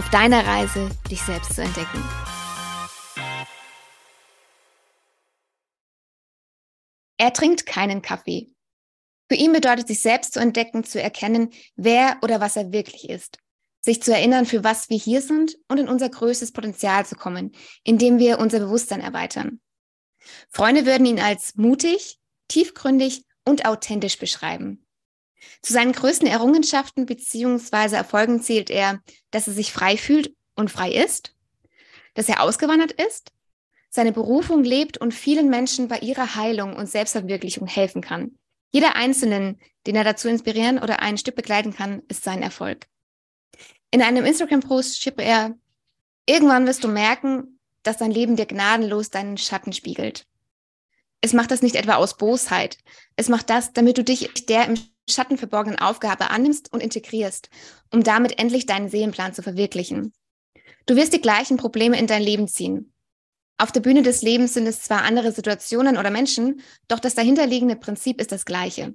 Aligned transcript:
auf 0.00 0.08
deiner 0.08 0.46
Reise, 0.46 0.88
dich 1.10 1.20
selbst 1.20 1.54
zu 1.54 1.60
entdecken. 1.60 2.02
Er 7.18 7.34
trinkt 7.34 7.66
keinen 7.66 8.00
Kaffee. 8.00 8.50
Für 9.28 9.34
ihn 9.34 9.52
bedeutet 9.52 9.88
sich 9.88 10.00
selbst 10.00 10.32
zu 10.32 10.40
entdecken, 10.40 10.84
zu 10.84 11.02
erkennen, 11.02 11.50
wer 11.76 12.16
oder 12.22 12.40
was 12.40 12.56
er 12.56 12.72
wirklich 12.72 13.10
ist. 13.10 13.36
Sich 13.82 14.02
zu 14.02 14.14
erinnern, 14.14 14.46
für 14.46 14.64
was 14.64 14.88
wir 14.88 14.96
hier 14.96 15.20
sind 15.20 15.58
und 15.68 15.76
in 15.76 15.90
unser 15.90 16.08
größtes 16.08 16.52
Potenzial 16.52 17.04
zu 17.04 17.14
kommen, 17.14 17.52
indem 17.84 18.18
wir 18.18 18.38
unser 18.38 18.60
Bewusstsein 18.60 19.02
erweitern. 19.02 19.60
Freunde 20.48 20.86
würden 20.86 21.04
ihn 21.04 21.20
als 21.20 21.56
mutig, 21.56 22.18
tiefgründig 22.48 23.26
und 23.44 23.66
authentisch 23.66 24.18
beschreiben. 24.18 24.86
Zu 25.62 25.72
seinen 25.72 25.92
größten 25.92 26.26
Errungenschaften 26.26 27.06
bzw. 27.06 27.96
Erfolgen 27.96 28.42
zählt 28.42 28.70
er, 28.70 29.00
dass 29.30 29.46
er 29.46 29.52
sich 29.52 29.72
frei 29.72 29.96
fühlt 29.96 30.34
und 30.54 30.70
frei 30.70 30.92
ist, 30.92 31.34
dass 32.14 32.28
er 32.28 32.42
ausgewandert 32.42 32.92
ist, 32.92 33.32
seine 33.90 34.12
Berufung 34.12 34.62
lebt 34.62 34.98
und 34.98 35.12
vielen 35.12 35.50
Menschen 35.50 35.88
bei 35.88 35.98
ihrer 35.98 36.36
Heilung 36.36 36.76
und 36.76 36.88
Selbstverwirklichung 36.88 37.66
helfen 37.66 38.02
kann. 38.02 38.36
Jeder 38.70 38.94
Einzelnen, 38.94 39.58
den 39.86 39.96
er 39.96 40.04
dazu 40.04 40.28
inspirieren 40.28 40.78
oder 40.78 41.00
ein 41.00 41.18
Stück 41.18 41.34
begleiten 41.34 41.74
kann, 41.74 42.02
ist 42.08 42.22
sein 42.22 42.42
Erfolg. 42.42 42.86
In 43.90 44.02
einem 44.02 44.24
Instagram-Post 44.24 45.02
schrieb 45.02 45.20
er, 45.20 45.56
irgendwann 46.26 46.66
wirst 46.66 46.84
du 46.84 46.88
merken, 46.88 47.58
dass 47.82 47.96
dein 47.96 48.12
Leben 48.12 48.36
dir 48.36 48.46
gnadenlos 48.46 49.10
deinen 49.10 49.38
Schatten 49.38 49.72
spiegelt. 49.72 50.26
Es 51.20 51.32
macht 51.32 51.50
das 51.50 51.62
nicht 51.62 51.74
etwa 51.74 51.96
aus 51.96 52.16
Bosheit. 52.16 52.78
Es 53.16 53.28
macht 53.28 53.50
das, 53.50 53.72
damit 53.72 53.98
du 53.98 54.04
dich 54.04 54.46
der 54.46 54.66
im 54.66 54.78
Schatten 55.10 55.36
verborgenen 55.36 55.78
Aufgabe 55.78 56.30
annimmst 56.30 56.72
und 56.72 56.82
integrierst, 56.82 57.50
um 57.90 58.02
damit 58.02 58.38
endlich 58.38 58.66
deinen 58.66 58.88
Seelenplan 58.88 59.34
zu 59.34 59.42
verwirklichen. 59.42 60.12
Du 60.86 60.96
wirst 60.96 61.12
die 61.12 61.20
gleichen 61.20 61.56
Probleme 61.56 61.98
in 61.98 62.06
dein 62.06 62.22
Leben 62.22 62.48
ziehen. 62.48 62.92
Auf 63.58 63.72
der 63.72 63.80
Bühne 63.80 64.02
des 64.02 64.22
Lebens 64.22 64.54
sind 64.54 64.66
es 64.66 64.82
zwar 64.82 65.02
andere 65.02 65.32
Situationen 65.32 65.98
oder 65.98 66.10
Menschen, 66.10 66.62
doch 66.88 66.98
das 66.98 67.14
dahinterliegende 67.14 67.76
Prinzip 67.76 68.20
ist 68.20 68.32
das 68.32 68.46
gleiche. 68.46 68.94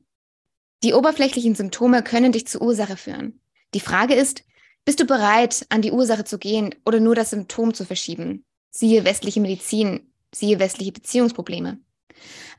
Die 0.84 0.94
oberflächlichen 0.94 1.56
Symptome 1.56 2.02
können 2.02 2.32
dich 2.32 2.48
zur 2.48 2.62
Ursache 2.62 2.98
führen. 2.98 3.42
Die 3.74 3.80
Frage 3.80 4.16
ist, 4.16 4.44
bist 4.84 5.00
du 5.00 5.06
bereit, 5.06 5.66
an 5.70 5.82
die 5.82 5.92
Ursache 5.92 6.24
zu 6.24 6.38
gehen 6.38 6.74
oder 6.86 7.00
nur 7.00 7.16
das 7.16 7.32
Symptom 7.32 7.74
zu 7.74 7.86
verschieben? 7.86 8.46
Siehe 8.72 9.06
westliche 9.06 9.40
Medizin, 9.40 10.12
siehe 10.34 10.60
westliche 10.60 10.92
Beziehungsprobleme. 10.92 11.80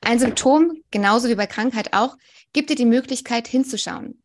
Ein 0.01 0.19
Symptom, 0.19 0.83
genauso 0.91 1.29
wie 1.29 1.35
bei 1.35 1.47
Krankheit 1.47 1.93
auch, 1.93 2.17
gibt 2.57 2.71
dir 2.71 2.75
die 2.75 2.87
Möglichkeit 2.87 3.47
hinzuschauen. 3.47 4.23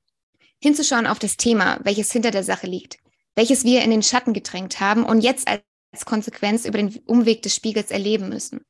Hinzuschauen 0.61 1.05
auf 1.05 1.19
das 1.19 1.35
Thema, 1.35 1.81
welches 1.83 2.13
hinter 2.13 2.31
der 2.31 2.45
Sache 2.45 2.65
liegt, 2.65 2.97
welches 3.35 3.65
wir 3.65 3.81
in 3.81 3.91
den 3.91 4.03
Schatten 4.03 4.31
gedrängt 4.31 4.79
haben 4.79 5.03
und 5.03 5.19
jetzt 5.19 5.49
als 5.49 6.05
Konsequenz 6.05 6.63
über 6.63 6.77
den 6.77 6.97
Umweg 7.07 7.41
des 7.41 7.53
Spiegels 7.53 7.91
erleben 7.91 8.29
müssen. 8.29 8.61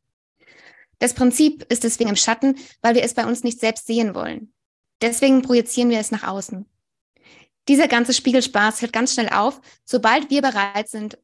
Das 0.97 1.13
Prinzip 1.13 1.63
ist 1.71 1.83
deswegen 1.83 2.09
im 2.09 2.15
Schatten, 2.15 2.55
weil 2.81 2.95
wir 2.95 3.03
es 3.03 3.13
bei 3.13 3.23
uns 3.23 3.43
nicht 3.43 3.59
selbst 3.59 3.85
sehen 3.85 4.15
wollen. 4.15 4.51
Deswegen 4.99 5.43
projizieren 5.43 5.91
wir 5.91 5.99
es 5.99 6.09
nach 6.09 6.23
außen. 6.23 6.65
Dieser 7.67 7.87
ganze 7.87 8.13
Spiegelspaß 8.13 8.81
hört 8.81 8.93
ganz 8.93 9.13
schnell 9.13 9.29
auf, 9.29 9.61
sobald 9.85 10.31
wir 10.31 10.41
bereit 10.41 10.89
sind, 10.89 11.19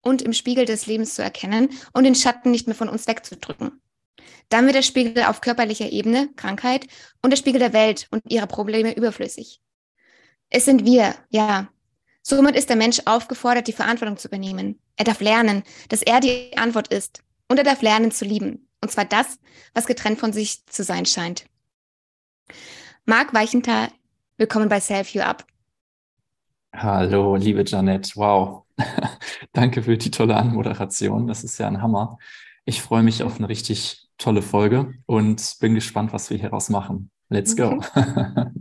und 0.00 0.22
im 0.22 0.32
Spiegel 0.32 0.64
des 0.64 0.86
Lebens 0.86 1.14
zu 1.14 1.22
erkennen 1.22 1.68
und 1.92 2.04
den 2.04 2.14
Schatten 2.14 2.52
nicht 2.52 2.68
mehr 2.68 2.74
von 2.74 2.88
uns 2.88 3.06
wegzudrücken. 3.06 3.81
Dann 4.48 4.66
wird 4.66 4.74
der 4.74 4.82
Spiegel 4.82 5.24
auf 5.24 5.40
körperlicher 5.40 5.90
Ebene, 5.90 6.28
Krankheit, 6.36 6.86
und 7.22 7.30
der 7.30 7.36
Spiegel 7.36 7.58
der 7.58 7.72
Welt 7.72 8.08
und 8.10 8.22
ihrer 8.30 8.46
Probleme 8.46 8.94
überflüssig. 8.94 9.60
Es 10.50 10.66
sind 10.66 10.84
wir, 10.84 11.14
ja. 11.30 11.68
Somit 12.22 12.54
ist 12.54 12.68
der 12.68 12.76
Mensch 12.76 13.00
aufgefordert, 13.06 13.66
die 13.66 13.72
Verantwortung 13.72 14.16
zu 14.16 14.28
übernehmen. 14.28 14.78
Er 14.96 15.04
darf 15.04 15.20
lernen, 15.20 15.62
dass 15.88 16.02
er 16.02 16.20
die 16.20 16.56
Antwort 16.56 16.88
ist. 16.88 17.22
Und 17.48 17.58
er 17.58 17.64
darf 17.64 17.82
lernen 17.82 18.12
zu 18.12 18.24
lieben. 18.24 18.68
Und 18.80 18.90
zwar 18.90 19.04
das, 19.04 19.38
was 19.74 19.86
getrennt 19.86 20.20
von 20.20 20.32
sich 20.32 20.66
zu 20.66 20.84
sein 20.84 21.06
scheint. 21.06 21.46
Marc 23.04 23.32
Weichenthal, 23.34 23.88
willkommen 24.36 24.68
bei 24.68 24.80
Self 24.80 25.08
You 25.14 25.22
Up. 25.22 25.46
Hallo, 26.74 27.36
liebe 27.36 27.64
Janet. 27.66 28.16
Wow. 28.16 28.64
Danke 29.52 29.82
für 29.82 29.96
die 29.96 30.10
tolle 30.10 30.36
Anmoderation. 30.36 31.26
Das 31.26 31.44
ist 31.44 31.58
ja 31.58 31.66
ein 31.66 31.82
Hammer. 31.82 32.18
Ich 32.64 32.82
freue 32.82 33.02
mich 33.02 33.22
auf 33.22 33.38
eine 33.38 33.48
richtig 33.48 34.08
tolle 34.18 34.42
Folge 34.42 34.94
und 35.06 35.56
bin 35.60 35.74
gespannt, 35.74 36.12
was 36.12 36.30
wir 36.30 36.38
hieraus 36.38 36.68
machen. 36.68 37.10
Let's 37.28 37.56
go. 37.56 37.80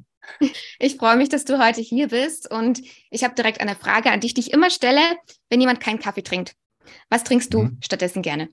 Ich 0.79 0.95
freue 0.95 1.17
mich, 1.17 1.29
dass 1.29 1.45
du 1.45 1.63
heute 1.63 1.81
hier 1.81 2.07
bist 2.07 2.50
und 2.50 2.81
ich 3.09 3.23
habe 3.23 3.35
direkt 3.35 3.59
eine 3.59 3.75
Frage 3.75 4.12
an 4.12 4.22
dich, 4.22 4.34
die 4.34 4.41
ich 4.41 4.53
immer 4.53 4.69
stelle, 4.69 5.01
wenn 5.50 5.59
jemand 5.59 5.79
keinen 5.79 6.00
Kaffee 6.00 6.22
trinkt. 6.23 6.56
Was 7.09 7.23
trinkst 7.23 7.53
du 7.53 7.63
mhm. 7.63 7.78
stattdessen 7.81 8.22
gerne? 8.22 8.50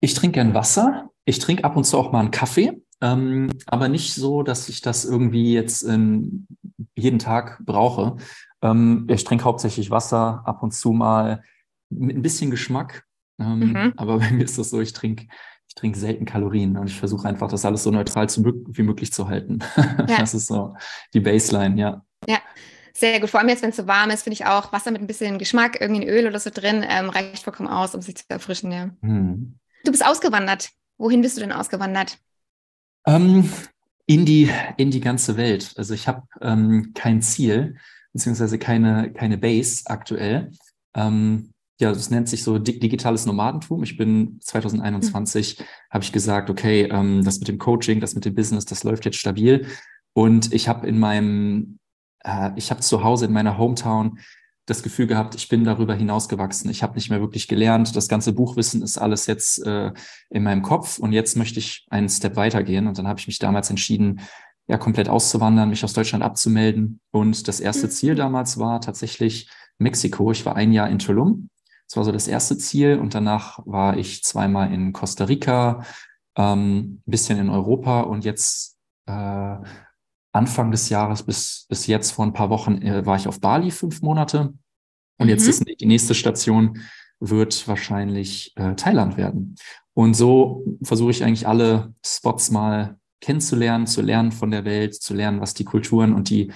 Ich 0.00 0.14
trinke 0.14 0.34
gern 0.34 0.54
Wasser. 0.54 1.10
Ich 1.24 1.38
trinke 1.38 1.64
ab 1.64 1.76
und 1.76 1.84
zu 1.84 1.98
auch 1.98 2.12
mal 2.12 2.20
einen 2.20 2.30
Kaffee, 2.30 2.82
ähm, 3.00 3.50
aber 3.66 3.88
nicht 3.88 4.14
so, 4.14 4.42
dass 4.42 4.68
ich 4.68 4.82
das 4.82 5.04
irgendwie 5.04 5.54
jetzt 5.54 5.82
in, 5.82 6.46
jeden 6.94 7.18
Tag 7.18 7.60
brauche. 7.64 8.16
Ähm, 8.60 9.06
ich 9.08 9.24
trinke 9.24 9.44
hauptsächlich 9.44 9.90
Wasser, 9.90 10.42
ab 10.44 10.62
und 10.62 10.72
zu 10.72 10.92
mal 10.92 11.42
mit 11.88 12.16
ein 12.16 12.22
bisschen 12.22 12.50
Geschmack. 12.50 13.06
Ähm, 13.38 13.72
mhm. 13.72 13.92
Aber 13.96 14.18
bei 14.20 14.30
mir 14.30 14.44
ist 14.44 14.58
das 14.58 14.70
so, 14.70 14.80
ich 14.80 14.92
trinke 14.92 15.26
ich 15.66 15.74
trinke 15.74 15.98
selten 15.98 16.24
Kalorien 16.24 16.76
und 16.76 16.88
ich 16.88 16.96
versuche 16.96 17.26
einfach, 17.26 17.48
das 17.48 17.64
alles 17.64 17.82
so 17.82 17.90
neutral 17.90 18.28
zu, 18.28 18.44
wie 18.44 18.82
möglich 18.82 19.12
zu 19.12 19.28
halten. 19.28 19.58
Ja. 20.06 20.18
Das 20.18 20.34
ist 20.34 20.48
so 20.48 20.76
die 21.14 21.20
Baseline, 21.20 21.80
ja. 21.80 22.04
Ja, 22.28 22.38
sehr 22.92 23.20
gut. 23.20 23.30
Vor 23.30 23.40
allem 23.40 23.48
jetzt, 23.48 23.62
wenn 23.62 23.70
es 23.70 23.76
so 23.76 23.86
warm 23.86 24.10
ist, 24.10 24.22
finde 24.22 24.34
ich 24.34 24.46
auch 24.46 24.72
Wasser 24.72 24.90
mit 24.90 25.00
ein 25.00 25.06
bisschen 25.06 25.38
Geschmack, 25.38 25.80
irgendwie 25.80 26.02
ein 26.02 26.08
Öl 26.08 26.26
oder 26.26 26.38
so 26.38 26.50
drin, 26.52 26.84
ähm, 26.86 27.08
reicht 27.08 27.42
vollkommen 27.42 27.68
aus, 27.68 27.94
um 27.94 28.02
sich 28.02 28.16
zu 28.16 28.24
erfrischen, 28.28 28.70
ja. 28.70 28.90
Hm. 29.00 29.58
Du 29.84 29.90
bist 29.90 30.06
ausgewandert. 30.06 30.70
Wohin 30.98 31.22
bist 31.22 31.36
du 31.36 31.40
denn 31.40 31.52
ausgewandert? 31.52 32.18
Ähm, 33.06 33.50
in, 34.06 34.24
die, 34.26 34.50
in 34.76 34.90
die 34.90 35.00
ganze 35.00 35.36
Welt. 35.36 35.72
Also 35.76 35.94
ich 35.94 36.06
habe 36.06 36.22
ähm, 36.40 36.92
kein 36.94 37.22
Ziel, 37.22 37.78
beziehungsweise 38.12 38.58
keine, 38.58 39.12
keine 39.12 39.38
Base 39.38 39.84
aktuell. 39.86 40.52
Ähm, 40.94 41.53
ja, 41.80 41.92
das 41.92 42.10
nennt 42.10 42.28
sich 42.28 42.44
so 42.44 42.58
digitales 42.58 43.26
Nomadentum. 43.26 43.82
Ich 43.82 43.96
bin 43.96 44.38
2021, 44.40 45.58
mhm. 45.58 45.64
habe 45.90 46.04
ich 46.04 46.12
gesagt, 46.12 46.48
okay, 46.50 46.88
ähm, 46.90 47.24
das 47.24 47.40
mit 47.40 47.48
dem 47.48 47.58
Coaching, 47.58 48.00
das 48.00 48.14
mit 48.14 48.24
dem 48.24 48.34
Business, 48.34 48.64
das 48.64 48.84
läuft 48.84 49.04
jetzt 49.04 49.18
stabil. 49.18 49.66
Und 50.12 50.52
ich 50.52 50.68
habe 50.68 50.86
in 50.86 50.98
meinem, 50.98 51.78
äh, 52.24 52.50
ich 52.54 52.70
habe 52.70 52.80
zu 52.80 53.02
Hause 53.02 53.26
in 53.26 53.32
meiner 53.32 53.58
Hometown 53.58 54.20
das 54.66 54.82
Gefühl 54.82 55.06
gehabt, 55.06 55.34
ich 55.34 55.48
bin 55.48 55.64
darüber 55.64 55.94
hinausgewachsen. 55.94 56.70
Ich 56.70 56.82
habe 56.82 56.94
nicht 56.94 57.10
mehr 57.10 57.20
wirklich 57.20 57.48
gelernt. 57.48 57.94
Das 57.96 58.08
ganze 58.08 58.32
Buchwissen 58.32 58.80
ist 58.80 58.96
alles 58.96 59.26
jetzt 59.26 59.58
äh, 59.66 59.92
in 60.30 60.44
meinem 60.44 60.62
Kopf 60.62 60.98
und 60.98 61.12
jetzt 61.12 61.36
möchte 61.36 61.58
ich 61.58 61.86
einen 61.90 62.08
Step 62.08 62.36
weitergehen. 62.36 62.86
Und 62.86 62.96
dann 62.96 63.08
habe 63.08 63.18
ich 63.18 63.26
mich 63.26 63.40
damals 63.40 63.68
entschieden, 63.68 64.20
ja, 64.66 64.78
komplett 64.78 65.10
auszuwandern, 65.10 65.68
mich 65.68 65.84
aus 65.84 65.92
Deutschland 65.92 66.24
abzumelden. 66.24 67.00
Und 67.10 67.46
das 67.48 67.60
erste 67.60 67.88
mhm. 67.88 67.90
Ziel 67.90 68.14
damals 68.14 68.58
war 68.58 68.80
tatsächlich 68.80 69.50
Mexiko. 69.78 70.30
Ich 70.30 70.46
war 70.46 70.56
ein 70.56 70.72
Jahr 70.72 70.88
in 70.88 71.00
Tulum 71.00 71.50
das 71.88 71.96
war 71.96 72.04
so 72.04 72.12
das 72.12 72.28
erste 72.28 72.56
Ziel 72.58 72.98
und 72.98 73.14
danach 73.14 73.60
war 73.66 73.96
ich 73.96 74.24
zweimal 74.24 74.72
in 74.72 74.92
Costa 74.92 75.24
Rica, 75.24 75.84
ähm, 76.36 77.00
ein 77.06 77.10
bisschen 77.10 77.38
in 77.38 77.50
Europa 77.50 78.02
und 78.02 78.24
jetzt 78.24 78.76
äh, 79.06 79.56
Anfang 80.32 80.70
des 80.70 80.88
Jahres 80.88 81.22
bis, 81.22 81.66
bis 81.68 81.86
jetzt 81.86 82.10
vor 82.10 82.24
ein 82.24 82.32
paar 82.32 82.50
Wochen 82.50 82.82
äh, 82.82 83.06
war 83.06 83.16
ich 83.16 83.28
auf 83.28 83.40
Bali 83.40 83.70
fünf 83.70 84.02
Monate 84.02 84.54
und 85.18 85.26
mhm. 85.26 85.28
jetzt 85.28 85.46
ist 85.46 85.64
die 85.66 85.86
nächste 85.86 86.14
Station 86.14 86.80
wird 87.20 87.66
wahrscheinlich 87.68 88.52
äh, 88.56 88.74
Thailand 88.74 89.16
werden. 89.16 89.56
Und 89.94 90.14
so 90.14 90.64
versuche 90.82 91.12
ich 91.12 91.24
eigentlich 91.24 91.46
alle 91.46 91.94
Spots 92.04 92.50
mal 92.50 92.98
kennenzulernen, 93.20 93.86
zu 93.86 94.02
lernen 94.02 94.32
von 94.32 94.50
der 94.50 94.64
Welt, 94.64 94.94
zu 94.94 95.14
lernen, 95.14 95.40
was 95.40 95.54
die 95.54 95.64
Kulturen 95.64 96.12
und 96.12 96.30
die 96.30 96.52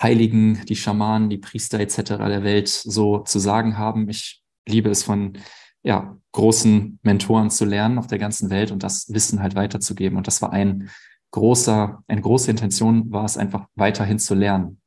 Heiligen, 0.00 0.64
die 0.66 0.76
Schamanen, 0.76 1.30
die 1.30 1.38
Priester 1.38 1.78
etc. 1.78 2.02
der 2.18 2.42
Welt 2.42 2.68
so 2.68 3.20
zu 3.20 3.38
sagen 3.38 3.78
haben. 3.78 4.08
Ich 4.08 4.41
liebe 4.66 4.90
es 4.90 5.02
von 5.02 5.38
ja, 5.82 6.16
großen 6.32 7.00
Mentoren 7.02 7.50
zu 7.50 7.64
lernen 7.64 7.98
auf 7.98 8.06
der 8.06 8.18
ganzen 8.18 8.50
Welt 8.50 8.70
und 8.70 8.82
das 8.82 9.12
Wissen 9.12 9.42
halt 9.42 9.54
weiterzugeben. 9.54 10.16
Und 10.16 10.26
das 10.26 10.40
war 10.40 10.52
ein 10.52 10.90
großer, 11.32 12.02
eine 12.06 12.20
große 12.20 12.50
Intention 12.50 13.10
war 13.10 13.24
es 13.24 13.36
einfach 13.36 13.66
weiterhin 13.74 14.18
zu 14.18 14.34
lernen. 14.34 14.80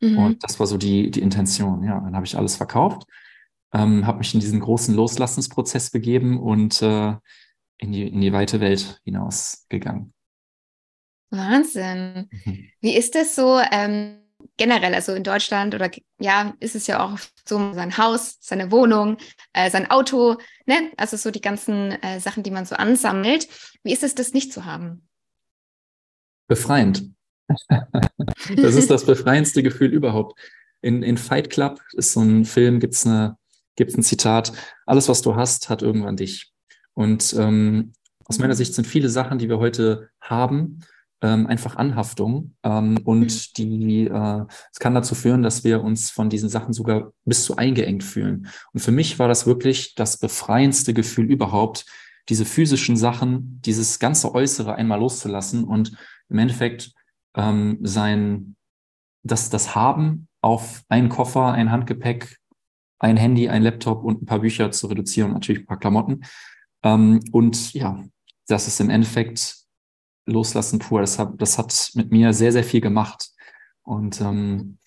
Mhm. 0.00 0.18
Und 0.18 0.44
das 0.44 0.60
war 0.60 0.66
so 0.66 0.76
die, 0.76 1.10
die 1.10 1.20
Intention. 1.20 1.84
Ja, 1.84 2.00
dann 2.00 2.14
habe 2.14 2.26
ich 2.26 2.36
alles 2.36 2.56
verkauft, 2.56 3.04
ähm, 3.72 4.06
habe 4.06 4.18
mich 4.18 4.34
in 4.34 4.40
diesen 4.40 4.60
großen 4.60 4.94
Loslassensprozess 4.94 5.90
begeben 5.90 6.38
und 6.38 6.82
äh, 6.82 7.14
in, 7.78 7.92
die, 7.92 8.08
in 8.08 8.20
die 8.20 8.32
weite 8.32 8.60
Welt 8.60 9.00
hinausgegangen. 9.04 10.12
Wahnsinn. 11.30 12.28
Mhm. 12.44 12.68
Wie 12.80 12.94
ist 12.94 13.14
das 13.14 13.34
so 13.34 13.58
ähm, 13.70 14.21
generell, 14.56 14.94
also 14.94 15.12
in 15.14 15.24
Deutschland 15.24 15.74
oder 15.74 15.90
ja, 16.18 16.54
ist 16.60 16.74
es 16.74 16.86
ja 16.86 17.04
auch 17.04 17.18
so 17.46 17.72
sein 17.72 17.96
Haus, 17.98 18.38
seine 18.40 18.70
Wohnung, 18.70 19.16
äh, 19.52 19.70
sein 19.70 19.90
Auto, 19.90 20.36
ne? 20.66 20.90
Also 20.96 21.16
so 21.16 21.30
die 21.30 21.40
ganzen 21.40 21.92
äh, 22.02 22.20
Sachen, 22.20 22.42
die 22.42 22.50
man 22.50 22.64
so 22.64 22.76
ansammelt. 22.76 23.48
Wie 23.82 23.92
ist 23.92 24.02
es, 24.02 24.14
das 24.14 24.32
nicht 24.32 24.52
zu 24.52 24.64
haben? 24.64 25.08
Befreiend. 26.48 27.10
das 28.56 28.74
ist 28.74 28.90
das 28.90 29.04
befreiendste 29.04 29.62
Gefühl 29.62 29.92
überhaupt. 29.92 30.38
In, 30.80 31.02
in 31.02 31.16
Fight 31.16 31.50
Club 31.50 31.80
ist 31.92 32.12
so 32.12 32.20
ein 32.20 32.44
Film, 32.44 32.80
gibt 32.80 32.94
es 32.94 33.06
gibt's 33.76 33.96
ein 33.96 34.02
Zitat, 34.02 34.52
alles, 34.86 35.08
was 35.08 35.22
du 35.22 35.36
hast, 35.36 35.68
hat 35.68 35.82
irgendwann 35.82 36.16
dich. 36.16 36.52
Und 36.94 37.34
ähm, 37.38 37.92
aus 38.24 38.38
meiner 38.38 38.54
Sicht 38.54 38.74
sind 38.74 38.86
viele 38.86 39.08
Sachen, 39.08 39.38
die 39.38 39.48
wir 39.48 39.58
heute 39.58 40.10
haben, 40.20 40.80
ähm, 41.22 41.46
einfach 41.46 41.76
Anhaftung. 41.76 42.54
Ähm, 42.62 42.98
und 43.04 43.20
mhm. 43.20 43.52
die, 43.56 44.06
äh, 44.06 44.44
es 44.72 44.78
kann 44.78 44.94
dazu 44.94 45.14
führen, 45.14 45.42
dass 45.42 45.64
wir 45.64 45.82
uns 45.82 46.10
von 46.10 46.28
diesen 46.28 46.48
Sachen 46.48 46.72
sogar 46.72 47.12
bis 47.24 47.44
zu 47.44 47.56
eingeengt 47.56 48.04
fühlen. 48.04 48.48
Und 48.72 48.80
für 48.80 48.92
mich 48.92 49.18
war 49.18 49.28
das 49.28 49.46
wirklich 49.46 49.94
das 49.94 50.18
befreiendste 50.18 50.92
Gefühl 50.92 51.30
überhaupt, 51.30 51.86
diese 52.28 52.44
physischen 52.44 52.96
Sachen, 52.96 53.60
dieses 53.64 53.98
ganze 53.98 54.34
Äußere 54.34 54.74
einmal 54.74 55.00
loszulassen 55.00 55.64
und 55.64 55.96
im 56.28 56.38
Endeffekt 56.38 56.92
ähm, 57.34 57.78
sein, 57.82 58.56
das, 59.22 59.50
das 59.50 59.74
Haben 59.74 60.28
auf 60.40 60.82
einen 60.88 61.08
Koffer, 61.08 61.52
ein 61.52 61.70
Handgepäck, 61.70 62.38
ein 62.98 63.16
Handy, 63.16 63.48
ein 63.48 63.62
Laptop 63.62 64.04
und 64.04 64.22
ein 64.22 64.26
paar 64.26 64.40
Bücher 64.40 64.70
zu 64.70 64.86
reduzieren, 64.86 65.32
natürlich 65.32 65.62
ein 65.62 65.66
paar 65.66 65.78
Klamotten. 65.78 66.22
Ähm, 66.84 67.20
und 67.32 67.72
ja, 67.74 68.02
das 68.46 68.68
ist 68.68 68.80
im 68.80 68.90
Endeffekt 68.90 69.61
Loslassen 70.26 70.78
pur. 70.78 71.00
Das 71.00 71.18
hat, 71.18 71.40
das 71.40 71.58
hat 71.58 71.90
mit 71.94 72.10
mir 72.10 72.32
sehr, 72.32 72.52
sehr 72.52 72.64
viel 72.64 72.80
gemacht. 72.80 73.30
Und 73.82 74.20
ähm, 74.20 74.78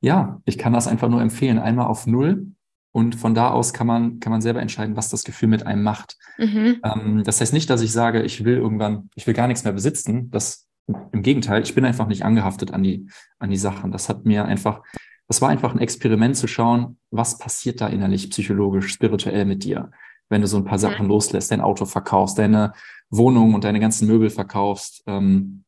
ja, 0.00 0.40
ich 0.44 0.58
kann 0.58 0.72
das 0.72 0.88
einfach 0.88 1.08
nur 1.08 1.22
empfehlen. 1.22 1.58
Einmal 1.58 1.86
auf 1.86 2.06
Null 2.06 2.46
und 2.92 3.14
von 3.14 3.34
da 3.34 3.50
aus 3.50 3.72
kann 3.72 3.86
man, 3.86 4.20
kann 4.20 4.30
man 4.30 4.40
selber 4.40 4.60
entscheiden, 4.60 4.96
was 4.96 5.10
das 5.10 5.24
Gefühl 5.24 5.48
mit 5.48 5.66
einem 5.66 5.82
macht. 5.82 6.16
Mhm. 6.38 6.80
Ähm, 6.82 7.22
das 7.24 7.40
heißt 7.40 7.52
nicht, 7.52 7.68
dass 7.70 7.82
ich 7.82 7.92
sage, 7.92 8.22
ich 8.22 8.44
will 8.44 8.56
irgendwann, 8.56 9.10
ich 9.14 9.26
will 9.26 9.34
gar 9.34 9.48
nichts 9.48 9.64
mehr 9.64 9.72
besitzen. 9.72 10.30
Das 10.30 10.66
im 11.12 11.22
Gegenteil, 11.22 11.62
ich 11.62 11.74
bin 11.74 11.84
einfach 11.84 12.06
nicht 12.06 12.24
angehaftet 12.24 12.72
an 12.72 12.82
die, 12.82 13.08
an 13.38 13.50
die 13.50 13.56
Sachen. 13.56 13.92
Das 13.92 14.08
hat 14.08 14.24
mir 14.24 14.44
einfach, 14.44 14.82
das 15.28 15.42
war 15.42 15.48
einfach 15.48 15.74
ein 15.74 15.80
Experiment 15.80 16.36
zu 16.36 16.46
schauen, 16.46 16.98
was 17.10 17.38
passiert 17.38 17.80
da 17.80 17.88
innerlich, 17.88 18.30
psychologisch, 18.30 18.92
spirituell 18.92 19.44
mit 19.44 19.64
dir, 19.64 19.90
wenn 20.28 20.40
du 20.40 20.46
so 20.46 20.56
ein 20.56 20.64
paar 20.64 20.78
Sachen 20.78 21.06
loslässt, 21.06 21.50
dein 21.50 21.60
Auto 21.60 21.84
verkaufst, 21.84 22.38
deine 22.38 22.72
Wohnung 23.10 23.54
und 23.54 23.64
deine 23.64 23.80
ganzen 23.80 24.06
Möbel 24.06 24.30
verkaufst, 24.30 25.02
ähm, 25.06 25.64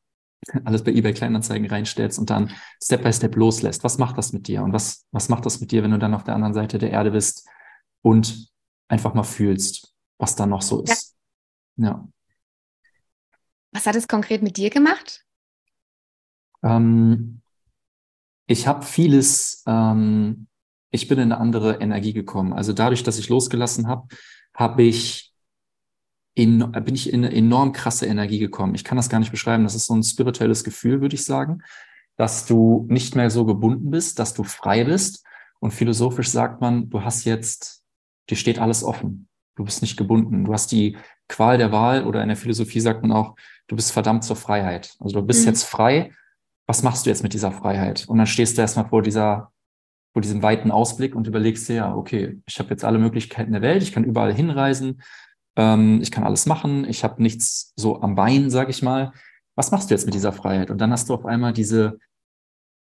alles 0.64 0.84
bei 0.84 0.93
eBay 0.93 1.12
Kleinanzeigen 1.12 1.69
reinstellst 1.69 2.19
und 2.19 2.31
dann 2.31 2.50
Step 2.82 3.02
by 3.02 3.12
Step 3.12 3.37
loslässt. 3.37 3.84
Was 3.84 3.99
macht 3.99 4.19
das 4.19 4.32
mit 4.32 4.49
dir? 4.49 4.62
Und 4.62 4.72
was, 4.72 5.06
was 5.12 5.28
macht 5.28 5.46
das 5.46 5.60
mit 5.60 5.72
dir, 5.72 5.82
wenn 5.82 5.90
du 5.90 5.99
dann 5.99 6.14
auf 6.14 6.25
der 6.25 6.34
anderen 6.34 6.55
Seite 6.55 6.78
der 6.78 6.90
Erde 6.90 7.10
bist 7.10 7.49
und 8.02 8.49
einfach 8.88 9.14
mal 9.14 9.25
fühlst, 9.25 9.94
was 10.19 10.37
da 10.37 10.46
noch 10.46 10.62
so 10.62 10.82
ist? 10.82 11.16
Ja. 11.76 11.87
ja. 11.87 12.08
Was 13.72 13.87
hat 13.87 13.96
es 13.96 14.08
konkret 14.08 14.43
mit 14.43 14.56
dir 14.56 14.70
gemacht? 14.70 15.25
Ähm, 16.62 17.43
ich 18.46 18.66
habe 18.66 18.84
vieles, 18.84 19.62
ähm, 19.66 20.49
ich 20.90 21.06
bin 21.06 21.19
in 21.19 21.32
eine 21.32 21.40
andere 21.40 21.81
Energie 21.81 22.12
gekommen. 22.12 22.52
Also 22.52 22.72
dadurch, 22.72 23.02
dass 23.02 23.19
ich 23.19 23.28
losgelassen 23.28 23.87
habe, 23.88 24.08
habe 24.58 24.82
ich 24.82 25.32
in, 26.34 26.70
bin 26.72 26.94
ich 26.94 27.12
in 27.12 27.25
eine 27.25 27.34
enorm 27.34 27.72
krasse 27.72 28.06
Energie 28.06 28.38
gekommen. 28.38 28.75
Ich 28.75 28.84
kann 28.84 28.96
das 28.96 29.08
gar 29.08 29.20
nicht 29.20 29.31
beschreiben. 29.31 29.62
Das 29.62 29.75
ist 29.75 29.87
so 29.87 29.94
ein 29.94 30.02
spirituelles 30.02 30.64
Gefühl, 30.64 31.00
würde 31.00 31.14
ich 31.14 31.25
sagen, 31.25 31.62
dass 32.16 32.44
du 32.44 32.87
nicht 32.88 33.14
mehr 33.14 33.31
so 33.31 33.46
gebunden 33.46 33.90
bist, 33.90 34.19
dass 34.19 34.34
du 34.34 34.43
frei 34.43 34.84
bist. 34.84 35.25
Und 35.60 35.72
philosophisch 35.72 36.28
sagt 36.28 36.60
man, 36.60 36.90
du 36.90 37.02
hast 37.02 37.25
jetzt, 37.25 37.84
dir 38.28 38.37
steht 38.37 38.58
alles 38.58 38.82
offen. 38.82 39.28
Du 39.56 39.64
bist 39.64 39.81
nicht 39.81 39.96
gebunden. 39.96 40.44
Du 40.44 40.52
hast 40.52 40.70
die 40.72 40.96
Qual 41.28 41.58
der 41.58 41.72
Wahl 41.72 42.05
oder 42.05 42.22
in 42.22 42.28
der 42.28 42.37
Philosophie 42.37 42.81
sagt 42.81 43.02
man 43.02 43.12
auch, 43.12 43.37
du 43.69 43.76
bist 43.76 43.93
verdammt 43.93 44.25
zur 44.25 44.37
Freiheit. 44.37 44.96
Also 44.99 45.20
du 45.20 45.26
bist 45.26 45.43
mhm. 45.43 45.49
jetzt 45.49 45.64
frei. 45.64 46.12
Was 46.66 46.82
machst 46.82 47.06
du 47.06 47.10
jetzt 47.10 47.22
mit 47.22 47.32
dieser 47.32 47.52
Freiheit? 47.52 48.06
Und 48.08 48.19
dann 48.19 48.26
stehst 48.26 48.56
du 48.56 48.62
erstmal 48.62 48.88
vor 48.88 49.02
dieser, 49.02 49.52
vor 50.12 50.22
diesem 50.22 50.43
weiten 50.43 50.70
Ausblick 50.70 51.14
und 51.14 51.26
überlegst 51.26 51.69
dir, 51.69 51.75
ja, 51.76 51.94
okay, 51.94 52.40
ich 52.46 52.58
habe 52.58 52.70
jetzt 52.70 52.84
alle 52.84 52.99
Möglichkeiten 52.99 53.52
der 53.52 53.62
Welt, 53.62 53.82
ich 53.82 53.93
kann 53.93 54.05
überall 54.05 54.34
hinreisen, 54.34 55.02
ähm, 55.56 56.00
ich 56.02 56.10
kann 56.10 56.25
alles 56.25 56.46
machen, 56.46 56.84
ich 56.88 57.05
habe 57.05 57.22
nichts 57.22 57.72
so 57.76 58.00
am 58.00 58.14
Bein, 58.14 58.50
sage 58.50 58.70
ich 58.70 58.82
mal. 58.82 59.12
Was 59.55 59.70
machst 59.70 59.90
du 59.90 59.94
jetzt 59.94 60.06
mit 60.06 60.14
dieser 60.14 60.32
Freiheit? 60.32 60.70
Und 60.70 60.78
dann 60.81 60.93
hast 60.93 61.08
du 61.08 61.14
auf 61.14 61.26
einmal 61.26 61.52
diese 61.52 61.99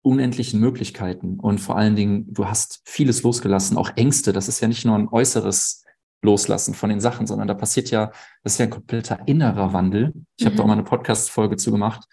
unendlichen 0.03 0.59
Möglichkeiten 0.59 1.39
und 1.39 1.59
vor 1.59 1.77
allen 1.77 1.95
Dingen, 1.95 2.33
du 2.33 2.47
hast 2.47 2.81
vieles 2.85 3.23
losgelassen, 3.23 3.77
auch 3.77 3.91
Ängste. 3.95 4.31
Das 4.31 4.47
ist 4.47 4.61
ja 4.61 4.67
nicht 4.67 4.85
nur 4.85 4.95
ein 4.95 5.09
äußeres 5.09 5.83
Loslassen 6.23 6.73
von 6.73 6.89
den 6.89 6.99
Sachen, 6.99 7.27
sondern 7.27 7.47
da 7.47 7.53
passiert 7.53 7.91
ja, 7.91 8.11
das 8.43 8.53
ist 8.53 8.59
ja 8.59 8.65
ein 8.65 8.71
kompletter 8.71 9.27
innerer 9.27 9.73
Wandel. 9.73 10.13
Ich 10.37 10.45
mhm. 10.45 10.47
habe 10.47 10.55
da 10.55 10.63
auch 10.63 10.67
mal 10.67 10.73
eine 10.73 10.83
Podcast-Folge 10.83 11.57
zu 11.57 11.71
gemacht. 11.71 12.07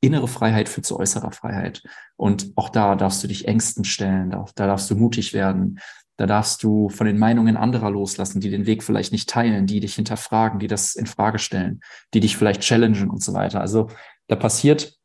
Innere 0.00 0.28
Freiheit 0.28 0.68
führt 0.68 0.86
zu 0.86 0.98
äußerer 0.98 1.32
Freiheit. 1.32 1.82
Und 2.16 2.52
auch 2.56 2.68
da 2.68 2.94
darfst 2.94 3.22
du 3.22 3.28
dich 3.28 3.48
Ängsten 3.48 3.84
stellen, 3.84 4.30
da, 4.30 4.44
da 4.54 4.66
darfst 4.66 4.90
du 4.90 4.96
mutig 4.96 5.32
werden. 5.32 5.80
Da 6.16 6.26
darfst 6.26 6.64
du 6.64 6.88
von 6.88 7.06
den 7.06 7.16
Meinungen 7.16 7.56
anderer 7.56 7.90
loslassen, 7.90 8.40
die 8.40 8.50
den 8.50 8.66
Weg 8.66 8.82
vielleicht 8.82 9.12
nicht 9.12 9.28
teilen, 9.28 9.66
die 9.66 9.78
dich 9.78 9.94
hinterfragen, 9.94 10.58
die 10.58 10.66
das 10.66 10.96
in 10.96 11.06
Frage 11.06 11.38
stellen, 11.38 11.80
die 12.12 12.20
dich 12.20 12.36
vielleicht 12.36 12.62
challengen 12.62 13.08
und 13.08 13.22
so 13.22 13.34
weiter. 13.34 13.60
Also 13.60 13.88
da 14.26 14.34
passiert 14.34 14.98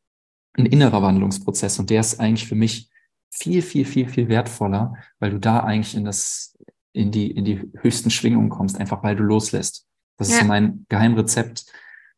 ein 0.54 0.66
innerer 0.66 1.02
Wandlungsprozess 1.02 1.78
und 1.78 1.90
der 1.90 2.00
ist 2.00 2.18
eigentlich 2.20 2.48
für 2.48 2.56
mich 2.56 2.90
viel, 3.30 3.62
viel, 3.62 3.84
viel, 3.84 4.08
viel 4.08 4.28
wertvoller, 4.28 4.94
weil 5.18 5.30
du 5.30 5.38
da 5.38 5.60
eigentlich 5.60 5.96
in 5.96 6.04
das, 6.04 6.56
in 6.92 7.10
die, 7.10 7.30
in 7.30 7.44
die 7.44 7.70
höchsten 7.80 8.10
Schwingungen 8.10 8.48
kommst, 8.48 8.78
einfach 8.78 9.02
weil 9.02 9.16
du 9.16 9.22
loslässt. 9.22 9.86
Das 10.16 10.28
ja. 10.28 10.34
ist 10.34 10.40
so 10.42 10.46
mein 10.46 10.86
Geheimrezept. 10.88 11.66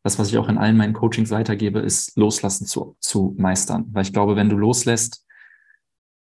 Das, 0.07 0.17
was 0.17 0.29
ich 0.29 0.37
auch 0.37 0.47
in 0.47 0.57
allen 0.57 0.77
meinen 0.77 0.93
Coachings 0.93 1.31
weitergebe, 1.31 1.79
ist 1.79 2.15
loslassen 2.15 2.65
zu, 2.65 2.95
zu 3.01 3.35
meistern. 3.37 3.87
Weil 3.91 4.03
ich 4.03 4.13
glaube, 4.13 4.37
wenn 4.37 4.47
du 4.47 4.55
loslässt, 4.55 5.25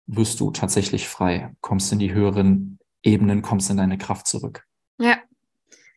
wirst 0.07 0.41
du 0.41 0.51
tatsächlich 0.51 1.07
frei, 1.07 1.55
kommst 1.61 1.93
in 1.93 1.99
die 1.99 2.15
höheren 2.15 2.79
Ebenen, 3.03 3.43
kommst 3.43 3.69
in 3.69 3.77
deine 3.77 3.99
Kraft 3.99 4.29
zurück. 4.29 4.65
Ja. 4.97 5.19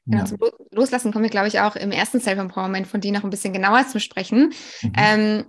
Genau, 0.05 0.23
ja. 0.23 0.25
zum 0.25 0.39
Loslassen 0.71 1.13
kommen 1.13 1.23
wir, 1.23 1.29
glaube 1.29 1.47
ich, 1.47 1.61
auch 1.61 1.77
im 1.77 1.91
ersten 1.91 2.19
Self-Empowerment 2.19 2.85
von 2.85 2.99
dir 2.99 3.13
noch 3.13 3.23
ein 3.23 3.29
bisschen 3.29 3.53
genauer 3.53 3.87
zu 3.87 4.01
sprechen. 4.01 4.51
Mhm. 4.81 4.91
Ähm, 4.97 5.45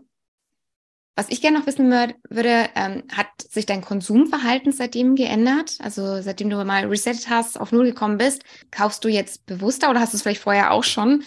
was 1.16 1.30
ich 1.30 1.42
gerne 1.42 1.58
noch 1.58 1.66
wissen 1.66 1.90
würde, 1.90 2.68
ähm, 2.76 3.02
hat 3.10 3.26
sich 3.40 3.66
dein 3.66 3.80
Konsumverhalten 3.80 4.70
seitdem 4.70 5.16
geändert? 5.16 5.78
Also 5.80 6.22
seitdem 6.22 6.48
du 6.48 6.64
mal 6.64 6.86
resettet 6.86 7.28
hast, 7.28 7.58
auf 7.58 7.72
Null 7.72 7.86
gekommen 7.86 8.18
bist, 8.18 8.44
kaufst 8.70 9.02
du 9.02 9.08
jetzt 9.08 9.46
bewusster 9.46 9.90
oder 9.90 9.98
hast 9.98 10.12
du 10.12 10.16
es 10.16 10.22
vielleicht 10.22 10.42
vorher 10.42 10.70
auch 10.70 10.84
schon? 10.84 11.24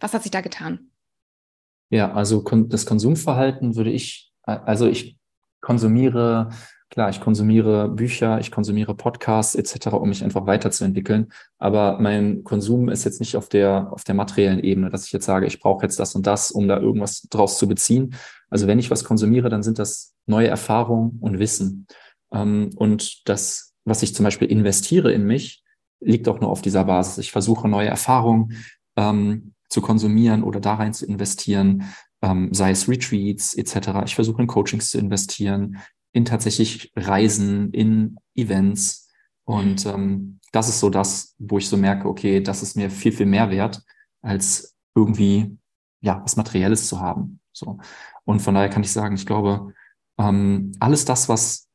Was 0.00 0.14
hat 0.14 0.22
sich 0.22 0.30
da 0.30 0.40
getan? 0.40 0.90
Ja, 1.90 2.12
also 2.12 2.42
das 2.42 2.86
Konsumverhalten 2.86 3.76
würde 3.76 3.90
ich, 3.90 4.32
also 4.42 4.86
ich 4.86 5.18
konsumiere 5.60 6.50
Klar, 6.88 7.10
ich 7.10 7.20
konsumiere 7.20 7.88
Bücher, 7.88 8.38
ich 8.38 8.52
konsumiere 8.52 8.94
Podcasts 8.94 9.56
etc., 9.56 9.88
um 9.88 10.08
mich 10.08 10.22
einfach 10.22 10.46
weiterzuentwickeln. 10.46 11.32
Aber 11.58 11.98
mein 12.00 12.44
Konsum 12.44 12.88
ist 12.88 13.04
jetzt 13.04 13.18
nicht 13.18 13.36
auf 13.36 13.48
der, 13.48 13.92
auf 13.92 14.04
der 14.04 14.14
materiellen 14.14 14.60
Ebene, 14.60 14.88
dass 14.88 15.04
ich 15.06 15.12
jetzt 15.12 15.26
sage, 15.26 15.46
ich 15.46 15.58
brauche 15.58 15.82
jetzt 15.82 15.98
das 15.98 16.14
und 16.14 16.26
das, 16.26 16.52
um 16.52 16.68
da 16.68 16.78
irgendwas 16.78 17.22
draus 17.22 17.58
zu 17.58 17.66
beziehen. 17.66 18.14
Also 18.50 18.68
wenn 18.68 18.78
ich 18.78 18.90
was 18.90 19.02
konsumiere, 19.02 19.48
dann 19.48 19.64
sind 19.64 19.80
das 19.80 20.14
neue 20.26 20.46
Erfahrungen 20.46 21.18
und 21.20 21.40
Wissen. 21.40 21.88
Ähm, 22.32 22.70
und 22.76 23.28
das, 23.28 23.74
was 23.84 24.02
ich 24.04 24.14
zum 24.14 24.24
Beispiel 24.24 24.48
investiere 24.48 25.12
in 25.12 25.24
mich, 25.24 25.64
liegt 26.00 26.28
auch 26.28 26.40
nur 26.40 26.50
auf 26.50 26.62
dieser 26.62 26.84
Basis. 26.84 27.18
Ich 27.18 27.32
versuche 27.32 27.68
neue 27.68 27.88
Erfahrungen 27.88 28.52
ähm, 28.96 29.54
zu 29.68 29.80
konsumieren 29.80 30.42
oder 30.42 30.60
da 30.60 30.74
rein 30.74 30.94
zu 30.94 31.06
investieren, 31.06 31.84
ähm, 32.22 32.52
sei 32.52 32.70
es 32.70 32.88
Retreats 32.88 33.54
etc. 33.54 34.04
Ich 34.06 34.14
versuche 34.14 34.42
in 34.42 34.48
Coachings 34.48 34.90
zu 34.90 34.98
investieren 34.98 35.78
in 36.16 36.24
tatsächlich 36.24 36.92
Reisen, 36.96 37.70
in 37.72 38.16
Events. 38.34 39.10
Und 39.44 39.84
ähm, 39.84 40.40
das 40.50 40.70
ist 40.70 40.80
so 40.80 40.88
das, 40.88 41.34
wo 41.38 41.58
ich 41.58 41.68
so 41.68 41.76
merke, 41.76 42.08
okay, 42.08 42.40
das 42.40 42.62
ist 42.62 42.74
mir 42.74 42.90
viel, 42.90 43.12
viel 43.12 43.26
mehr 43.26 43.50
wert, 43.50 43.82
als 44.22 44.74
irgendwie 44.94 45.58
ja 46.00 46.22
was 46.22 46.36
Materielles 46.36 46.88
zu 46.88 47.00
haben. 47.00 47.40
So. 47.52 47.78
Und 48.24 48.40
von 48.40 48.54
daher 48.54 48.70
kann 48.70 48.82
ich 48.82 48.92
sagen, 48.92 49.14
ich 49.14 49.26
glaube, 49.26 49.74
ähm, 50.18 50.72
alles 50.80 51.04
das, 51.04 51.28
was 51.28 51.68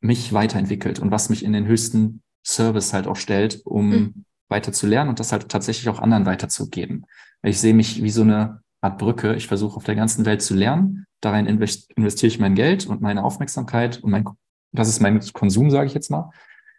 mich 0.00 0.32
weiterentwickelt 0.32 0.98
und 0.98 1.10
was 1.10 1.28
mich 1.28 1.44
in 1.44 1.52
den 1.52 1.66
höchsten 1.66 2.22
Service 2.42 2.94
halt 2.94 3.06
auch 3.06 3.16
stellt, 3.16 3.60
um 3.66 3.90
mhm. 3.90 4.24
weiter 4.48 4.72
zu 4.72 4.86
lernen 4.86 5.10
und 5.10 5.20
das 5.20 5.32
halt 5.32 5.50
tatsächlich 5.50 5.90
auch 5.90 6.00
anderen 6.00 6.24
weiterzugeben. 6.24 7.04
Ich 7.42 7.60
sehe 7.60 7.74
mich 7.74 8.02
wie 8.02 8.10
so 8.10 8.22
eine 8.22 8.62
Art 8.80 8.98
Brücke. 8.98 9.34
Ich 9.34 9.46
versuche 9.46 9.76
auf 9.76 9.84
der 9.84 9.94
ganzen 9.94 10.24
Welt 10.24 10.42
zu 10.42 10.54
lernen, 10.54 11.06
darin 11.22 11.46
investiere 11.46 12.28
ich 12.28 12.38
mein 12.38 12.54
Geld 12.54 12.86
und 12.86 13.00
meine 13.00 13.24
Aufmerksamkeit 13.24 14.02
und 14.02 14.10
mein, 14.10 14.24
das 14.72 14.88
ist 14.88 15.00
mein 15.00 15.20
Konsum, 15.32 15.70
sage 15.70 15.86
ich 15.86 15.94
jetzt 15.94 16.10
mal. 16.10 16.30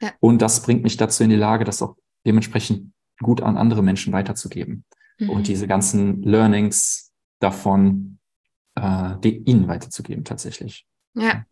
Ja. 0.01 0.11
Und 0.19 0.41
das 0.41 0.61
bringt 0.61 0.83
mich 0.83 0.97
dazu 0.97 1.23
in 1.23 1.29
die 1.29 1.35
Lage, 1.35 1.63
das 1.63 1.81
auch 1.81 1.95
dementsprechend 2.25 2.93
gut 3.21 3.41
an 3.41 3.57
andere 3.57 3.81
Menschen 3.81 4.11
weiterzugeben 4.13 4.83
mhm. 5.17 5.29
und 5.29 5.47
diese 5.47 5.65
ganzen 5.67 6.21
Learnings 6.23 7.11
davon 7.39 8.19
äh, 8.75 9.27
ihnen 9.27 9.67
weiterzugeben 9.67 10.25
tatsächlich. 10.25 10.85
Ja. 11.13 11.45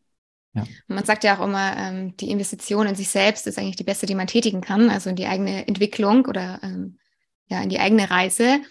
ja. 0.53 0.65
Man 0.87 1.05
sagt 1.05 1.23
ja 1.23 1.37
auch 1.37 1.45
immer, 1.45 1.77
ähm, 1.77 2.17
die 2.17 2.29
Investition 2.29 2.87
in 2.87 2.95
sich 2.95 3.09
selbst 3.09 3.47
ist 3.47 3.57
eigentlich 3.57 3.77
die 3.77 3.83
beste, 3.83 4.05
die 4.05 4.15
man 4.15 4.27
tätigen 4.27 4.59
kann, 4.59 4.89
also 4.89 5.09
in 5.09 5.15
die 5.15 5.27
eigene 5.27 5.67
Entwicklung 5.67 6.25
oder 6.25 6.59
ähm, 6.61 6.97
ja, 7.47 7.61
in 7.61 7.69
die 7.69 7.79
eigene 7.79 8.09
Reise, 8.09 8.61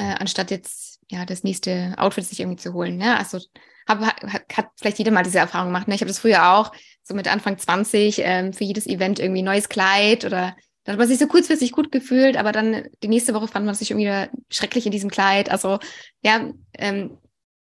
äh, 0.00 0.14
anstatt 0.18 0.50
jetzt 0.50 1.00
ja 1.10 1.26
das 1.26 1.44
nächste 1.44 1.94
Outfit 1.98 2.24
sich 2.24 2.40
irgendwie 2.40 2.60
zu 2.60 2.72
holen. 2.72 2.96
Ne? 2.96 3.18
Also 3.18 3.38
hab, 3.86 4.00
hat, 4.00 4.44
hat 4.56 4.68
vielleicht 4.76 4.98
jeder 4.98 5.10
mal 5.10 5.22
diese 5.22 5.38
Erfahrung 5.38 5.68
gemacht. 5.68 5.88
Ne? 5.88 5.94
Ich 5.94 6.00
habe 6.00 6.08
das 6.08 6.20
früher 6.20 6.54
auch, 6.54 6.72
so 7.02 7.14
mit 7.14 7.28
Anfang 7.28 7.58
20, 7.58 8.20
ähm, 8.24 8.52
für 8.52 8.64
jedes 8.64 8.86
Event 8.86 9.18
irgendwie 9.18 9.42
neues 9.42 9.68
Kleid 9.68 10.24
oder 10.24 10.56
dann 10.84 10.94
hat 10.94 10.98
man 10.98 11.08
sich 11.08 11.18
so 11.18 11.26
kurzfristig 11.26 11.72
gut 11.72 11.92
gefühlt, 11.92 12.38
aber 12.38 12.52
dann 12.52 12.88
die 13.02 13.08
nächste 13.08 13.34
Woche 13.34 13.48
fand 13.48 13.66
man 13.66 13.74
sich 13.74 13.90
irgendwie 13.90 14.30
schrecklich 14.48 14.86
in 14.86 14.92
diesem 14.92 15.10
Kleid. 15.10 15.50
Also 15.50 15.78
ja, 16.22 16.50
ähm, 16.78 17.18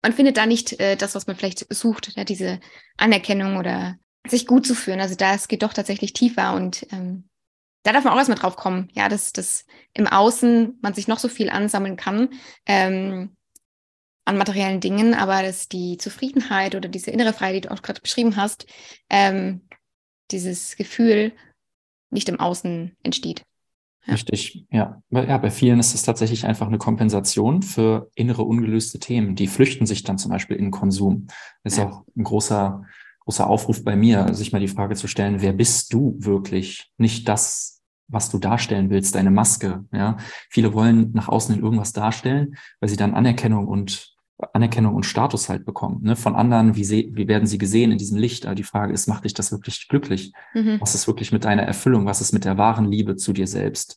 man 0.03 0.13
findet 0.13 0.37
da 0.37 0.47
nicht 0.47 0.81
äh, 0.81 0.97
das, 0.97 1.15
was 1.15 1.27
man 1.27 1.37
vielleicht 1.37 1.73
sucht, 1.73 2.17
ja, 2.17 2.25
diese 2.25 2.59
Anerkennung 2.97 3.57
oder 3.57 3.97
sich 4.27 4.47
gut 4.47 4.67
zu 4.67 4.75
fühlen. 4.75 5.01
Also 5.01 5.15
da 5.15 5.35
es 5.35 5.47
geht 5.47 5.63
doch 5.63 5.73
tatsächlich 5.73 6.13
tiefer 6.13 6.55
und 6.55 6.87
ähm, 6.91 7.29
da 7.85 7.93
darf 7.93 8.05
man 8.05 8.13
auch 8.13 8.19
erstmal 8.19 8.39
drauf 8.39 8.57
kommen, 8.57 8.89
ja, 8.93 9.09
dass, 9.09 9.33
dass 9.33 9.65
im 9.93 10.07
Außen 10.07 10.79
man 10.83 10.95
sich 10.95 11.07
noch 11.07 11.19
so 11.19 11.29
viel 11.29 11.51
ansammeln 11.51 11.97
kann 11.97 12.31
ähm, 12.67 13.37
an 14.25 14.39
materiellen 14.39 14.81
Dingen, 14.81 15.15
aber 15.15 15.43
dass 15.43 15.69
die 15.69 15.99
Zufriedenheit 15.99 16.75
oder 16.75 16.89
diese 16.89 17.11
innere 17.11 17.33
Freiheit, 17.33 17.57
die 17.57 17.61
du 17.69 17.71
auch 17.71 17.83
gerade 17.83 18.01
beschrieben 18.01 18.37
hast, 18.37 18.67
ähm, 19.11 19.69
dieses 20.31 20.77
Gefühl 20.77 21.33
nicht 22.11 22.29
im 22.29 22.41
Außen 22.41 22.97
entsteht. 23.03 23.45
Ja. 24.07 24.15
Richtig, 24.15 24.67
ja. 24.71 25.03
ja. 25.11 25.39
Bei 25.39 25.51
vielen 25.51 25.81
ist 25.81 25.95
es 25.95 26.03
tatsächlich 26.03 26.47
einfach 26.47 26.67
eine 26.67 26.79
Kompensation 26.79 27.63
für 27.63 28.11
innere 28.15 28.43
ungelöste 28.43 28.99
Themen. 28.99 29.35
Die 29.35 29.47
flüchten 29.47 29.87
sich 29.87 30.03
dann 30.03 30.19
zum 30.19 30.31
Beispiel 30.31 30.57
in 30.57 30.71
Konsum. 30.71 31.27
Das 31.63 31.75
ist 31.75 31.79
ja. 31.79 31.89
auch 31.89 32.05
ein 32.17 32.25
großer, 32.25 32.85
großer 33.21 33.47
Aufruf 33.47 33.85
bei 33.85 33.97
mir, 33.97 34.35
sich 34.35 34.53
mal 34.53 34.61
die 34.61 34.69
Frage 34.69 34.95
zu 34.95 35.07
stellen, 35.07 35.41
wer 35.41 35.53
bist 35.53 35.93
du 35.93 36.17
wirklich? 36.19 36.91
Nicht 36.99 37.29
das, 37.29 37.74
was 38.09 38.31
du 38.31 38.39
darstellen 38.39 38.91
willst, 38.91 39.15
deine 39.15 39.31
Maske. 39.31 39.85
Ja, 39.93 40.17
viele 40.51 40.75
wollen 40.75 41.13
nach 41.13 41.29
außen 41.29 41.55
in 41.55 41.63
irgendwas 41.63 41.93
darstellen, 41.93 42.57
weil 42.81 42.89
sie 42.89 42.97
dann 42.97 43.15
Anerkennung 43.15 43.67
und 43.67 44.15
Anerkennung 44.53 44.95
und 44.95 45.07
Status 45.07 45.49
halt 45.49 45.65
bekommen. 45.65 46.03
Ne? 46.03 46.17
Von 46.17 46.35
anderen, 46.35 46.75
wie, 46.77 47.11
wie 47.15 47.29
werden 47.29 47.47
sie 47.47 47.59
gesehen 47.59 47.93
in 47.93 47.99
diesem 47.99 48.19
Licht? 48.19 48.47
Aber 48.47 48.55
die 48.55 48.65
Frage 48.65 48.93
ist, 48.93 49.07
macht 49.07 49.25
dich 49.25 49.35
das 49.35 49.53
wirklich 49.53 49.89
glücklich? 49.89 50.33
Mhm. 50.55 50.81
Was 50.81 50.95
ist 50.95 51.07
wirklich 51.07 51.33
mit 51.33 51.45
deiner 51.45 51.63
Erfüllung? 51.63 52.05
Was 52.07 52.21
ist 52.21 52.33
mit 52.33 52.45
der 52.45 52.59
wahren 52.59 52.91
Liebe 52.91 53.17
zu 53.17 53.33
dir 53.33 53.47
selbst? 53.47 53.97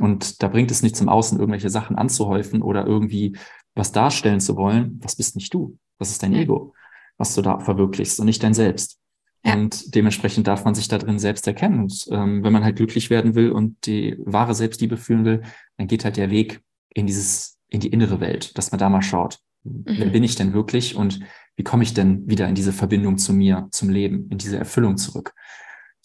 Und 0.00 0.42
da 0.42 0.48
bringt 0.48 0.70
es 0.70 0.82
nichts 0.82 1.00
im 1.00 1.08
Außen, 1.08 1.38
irgendwelche 1.38 1.70
Sachen 1.70 1.96
anzuhäufen 1.96 2.62
oder 2.62 2.86
irgendwie 2.86 3.36
was 3.74 3.92
darstellen 3.92 4.40
zu 4.40 4.56
wollen. 4.56 5.00
Was 5.02 5.16
bist 5.16 5.36
nicht 5.36 5.54
du? 5.54 5.78
Das 5.98 6.10
ist 6.10 6.22
dein. 6.22 6.34
Ego, 6.34 6.74
was 7.16 7.34
du 7.34 7.42
da 7.42 7.60
verwirklichst 7.60 8.20
und 8.20 8.26
nicht 8.26 8.42
dein 8.42 8.54
Selbst. 8.54 8.98
Ja. 9.46 9.54
Und 9.54 9.94
dementsprechend 9.94 10.46
darf 10.46 10.64
man 10.64 10.74
sich 10.74 10.88
da 10.88 10.98
drin 10.98 11.18
selbst 11.18 11.46
erkennen. 11.46 11.80
Und 11.80 12.06
ähm, 12.10 12.42
wenn 12.42 12.52
man 12.52 12.64
halt 12.64 12.76
glücklich 12.76 13.10
werden 13.10 13.34
will 13.34 13.50
und 13.50 13.86
die 13.86 14.16
wahre 14.18 14.54
Selbstliebe 14.54 14.96
fühlen 14.96 15.24
will, 15.24 15.42
dann 15.76 15.86
geht 15.86 16.04
halt 16.04 16.16
der 16.16 16.30
Weg 16.30 16.60
in 16.92 17.06
dieses, 17.06 17.58
in 17.68 17.80
die 17.80 17.88
innere 17.88 18.20
Welt, 18.20 18.56
dass 18.58 18.72
man 18.72 18.78
da 18.78 18.88
mal 18.88 19.02
schaut 19.02 19.40
Mhm. 19.66 19.84
Wer 19.86 20.06
bin 20.06 20.24
ich 20.24 20.36
denn 20.36 20.52
wirklich 20.52 20.96
und 20.96 21.20
wie 21.56 21.64
komme 21.64 21.82
ich 21.82 21.94
denn 21.94 22.28
wieder 22.28 22.48
in 22.48 22.54
diese 22.54 22.72
Verbindung 22.72 23.18
zu 23.18 23.32
mir, 23.32 23.68
zum 23.70 23.88
Leben, 23.88 24.28
in 24.30 24.38
diese 24.38 24.58
Erfüllung 24.58 24.96
zurück? 24.96 25.34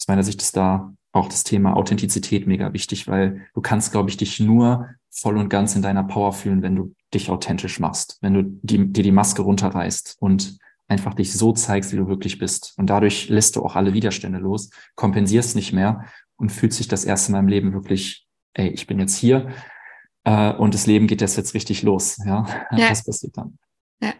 Aus 0.00 0.08
meiner 0.08 0.22
Sicht 0.22 0.42
ist 0.42 0.56
da 0.56 0.92
auch 1.12 1.28
das 1.28 1.44
Thema 1.44 1.76
Authentizität 1.76 2.46
mega 2.46 2.72
wichtig, 2.72 3.06
weil 3.06 3.46
du 3.54 3.60
kannst, 3.60 3.92
glaube 3.92 4.08
ich, 4.08 4.16
dich 4.16 4.40
nur 4.40 4.88
voll 5.10 5.36
und 5.36 5.50
ganz 5.50 5.76
in 5.76 5.82
deiner 5.82 6.04
Power 6.04 6.32
fühlen, 6.32 6.62
wenn 6.62 6.74
du 6.74 6.94
dich 7.12 7.28
authentisch 7.28 7.80
machst, 7.80 8.18
wenn 8.22 8.34
du 8.34 8.42
die, 8.62 8.92
dir 8.92 9.04
die 9.04 9.12
Maske 9.12 9.42
runterreißt 9.42 10.16
und 10.20 10.58
einfach 10.88 11.14
dich 11.14 11.32
so 11.32 11.52
zeigst, 11.52 11.92
wie 11.92 11.96
du 11.96 12.08
wirklich 12.08 12.38
bist. 12.38 12.74
Und 12.76 12.88
dadurch 12.88 13.28
lässt 13.28 13.56
du 13.56 13.62
auch 13.62 13.76
alle 13.76 13.94
Widerstände 13.94 14.38
los, 14.38 14.70
kompensierst 14.94 15.56
nicht 15.56 15.72
mehr 15.72 16.04
und 16.36 16.50
fühlst 16.50 16.78
dich 16.78 16.88
das 16.88 17.04
erste 17.04 17.32
Mal 17.32 17.40
im 17.40 17.48
Leben 17.48 17.72
wirklich, 17.72 18.26
ey, 18.54 18.68
ich 18.68 18.86
bin 18.86 18.98
jetzt 18.98 19.16
hier 19.16 19.48
äh, 20.24 20.52
und 20.52 20.74
das 20.74 20.86
Leben 20.86 21.06
geht 21.06 21.20
jetzt 21.20 21.36
jetzt 21.36 21.54
richtig 21.54 21.82
los. 21.82 22.18
Ja, 22.26 22.46
ja. 22.72 22.90
was 22.90 23.04
passiert 23.04 23.36
dann? 23.36 23.58
Ja. 24.00 24.12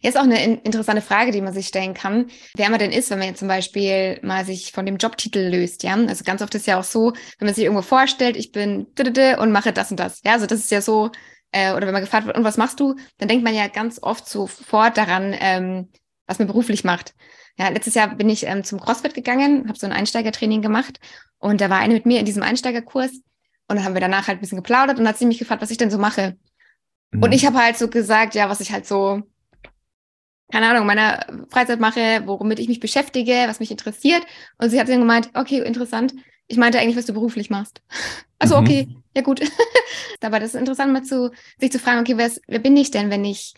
Jetzt 0.00 0.18
auch 0.18 0.24
eine 0.24 0.42
in 0.44 0.58
interessante 0.58 1.02
Frage, 1.02 1.32
die 1.32 1.40
man 1.40 1.52
sich 1.52 1.66
stellen 1.66 1.94
kann, 1.94 2.26
wer 2.56 2.70
man 2.70 2.78
denn 2.78 2.92
ist, 2.92 3.10
wenn 3.10 3.18
man 3.18 3.28
jetzt 3.28 3.38
zum 3.38 3.48
Beispiel 3.48 4.20
mal 4.22 4.44
sich 4.44 4.72
von 4.72 4.86
dem 4.86 4.96
Jobtitel 4.96 5.48
löst, 5.48 5.82
ja. 5.82 5.94
Also 5.94 6.24
ganz 6.24 6.42
oft 6.42 6.54
ist 6.54 6.66
ja 6.66 6.78
auch 6.78 6.84
so, 6.84 7.12
wenn 7.38 7.46
man 7.46 7.54
sich 7.54 7.64
irgendwo 7.64 7.82
vorstellt, 7.82 8.36
ich 8.36 8.52
bin 8.52 8.86
und 9.38 9.52
mache 9.52 9.72
das 9.72 9.90
und 9.90 9.98
das. 9.98 10.20
Ja, 10.24 10.32
also 10.32 10.46
das 10.46 10.60
ist 10.60 10.70
ja 10.70 10.82
so, 10.82 11.10
äh, 11.52 11.72
oder 11.72 11.86
wenn 11.86 11.92
man 11.92 12.02
gefragt 12.02 12.26
wird, 12.26 12.36
und 12.36 12.44
was 12.44 12.56
machst 12.56 12.80
du, 12.80 12.96
dann 13.18 13.28
denkt 13.28 13.44
man 13.44 13.54
ja 13.54 13.68
ganz 13.68 14.02
oft 14.02 14.28
sofort 14.28 14.96
daran, 14.96 15.34
ähm, 15.38 15.88
was 16.32 16.38
man 16.38 16.48
beruflich 16.48 16.82
macht. 16.82 17.14
Ja, 17.58 17.68
letztes 17.68 17.94
Jahr 17.94 18.14
bin 18.14 18.30
ich 18.30 18.46
ähm, 18.46 18.64
zum 18.64 18.80
CrossFit 18.80 19.14
gegangen, 19.14 19.68
habe 19.68 19.78
so 19.78 19.86
ein 19.86 19.92
Einsteigertraining 19.92 20.62
gemacht 20.62 20.98
und 21.38 21.60
da 21.60 21.70
war 21.70 21.78
eine 21.78 21.94
mit 21.94 22.06
mir 22.06 22.18
in 22.18 22.24
diesem 22.24 22.42
Einsteigerkurs 22.42 23.12
und 23.68 23.76
dann 23.76 23.84
haben 23.84 23.94
wir 23.94 24.00
danach 24.00 24.26
halt 24.26 24.38
ein 24.38 24.40
bisschen 24.40 24.56
geplaudert 24.56 24.98
und 24.98 25.06
hat 25.06 25.18
sie 25.18 25.26
mich 25.26 25.38
gefragt, 25.38 25.62
was 25.62 25.70
ich 25.70 25.78
denn 25.78 25.90
so 25.90 25.98
mache. 25.98 26.36
Mhm. 27.10 27.22
Und 27.22 27.32
ich 27.32 27.46
habe 27.46 27.58
halt 27.58 27.76
so 27.76 27.88
gesagt, 27.88 28.34
ja, 28.34 28.48
was 28.48 28.60
ich 28.60 28.72
halt 28.72 28.86
so, 28.86 29.22
keine 30.50 30.68
Ahnung, 30.68 30.86
meiner 30.86 31.26
Freizeit 31.50 31.80
mache, 31.80 32.22
womit 32.26 32.58
ich 32.58 32.68
mich 32.68 32.80
beschäftige, 32.80 33.44
was 33.46 33.60
mich 33.60 33.70
interessiert. 33.70 34.22
Und 34.58 34.70
sie 34.70 34.80
hat 34.80 34.88
dann 34.88 34.98
gemeint, 34.98 35.30
okay, 35.34 35.60
interessant. 35.60 36.14
Ich 36.48 36.56
meinte 36.56 36.78
eigentlich, 36.78 36.96
was 36.96 37.06
du 37.06 37.12
beruflich 37.12 37.50
machst. 37.50 37.82
Also 38.38 38.60
mhm. 38.60 38.66
okay, 38.66 38.88
ja 39.14 39.22
gut. 39.22 39.40
Aber 40.20 40.40
das 40.40 40.54
ist 40.54 40.58
interessant, 40.58 40.92
mal 40.92 41.04
zu, 41.04 41.30
sich 41.60 41.70
zu 41.70 41.78
fragen, 41.78 42.00
okay, 42.00 42.16
wer, 42.16 42.26
ist, 42.26 42.40
wer 42.48 42.58
bin 42.58 42.76
ich 42.76 42.90
denn, 42.90 43.08
wenn 43.08 43.24
ich 43.24 43.54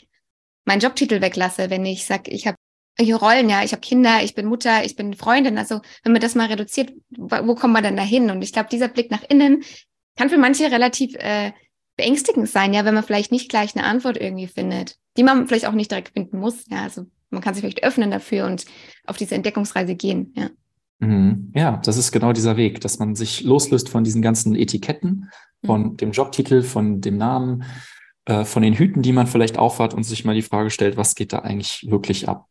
meinen 0.66 0.80
Jobtitel 0.80 1.22
weglasse, 1.22 1.70
wenn 1.70 1.86
ich 1.86 2.04
sage, 2.04 2.30
ich 2.30 2.46
habe 2.46 2.58
Rollen, 3.00 3.48
ja, 3.48 3.64
ich 3.64 3.72
habe 3.72 3.80
Kinder, 3.80 4.22
ich 4.22 4.34
bin 4.34 4.46
Mutter, 4.46 4.84
ich 4.84 4.96
bin 4.96 5.14
Freundin. 5.14 5.58
Also 5.58 5.80
wenn 6.02 6.12
man 6.12 6.20
das 6.20 6.34
mal 6.34 6.46
reduziert, 6.46 6.92
wo 7.10 7.54
kommt 7.54 7.72
man 7.72 7.82
denn 7.82 7.96
da 7.96 8.02
hin? 8.02 8.30
Und 8.30 8.42
ich 8.42 8.52
glaube, 8.52 8.68
dieser 8.70 8.88
Blick 8.88 9.10
nach 9.10 9.22
innen 9.28 9.64
kann 10.16 10.30
für 10.30 10.38
manche 10.38 10.70
relativ 10.70 11.14
äh, 11.16 11.52
beängstigend 11.96 12.48
sein, 12.48 12.72
ja, 12.72 12.84
wenn 12.84 12.94
man 12.94 13.04
vielleicht 13.04 13.32
nicht 13.32 13.48
gleich 13.48 13.76
eine 13.76 13.84
Antwort 13.84 14.16
irgendwie 14.16 14.46
findet, 14.46 14.96
die 15.16 15.22
man 15.22 15.46
vielleicht 15.48 15.66
auch 15.66 15.72
nicht 15.72 15.90
direkt 15.90 16.12
finden 16.12 16.38
muss. 16.38 16.66
Ja, 16.68 16.82
also 16.82 17.06
man 17.30 17.42
kann 17.42 17.54
sich 17.54 17.62
vielleicht 17.62 17.82
öffnen 17.82 18.10
dafür 18.10 18.46
und 18.46 18.64
auf 19.06 19.16
diese 19.16 19.34
Entdeckungsreise 19.34 19.94
gehen, 19.94 20.32
ja. 20.36 20.50
Mhm. 21.00 21.52
Ja, 21.54 21.78
das 21.78 21.96
ist 21.96 22.12
genau 22.12 22.32
dieser 22.32 22.56
Weg, 22.56 22.80
dass 22.80 22.98
man 22.98 23.16
sich 23.16 23.42
loslöst 23.42 23.88
von 23.88 24.04
diesen 24.04 24.22
ganzen 24.22 24.54
Etiketten, 24.54 25.30
von 25.64 25.82
mhm. 25.82 25.96
dem 25.96 26.12
Jobtitel, 26.12 26.62
von 26.62 27.00
dem 27.00 27.16
Namen, 27.16 27.64
äh, 28.26 28.44
von 28.44 28.62
den 28.62 28.74
Hüten, 28.74 29.02
die 29.02 29.12
man 29.12 29.26
vielleicht 29.26 29.58
aufhat 29.58 29.94
und 29.94 30.04
sich 30.04 30.24
mal 30.24 30.34
die 30.34 30.42
Frage 30.42 30.70
stellt, 30.70 30.96
was 30.96 31.14
geht 31.14 31.32
da 31.32 31.40
eigentlich 31.40 31.86
wirklich 31.90 32.28
ab? 32.28 32.46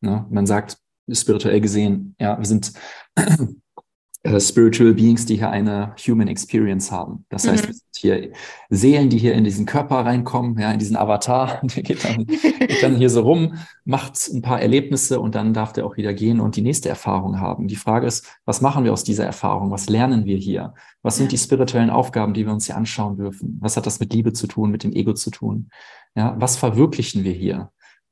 Ne? 0.00 0.26
Man 0.30 0.46
sagt, 0.46 0.78
spirituell 1.12 1.60
gesehen, 1.60 2.14
ja, 2.20 2.38
wir 2.38 2.46
sind 2.46 2.72
äh, 4.22 4.40
Spiritual 4.40 4.94
Beings, 4.94 5.26
die 5.26 5.36
hier 5.36 5.50
eine 5.50 5.94
Human 6.06 6.28
Experience 6.28 6.92
haben. 6.92 7.24
Das 7.30 7.48
heißt, 7.48 7.68
mhm. 7.68 7.74
hier 7.96 8.32
Seelen, 8.68 9.08
die 9.08 9.18
hier 9.18 9.34
in 9.34 9.44
diesen 9.44 9.66
Körper 9.66 9.96
reinkommen, 9.96 10.58
ja, 10.58 10.70
in 10.72 10.78
diesen 10.78 10.96
Avatar, 10.96 11.60
der 11.62 11.82
geht 11.82 12.04
dann, 12.04 12.26
geht 12.26 12.82
dann 12.82 12.96
hier 12.96 13.10
so 13.10 13.22
rum, 13.22 13.54
macht 13.84 14.28
ein 14.32 14.42
paar 14.42 14.60
Erlebnisse 14.60 15.20
und 15.20 15.34
dann 15.34 15.54
darf 15.54 15.72
der 15.72 15.86
auch 15.86 15.96
wieder 15.96 16.14
gehen 16.14 16.40
und 16.40 16.56
die 16.56 16.62
nächste 16.62 16.88
Erfahrung 16.88 17.40
haben. 17.40 17.66
Die 17.66 17.76
Frage 17.76 18.06
ist, 18.06 18.26
was 18.44 18.60
machen 18.60 18.84
wir 18.84 18.92
aus 18.92 19.04
dieser 19.04 19.24
Erfahrung? 19.24 19.70
Was 19.70 19.88
lernen 19.88 20.24
wir 20.24 20.36
hier? 20.36 20.74
Was 21.02 21.16
sind 21.16 21.32
die 21.32 21.38
spirituellen 21.38 21.90
Aufgaben, 21.90 22.34
die 22.34 22.44
wir 22.44 22.52
uns 22.52 22.66
hier 22.66 22.76
anschauen 22.76 23.16
dürfen? 23.16 23.58
Was 23.60 23.76
hat 23.76 23.86
das 23.86 24.00
mit 24.00 24.12
Liebe 24.12 24.32
zu 24.32 24.46
tun, 24.46 24.70
mit 24.70 24.84
dem 24.84 24.92
Ego 24.92 25.14
zu 25.14 25.30
tun? 25.30 25.70
Ja, 26.14 26.34
was 26.38 26.56
verwirklichen 26.56 27.24
wir 27.24 27.32
hier? 27.32 27.70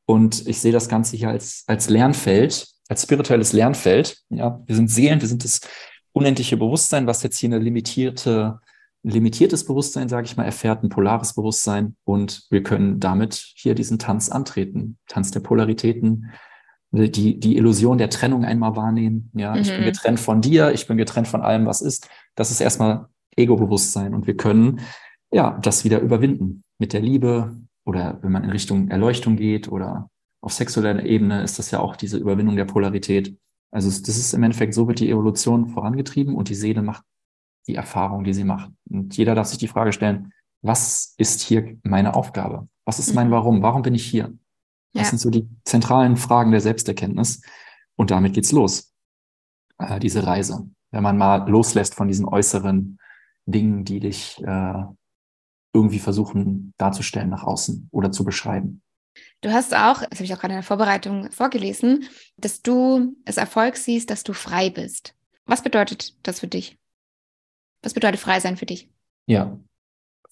Und 0.09 0.49
ich 0.49 0.59
sehe 0.61 0.73
das 0.73 0.88
Ganze 0.88 1.19
hier 1.19 1.29
als, 1.29 1.65
als 1.67 1.91
Lernfeld, 1.91 2.67
als 2.88 3.03
spirituelles 3.03 3.53
Lernfeld. 3.53 4.17
Ja, 4.31 4.62
wir 4.65 4.75
sind 4.75 4.91
Seelen, 4.91 5.21
wir 5.21 5.29
sind 5.29 5.45
das 5.45 5.61
unendliche 6.12 6.57
Bewusstsein, 6.57 7.07
was 7.07 7.23
jetzt 7.23 7.37
hier 7.38 7.50
eine 7.50 7.59
limitierte, 7.59 8.59
ein 9.05 9.11
limitiertes 9.11 9.67
Bewusstsein, 9.67 10.09
sage 10.09 10.25
ich 10.25 10.35
mal, 10.35 10.45
erfährt, 10.45 10.83
ein 10.83 10.88
polares 10.88 11.35
Bewusstsein. 11.35 11.95
Und 12.05 12.47
wir 12.49 12.62
können 12.62 13.00
damit 13.00 13.35
hier 13.55 13.75
diesen 13.75 13.99
Tanz 13.99 14.31
antreten, 14.31 14.97
Tanz 15.09 15.31
der 15.31 15.41
Polaritäten, 15.41 16.31
die, 16.91 17.38
die 17.38 17.59
Illusion 17.59 17.99
der 17.99 18.09
Trennung 18.09 18.47
einmal 18.47 18.77
wahrnehmen. 18.77 19.31
Ja, 19.35 19.53
mhm. 19.55 19.61
ich 19.61 19.69
bin 19.69 19.83
mhm. 19.83 19.85
getrennt 19.85 20.21
von 20.21 20.41
dir, 20.41 20.73
ich 20.73 20.87
bin 20.87 20.97
getrennt 20.97 21.29
von 21.29 21.43
allem, 21.43 21.67
was 21.67 21.83
ist. 21.83 22.09
Das 22.35 22.50
ist 22.50 22.62
erstmal 22.62 23.09
Ego-Bewusstsein. 23.37 24.15
Und 24.15 24.27
wir 24.27 24.38
können 24.38 24.81
ja 25.31 25.59
das 25.61 25.85
wieder 25.85 26.00
überwinden 26.00 26.65
mit 26.79 26.95
der 26.95 27.03
Liebe 27.03 27.55
oder 27.88 28.18
wenn 28.21 28.33
man 28.33 28.45
in 28.45 28.50
Richtung 28.50 28.88
Erleuchtung 28.88 29.37
geht 29.37 29.73
oder 29.73 30.11
auf 30.42 30.52
sexueller 30.52 31.02
Ebene 31.04 31.42
ist 31.42 31.59
das 31.59 31.71
ja 31.71 31.80
auch 31.80 31.97
diese 31.97 32.18
Überwindung 32.18 32.54
der 32.54 32.66
Polarität. 32.66 33.35
Also 33.71 33.88
das 33.88 34.16
ist 34.16 34.35
im 34.35 34.42
Endeffekt, 34.42 34.75
so 34.75 34.87
wird 34.87 35.00
die 35.00 35.11
Evolution 35.11 35.68
vorangetrieben 35.68 36.35
und 36.35 36.50
die 36.50 36.54
Seele 36.54 36.83
macht 36.83 37.02
die 37.66 37.76
Erfahrung, 37.76 38.25
die 38.25 38.35
sie 38.35 38.45
macht. 38.45 38.71
Und 38.90 39.16
jeder 39.16 39.35
darf 39.35 39.47
sich 39.47 39.57
die 39.59 39.68
Frage 39.68 39.95
stellen, 39.95 40.33
was 40.61 41.14
ist 41.16 41.40
hier 41.40 41.78
meine 41.83 42.14
Aufgabe? 42.14 42.68
Was 42.85 42.99
ist 42.99 43.14
mein 43.14 43.28
mhm. 43.28 43.33
Warum? 43.33 43.62
Warum 43.62 43.80
bin 43.83 43.95
ich 43.95 44.04
hier? 44.04 44.35
Das 44.92 45.04
ja. 45.04 45.09
sind 45.11 45.18
so 45.18 45.30
die 45.30 45.49
zentralen 45.64 46.16
Fragen 46.18 46.50
der 46.50 46.61
Selbsterkenntnis. 46.61 47.42
Und 47.97 48.11
damit 48.11 48.35
geht's 48.35 48.52
los. 48.52 48.92
Äh, 49.78 49.99
diese 49.99 50.26
Reise. 50.26 50.68
Wenn 50.90 51.02
man 51.02 51.16
mal 51.16 51.49
loslässt 51.49 51.95
von 51.95 52.09
diesen 52.09 52.26
äußeren 52.26 52.99
Dingen, 53.47 53.85
die 53.85 54.00
dich 54.00 54.42
äh, 54.45 54.83
irgendwie 55.73 55.99
versuchen 55.99 56.75
darzustellen 56.79 57.31
nach 57.31 57.45
außen 57.45 57.89
oder 57.91 58.11
zu 58.11 58.25
beschreiben. 58.25 58.83
Du 59.41 59.53
hast 59.53 59.75
auch, 59.75 60.03
das 60.03 60.19
habe 60.19 60.25
ich 60.25 60.35
auch 60.35 60.41
gerade 60.41 60.55
in 60.55 60.59
der 60.59 60.65
Vorbereitung 60.65 61.31
vorgelesen, 61.31 62.05
dass 62.37 62.63
du 62.63 63.17
es 63.25 63.37
Erfolg 63.37 63.77
siehst, 63.77 64.11
dass 64.11 64.25
du 64.25 64.33
frei 64.33 64.71
bist. 64.71 65.15
Was 65.47 65.63
bedeutet 65.63 66.15
das 66.27 66.41
für 66.41 66.49
dich? 66.49 66.79
Was 67.83 67.95
bedeutet 67.95 68.21
frei 68.21 68.41
sein 68.41 68.57
für 68.57 68.67
dich? 68.67 68.91
Ja, 69.27 69.59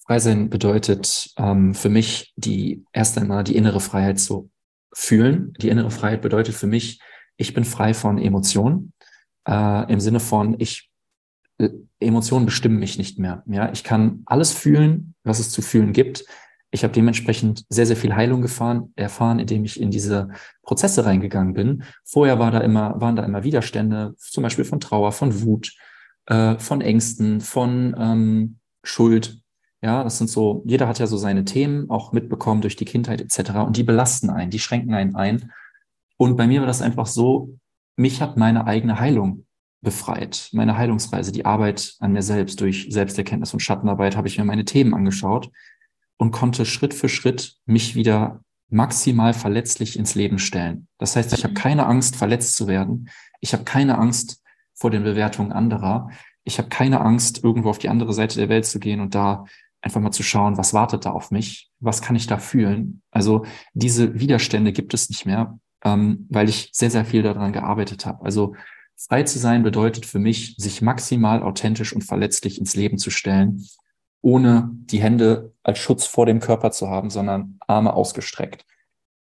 frei 0.05 0.19
sein 0.19 0.49
bedeutet 0.49 1.31
ähm, 1.37 1.73
für 1.73 1.89
mich 1.89 2.33
die 2.35 2.83
erst 2.91 3.17
einmal 3.17 3.43
die 3.43 3.55
innere 3.55 3.79
Freiheit 3.79 4.19
zu 4.19 4.49
fühlen. 4.93 5.53
Die 5.61 5.69
innere 5.69 5.91
Freiheit 5.91 6.21
bedeutet 6.21 6.55
für 6.55 6.67
mich, 6.67 6.99
ich 7.37 7.53
bin 7.53 7.63
frei 7.63 7.93
von 7.93 8.17
Emotionen 8.17 8.93
äh, 9.47 9.91
im 9.91 9.99
Sinne 9.99 10.19
von 10.19 10.59
ich 10.59 10.86
Emotionen 11.99 12.45
bestimmen 12.45 12.79
mich 12.79 12.97
nicht 12.97 13.17
mehr. 13.19 13.43
Ja, 13.47 13.71
ich 13.71 13.83
kann 13.83 14.21
alles 14.25 14.51
fühlen, 14.51 15.15
was 15.23 15.39
es 15.39 15.49
zu 15.49 15.61
fühlen 15.61 15.93
gibt. 15.93 16.25
Ich 16.69 16.83
habe 16.83 16.93
dementsprechend 16.93 17.65
sehr, 17.69 17.85
sehr 17.85 17.95
viel 17.95 18.15
Heilung 18.15 18.41
gefahren, 18.41 18.91
erfahren, 18.95 19.39
indem 19.39 19.63
ich 19.65 19.79
in 19.79 19.89
diese 19.89 20.29
Prozesse 20.61 21.05
reingegangen 21.05 21.53
bin. 21.53 21.83
Vorher 22.03 22.39
war 22.39 22.51
da 22.51 22.59
immer, 22.59 22.99
waren 23.01 23.15
da 23.15 23.23
immer 23.23 23.43
Widerstände, 23.43 24.13
zum 24.17 24.43
Beispiel 24.43 24.65
von 24.65 24.79
Trauer, 24.79 25.11
von 25.11 25.41
Wut, 25.41 25.73
äh, 26.27 26.59
von 26.59 26.81
Ängsten, 26.81 27.41
von 27.41 27.95
ähm, 27.97 28.59
Schuld. 28.83 29.41
Ja, 29.81 30.03
das 30.03 30.17
sind 30.17 30.29
so, 30.29 30.63
jeder 30.65 30.87
hat 30.87 30.99
ja 30.99 31.07
so 31.07 31.17
seine 31.17 31.45
Themen 31.45 31.89
auch 31.89 32.11
mitbekommen 32.11 32.61
durch 32.61 32.75
die 32.75 32.85
Kindheit 32.85 33.21
etc. 33.21 33.51
Und 33.65 33.77
die 33.77 33.83
belasten 33.83 34.29
einen, 34.29 34.51
die 34.51 34.59
schränken 34.59 34.93
einen 34.93 35.15
ein. 35.15 35.51
Und 36.17 36.35
bei 36.35 36.47
mir 36.47 36.59
war 36.59 36.67
das 36.67 36.81
einfach 36.81 37.07
so, 37.07 37.57
mich 37.95 38.21
hat 38.21 38.37
meine 38.37 38.67
eigene 38.67 38.99
Heilung 38.99 39.46
befreit. 39.81 40.49
Meine 40.53 40.77
Heilungsreise, 40.77 41.31
die 41.31 41.45
Arbeit 41.45 41.95
an 41.99 42.13
mir 42.13 42.21
selbst 42.21 42.59
durch 42.61 42.87
Selbsterkenntnis 42.89 43.53
und 43.53 43.59
Schattenarbeit 43.59 44.17
habe 44.17 44.27
ich 44.27 44.37
mir 44.37 44.45
meine 44.45 44.65
Themen 44.65 44.93
angeschaut 44.93 45.49
und 46.17 46.31
konnte 46.31 46.65
Schritt 46.65 46.93
für 46.93 47.09
Schritt 47.09 47.57
mich 47.65 47.95
wieder 47.95 48.41
maximal 48.69 49.33
verletzlich 49.33 49.97
ins 49.97 50.15
Leben 50.15 50.39
stellen. 50.39 50.87
Das 50.97 51.15
heißt, 51.15 51.33
ich 51.33 51.43
habe 51.43 51.51
mhm. 51.51 51.57
keine 51.57 51.85
Angst, 51.85 52.15
verletzt 52.15 52.55
zu 52.55 52.67
werden. 52.67 53.09
Ich 53.39 53.53
habe 53.53 53.63
keine 53.63 53.97
Angst 53.97 54.41
vor 54.73 54.91
den 54.91 55.03
Bewertungen 55.03 55.51
anderer. 55.51 56.09
Ich 56.43 56.57
habe 56.57 56.69
keine 56.69 57.01
Angst, 57.01 57.43
irgendwo 57.43 57.69
auf 57.69 57.77
die 57.77 57.89
andere 57.89 58.13
Seite 58.13 58.39
der 58.39 58.49
Welt 58.49 58.65
zu 58.65 58.79
gehen 58.79 58.99
und 58.99 59.15
da 59.15 59.45
einfach 59.81 60.01
mal 60.01 60.11
zu 60.11 60.23
schauen, 60.23 60.57
was 60.57 60.73
wartet 60.73 61.05
da 61.05 61.11
auf 61.11 61.31
mich? 61.31 61.69
Was 61.79 62.01
kann 62.01 62.15
ich 62.15 62.27
da 62.27 62.39
fühlen? 62.39 63.01
Also 63.11 63.45
diese 63.73 64.19
Widerstände 64.19 64.73
gibt 64.73 64.93
es 64.93 65.09
nicht 65.09 65.25
mehr, 65.25 65.59
ähm, 65.83 66.25
weil 66.29 66.49
ich 66.49 66.69
sehr, 66.73 66.89
sehr 66.89 67.05
viel 67.05 67.21
daran 67.21 67.53
gearbeitet 67.53 68.05
habe. 68.05 68.25
Also 68.25 68.55
frei 68.97 69.23
zu 69.23 69.39
sein 69.39 69.63
bedeutet 69.63 70.05
für 70.05 70.19
mich, 70.19 70.55
sich 70.57 70.81
maximal 70.81 71.41
authentisch 71.43 71.93
und 71.93 72.03
verletzlich 72.03 72.59
ins 72.59 72.75
Leben 72.75 72.97
zu 72.97 73.09
stellen 73.09 73.63
ohne 74.21 74.69
die 74.73 74.99
Hände 74.99 75.53
als 75.63 75.79
Schutz 75.79 76.05
vor 76.05 76.25
dem 76.25 76.39
Körper 76.39 76.71
zu 76.71 76.89
haben, 76.89 77.09
sondern 77.09 77.57
Arme 77.65 77.93
ausgestreckt. 77.93 78.65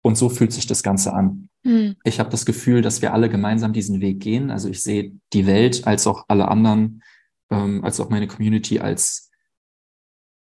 Und 0.01 0.17
so 0.17 0.29
fühlt 0.29 0.53
sich 0.53 0.67
das 0.67 0.83
Ganze 0.83 1.13
an. 1.13 1.49
Mhm. 1.63 1.95
Ich 2.03 2.19
habe 2.19 2.29
das 2.29 2.45
Gefühl, 2.45 2.81
dass 2.81 3.01
wir 3.01 3.13
alle 3.13 3.29
gemeinsam 3.29 3.73
diesen 3.73 4.01
Weg 4.01 4.19
gehen. 4.19 4.51
Also 4.51 4.69
ich 4.69 4.81
sehe 4.81 5.11
die 5.33 5.47
Welt 5.47 5.85
als 5.87 6.07
auch 6.07 6.25
alle 6.27 6.47
anderen, 6.47 7.03
ähm, 7.49 7.83
als 7.83 7.99
auch 7.99 8.09
meine 8.09 8.27
Community 8.27 8.79
als 8.79 9.31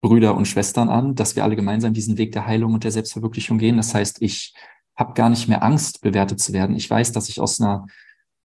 Brüder 0.01 0.35
und 0.35 0.47
Schwestern 0.47 0.89
an, 0.89 1.15
dass 1.15 1.35
wir 1.35 1.43
alle 1.43 1.55
gemeinsam 1.55 1.93
diesen 1.93 2.17
Weg 2.17 2.31
der 2.33 2.45
Heilung 2.45 2.73
und 2.73 2.83
der 2.83 2.91
Selbstverwirklichung 2.91 3.57
gehen. 3.57 3.77
Das 3.77 3.93
heißt, 3.93 4.21
ich 4.21 4.53
habe 4.95 5.13
gar 5.13 5.29
nicht 5.29 5.47
mehr 5.47 5.63
Angst, 5.63 6.01
bewertet 6.01 6.39
zu 6.39 6.53
werden. 6.53 6.75
Ich 6.75 6.89
weiß, 6.89 7.11
dass 7.11 7.27
ich 7.27 7.39
aus 7.39 7.59
einer 7.59 7.87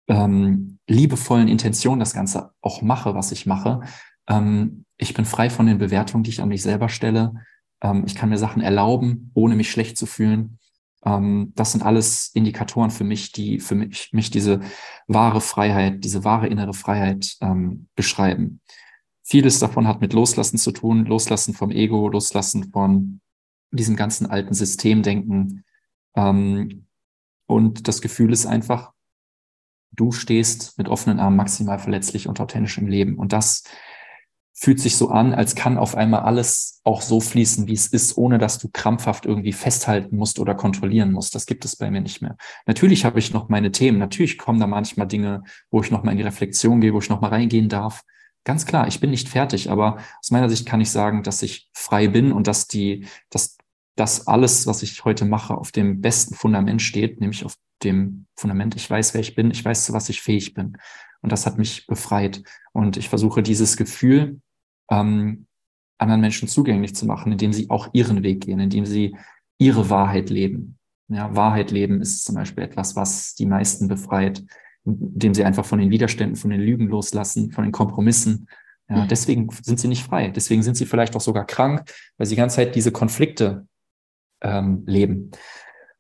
ähm, 0.09 0.79
liebevollen 0.89 1.49
Intention 1.49 1.99
das 1.99 2.15
Ganze 2.15 2.53
auch 2.61 2.83
mache, 2.83 3.15
was 3.15 3.33
ich 3.33 3.47
mache. 3.47 3.81
Ähm, 4.29 4.85
ich 4.97 5.15
bin 5.15 5.25
frei 5.25 5.51
von 5.51 5.67
den 5.67 5.79
Bewertungen, 5.79 6.25
die 6.25 6.31
ich 6.31 6.41
an 6.41 6.49
mich 6.49 6.63
selber 6.63 6.89
stelle. 6.89 7.35
Ähm, 7.83 8.05
ich 8.07 8.15
kann 8.15 8.29
mir 8.29 8.39
Sachen 8.39 8.63
erlauben, 8.63 9.31
ohne 9.35 9.57
mich 9.57 9.71
schlecht 9.71 9.99
zu 9.99 10.07
fühlen. 10.07 10.59
Ähm, 11.05 11.53
das 11.55 11.73
sind 11.73 11.83
alles 11.83 12.31
Indikatoren 12.35 12.91
für 12.91 13.05
mich, 13.05 13.33
die 13.33 13.61
für 13.61 13.75
mich, 13.75 14.11
mich 14.13 14.31
diese 14.31 14.61
wahre 15.07 15.41
Freiheit, 15.41 16.05
diese 16.05 16.25
wahre 16.25 16.49
innere 16.49 16.75
Freiheit 16.75 17.37
ähm, 17.41 17.89
beschreiben. 17.95 18.61
Vieles 19.23 19.59
davon 19.59 19.89
hat 19.89 20.01
mit 20.01 20.13
Loslassen 20.13 20.59
zu 20.59 20.71
tun, 20.71 21.05
Loslassen 21.05 21.53
vom 21.53 21.71
Ego, 21.71 22.09
Loslassen 22.09 22.71
von 22.71 23.21
diesem 23.73 23.97
ganzen 23.97 24.27
alten 24.27 24.55
Systemdenken. 24.55 25.65
Ähm, 26.15 26.87
und 27.47 27.89
das 27.89 28.01
Gefühl 28.01 28.33
ist 28.33 28.47
einfach, 28.47 28.93
du 29.93 30.13
stehst 30.13 30.79
mit 30.79 30.89
offenen 30.89 31.21
Armen 31.21 31.37
maximal 31.37 31.79
verletzlich 31.79 32.29
und 32.29 32.41
authentisch 32.41 32.79
im 32.79 32.87
Leben. 32.87 33.17
Und 33.17 33.33
das 33.33 33.65
fühlt 34.59 34.81
sich 34.81 34.97
so 34.97 35.11
an, 35.11 35.35
als 35.35 35.55
kann 35.55 35.77
auf 35.77 35.95
einmal 35.95 36.21
alles 36.21 36.81
auch 36.83 37.03
so 37.03 37.21
fließen, 37.21 37.67
wie 37.69 37.75
es 37.75 37.87
ist, 37.87 38.17
ohne 38.17 38.39
dass 38.39 38.59
du 38.59 38.71
krampfhaft 38.73 39.27
irgendwie 39.27 39.53
festhalten 39.53 40.17
musst 40.17 40.39
oder 40.39 40.55
kontrollieren 40.55 41.13
musst. 41.13 41.35
Das 41.35 41.45
gibt 41.45 41.67
es 41.67 41.77
bei 41.77 41.91
mir 41.91 42.01
nicht 42.01 42.23
mehr. 42.23 42.37
Natürlich 42.65 43.05
habe 43.05 43.19
ich 43.19 43.35
noch 43.35 43.51
meine 43.51 43.71
Themen. 43.71 43.99
Natürlich 43.99 44.39
kommen 44.39 44.59
da 44.59 44.67
manchmal 44.67 45.07
Dinge, 45.07 45.43
wo 45.71 45.83
ich 45.83 45.91
noch 45.91 46.05
mal 46.05 46.13
in 46.13 46.17
die 46.17 46.23
Reflexion 46.23 46.81
gehe, 46.81 46.95
wo 46.95 47.01
ich 47.01 47.11
noch 47.11 47.21
mal 47.21 47.29
reingehen 47.29 47.69
darf. 47.69 48.03
Ganz 48.45 48.65
klar, 48.65 48.89
ich 48.89 48.99
bin 48.99 49.11
nicht 49.11 49.29
fertig, 49.29 49.71
aber 49.71 49.99
aus 50.21 50.31
meiner 50.31 50.49
Sicht 50.49 50.67
kann 50.67 50.81
ich 50.81 50.91
sagen, 50.91 51.23
dass 51.23 51.43
ich 51.43 51.69
frei 51.75 52.09
bin 52.09 52.33
und 52.33 52.47
dass 52.47 52.67
die, 52.67 53.07
dass 53.29 53.59
das 53.95 54.27
alles, 54.27 54.67
was 54.67 54.83
ich 54.83 55.05
heute 55.05 55.27
mache, 55.27 55.55
auf 55.55 55.71
dem 55.71 56.01
besten 56.01 56.35
Fundament 56.35 56.81
steht, 56.81 57.21
nämlich 57.21 57.45
auf 57.45 57.57
dem 57.83 58.27
Fundament, 58.37 58.77
ich 58.77 58.89
weiß, 58.89 59.15
wer 59.15 59.21
ich 59.21 59.35
bin, 59.35 59.51
ich 59.51 59.65
weiß, 59.65 59.87
zu 59.87 59.93
was 59.93 60.09
ich 60.09 60.23
fähig 60.23 60.55
bin. 60.55 60.77
Und 61.23 61.33
das 61.33 61.47
hat 61.47 61.59
mich 61.59 61.87
befreit. 61.87 62.43
Und 62.73 62.97
ich 62.97 63.09
versuche 63.09 63.43
dieses 63.43 63.77
Gefühl, 63.77 64.41
ähm, 64.91 65.47
anderen 65.99 66.21
Menschen 66.21 66.49
zugänglich 66.49 66.95
zu 66.95 67.07
machen, 67.07 67.33
indem 67.33 67.53
sie 67.53 67.71
auch 67.71 67.89
ihren 67.93 68.23
Weg 68.23 68.45
gehen, 68.45 68.61
indem 68.61 68.87
sie 68.87 69.17
ihre 69.59 69.89
Wahrheit 69.91 70.31
leben. 70.31 70.79
Ja, 71.09 71.35
Wahrheit 71.35 71.71
leben 71.71 72.01
ist 72.01 72.25
zum 72.25 72.35
Beispiel 72.35 72.65
etwas, 72.65 72.97
was 72.97 73.35
die 73.35 73.47
meisten 73.47 73.89
befreit, 73.89 74.45
indem 74.85 75.35
sie 75.35 75.45
einfach 75.45 75.65
von 75.65 75.79
den 75.79 75.91
Widerständen, 75.91 76.37
von 76.37 76.51
den 76.51 76.61
Lügen 76.61 76.89
loslassen, 76.89 77.53
von 77.53 77.65
den 77.65 77.73
Kompromissen. 77.73 78.49
Ja, 78.89 79.05
mhm. 79.05 79.09
deswegen 79.09 79.49
sind 79.63 79.81
sie 79.81 79.89
nicht 79.89 80.05
frei. 80.05 80.31
Deswegen 80.31 80.63
sind 80.63 80.77
sie 80.77 80.87
vielleicht 80.87 81.17
auch 81.17 81.21
sogar 81.21 81.47
krank, 81.47 81.91
weil 82.17 82.27
sie 82.27 82.35
die 82.35 82.41
ganze 82.41 82.57
Zeit 82.57 82.75
diese 82.75 82.93
Konflikte 82.93 83.67
ähm, 84.43 84.83
leben. 84.87 85.31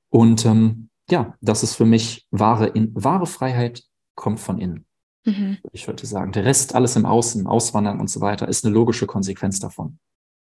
Und 0.08 0.44
ähm, 0.44 0.88
ja, 1.10 1.36
das 1.40 1.62
ist 1.62 1.74
für 1.74 1.84
mich 1.84 2.26
wahre, 2.30 2.66
in, 2.66 2.92
wahre 2.94 3.26
Freiheit 3.26 3.82
kommt 4.14 4.40
von 4.40 4.58
innen 4.58 4.86
mhm. 5.26 5.58
ich 5.72 5.86
würde 5.86 6.06
sagen. 6.06 6.32
Der 6.32 6.44
Rest, 6.44 6.74
alles 6.74 6.96
im 6.96 7.04
Außen, 7.04 7.46
Auswandern 7.46 8.00
und 8.00 8.08
so 8.08 8.20
weiter, 8.20 8.48
ist 8.48 8.64
eine 8.64 8.74
logische 8.74 9.06
Konsequenz 9.06 9.60
davon. 9.60 9.98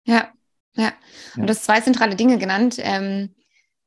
Ja, 0.06 0.32
ja. 0.76 0.84
ja. 0.84 0.94
Und 1.38 1.48
das 1.48 1.64
zwei 1.64 1.82
zentrale 1.82 2.16
Dinge 2.16 2.38
genannt. 2.38 2.76
Ähm, 2.80 3.34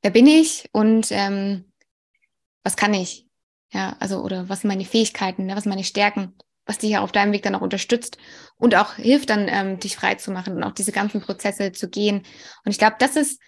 wer 0.02 0.10
bin 0.10 0.26
ich 0.26 0.68
und 0.72 1.08
ähm, 1.10 1.72
was 2.64 2.76
kann 2.76 2.94
ich? 2.94 3.28
Ja, 3.72 3.96
also, 4.00 4.22
oder 4.22 4.48
was 4.48 4.60
sind 4.60 4.68
meine 4.68 4.84
Fähigkeiten, 4.84 5.46
ne? 5.46 5.56
was 5.56 5.64
sind 5.64 5.70
meine 5.70 5.84
Stärken, 5.84 6.34
was 6.64 6.78
dich 6.78 6.90
ja 6.90 7.00
auf 7.00 7.12
deinem 7.12 7.32
Weg 7.32 7.42
dann 7.42 7.54
auch 7.54 7.60
unterstützt 7.60 8.16
und 8.56 8.74
auch 8.74 8.94
hilft 8.94 9.30
dann, 9.30 9.46
ähm, 9.48 9.78
dich 9.78 9.96
frei 9.96 10.14
zu 10.14 10.30
machen 10.30 10.56
und 10.56 10.64
auch 10.64 10.72
diese 10.72 10.92
ganzen 10.92 11.20
Prozesse 11.20 11.72
zu 11.72 11.88
gehen. 11.88 12.18
Und 12.64 12.70
ich 12.70 12.78
glaube, 12.78 12.96
das 12.98 13.16
ist 13.16 13.40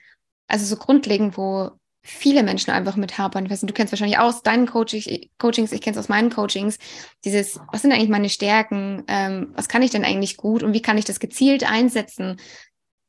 also 0.47 0.65
so 0.65 0.77
grundlegend, 0.77 1.37
wo 1.37 1.71
viele 2.09 2.43
Menschen 2.43 2.71
einfach 2.71 2.97
mit 2.97 3.19
hapern. 3.19 3.45
Ich 3.45 3.51
weiß 3.51 3.63
nicht, 3.63 3.71
du 3.71 3.75
kennst 3.75 3.93
wahrscheinlich 3.93 4.19
aus 4.19 4.43
deinen 4.43 4.67
Coachings, 4.67 5.07
Coachings 5.39 5.73
ich 5.73 5.81
kenne 5.81 5.97
es 5.97 6.03
aus 6.03 6.09
meinen 6.09 6.31
Coachings. 6.31 6.79
Dieses, 7.25 7.61
was 7.71 7.83
sind 7.83 7.93
eigentlich 7.93 8.09
meine 8.09 8.31
Stärken? 8.31 9.05
Ähm, 9.09 9.53
was 9.55 9.69
kann 9.69 9.83
ich 9.83 9.91
denn 9.91 10.05
eigentlich 10.05 10.37
gut 10.37 10.63
und 10.63 10.73
wie 10.73 10.83
kann 10.83 10.99
ich 10.99 11.05
das 11.05 11.21
gezielt 11.21 11.71
einsetzen? 11.71 12.41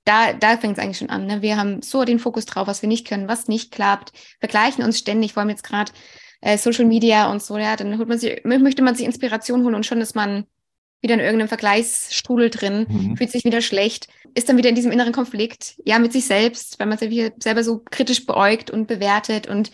Da, 0.03 0.33
da 0.33 0.57
fängt 0.57 0.77
es 0.77 0.83
eigentlich 0.83 0.97
schon 0.97 1.09
an. 1.09 1.25
Ne? 1.25 1.41
Wir 1.41 1.57
haben 1.57 1.81
so 1.81 2.03
den 2.03 2.19
Fokus 2.19 2.45
drauf, 2.45 2.67
was 2.67 2.81
wir 2.81 2.89
nicht 2.89 3.07
können, 3.07 3.27
was 3.27 3.47
nicht 3.47 3.71
klappt, 3.71 4.11
vergleichen 4.39 4.83
uns 4.83 4.99
ständig, 4.99 5.33
vor 5.33 5.41
allem 5.41 5.49
jetzt 5.49 5.63
gerade 5.63 5.91
äh, 6.41 6.57
Social 6.57 6.85
Media 6.85 7.31
und 7.31 7.41
so, 7.41 7.57
ja, 7.57 7.75
dann 7.75 7.97
holt 7.97 8.09
man 8.09 8.19
sich, 8.19 8.43
möchte 8.43 8.81
man 8.81 8.95
sich 8.95 9.05
Inspiration 9.05 9.63
holen 9.63 9.75
und 9.75 9.85
schon 9.85 10.01
ist 10.01 10.15
man 10.15 10.45
wieder 11.01 11.13
in 11.13 11.19
irgendeinem 11.19 11.47
Vergleichsstrudel 11.47 12.49
drin, 12.49 12.85
mhm. 12.89 13.17
fühlt 13.17 13.31
sich 13.31 13.45
wieder 13.45 13.61
schlecht, 13.61 14.07
ist 14.33 14.49
dann 14.49 14.57
wieder 14.57 14.69
in 14.69 14.75
diesem 14.75 14.91
inneren 14.91 15.13
Konflikt, 15.13 15.75
ja, 15.85 15.99
mit 15.99 16.11
sich 16.11 16.25
selbst, 16.25 16.79
weil 16.79 16.87
man 16.87 16.97
sich 16.97 17.31
selber 17.39 17.63
so 17.63 17.81
kritisch 17.89 18.25
beäugt 18.25 18.69
und 18.69 18.87
bewertet 18.87 19.47
und 19.47 19.71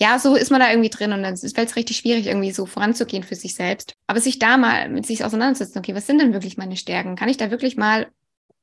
ja, 0.00 0.18
so 0.18 0.34
ist 0.34 0.50
man 0.50 0.60
da 0.60 0.70
irgendwie 0.70 0.90
drin 0.90 1.12
und 1.12 1.22
dann 1.22 1.36
fällt 1.36 1.68
es 1.68 1.76
richtig 1.76 1.98
schwierig, 1.98 2.26
irgendwie 2.26 2.50
so 2.50 2.66
voranzugehen 2.66 3.22
für 3.22 3.36
sich 3.36 3.54
selbst. 3.54 3.94
Aber 4.08 4.20
sich 4.20 4.40
da 4.40 4.56
mal 4.56 4.88
mit 4.88 5.06
sich 5.06 5.24
auseinandersetzen, 5.24 5.78
okay, 5.78 5.94
was 5.94 6.06
sind 6.06 6.20
denn 6.20 6.32
wirklich 6.32 6.56
meine 6.56 6.76
Stärken? 6.76 7.14
Kann 7.14 7.28
ich 7.28 7.36
da 7.36 7.50
wirklich 7.50 7.76
mal, 7.76 8.08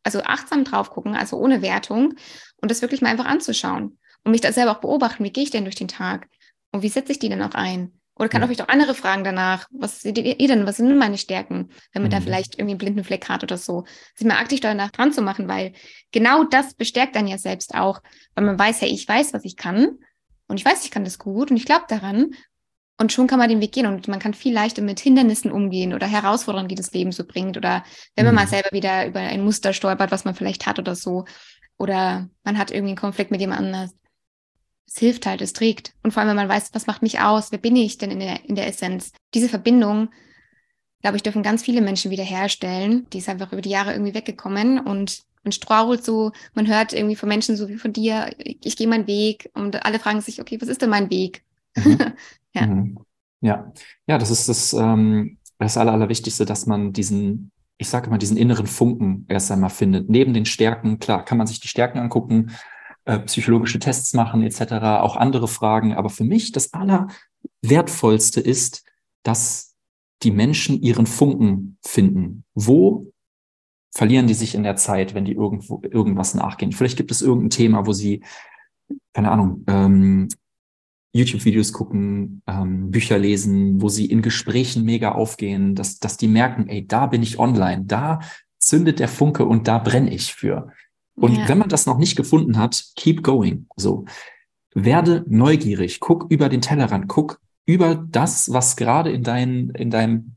also 0.04 0.22
achtsam 0.24 0.66
drauf 0.66 0.90
gucken, 0.90 1.16
also 1.16 1.38
ohne 1.38 1.62
Wertung 1.62 2.16
und 2.58 2.70
das 2.70 2.82
wirklich 2.82 3.02
mal 3.02 3.10
einfach 3.10 3.26
anzuschauen 3.26 3.98
und 4.24 4.32
mich 4.32 4.42
da 4.42 4.52
selber 4.52 4.72
auch 4.72 4.82
beobachten, 4.82 5.24
wie 5.24 5.32
gehe 5.32 5.44
ich 5.44 5.52
denn 5.52 5.64
durch 5.64 5.76
den 5.76 5.88
Tag 5.88 6.28
und 6.74 6.82
wie 6.82 6.90
setze 6.90 7.14
ich 7.14 7.20
die 7.20 7.30
denn 7.30 7.42
auch 7.42 7.54
ein? 7.54 7.94
Oder 8.22 8.30
kann 8.30 8.44
auch 8.44 8.48
vielleicht 8.48 8.62
auch 8.62 8.68
andere 8.68 8.94
fragen 8.94 9.24
danach. 9.24 9.66
Was 9.72 10.02
seht 10.02 10.16
ihr 10.20 10.48
denn? 10.48 10.68
Was 10.68 10.78
sind 10.78 10.90
denn 10.90 11.00
meine 11.00 11.18
Stärken? 11.18 11.70
Wenn 11.92 12.04
man 12.04 12.12
mhm. 12.12 12.16
da 12.16 12.22
vielleicht 12.22 12.54
irgendwie 12.54 12.74
einen 12.74 12.78
blinden 12.78 13.04
Fleck 13.04 13.28
hat 13.28 13.42
oder 13.42 13.58
so. 13.58 13.86
Sich 14.14 14.28
mal 14.28 14.38
aktiv 14.38 14.60
danach 14.60 14.92
dran 14.92 15.12
zu 15.12 15.24
machen, 15.24 15.48
weil 15.48 15.74
genau 16.12 16.44
das 16.44 16.76
bestärkt 16.76 17.16
dann 17.16 17.26
ja 17.26 17.40
selbst 17.40 17.74
auch, 17.74 18.00
weil 18.36 18.46
man 18.46 18.60
weiß, 18.60 18.82
hey, 18.82 18.90
ich 18.90 19.08
weiß, 19.08 19.34
was 19.34 19.44
ich 19.44 19.58
kann. 19.58 19.98
und 20.48 20.60
ich 20.60 20.66
weiß, 20.66 20.86
ich 20.86 20.92
kann 20.92 21.04
das 21.04 21.18
gut 21.18 21.50
und 21.50 21.58
ich 21.58 21.66
glaube 21.66 21.86
daran. 21.88 22.36
Und 23.00 23.12
schon 23.12 23.26
kann 23.26 23.40
man 23.40 23.50
den 23.50 23.60
Weg 23.60 23.72
gehen 23.72 23.88
und 23.88 24.08
man 24.08 24.20
kann 24.20 24.36
viel 24.36 24.54
leichter 24.54 24.84
mit 24.84 25.00
Hindernissen 25.00 25.52
umgehen 25.52 25.92
oder 25.92 26.06
Herausforderungen, 26.06 26.70
die 26.70 26.76
das 26.76 26.92
Leben 26.92 27.12
so 27.12 27.26
bringt. 27.26 27.58
Oder 27.58 27.84
wenn 28.16 28.26
man 28.26 28.36
mhm. 28.36 28.42
mal 28.42 28.48
selber 28.48 28.70
wieder 28.72 29.08
über 29.08 29.20
ein 29.20 29.44
Muster 29.44 29.74
stolpert, 29.74 30.12
was 30.12 30.26
man 30.26 30.36
vielleicht 30.36 30.68
hat 30.68 30.78
oder 30.78 30.94
so. 30.94 31.26
Oder 31.80 32.30
man 32.44 32.60
hat 32.60 32.70
irgendwie 32.70 32.92
einen 32.92 33.00
Konflikt 33.00 33.32
mit 33.32 33.42
jemand 33.42 33.62
anders. 33.62 33.96
Es 34.94 35.00
hilft 35.00 35.26
halt, 35.26 35.42
es 35.42 35.54
trägt. 35.54 35.94
Und 36.04 36.12
vor 36.12 36.22
allem, 36.22 36.30
wenn 36.30 36.48
man 36.48 36.50
weiß, 36.50 36.72
was 36.74 36.86
macht 36.86 37.02
mich 37.02 37.22
aus, 37.22 37.52
wer 37.52 37.60
bin 37.60 37.78
ich 37.78 37.98
denn 37.98 38.12
in 38.12 38.20
der, 38.20 38.44
in 38.44 38.56
der 38.56 38.68
Essenz. 38.68 39.14
Diese 39.34 39.48
Verbindung, 39.48 40.10
glaube 41.02 41.16
ich, 41.16 41.24
dürfen 41.24 41.44
ganz 41.44 41.64
viele 41.64 41.82
Menschen 41.82 42.12
wiederherstellen. 42.12 43.08
Die 43.12 43.20
ist 43.20 43.30
einfach 43.30 43.54
über 43.54 43.62
die 43.62 43.70
Jahre 43.70 43.94
irgendwie 43.94 44.14
weggekommen 44.14 44.80
und 44.80 45.22
man 45.44 45.54
strauchelt 45.54 46.04
so, 46.04 46.34
man 46.54 46.68
hört 46.68 46.92
irgendwie 46.94 47.16
von 47.16 47.30
Menschen 47.30 47.56
so 47.56 47.70
wie 47.70 47.78
von 47.78 47.94
dir, 47.94 48.32
ich, 48.38 48.58
ich 48.64 48.76
gehe 48.76 48.88
meinen 48.88 49.08
Weg 49.08 49.50
und 49.54 49.86
alle 49.86 49.98
fragen 49.98 50.22
sich, 50.22 50.42
okay, 50.42 50.60
was 50.62 50.70
ist 50.70 50.82
denn 50.82 50.90
mein 50.90 51.10
Weg? 51.10 51.44
Mhm. 51.76 51.98
ja. 52.54 52.68
Mhm. 52.68 53.00
ja. 53.40 53.74
Ja, 54.08 54.18
das 54.18 54.30
ist 54.30 54.50
das, 54.50 54.74
ähm, 54.74 55.38
das 55.58 55.78
Aller, 55.78 55.94
Allerwichtigste, 55.94 56.46
dass 56.46 56.66
man 56.66 56.92
diesen, 56.92 57.52
ich 57.78 57.88
sage 57.88 58.08
immer, 58.08 58.18
diesen 58.18 58.38
inneren 58.38 58.68
Funken 58.68 59.26
erst 59.30 59.52
einmal 59.52 59.70
findet. 59.70 60.10
Neben 60.10 60.34
den 60.34 60.46
Stärken, 60.46 61.00
klar, 61.00 61.24
kann 61.24 61.38
man 61.38 61.48
sich 61.48 61.62
die 61.62 61.70
Stärken 61.70 61.98
angucken, 61.98 62.52
äh, 63.12 63.20
psychologische 63.20 63.80
Tests 63.80 64.14
machen 64.14 64.42
etc., 64.42 64.72
auch 65.02 65.18
andere 65.18 65.50
Fragen. 65.50 65.94
Aber 65.94 66.10
für 66.10 66.24
mich 66.24 66.54
das 66.54 66.72
Allerwertvollste 66.72 68.40
ist, 68.40 68.86
dass 69.24 69.76
die 70.24 70.32
Menschen 70.32 70.82
ihren 70.82 71.06
Funken 71.06 71.78
finden. 71.84 72.46
Wo 72.54 73.12
verlieren 73.94 74.28
die 74.28 74.34
sich 74.34 74.56
in 74.56 74.64
der 74.64 74.78
Zeit, 74.78 75.14
wenn 75.14 75.26
die 75.26 75.34
irgendwo 75.34 75.82
irgendwas 75.84 76.36
nachgehen? 76.36 76.72
Vielleicht 76.72 76.96
gibt 76.96 77.12
es 77.12 77.22
irgendein 77.22 77.50
Thema, 77.50 77.86
wo 77.86 77.92
sie, 77.92 78.24
keine 79.14 79.32
Ahnung, 79.32 79.66
ähm, 79.68 80.30
YouTube-Videos 81.14 81.74
gucken, 81.74 82.42
ähm, 82.48 82.92
Bücher 82.92 83.20
lesen, 83.20 83.82
wo 83.82 83.90
sie 83.90 84.06
in 84.06 84.22
Gesprächen 84.22 84.86
mega 84.86 85.12
aufgehen, 85.12 85.76
dass, 85.76 86.00
dass 86.00 86.16
die 86.16 86.30
merken, 86.30 86.70
ey, 86.70 86.88
da 86.88 87.08
bin 87.08 87.22
ich 87.22 87.40
online, 87.40 87.84
da 87.84 88.22
zündet 88.58 89.00
der 89.00 89.10
Funke 89.10 89.44
und 89.44 89.68
da 89.68 89.80
brenne 89.80 90.14
ich 90.14 90.34
für. 90.34 90.72
Und 91.16 91.36
ja. 91.36 91.48
wenn 91.48 91.58
man 91.58 91.70
das 91.70 91.86
noch 91.86 91.98
nicht 91.98 92.16
gefunden 92.16 92.58
hat, 92.58 92.86
keep 92.96 93.24
going. 93.24 93.68
So, 93.76 94.06
werde 94.74 95.24
neugierig, 95.28 96.00
guck 96.00 96.32
über 96.32 96.50
den 96.50 96.62
Tellerrand, 96.62 97.08
guck 97.08 97.40
über 97.66 97.96
das, 97.96 98.52
was 98.52 98.76
gerade 98.76 99.12
in, 99.12 99.24
dein, 99.24 99.70
in 99.72 99.90
deinem 99.90 100.36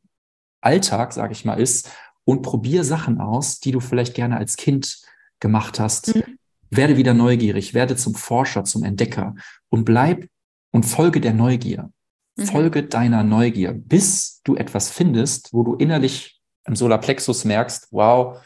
Alltag, 0.61 1.13
sage 1.13 1.33
ich 1.33 1.45
mal, 1.45 1.55
ist 1.55 1.91
und 2.25 2.43
probier 2.43 2.85
Sachen 2.85 3.21
aus, 3.21 3.61
die 3.61 3.71
du 3.71 3.81
vielleicht 3.81 4.15
gerne 4.15 4.37
als 4.37 4.57
Kind 4.57 5.03
gemacht 5.41 5.79
hast. 5.79 6.15
Mhm. 6.15 6.39
Werde 6.71 6.97
wieder 6.97 7.15
neugierig, 7.15 7.75
werde 7.75 7.97
zum 7.97 8.15
Forscher, 8.15 8.65
zum 8.65 8.83
Entdecker 8.83 9.35
und 9.69 9.85
bleib 9.85 10.27
und 10.73 10.85
folge 10.85 11.21
der 11.21 11.35
Neugier. 11.35 11.91
Mhm. 12.37 12.47
Folge 12.47 12.83
deiner 12.83 13.23
Neugier, 13.23 13.73
bis 13.73 14.41
du 14.45 14.57
etwas 14.57 14.91
findest, 14.91 15.53
wo 15.53 15.63
du 15.63 15.75
innerlich 15.75 16.41
im 16.67 16.75
Solarplexus 16.75 17.45
merkst, 17.45 17.89
wow, 17.91 18.39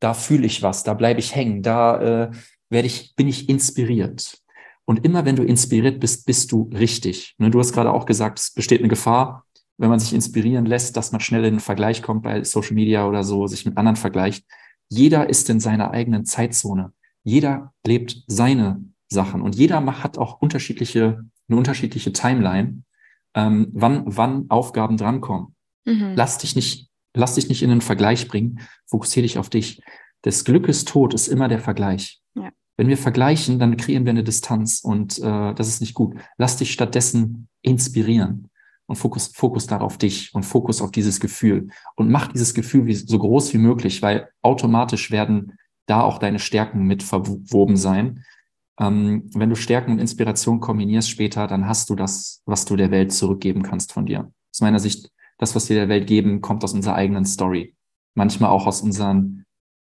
da 0.00 0.14
fühle 0.14 0.46
ich 0.46 0.62
was, 0.62 0.82
da 0.82 0.94
bleibe 0.94 1.20
ich 1.20 1.34
hängen, 1.34 1.62
da 1.62 2.00
äh, 2.00 2.30
werde 2.68 2.86
ich, 2.86 3.14
bin 3.16 3.28
ich 3.28 3.48
inspiriert. 3.48 4.38
Und 4.84 5.04
immer 5.04 5.24
wenn 5.24 5.36
du 5.36 5.44
inspiriert 5.44 6.00
bist, 6.00 6.26
bist 6.26 6.50
du 6.52 6.70
richtig. 6.74 7.34
Ne, 7.38 7.50
du 7.50 7.58
hast 7.60 7.72
gerade 7.72 7.92
auch 7.92 8.06
gesagt, 8.06 8.38
es 8.40 8.52
besteht 8.52 8.80
eine 8.80 8.88
Gefahr, 8.88 9.44
wenn 9.78 9.88
man 9.88 10.00
sich 10.00 10.12
inspirieren 10.12 10.66
lässt, 10.66 10.96
dass 10.96 11.12
man 11.12 11.20
schnell 11.20 11.44
in 11.44 11.54
einen 11.54 11.60
Vergleich 11.60 12.02
kommt 12.02 12.22
bei 12.22 12.42
Social 12.44 12.74
Media 12.74 13.06
oder 13.06 13.22
so, 13.22 13.46
sich 13.46 13.64
mit 13.64 13.76
anderen 13.76 13.96
vergleicht. 13.96 14.44
Jeder 14.88 15.28
ist 15.28 15.48
in 15.48 15.60
seiner 15.60 15.92
eigenen 15.92 16.24
Zeitzone. 16.24 16.92
Jeder 17.22 17.72
lebt 17.86 18.24
seine 18.26 18.84
Sachen 19.08 19.42
und 19.42 19.54
jeder 19.54 19.84
hat 20.02 20.18
auch 20.18 20.40
unterschiedliche 20.40 21.24
eine 21.50 21.58
unterschiedliche 21.58 22.12
Timeline, 22.12 22.82
ähm, 23.34 23.68
wann, 23.72 24.04
wann 24.06 24.48
Aufgaben 24.48 24.96
drankommen. 24.96 25.54
Mhm. 25.84 26.12
Lass 26.14 26.38
dich 26.38 26.56
nicht, 26.56 26.89
lass 27.14 27.34
dich 27.34 27.48
nicht 27.48 27.62
in 27.62 27.70
einen 27.70 27.80
Vergleich 27.80 28.28
bringen, 28.28 28.60
fokussiere 28.86 29.22
dich 29.22 29.38
auf 29.38 29.50
dich. 29.50 29.82
Des 30.24 30.44
Glückes 30.44 30.84
Tod 30.84 31.14
ist 31.14 31.28
immer 31.28 31.48
der 31.48 31.60
Vergleich. 31.60 32.20
Ja. 32.34 32.50
Wenn 32.76 32.88
wir 32.88 32.98
vergleichen, 32.98 33.58
dann 33.58 33.76
kreieren 33.76 34.04
wir 34.04 34.10
eine 34.10 34.24
Distanz 34.24 34.80
und 34.82 35.18
äh, 35.18 35.54
das 35.54 35.68
ist 35.68 35.80
nicht 35.80 35.94
gut. 35.94 36.16
Lass 36.38 36.56
dich 36.56 36.72
stattdessen 36.72 37.48
inspirieren 37.62 38.50
und 38.86 38.96
Fokus, 38.96 39.28
Fokus 39.28 39.66
darauf 39.66 39.98
dich 39.98 40.34
und 40.34 40.44
Fokus 40.44 40.82
auf 40.82 40.90
dieses 40.90 41.20
Gefühl 41.20 41.68
und 41.96 42.10
mach 42.10 42.28
dieses 42.28 42.54
Gefühl 42.54 42.86
wie, 42.86 42.94
so 42.94 43.18
groß 43.18 43.52
wie 43.54 43.58
möglich, 43.58 44.02
weil 44.02 44.28
automatisch 44.42 45.10
werden 45.10 45.58
da 45.86 46.02
auch 46.02 46.18
deine 46.18 46.38
Stärken 46.38 46.84
mit 46.86 47.02
verwoben 47.02 47.76
sein. 47.76 48.24
Ähm, 48.80 49.30
wenn 49.34 49.50
du 49.50 49.56
Stärken 49.56 49.92
und 49.92 49.98
Inspiration 49.98 50.60
kombinierst 50.60 51.10
später, 51.10 51.46
dann 51.46 51.66
hast 51.66 51.90
du 51.90 51.94
das, 51.94 52.42
was 52.46 52.64
du 52.64 52.76
der 52.76 52.90
Welt 52.90 53.12
zurückgeben 53.12 53.62
kannst 53.62 53.92
von 53.92 54.06
dir. 54.06 54.32
Aus 54.52 54.60
meiner 54.60 54.80
Sicht, 54.80 55.10
das, 55.40 55.54
was 55.54 55.68
wir 55.68 55.76
der 55.76 55.88
Welt 55.88 56.06
geben, 56.06 56.40
kommt 56.40 56.62
aus 56.64 56.74
unserer 56.74 56.94
eigenen 56.94 57.24
Story. 57.24 57.74
Manchmal 58.14 58.50
auch 58.50 58.66
aus 58.66 58.82
unseren 58.82 59.46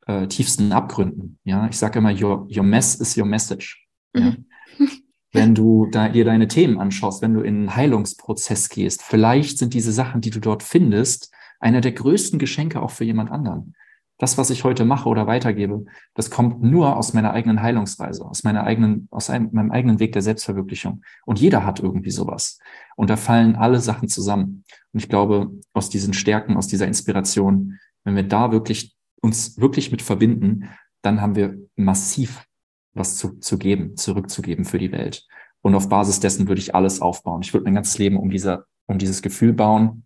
äh, 0.07 0.27
tiefsten 0.27 0.73
Abgründen. 0.73 1.39
Ja, 1.45 1.67
ich 1.69 1.79
sage 1.79 1.99
immer, 1.99 2.13
your, 2.13 2.47
your 2.55 2.63
mess 2.63 2.95
is 2.97 3.17
your 3.17 3.27
message. 3.27 3.87
Ja? 4.15 4.31
Mhm. 4.31 4.45
wenn 5.33 5.55
du 5.55 5.87
da, 5.87 6.09
dir 6.09 6.25
deine 6.25 6.49
Themen 6.49 6.79
anschaust, 6.79 7.23
wenn 7.23 7.35
du 7.35 7.41
in 7.41 7.57
einen 7.57 7.77
Heilungsprozess 7.77 8.69
gehst, 8.69 9.03
vielleicht 9.03 9.59
sind 9.59 9.73
diese 9.75 9.93
Sachen, 9.93 10.21
die 10.21 10.31
du 10.31 10.41
dort 10.41 10.63
findest, 10.63 11.33
einer 11.59 11.81
der 11.81 11.93
größten 11.93 12.39
Geschenke 12.39 12.83
auch 12.83 12.91
für 12.91 13.05
jemand 13.05 13.31
anderen 13.31 13.75
das, 14.21 14.37
was 14.37 14.51
ich 14.51 14.65
heute 14.65 14.85
mache 14.85 15.09
oder 15.09 15.27
weitergebe, 15.27 15.87
das 16.15 16.31
kommt 16.31 16.63
nur 16.63 16.97
aus 16.97 17.15
meiner 17.15 17.33
eigenen 17.33 17.63
Heilungsreise, 17.63 18.23
aus 18.25 18.45
meiner 18.45 18.65
eigenen, 18.65 19.09
aus 19.11 19.31
einem, 19.31 19.49
meinem 19.53 19.71
eigenen 19.71 19.99
Weg 19.99 20.13
der 20.13 20.21
Selbstverwirklichung. 20.21 21.03
Und 21.25 21.41
jeder 21.41 21.65
hat 21.65 21.81
irgendwie 21.81 22.11
sowas. 22.11 22.59
Und 22.97 23.09
da 23.09 23.17
fallen 23.17 23.57
alle 23.57 23.81
Sachen 23.81 24.09
zusammen. 24.09 24.65
Und 24.93 25.01
ich 25.01 25.09
glaube, 25.09 25.51
aus 25.73 25.89
diesen 25.89 26.13
Stärken, 26.13 26.59
aus 26.59 26.69
dieser 26.69 26.87
Inspiration, 26.87 27.79
wenn 28.05 28.15
wir 28.15 28.23
da 28.23 28.53
wirklich 28.53 28.95
uns 29.23 29.59
wirklich 29.59 29.91
mit 29.91 30.03
verbinden, 30.03 30.69
dann 31.01 31.23
haben 31.23 31.35
wir 31.35 31.57
massiv 31.77 32.45
was 32.93 33.17
zu, 33.17 33.39
zu 33.39 33.57
geben, 33.57 33.97
zurückzugeben 33.97 34.67
für 34.67 34.79
die 34.79 34.93
Welt. 34.93 35.27
Und 35.63 35.75
auf 35.75 35.89
Basis 35.89 36.21
dessen 36.21 36.47
würde 36.47 36.61
ich 36.61 36.75
alles 36.75 37.01
aufbauen. 37.01 37.41
Ich 37.43 37.55
würde 37.55 37.65
mein 37.65 37.75
ganzes 37.75 37.97
Leben 37.97 38.19
um 38.19 38.29
dieser, 38.29 38.67
um 38.87 38.99
dieses 38.99 39.23
Gefühl 39.23 39.55
bauen, 39.55 40.05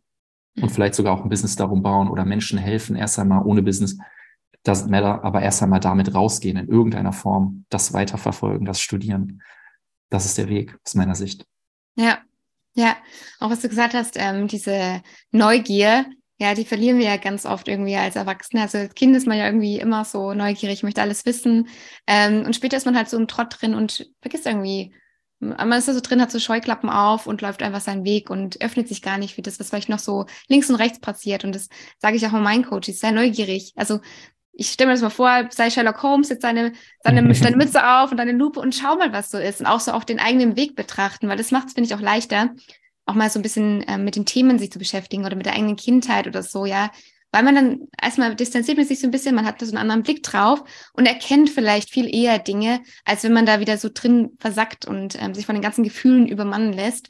und 0.60 0.70
vielleicht 0.70 0.94
sogar 0.94 1.14
auch 1.14 1.22
ein 1.22 1.28
Business 1.28 1.56
darum 1.56 1.82
bauen 1.82 2.08
oder 2.08 2.24
Menschen 2.24 2.58
helfen, 2.58 2.96
erst 2.96 3.18
einmal 3.18 3.44
ohne 3.44 3.62
Business, 3.62 3.98
doesn't 4.66 4.88
matter, 4.88 5.22
aber 5.24 5.42
erst 5.42 5.62
einmal 5.62 5.80
damit 5.80 6.14
rausgehen 6.14 6.56
in 6.56 6.68
irgendeiner 6.68 7.12
Form, 7.12 7.64
das 7.68 7.92
weiterverfolgen, 7.92 8.64
das 8.64 8.80
studieren. 8.80 9.42
Das 10.10 10.24
ist 10.24 10.38
der 10.38 10.48
Weg 10.48 10.78
aus 10.84 10.94
meiner 10.94 11.14
Sicht. 11.14 11.44
Ja, 11.96 12.18
ja, 12.74 12.96
auch 13.40 13.50
was 13.50 13.60
du 13.60 13.68
gesagt 13.68 13.94
hast, 13.94 14.16
ähm, 14.18 14.48
diese 14.48 15.02
Neugier, 15.30 16.06
ja, 16.38 16.54
die 16.54 16.64
verlieren 16.64 16.98
wir 16.98 17.06
ja 17.06 17.16
ganz 17.16 17.46
oft 17.46 17.68
irgendwie 17.68 17.94
als 17.94 18.16
Erwachsene. 18.16 18.62
Also 18.62 18.78
als 18.78 18.94
Kind 18.94 19.16
ist 19.16 19.26
man 19.26 19.38
ja 19.38 19.46
irgendwie 19.46 19.78
immer 19.78 20.04
so 20.04 20.34
neugierig, 20.34 20.82
möchte 20.82 21.02
alles 21.02 21.24
wissen. 21.26 21.68
Ähm, 22.06 22.44
und 22.44 22.56
später 22.56 22.76
ist 22.76 22.86
man 22.86 22.96
halt 22.96 23.08
so 23.08 23.16
im 23.16 23.28
Trott 23.28 23.56
drin 23.60 23.74
und 23.74 24.10
vergisst 24.20 24.46
irgendwie, 24.46 24.94
man 25.40 25.72
ist 25.72 25.88
da 25.88 25.94
so 25.94 26.00
drin, 26.00 26.20
hat 26.20 26.30
so 26.30 26.38
Scheuklappen 26.38 26.88
auf 26.88 27.26
und 27.26 27.42
läuft 27.42 27.62
einfach 27.62 27.80
seinen 27.80 28.04
Weg 28.04 28.30
und 28.30 28.60
öffnet 28.62 28.88
sich 28.88 29.02
gar 29.02 29.18
nicht 29.18 29.34
für 29.34 29.42
das, 29.42 29.60
was 29.60 29.68
vielleicht 29.68 29.88
noch 29.88 29.98
so 29.98 30.26
links 30.48 30.70
und 30.70 30.76
rechts 30.76 31.00
passiert. 31.00 31.44
Und 31.44 31.54
das 31.54 31.68
sage 31.98 32.16
ich 32.16 32.26
auch 32.26 32.32
mal 32.32 32.40
meinen 32.40 32.64
Coaches, 32.64 33.00
sei 33.00 33.10
neugierig. 33.10 33.72
Also 33.76 34.00
ich 34.52 34.70
stelle 34.70 34.88
mir 34.88 34.94
das 34.94 35.02
mal 35.02 35.10
vor, 35.10 35.48
sei 35.50 35.70
Sherlock 35.70 36.02
Holmes, 36.02 36.28
jetzt 36.28 36.42
seine, 36.42 36.72
seine, 37.02 37.34
seine 37.34 37.56
Mütze 37.58 37.86
auf 37.86 38.10
und 38.10 38.16
deine 38.16 38.32
Lupe 38.32 38.60
und 38.60 38.74
schau 38.74 38.96
mal, 38.96 39.12
was 39.12 39.30
so 39.30 39.38
ist. 39.38 39.60
Und 39.60 39.66
auch 39.66 39.80
so 39.80 39.92
auf 39.92 40.04
den 40.04 40.20
eigenen 40.20 40.56
Weg 40.56 40.76
betrachten, 40.76 41.28
weil 41.28 41.36
das 41.36 41.50
macht 41.50 41.68
es, 41.68 41.74
finde 41.74 41.88
ich, 41.88 41.94
auch 41.94 42.00
leichter, 42.00 42.54
auch 43.06 43.14
mal 43.14 43.28
so 43.28 43.38
ein 43.38 43.42
bisschen 43.42 43.82
äh, 43.82 43.98
mit 43.98 44.16
den 44.16 44.26
Themen 44.26 44.58
sich 44.58 44.70
zu 44.70 44.78
beschäftigen 44.78 45.26
oder 45.26 45.36
mit 45.36 45.46
der 45.46 45.54
eigenen 45.54 45.76
Kindheit 45.76 46.26
oder 46.26 46.42
so, 46.42 46.64
ja 46.64 46.90
weil 47.34 47.42
man 47.42 47.56
dann 47.56 47.88
erstmal 48.00 48.36
distanziert 48.36 48.76
man 48.76 48.86
sich 48.86 49.00
so 49.00 49.08
ein 49.08 49.10
bisschen, 49.10 49.34
man 49.34 49.44
hat 49.44 49.60
da 49.60 49.66
so 49.66 49.72
einen 49.72 49.80
anderen 49.80 50.04
Blick 50.04 50.22
drauf 50.22 50.62
und 50.92 51.04
erkennt 51.04 51.50
vielleicht 51.50 51.90
viel 51.90 52.06
eher 52.14 52.38
Dinge, 52.38 52.80
als 53.04 53.24
wenn 53.24 53.32
man 53.32 53.44
da 53.44 53.58
wieder 53.58 53.76
so 53.76 53.90
drin 53.92 54.30
versackt 54.38 54.86
und 54.86 55.20
ähm, 55.20 55.34
sich 55.34 55.44
von 55.44 55.56
den 55.56 55.62
ganzen 55.62 55.82
Gefühlen 55.82 56.28
übermannen 56.28 56.72
lässt. 56.72 57.08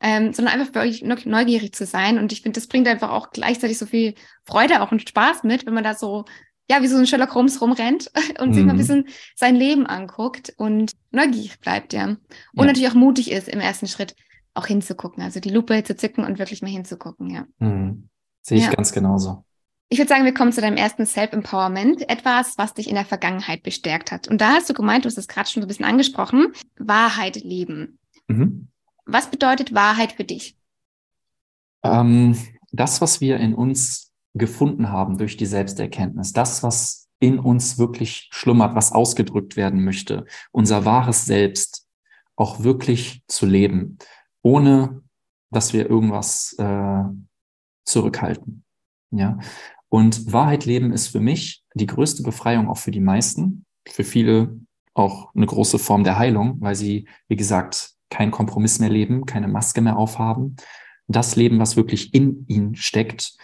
Ähm, 0.00 0.32
sondern 0.32 0.58
einfach 0.58 0.80
euch 0.80 1.02
neugierig 1.02 1.74
zu 1.74 1.84
sein. 1.84 2.18
Und 2.18 2.32
ich 2.32 2.40
finde, 2.40 2.58
das 2.58 2.68
bringt 2.68 2.88
einfach 2.88 3.10
auch 3.10 3.30
gleichzeitig 3.30 3.76
so 3.76 3.84
viel 3.84 4.14
Freude 4.44 4.80
auch 4.80 4.92
und 4.92 5.06
Spaß 5.06 5.42
mit, 5.42 5.66
wenn 5.66 5.74
man 5.74 5.84
da 5.84 5.94
so, 5.94 6.24
ja, 6.70 6.82
wie 6.82 6.86
so 6.86 6.96
ein 6.96 7.06
Sherlock 7.06 7.34
Holmes 7.34 7.60
rumrennt 7.60 8.10
und 8.40 8.50
mhm. 8.50 8.54
sich 8.54 8.64
mal 8.64 8.70
ein 8.70 8.76
mhm. 8.76 8.80
bisschen 8.80 9.08
sein 9.34 9.56
Leben 9.56 9.86
anguckt 9.86 10.54
und 10.56 10.92
neugierig 11.10 11.60
bleibt, 11.60 11.92
ja. 11.92 12.04
Und 12.04 12.20
ja. 12.54 12.64
natürlich 12.64 12.88
auch 12.88 12.94
mutig 12.94 13.30
ist 13.30 13.48
im 13.48 13.60
ersten 13.60 13.88
Schritt 13.88 14.14
auch 14.54 14.66
hinzugucken, 14.66 15.22
also 15.22 15.38
die 15.40 15.50
Lupe 15.50 15.84
zu 15.84 15.96
zücken 15.96 16.24
und 16.24 16.38
wirklich 16.38 16.62
mal 16.62 16.70
hinzugucken, 16.70 17.28
ja. 17.28 17.46
Mhm. 17.58 18.08
Sehe 18.40 18.58
ich 18.58 18.64
ja. 18.64 18.70
ganz 18.70 18.92
genauso. 18.92 19.44
Ich 19.88 19.98
würde 19.98 20.08
sagen, 20.08 20.24
wir 20.24 20.34
kommen 20.34 20.52
zu 20.52 20.60
deinem 20.60 20.76
ersten 20.76 21.06
Self-Empowerment, 21.06 22.08
etwas, 22.08 22.58
was 22.58 22.74
dich 22.74 22.88
in 22.88 22.96
der 22.96 23.04
Vergangenheit 23.04 23.62
bestärkt 23.62 24.10
hat. 24.10 24.26
Und 24.26 24.40
da 24.40 24.54
hast 24.54 24.68
du 24.68 24.74
gemeint, 24.74 25.04
du 25.04 25.08
hast 25.08 25.18
es 25.18 25.28
gerade 25.28 25.48
schon 25.48 25.62
so 25.62 25.66
ein 25.66 25.68
bisschen 25.68 25.84
angesprochen, 25.84 26.52
Wahrheit 26.76 27.36
leben. 27.36 27.98
Mhm. 28.26 28.68
Was 29.04 29.30
bedeutet 29.30 29.74
Wahrheit 29.74 30.12
für 30.12 30.24
dich? 30.24 30.56
Ähm, 31.84 32.36
das, 32.72 33.00
was 33.00 33.20
wir 33.20 33.36
in 33.36 33.54
uns 33.54 34.12
gefunden 34.34 34.90
haben 34.90 35.18
durch 35.18 35.36
die 35.36 35.46
Selbsterkenntnis, 35.46 36.32
das, 36.32 36.64
was 36.64 37.08
in 37.20 37.38
uns 37.38 37.78
wirklich 37.78 38.28
schlummert, 38.32 38.74
was 38.74 38.92
ausgedrückt 38.92 39.56
werden 39.56 39.84
möchte, 39.84 40.26
unser 40.50 40.84
wahres 40.84 41.24
Selbst, 41.24 41.86
auch 42.34 42.62
wirklich 42.62 43.22
zu 43.28 43.46
leben, 43.46 43.98
ohne 44.42 45.02
dass 45.50 45.72
wir 45.72 45.88
irgendwas 45.88 46.54
äh, 46.58 47.04
zurückhalten. 47.84 48.64
Ja. 49.10 49.38
Und 49.96 50.30
Wahrheit 50.30 50.66
leben 50.66 50.92
ist 50.92 51.08
für 51.08 51.20
mich 51.20 51.64
die 51.72 51.86
größte 51.86 52.22
Befreiung 52.22 52.68
auch 52.68 52.76
für 52.76 52.90
die 52.90 53.00
meisten, 53.00 53.64
für 53.88 54.04
viele 54.04 54.60
auch 54.92 55.34
eine 55.34 55.46
große 55.46 55.78
Form 55.78 56.04
der 56.04 56.18
Heilung, 56.18 56.60
weil 56.60 56.74
sie, 56.74 57.08
wie 57.28 57.36
gesagt, 57.36 57.92
keinen 58.10 58.30
Kompromiss 58.30 58.78
mehr 58.78 58.90
leben, 58.90 59.24
keine 59.24 59.48
Maske 59.48 59.80
mehr 59.80 59.96
aufhaben, 59.96 60.56
das 61.08 61.34
Leben, 61.34 61.58
was 61.60 61.78
wirklich 61.78 62.12
in 62.12 62.44
ihnen 62.46 62.74
steckt, 62.74 63.38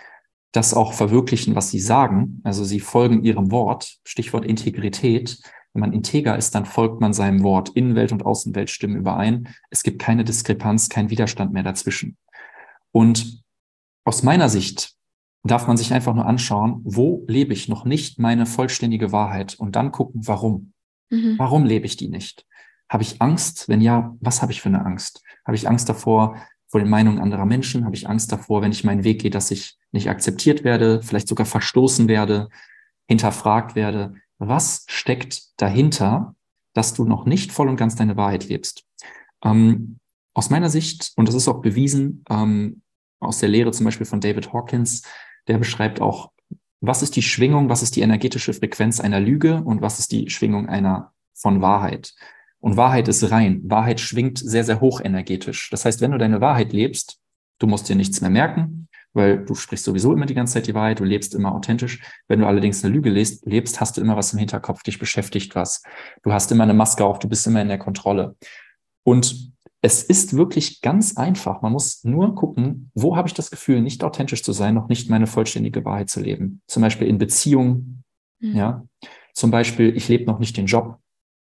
das 0.52 0.74
auch 0.74 0.92
verwirklichen, 0.92 1.54
was 1.54 1.70
sie 1.70 1.80
sagen. 1.80 2.42
Also 2.44 2.64
sie 2.64 2.80
folgen 2.80 3.24
ihrem 3.24 3.50
Wort, 3.50 3.96
Stichwort 4.04 4.44
Integrität. 4.44 5.38
Wenn 5.72 5.80
man 5.80 5.94
integer 5.94 6.36
ist, 6.36 6.54
dann 6.54 6.66
folgt 6.66 7.00
man 7.00 7.14
seinem 7.14 7.42
Wort. 7.44 7.70
Innenwelt 7.70 8.12
und 8.12 8.26
Außenwelt 8.26 8.68
stimmen 8.68 8.96
überein. 8.96 9.48
Es 9.70 9.82
gibt 9.82 10.02
keine 10.02 10.22
Diskrepanz, 10.22 10.90
kein 10.90 11.08
Widerstand 11.08 11.54
mehr 11.54 11.62
dazwischen. 11.62 12.18
Und 12.90 13.42
aus 14.04 14.22
meiner 14.22 14.50
Sicht 14.50 14.98
darf 15.44 15.66
man 15.66 15.76
sich 15.76 15.92
einfach 15.92 16.14
nur 16.14 16.26
anschauen, 16.26 16.80
wo 16.84 17.24
lebe 17.26 17.52
ich 17.52 17.68
noch 17.68 17.84
nicht 17.84 18.18
meine 18.18 18.46
vollständige 18.46 19.12
Wahrheit 19.12 19.54
und 19.56 19.76
dann 19.76 19.92
gucken, 19.92 20.26
warum. 20.26 20.72
Mhm. 21.10 21.34
Warum 21.38 21.64
lebe 21.64 21.86
ich 21.86 21.96
die 21.96 22.08
nicht? 22.08 22.46
Habe 22.88 23.02
ich 23.02 23.20
Angst? 23.20 23.68
Wenn 23.68 23.80
ja, 23.80 24.16
was 24.20 24.42
habe 24.42 24.52
ich 24.52 24.60
für 24.60 24.68
eine 24.68 24.84
Angst? 24.84 25.22
Habe 25.44 25.56
ich 25.56 25.68
Angst 25.68 25.88
davor, 25.88 26.36
vor 26.68 26.80
den 26.80 26.88
Meinungen 26.88 27.18
anderer 27.18 27.46
Menschen? 27.46 27.84
Habe 27.84 27.96
ich 27.96 28.08
Angst 28.08 28.30
davor, 28.30 28.62
wenn 28.62 28.72
ich 28.72 28.84
meinen 28.84 29.04
Weg 29.04 29.20
gehe, 29.20 29.30
dass 29.30 29.50
ich 29.50 29.78
nicht 29.90 30.08
akzeptiert 30.08 30.62
werde, 30.62 31.02
vielleicht 31.02 31.28
sogar 31.28 31.46
verstoßen 31.46 32.06
werde, 32.06 32.48
hinterfragt 33.08 33.74
werde? 33.74 34.14
Was 34.38 34.84
steckt 34.88 35.60
dahinter, 35.60 36.34
dass 36.72 36.94
du 36.94 37.04
noch 37.04 37.26
nicht 37.26 37.52
voll 37.52 37.68
und 37.68 37.76
ganz 37.76 37.96
deine 37.96 38.16
Wahrheit 38.16 38.48
lebst? 38.48 38.84
Ähm, 39.44 39.98
aus 40.34 40.50
meiner 40.50 40.70
Sicht, 40.70 41.12
und 41.16 41.28
das 41.28 41.34
ist 41.34 41.48
auch 41.48 41.60
bewiesen 41.60 42.24
ähm, 42.30 42.82
aus 43.20 43.38
der 43.38 43.48
Lehre 43.48 43.72
zum 43.72 43.84
Beispiel 43.84 44.06
von 44.06 44.20
David 44.20 44.52
Hawkins, 44.52 45.02
der 45.48 45.58
beschreibt 45.58 46.00
auch, 46.00 46.30
was 46.80 47.02
ist 47.02 47.16
die 47.16 47.22
Schwingung, 47.22 47.68
was 47.68 47.82
ist 47.82 47.96
die 47.96 48.00
energetische 48.00 48.52
Frequenz 48.52 49.00
einer 49.00 49.20
Lüge 49.20 49.62
und 49.62 49.82
was 49.82 49.98
ist 49.98 50.12
die 50.12 50.30
Schwingung 50.30 50.68
einer 50.68 51.12
von 51.34 51.62
Wahrheit. 51.62 52.14
Und 52.58 52.76
Wahrheit 52.76 53.08
ist 53.08 53.30
rein. 53.30 53.60
Wahrheit 53.64 54.00
schwingt 54.00 54.38
sehr, 54.38 54.64
sehr 54.64 54.80
hoch 54.80 55.00
energetisch. 55.00 55.70
Das 55.70 55.84
heißt, 55.84 56.00
wenn 56.00 56.12
du 56.12 56.18
deine 56.18 56.40
Wahrheit 56.40 56.72
lebst, 56.72 57.18
du 57.58 57.66
musst 57.66 57.88
dir 57.88 57.96
nichts 57.96 58.20
mehr 58.20 58.30
merken, 58.30 58.88
weil 59.12 59.44
du 59.44 59.54
sprichst 59.54 59.84
sowieso 59.84 60.12
immer 60.12 60.26
die 60.26 60.34
ganze 60.34 60.54
Zeit 60.54 60.66
die 60.66 60.74
Wahrheit, 60.74 61.00
du 61.00 61.04
lebst 61.04 61.34
immer 61.34 61.54
authentisch. 61.54 62.00
Wenn 62.28 62.40
du 62.40 62.46
allerdings 62.46 62.84
eine 62.84 62.94
Lüge 62.94 63.10
lebst, 63.10 63.80
hast 63.80 63.96
du 63.96 64.00
immer 64.00 64.16
was 64.16 64.32
im 64.32 64.38
Hinterkopf, 64.38 64.82
dich 64.82 64.98
beschäftigt 64.98 65.54
was. 65.54 65.82
Du 66.22 66.32
hast 66.32 66.50
immer 66.52 66.64
eine 66.64 66.74
Maske 66.74 67.04
auf, 67.04 67.18
du 67.18 67.28
bist 67.28 67.46
immer 67.46 67.62
in 67.62 67.68
der 67.68 67.78
Kontrolle. 67.78 68.36
Und 69.04 69.52
es 69.84 70.04
ist 70.04 70.36
wirklich 70.36 70.80
ganz 70.80 71.16
einfach. 71.16 71.60
Man 71.60 71.72
muss 71.72 72.04
nur 72.04 72.36
gucken, 72.36 72.90
wo 72.94 73.16
habe 73.16 73.26
ich 73.26 73.34
das 73.34 73.50
Gefühl, 73.50 73.82
nicht 73.82 74.04
authentisch 74.04 74.44
zu 74.44 74.52
sein, 74.52 74.74
noch 74.74 74.88
nicht 74.88 75.10
meine 75.10 75.26
vollständige 75.26 75.84
Wahrheit 75.84 76.08
zu 76.08 76.20
leben. 76.20 76.62
Zum 76.68 76.82
Beispiel 76.82 77.08
in 77.08 77.18
Beziehungen, 77.18 78.04
mhm. 78.38 78.56
ja. 78.56 78.86
Zum 79.34 79.50
Beispiel, 79.50 79.96
ich 79.96 80.08
lebe 80.08 80.24
noch 80.24 80.38
nicht 80.38 80.56
den 80.56 80.66
Job, 80.66 80.98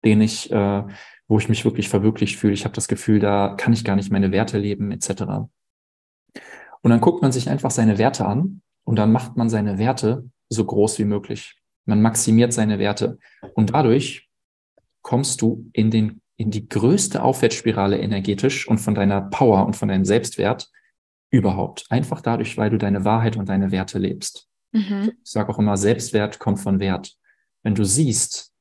den 0.05 0.21
ich, 0.21 0.51
äh, 0.51 0.83
wo 1.27 1.37
ich 1.37 1.49
mich 1.49 1.65
wirklich 1.65 1.89
verwirklicht 1.89 2.37
fühle. 2.37 2.53
Ich 2.53 2.63
habe 2.63 2.75
das 2.75 2.87
Gefühl, 2.87 3.19
da 3.19 3.55
kann 3.57 3.73
ich 3.73 3.83
gar 3.83 3.97
nicht 3.97 4.11
meine 4.11 4.31
Werte 4.31 4.57
leben, 4.57 4.91
etc. 4.91 5.23
Und 6.81 6.91
dann 6.91 7.01
guckt 7.01 7.21
man 7.21 7.33
sich 7.33 7.49
einfach 7.49 7.71
seine 7.71 7.97
Werte 7.97 8.25
an 8.25 8.61
und 8.85 8.95
dann 8.95 9.11
macht 9.11 9.35
man 9.35 9.49
seine 9.49 9.77
Werte 9.79 10.29
so 10.47 10.63
groß 10.63 10.99
wie 10.99 11.05
möglich. 11.05 11.59
Man 11.85 12.01
maximiert 12.01 12.53
seine 12.53 12.79
Werte 12.79 13.17
und 13.53 13.73
dadurch 13.73 14.29
kommst 15.01 15.41
du 15.41 15.69
in 15.73 15.91
den 15.91 16.21
in 16.39 16.51
die 16.51 16.69
größte 16.69 17.21
Aufwärtsspirale 17.21 17.99
energetisch 17.99 18.65
und 18.65 18.77
von 18.77 18.95
deiner 18.95 19.19
Power 19.19 19.65
und 19.65 19.75
von 19.75 19.89
deinem 19.89 20.05
Selbstwert 20.05 20.71
überhaupt. 21.31 21.85
Einfach 21.89 22.21
dadurch, 22.21 22.57
weil 22.57 22.69
du 22.69 22.77
deine 22.77 23.03
Wahrheit 23.03 23.35
und 23.35 23.49
deine 23.49 23.71
Werte 23.71 23.99
lebst. 23.99 24.47
Mhm. 24.71 25.11
Ich 25.21 25.31
sage 25.31 25.49
auch 25.51 25.59
immer, 25.59 25.75
Selbstwert 25.75 26.39
kommt 26.39 26.61
von 26.61 26.79
Wert. 26.79 27.13
Wenn 27.61 27.75
du 27.75 27.83
siehst, 27.83 28.53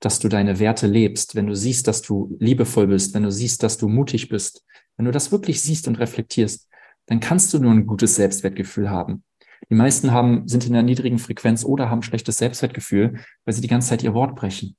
dass 0.00 0.18
du 0.18 0.28
deine 0.28 0.58
Werte 0.60 0.86
lebst, 0.86 1.34
wenn 1.34 1.46
du 1.46 1.54
siehst, 1.54 1.86
dass 1.88 2.00
du 2.00 2.34
liebevoll 2.40 2.86
bist, 2.86 3.12
wenn 3.12 3.24
du 3.24 3.30
siehst, 3.30 3.62
dass 3.62 3.76
du 3.76 3.90
mutig 3.90 4.30
bist, 4.30 4.64
wenn 4.96 5.04
du 5.04 5.10
das 5.10 5.30
wirklich 5.30 5.60
siehst 5.60 5.88
und 5.88 5.98
reflektierst, 5.98 6.70
dann 7.04 7.20
kannst 7.20 7.52
du 7.52 7.58
nur 7.58 7.72
ein 7.72 7.86
gutes 7.86 8.14
Selbstwertgefühl 8.14 8.88
haben. 8.88 9.24
Die 9.68 9.74
meisten 9.74 10.10
haben, 10.10 10.48
sind 10.48 10.66
in 10.66 10.72
einer 10.72 10.82
niedrigen 10.82 11.18
Frequenz 11.18 11.66
oder 11.66 11.90
haben 11.90 12.02
schlechtes 12.02 12.38
Selbstwertgefühl, 12.38 13.20
weil 13.44 13.52
sie 13.52 13.60
die 13.60 13.68
ganze 13.68 13.90
Zeit 13.90 14.02
ihr 14.02 14.14
Wort 14.14 14.36
brechen 14.36 14.74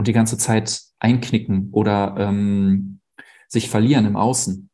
und 0.00 0.08
die 0.08 0.12
ganze 0.12 0.36
Zeit 0.36 0.80
einknicken 0.98 1.68
oder 1.72 2.16
ähm, 2.18 3.00
sich 3.48 3.70
verlieren 3.70 4.06
im 4.06 4.16
Außen. 4.16 4.68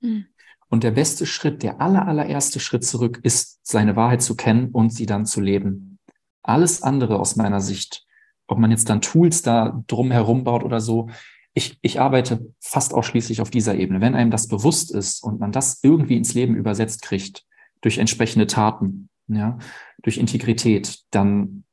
Mhm. 0.00 0.26
Und 0.68 0.84
der 0.84 0.90
beste 0.90 1.26
Schritt, 1.26 1.62
der 1.62 1.80
aller, 1.80 2.06
allererste 2.06 2.60
Schritt 2.60 2.84
zurück 2.84 3.20
ist, 3.22 3.60
seine 3.62 3.96
Wahrheit 3.96 4.22
zu 4.22 4.36
kennen 4.36 4.70
und 4.70 4.92
sie 4.92 5.06
dann 5.06 5.26
zu 5.26 5.40
leben. 5.40 5.98
Alles 6.42 6.82
andere 6.82 7.18
aus 7.18 7.36
meiner 7.36 7.60
Sicht 7.60 8.06
ob 8.52 8.58
man 8.58 8.70
jetzt 8.70 8.88
dann 8.88 9.00
Tools 9.00 9.42
da 9.42 9.82
drum 9.86 10.10
herum 10.10 10.44
baut 10.44 10.62
oder 10.62 10.80
so. 10.80 11.08
Ich, 11.54 11.78
ich 11.82 12.00
arbeite 12.00 12.52
fast 12.60 12.94
ausschließlich 12.94 13.40
auf 13.40 13.50
dieser 13.50 13.74
Ebene. 13.74 14.00
Wenn 14.00 14.14
einem 14.14 14.30
das 14.30 14.46
bewusst 14.46 14.94
ist 14.94 15.22
und 15.22 15.40
man 15.40 15.52
das 15.52 15.80
irgendwie 15.82 16.16
ins 16.16 16.34
Leben 16.34 16.54
übersetzt 16.54 17.02
kriegt, 17.02 17.44
durch 17.80 17.98
entsprechende 17.98 18.46
Taten, 18.46 19.08
ja, 19.26 19.58
durch 20.02 20.18
Integrität, 20.18 21.00
dann 21.10 21.64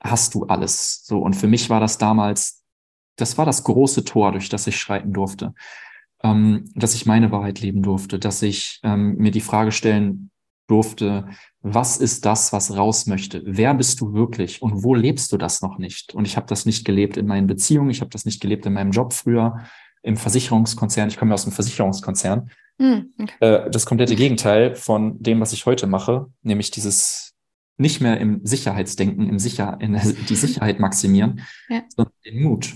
hast 0.00 0.34
du 0.34 0.44
alles. 0.44 1.04
So. 1.04 1.18
Und 1.18 1.34
für 1.34 1.46
mich 1.46 1.70
war 1.70 1.80
das 1.80 1.98
damals, 1.98 2.62
das 3.16 3.38
war 3.38 3.46
das 3.46 3.64
große 3.64 4.04
Tor, 4.04 4.32
durch 4.32 4.48
das 4.48 4.66
ich 4.66 4.76
schreiten 4.76 5.12
durfte. 5.12 5.54
Ähm, 6.22 6.70
dass 6.74 6.94
ich 6.94 7.06
meine 7.06 7.30
Wahrheit 7.30 7.60
leben 7.60 7.82
durfte, 7.82 8.18
dass 8.18 8.42
ich 8.42 8.80
ähm, 8.82 9.16
mir 9.16 9.30
die 9.30 9.40
Frage 9.40 9.72
stellen 9.72 10.30
durfte, 10.66 11.28
was 11.60 11.96
ist 11.98 12.24
das, 12.24 12.52
was 12.52 12.76
raus 12.76 13.06
möchte? 13.06 13.42
Wer 13.44 13.74
bist 13.74 14.00
du 14.00 14.14
wirklich 14.14 14.62
und 14.62 14.82
wo 14.82 14.94
lebst 14.94 15.30
du 15.32 15.36
das 15.36 15.62
noch 15.62 15.78
nicht? 15.78 16.14
Und 16.14 16.26
ich 16.26 16.36
habe 16.36 16.46
das 16.46 16.66
nicht 16.66 16.84
gelebt 16.84 17.16
in 17.16 17.26
meinen 17.26 17.46
Beziehungen, 17.46 17.90
ich 17.90 18.00
habe 18.00 18.10
das 18.10 18.24
nicht 18.24 18.40
gelebt 18.40 18.66
in 18.66 18.72
meinem 18.72 18.90
Job 18.90 19.12
früher, 19.12 19.60
im 20.02 20.16
Versicherungskonzern. 20.16 21.08
Ich 21.08 21.16
komme 21.16 21.30
ja 21.30 21.34
aus 21.34 21.44
dem 21.44 21.52
Versicherungskonzern. 21.52 22.50
Mm, 22.78 22.98
okay. 23.18 23.34
äh, 23.40 23.70
das 23.70 23.86
komplette 23.86 24.16
Gegenteil 24.16 24.74
von 24.74 25.20
dem, 25.22 25.40
was 25.40 25.52
ich 25.52 25.66
heute 25.66 25.86
mache, 25.86 26.26
nämlich 26.42 26.70
dieses 26.70 27.25
nicht 27.78 28.00
mehr 28.00 28.18
im 28.20 28.44
Sicherheitsdenken, 28.44 29.28
im 29.28 29.38
Sicher 29.38 29.78
in 29.80 29.92
die 30.28 30.36
Sicherheit 30.36 30.80
maximieren, 30.80 31.40
ja. 31.68 31.82
sondern 31.88 32.14
den 32.24 32.42
Mut, 32.42 32.74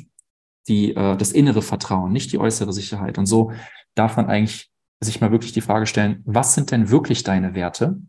die, 0.69 0.95
äh, 0.95 1.17
das 1.17 1.33
innere 1.33 1.63
Vertrauen, 1.63 2.13
nicht 2.13 2.33
die 2.33 2.39
äußere 2.39 2.73
Sicherheit. 2.73 3.19
Und 3.19 3.27
so 3.27 3.53
darf 3.95 4.17
man 4.17 4.27
eigentlich 4.27 4.71
sich 5.01 5.21
mal 5.21 5.33
wirklich 5.33 5.53
die 5.53 5.63
Frage 5.63 5.87
stellen, 5.87 6.23
was 6.27 6.55
sind 6.55 6.71
denn 6.71 6.91
wirklich 6.91 7.23
deine 7.23 7.55
Werte? 7.55 8.01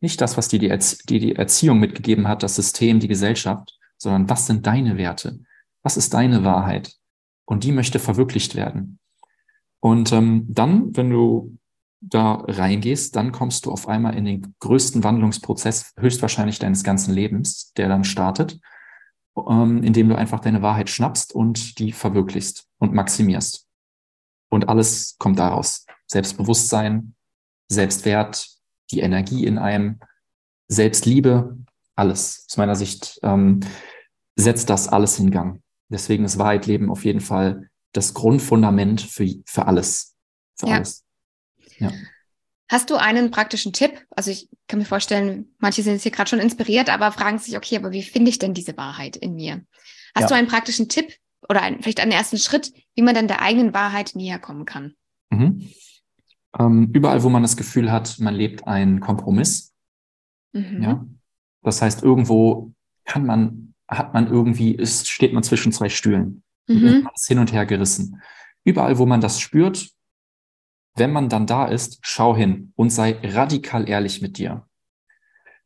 Nicht 0.00 0.20
das, 0.20 0.36
was 0.36 0.48
dir 0.48 0.58
die, 0.58 0.68
Erzie 0.68 0.98
die, 1.08 1.18
die 1.18 1.36
Erziehung 1.36 1.78
mitgegeben 1.78 2.28
hat, 2.28 2.42
das 2.42 2.56
System, 2.56 3.00
die 3.00 3.08
Gesellschaft, 3.08 3.78
sondern 3.96 4.28
was 4.28 4.46
sind 4.46 4.66
deine 4.66 4.96
Werte? 4.96 5.40
Was 5.82 5.96
ist 5.96 6.12
deine 6.12 6.44
Wahrheit? 6.44 6.96
Und 7.46 7.64
die 7.64 7.72
möchte 7.72 7.98
verwirklicht 7.98 8.54
werden. 8.54 8.98
Und 9.80 10.12
ähm, 10.12 10.44
dann, 10.48 10.94
wenn 10.96 11.10
du 11.10 11.56
da 12.00 12.44
reingehst, 12.46 13.14
dann 13.14 13.32
kommst 13.32 13.66
du 13.66 13.72
auf 13.72 13.88
einmal 13.88 14.16
in 14.16 14.24
den 14.24 14.54
größten 14.60 15.04
Wandlungsprozess 15.04 15.92
höchstwahrscheinlich 15.98 16.58
deines 16.58 16.82
ganzen 16.82 17.14
Lebens, 17.14 17.72
der 17.74 17.88
dann 17.88 18.04
startet, 18.04 18.58
ähm, 19.36 19.82
indem 19.82 20.08
du 20.08 20.16
einfach 20.16 20.40
deine 20.40 20.62
Wahrheit 20.62 20.88
schnappst 20.88 21.34
und 21.34 21.78
die 21.78 21.92
verwirklichst 21.92 22.66
und 22.78 22.94
maximierst. 22.94 23.66
Und 24.50 24.68
alles 24.68 25.16
kommt 25.18 25.38
daraus. 25.38 25.86
Selbstbewusstsein, 26.06 27.14
Selbstwert, 27.68 28.48
die 28.90 29.00
Energie 29.00 29.46
in 29.46 29.58
einem, 29.58 30.00
Selbstliebe, 30.68 31.58
alles. 31.96 32.46
Aus 32.48 32.56
meiner 32.56 32.76
Sicht 32.76 33.18
ähm, 33.22 33.60
setzt 34.36 34.70
das 34.70 34.88
alles 34.88 35.18
in 35.18 35.30
Gang. 35.30 35.62
Deswegen 35.88 36.24
ist 36.24 36.38
Wahrheitleben 36.38 36.90
auf 36.90 37.04
jeden 37.04 37.20
Fall 37.20 37.68
das 37.92 38.14
Grundfundament 38.14 39.00
für, 39.00 39.28
für 39.46 39.66
alles. 39.66 40.16
Für 40.58 40.68
ja. 40.68 40.76
alles. 40.76 41.04
Ja. 41.80 41.92
Hast 42.70 42.88
du 42.88 42.94
einen 42.94 43.32
praktischen 43.32 43.72
Tipp? 43.72 44.06
Also 44.10 44.30
ich 44.30 44.48
kann 44.68 44.78
mir 44.78 44.84
vorstellen, 44.84 45.52
manche 45.58 45.82
sind 45.82 45.94
jetzt 45.94 46.04
hier 46.04 46.12
gerade 46.12 46.30
schon 46.30 46.38
inspiriert, 46.38 46.88
aber 46.88 47.10
fragen 47.10 47.38
sich, 47.38 47.56
okay, 47.56 47.76
aber 47.76 47.90
wie 47.90 48.02
finde 48.02 48.30
ich 48.30 48.38
denn 48.38 48.54
diese 48.54 48.76
Wahrheit 48.76 49.16
in 49.16 49.34
mir? 49.34 49.64
Hast 50.14 50.22
ja. 50.22 50.28
du 50.28 50.34
einen 50.34 50.46
praktischen 50.46 50.88
Tipp 50.88 51.12
oder 51.48 51.62
ein, 51.62 51.82
vielleicht 51.82 51.98
einen 51.98 52.12
ersten 52.12 52.38
Schritt, 52.38 52.72
wie 52.94 53.02
man 53.02 53.14
dann 53.14 53.26
der 53.26 53.42
eigenen 53.42 53.74
Wahrheit 53.74 54.12
näher 54.14 54.38
kommen 54.38 54.66
kann? 54.66 54.94
Mhm. 55.30 55.68
Ähm, 56.58 56.90
überall, 56.92 57.24
wo 57.24 57.28
man 57.28 57.42
das 57.42 57.56
Gefühl 57.56 57.90
hat, 57.90 58.20
man 58.20 58.34
lebt 58.34 58.66
einen 58.68 59.00
Kompromiss. 59.00 59.72
Mhm. 60.52 60.82
Ja. 60.82 61.06
Das 61.62 61.82
heißt, 61.82 62.04
irgendwo 62.04 62.72
kann 63.04 63.26
man, 63.26 63.74
hat 63.88 64.14
man 64.14 64.28
irgendwie, 64.28 64.76
ist, 64.76 65.08
steht 65.08 65.32
man 65.32 65.42
zwischen 65.42 65.72
zwei 65.72 65.88
Stühlen. 65.88 66.42
Mhm. 66.68 67.02
Man 67.02 67.14
ist 67.14 67.26
hin 67.26 67.40
und 67.40 67.52
her 67.52 67.66
gerissen. 67.66 68.22
Überall, 68.62 68.98
wo 68.98 69.06
man 69.06 69.20
das 69.20 69.40
spürt, 69.40 69.90
wenn 70.96 71.12
man 71.12 71.28
dann 71.28 71.46
da 71.46 71.66
ist, 71.66 71.98
schau 72.02 72.36
hin 72.36 72.72
und 72.76 72.90
sei 72.90 73.18
radikal 73.22 73.88
ehrlich 73.88 74.22
mit 74.22 74.38
dir. 74.38 74.66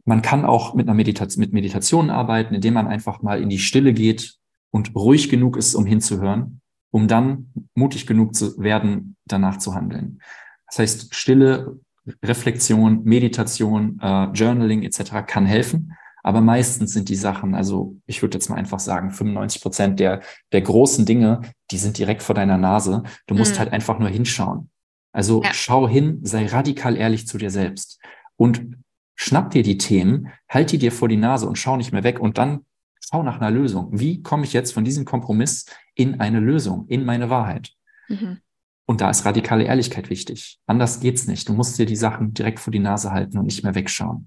Man 0.05 0.23
kann 0.23 0.45
auch 0.45 0.75
mit 0.75 0.87
einer 0.87 0.95
Meditation, 0.95 1.41
mit 1.41 1.53
Meditation 1.53 2.11
arbeiten, 2.11 2.55
indem 2.55 2.75
man 2.75 2.87
einfach 2.87 3.23
mal 3.23 3.41
in 3.41 3.49
die 3.49 3.59
Stille 3.59 3.95
geht 3.95 4.35
und 4.71 4.95
ruhig 4.95 5.31
genug 5.31 5.57
ist, 5.57 5.75
um 5.75 5.87
hinzuhören 5.87 6.61
um 6.95 7.09
dann 7.09 7.51
mutig 7.75 8.07
genug 8.07 8.37
zu 8.37 8.57
werden, 8.57 9.17
danach 9.27 9.59
zu 9.59 9.75
handeln. 9.75 10.21
Das 10.69 10.79
heißt, 10.79 11.13
Stille, 11.13 11.81
Reflexion, 12.25 13.03
Meditation, 13.03 13.99
äh, 14.01 14.27
Journaling 14.27 14.85
etc. 14.85 15.27
kann 15.27 15.45
helfen. 15.45 15.97
Aber 16.23 16.41
meistens 16.41 16.93
sind 16.93 17.09
die 17.09 17.17
Sachen, 17.17 17.57
also 17.57 17.97
ich 18.07 18.23
würde 18.23 18.37
jetzt 18.37 18.49
mal 18.49 18.55
einfach 18.55 18.79
sagen, 18.79 19.11
95 19.11 19.61
Prozent 19.61 19.99
der, 19.99 20.21
der 20.53 20.61
großen 20.63 21.05
Dinge, 21.05 21.41
die 21.73 21.79
sind 21.79 21.99
direkt 21.99 22.23
vor 22.23 22.37
deiner 22.37 22.59
Nase. 22.59 23.03
Du 23.27 23.35
musst 23.35 23.57
mhm. 23.57 23.59
halt 23.59 23.73
einfach 23.73 23.99
nur 23.99 24.09
hinschauen. 24.09 24.71
Also 25.15 25.43
ja. 25.43 25.55
schau 25.55 25.89
hin, 25.89 26.19
sei 26.23 26.47
radikal 26.47 26.97
ehrlich 26.97 27.27
zu 27.29 27.39
dir 27.39 27.51
selbst 27.51 28.01
und 28.37 28.77
schnapp 29.15 29.51
dir 29.51 29.63
die 29.63 29.79
Themen, 29.79 30.29
halt 30.49 30.73
die 30.73 30.79
dir 30.79 30.91
vor 30.91 31.09
die 31.09 31.17
Nase 31.17 31.47
und 31.47 31.57
schau 31.57 31.77
nicht 31.77 31.93
mehr 31.93 32.03
weg 32.03 32.19
und 32.19 32.37
dann 32.37 32.67
schau 32.99 33.23
nach 33.23 33.41
einer 33.41 33.53
Lösung. 33.53 33.89
Wie 33.93 34.23
komme 34.23 34.45
ich 34.45 34.53
jetzt 34.53 34.73
von 34.75 34.85
diesem 34.85 35.05
Kompromiss 35.05 35.67
in 35.95 36.21
eine 36.21 36.41
Lösung, 36.41 36.89
in 36.89 37.05
meine 37.05 37.31
Wahrheit? 37.31 37.73
Mhm. 38.09 38.39
Und 38.87 39.01
da 39.01 39.09
ist 39.09 39.25
radikale 39.25 39.65
Ehrlichkeit 39.65 40.11
wichtig. 40.11 40.59
Anders 40.67 40.99
geht's 40.99 41.29
nicht. 41.29 41.49
Du 41.49 41.55
musst 41.55 41.79
dir 41.79 41.87
die 41.87 41.97
Sachen 41.97 42.35
direkt 42.35 42.59
vor 42.59 42.73
die 42.73 42.81
Nase 42.81 43.13
halten 43.13 43.39
und 43.39 43.45
nicht 43.45 43.63
mehr 43.63 43.77
wegschauen. 43.77 44.27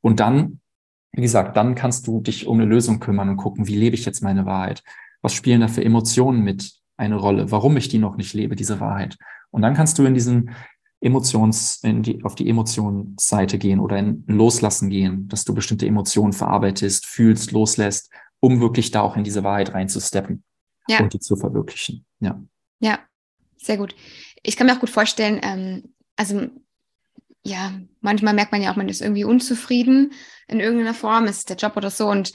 Und 0.00 0.20
dann, 0.20 0.60
wie 1.12 1.22
gesagt, 1.22 1.56
dann 1.56 1.74
kannst 1.74 2.06
du 2.06 2.20
dich 2.20 2.46
um 2.46 2.60
eine 2.60 2.68
Lösung 2.68 3.00
kümmern 3.00 3.28
und 3.28 3.38
gucken, 3.38 3.66
wie 3.66 3.76
lebe 3.76 3.96
ich 3.96 4.04
jetzt 4.04 4.22
meine 4.22 4.46
Wahrheit? 4.46 4.84
Was 5.20 5.34
spielen 5.34 5.60
da 5.60 5.68
für 5.68 5.84
Emotionen 5.84 6.44
mit 6.44 6.74
eine 6.96 7.16
Rolle? 7.16 7.50
Warum 7.50 7.76
ich 7.76 7.88
die 7.88 7.98
noch 7.98 8.16
nicht 8.16 8.34
lebe, 8.34 8.54
diese 8.54 8.78
Wahrheit? 8.78 9.18
Und 9.50 9.62
dann 9.62 9.74
kannst 9.74 9.98
du 9.98 10.04
in 10.04 10.14
diesen 10.14 10.54
Emotions, 11.00 11.80
in 11.82 12.02
die, 12.02 12.24
auf 12.24 12.34
die 12.34 12.48
Emotionsseite 12.48 13.58
gehen 13.58 13.80
oder 13.80 13.98
in 13.98 14.24
Loslassen 14.26 14.90
gehen, 14.90 15.28
dass 15.28 15.44
du 15.44 15.54
bestimmte 15.54 15.86
Emotionen 15.86 16.32
verarbeitest, 16.32 17.06
fühlst, 17.06 17.52
loslässt, 17.52 18.10
um 18.40 18.60
wirklich 18.60 18.90
da 18.90 19.02
auch 19.02 19.16
in 19.16 19.24
diese 19.24 19.44
Wahrheit 19.44 19.74
reinzusteppen 19.74 20.42
ja. 20.88 21.00
und 21.00 21.12
die 21.12 21.20
zu 21.20 21.36
verwirklichen. 21.36 22.04
Ja. 22.20 22.42
Ja, 22.80 22.98
sehr 23.56 23.76
gut. 23.76 23.94
Ich 24.42 24.56
kann 24.56 24.66
mir 24.66 24.74
auch 24.74 24.80
gut 24.80 24.90
vorstellen, 24.90 25.40
ähm, 25.42 25.94
also 26.16 26.48
ja, 27.44 27.72
manchmal 28.00 28.34
merkt 28.34 28.52
man 28.52 28.62
ja 28.62 28.72
auch, 28.72 28.76
man 28.76 28.88
ist 28.88 29.00
irgendwie 29.00 29.24
unzufrieden 29.24 30.12
in 30.48 30.60
irgendeiner 30.60 30.94
Form, 30.94 31.26
ist 31.26 31.48
der 31.48 31.56
Job 31.56 31.76
oder 31.76 31.90
so 31.90 32.08
und 32.08 32.32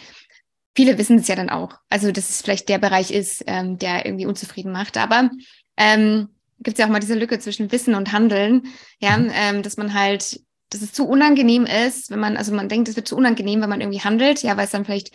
viele 0.76 0.98
wissen 0.98 1.20
es 1.20 1.28
ja 1.28 1.36
dann 1.36 1.50
auch. 1.50 1.78
Also, 1.90 2.12
dass 2.12 2.30
es 2.30 2.42
vielleicht 2.42 2.70
der 2.70 2.80
Bereich 2.80 3.12
ist, 3.12 3.44
ähm, 3.48 3.78
der 3.78 4.06
irgendwie 4.06 4.26
unzufrieden 4.26 4.72
macht. 4.72 4.98
Aber 4.98 5.30
ähm, 5.78 6.30
gibt 6.64 6.76
es 6.76 6.80
ja 6.80 6.86
auch 6.86 6.92
mal 6.92 7.00
diese 7.00 7.16
Lücke 7.16 7.40
zwischen 7.40 7.72
Wissen 7.72 7.96
und 7.96 8.12
Handeln, 8.12 8.64
ja, 9.00 9.18
mhm. 9.18 9.32
ähm, 9.34 9.64
dass 9.64 9.78
man 9.78 9.94
halt, 9.94 10.42
dass 10.70 10.82
es 10.82 10.94
zu 10.94 11.08
unangenehm 11.08 11.66
ist, 11.66 12.10
wenn 12.10 12.20
man, 12.20 12.38
also 12.38 12.54
man 12.54 12.70
denkt, 12.70 12.90
es 12.90 12.96
wird 12.96 13.08
zu 13.08 13.16
unangenehm, 13.16 13.62
wenn 13.62 13.70
man 13.70 13.82
irgendwie 13.82 14.02
handelt, 14.02 14.42
ja, 14.44 14.58
weil 14.58 14.66
es 14.66 14.72
dann 14.72 14.86
vielleicht 14.86 15.12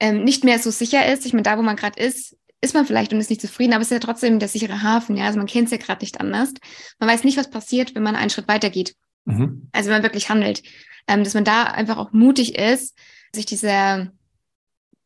ähm, 0.00 0.24
nicht 0.24 0.44
mehr 0.44 0.58
so 0.58 0.70
sicher 0.70 1.06
ist. 1.12 1.26
Ich 1.26 1.32
meine, 1.32 1.42
da, 1.42 1.58
wo 1.58 1.62
man 1.62 1.76
gerade 1.76 2.02
ist, 2.02 2.36
ist 2.60 2.74
man 2.74 2.86
vielleicht 2.86 3.12
und 3.12 3.20
ist 3.20 3.30
nicht 3.30 3.40
zufrieden, 3.40 3.72
aber 3.72 3.82
es 3.82 3.88
ist 3.88 3.92
ja 3.92 4.00
trotzdem 4.00 4.38
der 4.38 4.48
sichere 4.48 4.82
Hafen, 4.82 5.16
ja. 5.16 5.26
Also 5.26 5.38
man 5.38 5.46
kennt 5.46 5.66
es 5.66 5.72
ja 5.72 5.78
gerade 5.78 6.02
nicht 6.02 6.20
anders. 6.20 6.52
Man 6.98 7.08
weiß 7.08 7.24
nicht, 7.24 7.38
was 7.38 7.50
passiert, 7.50 7.94
wenn 7.94 8.02
man 8.02 8.16
einen 8.16 8.30
Schritt 8.30 8.48
weiter 8.48 8.70
geht. 8.70 8.94
Mhm. 9.24 9.68
Also 9.72 9.88
wenn 9.88 9.96
man 9.96 10.02
wirklich 10.02 10.28
handelt. 10.28 10.62
Ähm, 11.06 11.24
dass 11.24 11.34
man 11.34 11.44
da 11.44 11.64
einfach 11.64 11.96
auch 11.96 12.12
mutig 12.12 12.56
ist, 12.56 12.96
sich 13.34 13.46
dieser 13.46 14.12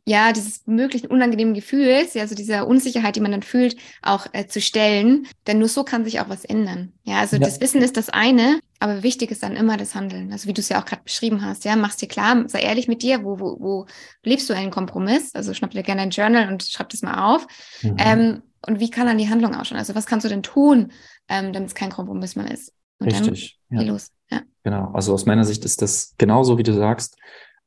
ja, 0.06 0.32
dieses 0.32 0.66
möglichen 0.66 1.06
unangenehmen 1.06 1.54
Gefühls, 1.54 2.12
ja, 2.12 2.22
also 2.22 2.34
dieser 2.34 2.66
Unsicherheit, 2.66 3.16
die 3.16 3.20
man 3.20 3.32
dann 3.32 3.42
fühlt, 3.42 3.76
auch 4.02 4.26
äh, 4.32 4.46
zu 4.46 4.60
stellen. 4.60 5.26
Denn 5.46 5.58
nur 5.58 5.68
so 5.68 5.82
kann 5.82 6.04
sich 6.04 6.20
auch 6.20 6.28
was 6.28 6.44
ändern. 6.44 6.92
Ja, 7.04 7.20
also 7.20 7.36
ja. 7.36 7.42
das 7.42 7.60
Wissen 7.60 7.80
ist 7.80 7.96
das 7.96 8.10
eine, 8.10 8.60
aber 8.80 9.02
wichtig 9.02 9.30
ist 9.30 9.42
dann 9.42 9.56
immer 9.56 9.78
das 9.78 9.94
Handeln. 9.94 10.30
Also 10.30 10.46
wie 10.46 10.52
du 10.52 10.60
es 10.60 10.68
ja 10.68 10.80
auch 10.80 10.84
gerade 10.84 11.02
beschrieben 11.04 11.42
hast, 11.42 11.64
ja, 11.64 11.74
machst 11.74 12.02
dir 12.02 12.08
klar, 12.08 12.46
sei 12.48 12.60
ehrlich 12.60 12.86
mit 12.86 13.02
dir, 13.02 13.24
wo, 13.24 13.40
wo, 13.40 13.56
wo 13.58 13.86
lebst 14.22 14.48
du 14.50 14.54
einen 14.54 14.70
Kompromiss? 14.70 15.34
Also 15.34 15.54
schnapp 15.54 15.70
dir 15.70 15.82
gerne 15.82 16.02
ein 16.02 16.10
Journal 16.10 16.52
und 16.52 16.62
schreib 16.62 16.90
das 16.90 17.00
mal 17.00 17.34
auf. 17.34 17.46
Mhm. 17.82 17.96
Ähm, 17.98 18.42
und 18.66 18.80
wie 18.80 18.90
kann 18.90 19.06
dann 19.06 19.18
die 19.18 19.30
Handlung 19.30 19.54
ausschauen? 19.54 19.78
Also 19.78 19.94
was 19.94 20.04
kannst 20.04 20.24
du 20.24 20.28
denn 20.28 20.42
tun, 20.42 20.92
ähm, 21.28 21.54
damit 21.54 21.70
es 21.70 21.74
kein 21.74 21.90
Kompromiss 21.90 22.36
mehr 22.36 22.50
ist? 22.50 22.74
Und 22.98 23.06
Richtig. 23.06 23.58
Dann, 23.70 23.80
ja. 23.80 23.86
los. 23.90 24.10
Ja. 24.30 24.42
Genau. 24.64 24.90
Also 24.92 25.14
aus 25.14 25.24
meiner 25.24 25.44
Sicht 25.44 25.64
ist 25.64 25.80
das 25.80 26.14
genauso, 26.18 26.58
wie 26.58 26.62
du 26.62 26.74
sagst. 26.74 27.16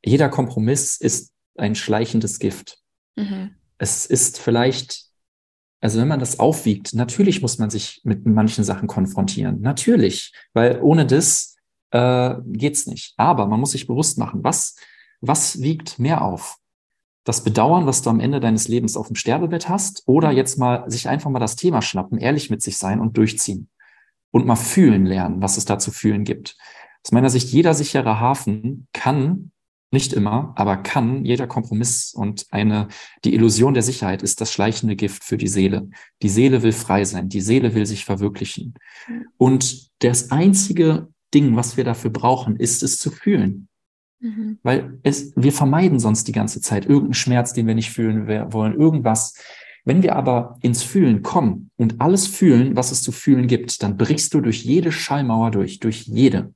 Jeder 0.04 0.30
Kompromiss 0.30 0.98
ist 0.98 1.32
ein 1.58 1.76
schleichendes 1.76 2.40
Gift. 2.40 2.80
Mhm. 3.16 3.56
Es 3.78 4.06
ist 4.06 4.40
vielleicht, 4.40 5.06
also 5.82 6.00
wenn 6.00 6.08
man 6.08 6.20
das 6.20 6.40
aufwiegt, 6.40 6.94
natürlich 6.94 7.42
muss 7.42 7.58
man 7.58 7.70
sich 7.70 8.02
mit 8.04 8.26
manchen 8.26 8.64
Sachen 8.64 8.88
konfrontieren. 8.88 9.62
Natürlich, 9.62 10.34
weil 10.54 10.82
ohne 10.82 11.06
das 11.06 11.56
äh, 11.92 12.36
geht's 12.46 12.88
nicht. 12.88 13.14
Aber 13.18 13.48
man 13.48 13.60
muss 13.60 13.72
sich 13.72 13.88
bewusst 13.88 14.18
machen, 14.18 14.44
was, 14.44 14.76
was 15.22 15.62
wiegt 15.62 16.00
mehr 16.00 16.22
auf? 16.22 16.58
Das 17.24 17.44
Bedauern, 17.44 17.86
was 17.86 18.02
du 18.02 18.10
am 18.10 18.22
Ende 18.22 18.40
deines 18.40 18.68
Lebens 18.68 18.96
auf 18.96 19.08
dem 19.08 19.16
Sterbebett 19.16 19.68
hast, 19.68 20.04
oder 20.06 20.32
jetzt 20.32 20.58
mal 20.58 20.90
sich 20.90 21.10
einfach 21.10 21.30
mal 21.30 21.40
das 21.40 21.58
Thema 21.58 21.82
schnappen, 21.82 22.20
ehrlich 22.20 22.50
mit 22.50 22.62
sich 22.62 22.78
sein 22.78 23.02
und 23.02 23.18
durchziehen 23.18 23.70
und 24.32 24.46
mal 24.46 24.56
fühlen 24.56 25.06
lernen, 25.06 25.42
was 25.42 25.58
es 25.58 25.66
da 25.66 25.78
zu 25.78 25.92
fühlen 25.92 26.24
gibt. 26.24 26.56
Aus 27.04 27.12
meiner 27.12 27.30
Sicht, 27.30 27.50
jeder 27.50 27.74
sichere 27.74 28.20
Hafen 28.20 28.88
kann 28.94 29.52
nicht 29.92 30.14
immer, 30.14 30.54
aber 30.56 30.78
kann 30.78 31.24
jeder 31.24 31.48
Kompromiss 31.48 32.14
und 32.14 32.46
eine, 32.52 32.90
die 33.24 33.34
Illusion 33.34 33.74
der 33.74 33.84
Sicherheit 33.84 34.22
ist 34.22 34.42
das 34.42 34.52
schleichende 34.52 34.96
Gift 34.96 35.24
für 35.24 35.38
die 35.38 35.48
Seele. 35.48 35.90
Die 36.22 36.30
Seele 36.30 36.62
will 36.62 36.74
frei 36.74 37.06
sein, 37.06 37.30
die 37.30 37.42
Seele 37.42 37.74
will 37.74 37.86
sich 37.86 38.04
verwirklichen. 38.04 38.74
Und 39.38 39.90
das 40.00 40.32
einzige 40.32 41.08
Ding, 41.34 41.56
was 41.56 41.78
wir 41.78 41.84
dafür 41.84 42.12
brauchen, 42.12 42.58
ist 42.58 42.84
es 42.84 43.00
zu 43.00 43.12
fühlen. 43.12 43.70
Mhm. 44.20 44.60
Weil 44.64 45.00
es, 45.04 45.34
wir 45.36 45.54
vermeiden 45.54 46.00
sonst 46.00 46.28
die 46.28 46.34
ganze 46.34 46.60
Zeit 46.60 46.86
irgendeinen 46.86 47.14
Schmerz, 47.14 47.54
den 47.54 47.68
wir 47.68 47.76
nicht 47.76 47.92
fühlen 47.92 48.28
wollen, 48.52 48.74
irgendwas. 48.74 49.36
Wenn 49.86 50.04
wir 50.04 50.18
aber 50.18 50.58
ins 50.62 50.84
Fühlen 50.84 51.22
kommen 51.22 51.72
und 51.78 52.02
alles 52.02 52.28
fühlen, 52.28 52.76
was 52.76 52.92
es 52.92 53.02
zu 53.02 53.14
fühlen 53.14 53.48
gibt, 53.48 53.82
dann 53.84 53.96
brichst 53.96 54.34
du 54.34 54.42
durch 54.42 54.66
jede 54.66 54.92
Schallmauer 54.92 55.52
durch, 55.52 55.80
durch 55.80 56.02
jede 56.02 56.54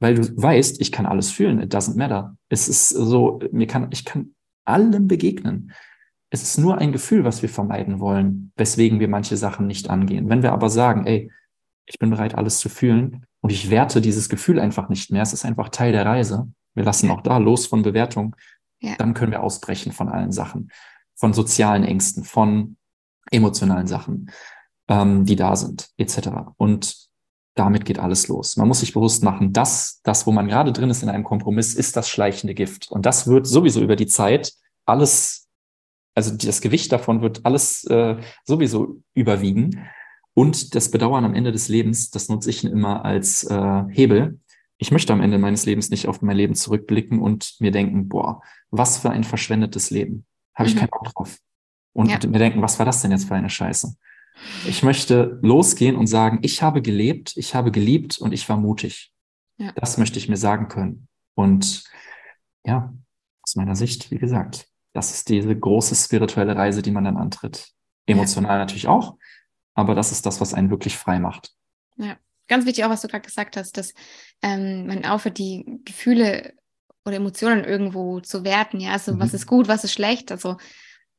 weil 0.00 0.14
du 0.14 0.36
weißt, 0.36 0.80
ich 0.80 0.92
kann 0.92 1.06
alles 1.06 1.30
fühlen. 1.30 1.60
It 1.60 1.74
doesn't 1.74 1.96
matter. 1.96 2.36
Es 2.48 2.68
ist 2.68 2.88
so, 2.88 3.40
mir 3.50 3.66
kann, 3.66 3.88
ich 3.90 4.04
kann 4.04 4.34
allem 4.64 5.08
begegnen. 5.08 5.72
Es 6.30 6.42
ist 6.42 6.58
nur 6.58 6.78
ein 6.78 6.92
Gefühl, 6.92 7.24
was 7.24 7.42
wir 7.42 7.48
vermeiden 7.48 8.00
wollen, 8.00 8.52
weswegen 8.56 9.00
wir 9.00 9.08
manche 9.08 9.36
Sachen 9.36 9.66
nicht 9.66 9.90
angehen. 9.90 10.28
Wenn 10.28 10.42
wir 10.42 10.52
aber 10.52 10.70
sagen, 10.70 11.06
ey, 11.06 11.30
ich 11.86 11.98
bin 11.98 12.10
bereit, 12.10 12.34
alles 12.34 12.58
zu 12.58 12.68
fühlen 12.68 13.24
und 13.40 13.50
ich 13.50 13.70
werte 13.70 14.00
dieses 14.00 14.28
Gefühl 14.28 14.60
einfach 14.60 14.88
nicht 14.88 15.10
mehr, 15.10 15.22
es 15.22 15.32
ist 15.32 15.44
einfach 15.44 15.70
Teil 15.70 15.92
der 15.92 16.04
Reise. 16.04 16.52
Wir 16.74 16.84
lassen 16.84 17.10
auch 17.10 17.22
da 17.22 17.38
los 17.38 17.66
von 17.66 17.82
Bewertung. 17.82 18.36
Ja. 18.80 18.94
Dann 18.96 19.14
können 19.14 19.32
wir 19.32 19.42
ausbrechen 19.42 19.92
von 19.92 20.08
allen 20.08 20.30
Sachen, 20.30 20.70
von 21.16 21.32
sozialen 21.32 21.82
Ängsten, 21.82 22.24
von 22.24 22.76
emotionalen 23.30 23.86
Sachen, 23.86 24.30
ähm, 24.88 25.24
die 25.24 25.34
da 25.34 25.56
sind, 25.56 25.88
etc. 25.96 26.28
Und 26.56 27.07
damit 27.58 27.84
geht 27.84 27.98
alles 27.98 28.28
los. 28.28 28.56
Man 28.56 28.68
muss 28.68 28.80
sich 28.80 28.92
bewusst 28.92 29.24
machen, 29.24 29.52
dass 29.52 30.00
das, 30.04 30.26
wo 30.26 30.32
man 30.32 30.46
gerade 30.46 30.72
drin 30.72 30.90
ist 30.90 31.02
in 31.02 31.08
einem 31.08 31.24
Kompromiss, 31.24 31.74
ist 31.74 31.96
das 31.96 32.08
schleichende 32.08 32.54
Gift. 32.54 32.90
Und 32.90 33.04
das 33.04 33.26
wird 33.26 33.46
sowieso 33.46 33.82
über 33.82 33.96
die 33.96 34.06
Zeit 34.06 34.52
alles, 34.86 35.48
also 36.14 36.36
das 36.36 36.60
Gewicht 36.60 36.92
davon 36.92 37.20
wird 37.20 37.44
alles 37.44 37.84
äh, 37.84 38.16
sowieso 38.44 39.02
überwiegen. 39.14 39.86
Und 40.34 40.76
das 40.76 40.90
Bedauern 40.90 41.24
am 41.24 41.34
Ende 41.34 41.50
des 41.50 41.68
Lebens, 41.68 42.10
das 42.10 42.28
nutze 42.28 42.50
ich 42.50 42.64
immer 42.64 43.04
als 43.04 43.42
äh, 43.44 43.82
Hebel. 43.90 44.38
Ich 44.76 44.92
möchte 44.92 45.12
am 45.12 45.20
Ende 45.20 45.38
meines 45.38 45.66
Lebens 45.66 45.90
nicht 45.90 46.06
auf 46.06 46.22
mein 46.22 46.36
Leben 46.36 46.54
zurückblicken 46.54 47.18
und 47.18 47.56
mir 47.58 47.72
denken, 47.72 48.08
boah, 48.08 48.40
was 48.70 48.98
für 48.98 49.10
ein 49.10 49.24
verschwendetes 49.24 49.90
Leben. 49.90 50.24
Habe 50.54 50.68
ich 50.68 50.76
mhm. 50.76 50.80
keinen 50.80 50.90
Bock 50.90 51.12
drauf. 51.12 51.38
Und 51.92 52.10
ja. 52.10 52.18
mir 52.28 52.38
denken, 52.38 52.62
was 52.62 52.78
war 52.78 52.86
das 52.86 53.02
denn 53.02 53.10
jetzt 53.10 53.26
für 53.26 53.34
eine 53.34 53.50
Scheiße? 53.50 53.96
Ich 54.66 54.82
möchte 54.82 55.38
losgehen 55.42 55.96
und 55.96 56.06
sagen, 56.06 56.38
ich 56.42 56.62
habe 56.62 56.82
gelebt, 56.82 57.36
ich 57.36 57.54
habe 57.54 57.70
geliebt 57.70 58.18
und 58.18 58.32
ich 58.32 58.48
war 58.48 58.56
mutig. 58.56 59.12
Ja. 59.56 59.72
Das 59.72 59.98
möchte 59.98 60.18
ich 60.18 60.28
mir 60.28 60.36
sagen 60.36 60.68
können. 60.68 61.08
Und 61.34 61.84
ja, 62.64 62.92
aus 63.42 63.56
meiner 63.56 63.76
Sicht, 63.76 64.10
wie 64.10 64.18
gesagt, 64.18 64.68
das 64.92 65.12
ist 65.12 65.28
diese 65.28 65.56
große 65.56 65.94
spirituelle 65.94 66.56
Reise, 66.56 66.82
die 66.82 66.90
man 66.90 67.04
dann 67.04 67.16
antritt. 67.16 67.68
Emotional 68.06 68.54
ja. 68.54 68.58
natürlich 68.58 68.88
auch, 68.88 69.16
aber 69.74 69.94
das 69.94 70.12
ist 70.12 70.26
das, 70.26 70.40
was 70.40 70.54
einen 70.54 70.70
wirklich 70.70 70.96
frei 70.96 71.18
macht. 71.18 71.52
Ja, 71.96 72.16
ganz 72.48 72.64
wichtig 72.66 72.84
auch, 72.84 72.90
was 72.90 73.02
du 73.02 73.08
gerade 73.08 73.24
gesagt 73.24 73.56
hast, 73.56 73.76
dass 73.76 73.92
ähm, 74.42 74.86
man 74.86 75.04
aufhört, 75.04 75.38
die 75.38 75.80
Gefühle 75.84 76.54
oder 77.04 77.16
Emotionen 77.16 77.64
irgendwo 77.64 78.20
zu 78.20 78.44
werten. 78.44 78.80
Ja, 78.80 78.92
also 78.92 79.14
mhm. 79.14 79.20
was 79.20 79.34
ist 79.34 79.46
gut, 79.46 79.68
was 79.68 79.84
ist 79.84 79.92
schlecht. 79.92 80.32
Also 80.32 80.56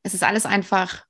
es 0.04 0.14
ist 0.14 0.24
alles 0.24 0.46
einfach 0.46 1.06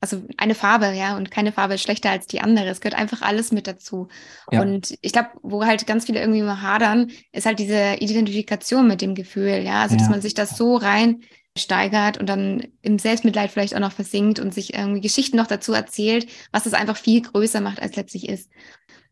also 0.00 0.22
eine 0.36 0.54
Farbe, 0.54 0.92
ja, 0.92 1.16
und 1.16 1.30
keine 1.30 1.50
Farbe 1.50 1.74
ist 1.74 1.82
schlechter 1.82 2.10
als 2.10 2.26
die 2.26 2.40
andere. 2.40 2.68
Es 2.68 2.80
gehört 2.80 2.98
einfach 2.98 3.22
alles 3.22 3.50
mit 3.50 3.66
dazu. 3.66 4.08
Ja. 4.50 4.62
Und 4.62 4.96
ich 5.00 5.12
glaube, 5.12 5.30
wo 5.42 5.64
halt 5.64 5.86
ganz 5.86 6.06
viele 6.06 6.20
irgendwie 6.20 6.42
mal 6.42 6.62
hadern, 6.62 7.10
ist 7.32 7.46
halt 7.46 7.58
diese 7.58 7.96
Identifikation 7.98 8.86
mit 8.86 9.00
dem 9.00 9.14
Gefühl, 9.14 9.62
ja. 9.64 9.82
Also, 9.82 9.96
ja. 9.96 10.00
dass 10.00 10.10
man 10.10 10.20
sich 10.20 10.34
das 10.34 10.56
so 10.56 10.76
rein 10.76 11.22
steigert 11.56 12.18
und 12.18 12.28
dann 12.28 12.68
im 12.82 12.98
Selbstmitleid 12.98 13.50
vielleicht 13.50 13.74
auch 13.74 13.80
noch 13.80 13.92
versinkt 13.92 14.38
und 14.38 14.54
sich 14.54 14.74
irgendwie 14.74 15.00
Geschichten 15.00 15.36
noch 15.36 15.48
dazu 15.48 15.72
erzählt, 15.72 16.28
was 16.52 16.66
es 16.66 16.74
einfach 16.74 16.96
viel 16.96 17.20
größer 17.20 17.60
macht, 17.60 17.82
als 17.82 17.96
letztlich 17.96 18.28
ist. 18.28 18.50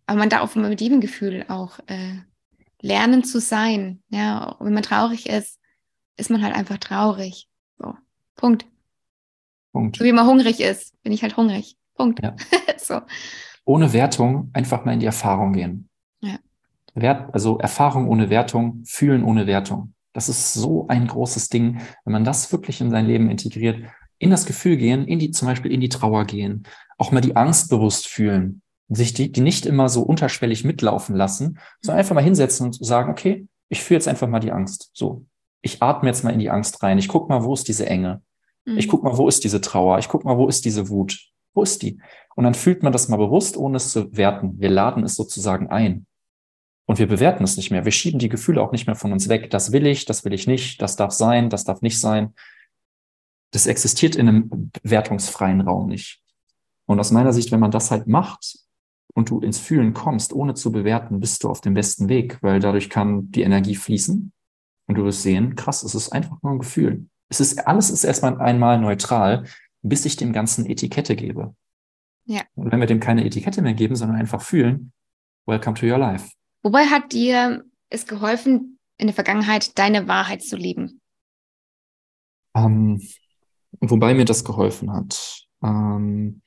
Aber 0.07 0.19
man 0.19 0.29
darf 0.29 0.55
mit 0.55 0.81
jedem 0.81 1.01
Gefühl 1.01 1.45
auch 1.49 1.81
äh, 1.87 2.21
lernen 2.81 3.25
zu 3.25 3.41
sein. 3.41 4.03
Ja, 4.09 4.53
auch 4.53 4.65
wenn 4.65 4.73
man 4.73 4.85
traurig 4.85 5.29
ist, 5.29 5.59
ist 6.17 6.31
man 6.31 6.43
halt 6.45 6.55
einfach 6.55 6.79
traurig. 6.79 7.49
So, 7.79 7.95
Punkt. 8.37 8.67
Punkt. 9.77 9.99
So 9.99 10.05
wie 10.07 10.13
man 10.13 10.27
hungrig 10.27 10.61
ist, 10.61 10.95
bin 11.03 11.13
ich 11.13 11.23
halt 11.23 11.37
hungrig. 11.37 11.77
Punkt. 11.97 12.23
Ja. 12.23 12.35
so. 12.79 13.03
Ohne 13.67 13.93
Wertung 13.93 14.49
einfach 14.55 14.87
mal 14.87 14.93
in 14.93 15.01
die 15.01 15.07
Erfahrung 15.07 15.53
gehen. 15.53 15.91
Ja. 16.23 16.39
Wert, 16.95 17.35
also 17.35 17.59
Erfahrung 17.59 18.09
ohne 18.09 18.31
Wertung, 18.31 18.83
fühlen 18.87 19.23
ohne 19.23 19.47
Wertung. 19.47 19.93
Das 20.15 20.31
ist 20.31 20.55
so 20.55 20.87
ein 20.89 21.07
großes 21.07 21.51
Ding, 21.51 21.83
wenn 22.05 22.13
man 22.15 22.25
das 22.25 22.51
wirklich 22.53 22.81
in 22.81 22.91
sein 22.91 23.05
Leben 23.05 23.29
integriert, 23.29 23.85
in 24.19 24.31
das 24.31 24.47
Gefühl 24.47 24.79
gehen, 24.79 25.07
in 25.07 25.19
die, 25.19 25.31
zum 25.31 25.47
Beispiel 25.47 25.71
in 25.71 25.83
die 25.83 25.91
Trauer 25.91 26.25
gehen, 26.25 26.63
auch 26.97 27.13
mal 27.13 27.21
die 27.21 27.37
Angst 27.37 27.69
bewusst 27.69 28.07
fühlen, 28.07 28.63
sich 28.89 29.13
die, 29.13 29.31
die 29.31 29.43
nicht 29.43 29.67
immer 29.67 29.91
so 29.91 30.01
unterschwellig 30.01 30.65
mitlaufen 30.65 31.15
lassen, 31.15 31.59
sondern 31.83 31.99
einfach 31.99 32.15
mal 32.15 32.25
hinsetzen 32.25 32.65
und 32.65 32.83
sagen, 32.83 33.11
okay, 33.11 33.47
ich 33.69 33.83
fühle 33.83 33.97
jetzt 33.97 34.09
einfach 34.09 34.27
mal 34.27 34.41
die 34.41 34.53
Angst. 34.53 34.91
So. 34.95 35.27
Ich 35.61 35.83
atme 35.83 36.09
jetzt 36.09 36.25
mal 36.25 36.33
in 36.33 36.39
die 36.39 36.49
Angst 36.49 36.83
rein. 36.83 36.97
Ich 36.97 37.09
guck 37.09 37.29
mal, 37.29 37.45
wo 37.45 37.53
ist 37.53 37.69
diese 37.69 37.85
Enge? 37.85 38.23
Mhm. 38.67 38.79
Ich 38.79 38.89
guck 38.89 39.03
mal, 39.03 39.17
wo 39.17 39.29
ist 39.29 39.45
diese 39.45 39.61
Trauer? 39.61 39.99
Ich 39.99 40.09
guck 40.09 40.25
mal, 40.25 40.37
wo 40.37 40.49
ist 40.49 40.65
diese 40.65 40.89
Wut? 40.89 41.31
Wo 41.55 41.63
ist 41.63 41.83
die? 41.83 42.01
Und 42.35 42.45
dann 42.45 42.55
fühlt 42.55 42.83
man 42.83 42.93
das 42.93 43.09
mal 43.09 43.17
bewusst, 43.17 43.57
ohne 43.57 43.79
es 43.79 43.93
zu 43.93 44.15
werten. 44.15 44.61
Wir 44.61 44.69
laden 44.69 45.05
es 45.05 45.15
sozusagen 45.15 45.69
ein. 45.69 46.07
Und 46.85 46.99
wir 46.99 47.09
bewerten 47.09 47.43
es 47.43 47.57
nicht 47.57 47.71
mehr. 47.71 47.85
Wir 47.85 47.93
schieben 47.93 48.19
die 48.19 48.29
Gefühle 48.29 48.61
auch 48.61 48.73
nicht 48.73 48.87
mehr 48.87 48.95
von 48.95 49.13
uns 49.13 49.29
weg. 49.29 49.51
Das 49.51 49.73
will 49.73 49.87
ich, 49.87 50.05
das 50.05 50.25
will 50.25 50.35
ich 50.35 50.47
nicht, 50.47 50.83
das 50.83 50.97
darf 50.97 51.13
sein, 51.13 51.51
das 51.51 51.65
darf 51.65 51.81
nicht 51.81 51.99
sein. 51.99 52.35
Das 53.53 53.67
existiert 53.67 54.17
in 54.17 54.29
einem 54.29 54.71
wertungsfreien 54.83 55.63
Raum 55.63 55.89
nicht. 55.89 56.23
Und 56.87 57.01
aus 57.01 57.11
meiner 57.11 57.33
Sicht, 57.33 57.51
wenn 57.51 57.61
man 57.61 57.73
das 57.73 57.91
halt 57.91 58.07
macht 58.07 58.59
und 59.15 59.31
du 59.31 59.41
ins 59.41 59.59
Fühlen 59.59 59.95
kommst, 59.95 60.33
ohne 60.33 60.55
zu 60.55 60.71
bewerten, 60.71 61.19
bist 61.19 61.43
du 61.43 61.49
auf 61.49 61.61
dem 61.61 61.75
besten 61.75 62.09
Weg, 62.09 62.39
weil 62.43 62.61
dadurch 62.61 62.91
kann 62.91 63.31
die 63.33 63.43
Energie 63.43 63.75
fließen 63.75 64.33
und 64.87 64.95
du 64.95 65.05
wirst 65.05 65.23
sehen, 65.23 65.57
krass, 65.57 65.83
es 65.83 65.95
ist 65.95 66.11
einfach 66.11 66.41
nur 66.43 66.53
ein 66.53 66.59
Gefühl. 66.59 67.07
Es 67.29 67.41
ist, 67.41 67.67
alles 67.67 67.91
ist 67.91 68.05
erstmal 68.05 68.41
einmal 68.41 68.79
neutral, 68.79 69.45
bis 69.83 70.05
ich 70.05 70.17
dem 70.17 70.33
Ganzen 70.33 70.67
Etikette 70.67 71.17
gebe. 71.17 71.55
Ja. 72.25 72.43
Und 72.55 72.73
wenn 72.73 72.81
wir 72.81 72.87
dem 72.87 73.01
keine 73.01 73.25
Etikette 73.25 73.63
mehr 73.63 73.75
geben, 73.75 73.97
sondern 73.97 74.19
einfach 74.19 74.43
fühlen, 74.43 74.93
welcome 75.47 75.75
to 75.75 75.87
your 75.87 75.99
life. 75.99 76.31
Wobei 76.63 76.87
hat 76.87 77.13
dir 77.13 77.65
es 77.89 78.07
geholfen, 78.07 78.79
in 78.99 79.07
der 79.07 79.15
Vergangenheit 79.15 79.79
deine 79.79 80.09
Wahrheit 80.09 80.43
zu 80.43 80.57
leben? 80.57 81.01
Ähm, 82.57 83.01
wobei 83.81 84.15
mir 84.15 84.25
das 84.25 84.45
geholfen 84.45 84.93
hat. 84.93 85.47
Ähm, 85.63 86.43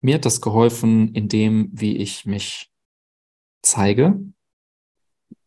mir 0.00 0.16
hat 0.16 0.24
das 0.24 0.40
geholfen, 0.40 1.14
in 1.14 1.28
dem, 1.28 1.68
wie 1.72 1.96
ich 1.96 2.26
mich 2.26 2.72
zeige. 3.62 4.20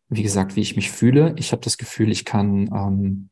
Wie 0.10 0.24
gesagt, 0.24 0.56
wie 0.56 0.62
ich 0.62 0.76
mich 0.76 0.92
fühle. 0.92 1.34
Ich 1.38 1.52
habe 1.52 1.62
das 1.62 1.78
Gefühl, 1.78 2.12
ich 2.12 2.24
kann 2.24 2.68
ähm, 2.74 3.30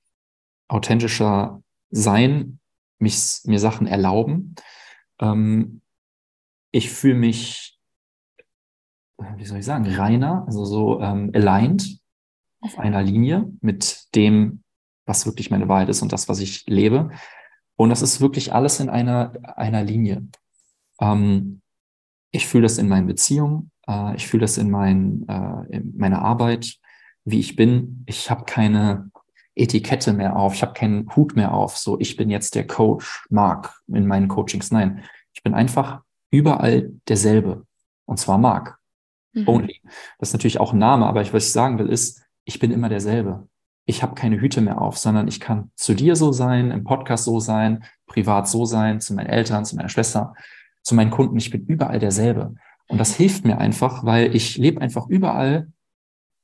authentischer 0.72 1.62
sein, 1.90 2.60
mich, 3.00 3.42
mir 3.46 3.60
Sachen 3.60 3.88
erlauben. 3.88 4.56
Ähm, 5.20 5.82
ich 6.72 6.90
fühle 6.90 7.16
mich 7.16 7.72
wie 9.38 9.46
soll 9.46 9.60
ich 9.60 9.66
sagen, 9.66 9.86
reiner, 9.88 10.44
also 10.48 10.66
so 10.66 11.02
ähm, 11.02 11.32
aligned 11.34 12.00
auf 12.62 12.78
einer 12.78 13.02
Linie 13.02 13.52
mit 13.62 14.08
dem, 14.16 14.64
was 15.06 15.26
wirklich 15.26 15.52
meine 15.52 15.68
Wahrheit 15.68 15.90
ist 15.90 16.02
und 16.02 16.12
das, 16.12 16.30
was 16.30 16.40
ich 16.40 16.66
lebe. 16.68 17.10
Und 17.76 17.90
das 17.90 18.02
ist 18.02 18.22
wirklich 18.22 18.54
alles 18.54 18.80
in 18.80 18.90
einer, 18.90 19.34
einer 19.58 19.84
Linie. 19.84 20.28
Ähm, 21.00 21.62
ich 22.32 22.48
fühle 22.48 22.64
das 22.64 22.78
in 22.78 22.88
meinen 22.88 23.08
Beziehungen, 23.08 23.72
äh, 23.88 24.16
ich 24.16 24.28
fühle 24.28 24.42
das 24.42 24.58
in, 24.58 24.70
mein, 24.70 25.28
äh, 25.28 25.78
in 25.78 25.98
meiner 25.98 26.22
Arbeit, 26.22 26.78
wie 27.26 27.40
ich 27.40 27.56
bin. 27.56 28.04
Ich 28.08 28.30
habe 28.30 28.46
keine 28.46 29.12
Etikette 29.56 30.14
mehr 30.14 30.36
auf, 30.36 30.54
ich 30.54 30.62
habe 30.62 30.74
keinen 30.74 31.14
Hut 31.16 31.36
mehr 31.36 31.54
auf. 31.54 31.78
So, 31.78 32.00
ich 32.00 32.16
bin 32.16 32.30
jetzt 32.30 32.56
der 32.56 32.66
Coach 32.66 33.26
Mark 33.30 33.82
in 33.88 34.08
meinen 34.08 34.28
Coachings. 34.28 34.72
Nein, 34.72 35.04
ich 35.34 35.44
bin 35.44 35.54
einfach 35.54 36.02
überall 36.32 36.92
derselbe. 37.08 37.66
Und 38.06 38.18
zwar 38.18 38.38
Mark 38.38 38.80
mhm. 39.34 39.48
only. 39.48 39.82
Das 40.20 40.30
ist 40.30 40.34
natürlich 40.34 40.60
auch 40.60 40.74
ein 40.74 40.80
Name, 40.80 41.06
aber 41.06 41.22
ich, 41.22 41.34
was 41.34 41.48
ich 41.48 41.52
sagen 41.52 41.80
will, 41.80 41.88
ist, 41.88 42.24
ich 42.46 42.60
bin 42.60 42.72
immer 42.72 42.90
derselbe. 42.90 43.48
Ich 43.86 44.04
habe 44.04 44.16
keine 44.16 44.40
Hüte 44.40 44.62
mehr 44.62 44.82
auf, 44.82 44.98
sondern 44.98 45.28
ich 45.28 45.40
kann 45.40 45.72
zu 45.76 45.94
dir 45.94 46.16
so 46.16 46.32
sein, 46.32 46.72
im 46.72 46.84
Podcast 46.84 47.26
so 47.26 47.40
sein, 47.40 47.84
privat 48.06 48.48
so 48.48 48.66
sein, 48.66 49.02
zu 49.02 49.14
meinen 49.14 49.28
Eltern, 49.28 49.66
zu 49.66 49.76
meiner 49.76 49.90
Schwester, 49.90 50.34
zu 50.82 50.96
meinen 50.96 51.12
Kunden. 51.12 51.38
Ich 51.38 51.50
bin 51.50 51.66
überall 51.66 52.00
derselbe. 52.00 52.56
Und 52.88 52.98
das 52.98 53.16
hilft 53.16 53.46
mir 53.46 53.58
einfach, 53.58 54.06
weil 54.06 54.36
ich 54.36 54.58
lebe 54.58 54.82
einfach 54.82 55.08
überall 55.08 55.72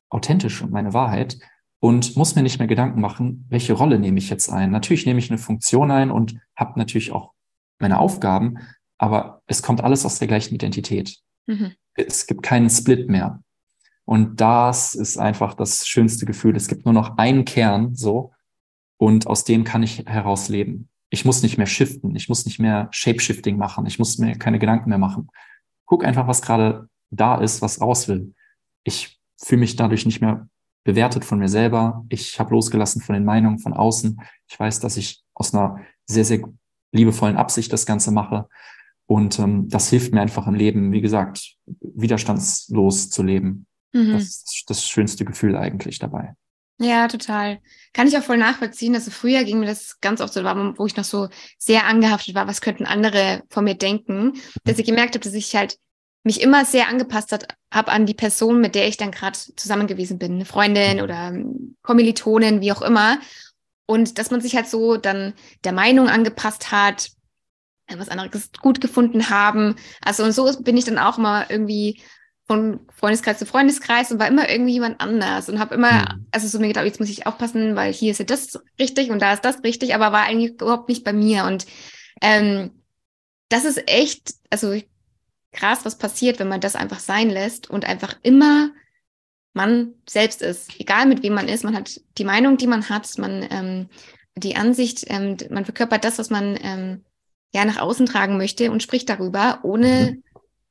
authentisch 0.09 0.61
und 0.61 0.71
meine 0.71 0.93
Wahrheit 0.93 1.37
und 1.79 2.15
muss 2.15 2.35
mir 2.35 2.43
nicht 2.43 2.59
mehr 2.59 2.67
Gedanken 2.67 3.01
machen, 3.01 3.45
welche 3.49 3.73
Rolle 3.73 3.99
nehme 3.99 4.17
ich 4.17 4.29
jetzt 4.29 4.49
ein. 4.49 4.71
Natürlich 4.71 5.05
nehme 5.05 5.19
ich 5.19 5.29
eine 5.29 5.37
Funktion 5.37 5.91
ein 5.91 6.11
und 6.11 6.37
habe 6.55 6.77
natürlich 6.79 7.11
auch 7.11 7.33
meine 7.79 7.99
Aufgaben, 7.99 8.57
aber 8.97 9.41
es 9.45 9.61
kommt 9.61 9.81
alles 9.81 10.05
aus 10.05 10.19
der 10.19 10.27
gleichen 10.27 10.55
Identität. 10.55 11.17
Mhm 11.45 11.73
es 11.97 12.27
gibt 12.27 12.43
keinen 12.43 12.69
Split 12.69 13.09
mehr. 13.09 13.43
Und 14.05 14.39
das 14.39 14.95
ist 14.95 15.17
einfach 15.17 15.53
das 15.53 15.85
schönste 15.85 16.25
Gefühl. 16.25 16.55
Es 16.55 16.67
gibt 16.67 16.85
nur 16.85 16.93
noch 16.93 17.17
einen 17.17 17.43
Kern, 17.43 17.95
so. 17.95 18.31
Und 18.97 19.27
aus 19.27 19.43
dem 19.43 19.63
kann 19.63 19.83
ich 19.83 20.05
heraus 20.05 20.47
leben. 20.47 20.89
Ich 21.09 21.25
muss 21.25 21.43
nicht 21.43 21.57
mehr 21.57 21.67
shiften. 21.67 22.15
Ich 22.15 22.29
muss 22.29 22.45
nicht 22.45 22.59
mehr 22.59 22.87
Shapeshifting 22.91 23.57
machen. 23.57 23.85
Ich 23.85 23.99
muss 23.99 24.17
mir 24.17 24.37
keine 24.37 24.59
Gedanken 24.59 24.89
mehr 24.89 24.97
machen. 24.97 25.27
Guck 25.85 26.05
einfach, 26.05 26.27
was 26.27 26.41
gerade 26.41 26.89
da 27.09 27.35
ist, 27.35 27.61
was 27.61 27.81
raus 27.81 28.07
will. 28.07 28.33
Ich 28.83 29.19
fühle 29.37 29.59
mich 29.59 29.75
dadurch 29.75 30.05
nicht 30.05 30.21
mehr 30.21 30.47
bewertet 30.87 31.25
von 31.25 31.37
mir 31.37 31.49
selber. 31.49 32.05
Ich 32.07 32.39
habe 32.39 32.51
losgelassen 32.51 33.01
von 33.01 33.13
den 33.13 33.25
Meinungen 33.25 33.59
von 33.59 33.73
außen. 33.73 34.21
Ich 34.47 34.57
weiß, 34.57 34.79
dass 34.79 34.95
ich 34.95 35.21
aus 35.33 35.53
einer 35.53 35.81
sehr, 36.05 36.23
sehr 36.23 36.47
liebevollen 36.93 37.35
Absicht 37.35 37.73
das 37.73 37.85
Ganze 37.85 38.11
mache. 38.11 38.47
Und 39.05 39.37
ähm, 39.37 39.67
das 39.67 39.89
hilft 39.89 40.13
mir 40.13 40.21
einfach 40.21 40.47
im 40.47 40.55
Leben, 40.55 40.93
wie 40.93 41.01
gesagt, 41.01 41.55
widerstandslos 41.81 43.09
zu 43.09 43.21
leben. 43.21 43.67
Mhm. 43.91 44.13
Das 44.13 44.23
ist 44.23 44.63
das 44.67 44.87
schönste 44.87 45.25
Gefühl 45.25 45.57
eigentlich 45.57 45.99
dabei. 45.99 46.35
Ja, 46.79 47.09
total. 47.09 47.59
Kann 47.91 48.07
ich 48.07 48.17
auch 48.17 48.23
voll 48.23 48.37
nachvollziehen. 48.37 48.95
Also 48.95 49.11
früher 49.11 49.43
ging 49.43 49.59
mir 49.59 49.65
das 49.65 49.99
ganz 49.99 50.21
oft 50.21 50.33
so, 50.33 50.41
wo 50.41 50.85
ich 50.85 50.95
noch 50.95 51.03
so 51.03 51.27
sehr 51.57 51.85
angehaftet 51.85 52.33
war, 52.33 52.47
was 52.47 52.61
könnten 52.61 52.85
andere 52.85 53.43
von 53.49 53.65
mir 53.65 53.75
denken, 53.75 54.39
dass 54.63 54.79
ich 54.79 54.85
gemerkt 54.85 55.15
habe, 55.15 55.23
dass 55.25 55.33
ich 55.33 55.53
halt 55.53 55.77
mich 56.23 56.41
immer 56.41 56.63
sehr 56.63 56.87
angepasst 56.87 57.33
habe 57.71 57.91
an 57.91 58.05
die 58.05 58.13
Person, 58.13 58.61
mit 58.61 58.75
der 58.75 58.87
ich 58.87 58.97
dann 58.97 59.11
gerade 59.11 59.37
zusammen 59.37 59.87
gewesen 59.87 60.17
bin, 60.17 60.33
eine 60.33 60.45
Freundin 60.45 61.01
oder 61.01 61.33
Kommilitonin, 61.81 62.61
wie 62.61 62.71
auch 62.71 62.81
immer. 62.81 63.19
Und 63.85 64.17
dass 64.17 64.31
man 64.31 64.41
sich 64.41 64.55
halt 64.55 64.67
so 64.67 64.97
dann 64.97 65.33
der 65.63 65.73
Meinung 65.73 66.09
angepasst 66.09 66.71
hat, 66.71 67.09
was 67.95 68.09
anderes 68.09 68.51
gut 68.61 68.81
gefunden 68.81 69.29
haben. 69.29 69.75
Also 70.01 70.23
und 70.23 70.33
so 70.33 70.51
bin 70.61 70.77
ich 70.77 70.85
dann 70.85 70.97
auch 70.97 71.17
mal 71.17 71.45
irgendwie 71.49 72.01
von 72.47 72.79
Freundeskreis 72.93 73.39
zu 73.39 73.45
Freundeskreis 73.45 74.11
und 74.11 74.19
war 74.19 74.27
immer 74.27 74.49
irgendwie 74.49 74.73
jemand 74.73 75.01
anders 75.01 75.49
und 75.49 75.59
habe 75.59 75.75
immer, 75.75 76.15
mhm. 76.15 76.27
also 76.31 76.47
so 76.47 76.59
mir 76.59 76.69
gedacht, 76.69 76.85
jetzt 76.85 76.99
muss 76.99 77.09
ich 77.09 77.27
aufpassen, 77.27 77.75
weil 77.75 77.91
hier 77.91 78.11
ist 78.11 78.19
ja 78.19 78.25
das 78.25 78.59
richtig 78.79 79.11
und 79.11 79.21
da 79.21 79.33
ist 79.33 79.43
das 79.43 79.63
richtig, 79.63 79.93
aber 79.93 80.13
war 80.13 80.23
eigentlich 80.23 80.53
überhaupt 80.61 80.87
nicht 80.87 81.03
bei 81.03 81.11
mir. 81.11 81.43
Und 81.43 81.65
ähm, 82.21 82.71
das 83.49 83.65
ist 83.65 83.89
echt, 83.89 84.33
also 84.49 84.79
krass, 85.57 85.83
was 85.83 85.97
passiert, 85.97 86.39
wenn 86.39 86.47
man 86.47 86.61
das 86.61 86.75
einfach 86.75 86.99
sein 86.99 87.29
lässt 87.29 87.69
und 87.69 87.85
einfach 87.85 88.15
immer 88.23 88.71
man 89.53 89.95
selbst 90.07 90.41
ist. 90.41 90.79
Egal 90.79 91.07
mit 91.07 91.23
wem 91.23 91.33
man 91.33 91.49
ist, 91.49 91.63
man 91.63 91.75
hat 91.75 91.99
die 92.17 92.23
Meinung, 92.23 92.57
die 92.57 92.67
man 92.67 92.89
hat, 92.89 93.17
man 93.17 93.45
ähm, 93.49 93.89
die 94.35 94.55
Ansicht, 94.55 95.05
ähm, 95.07 95.35
man 95.49 95.65
verkörpert 95.65 96.03
das, 96.03 96.19
was 96.19 96.29
man 96.29 96.57
ähm, 96.61 97.03
ja 97.53 97.65
nach 97.65 97.77
außen 97.77 98.05
tragen 98.05 98.37
möchte 98.37 98.71
und 98.71 98.83
spricht 98.83 99.09
darüber, 99.09 99.59
ohne 99.63 100.11
mhm. 100.11 100.23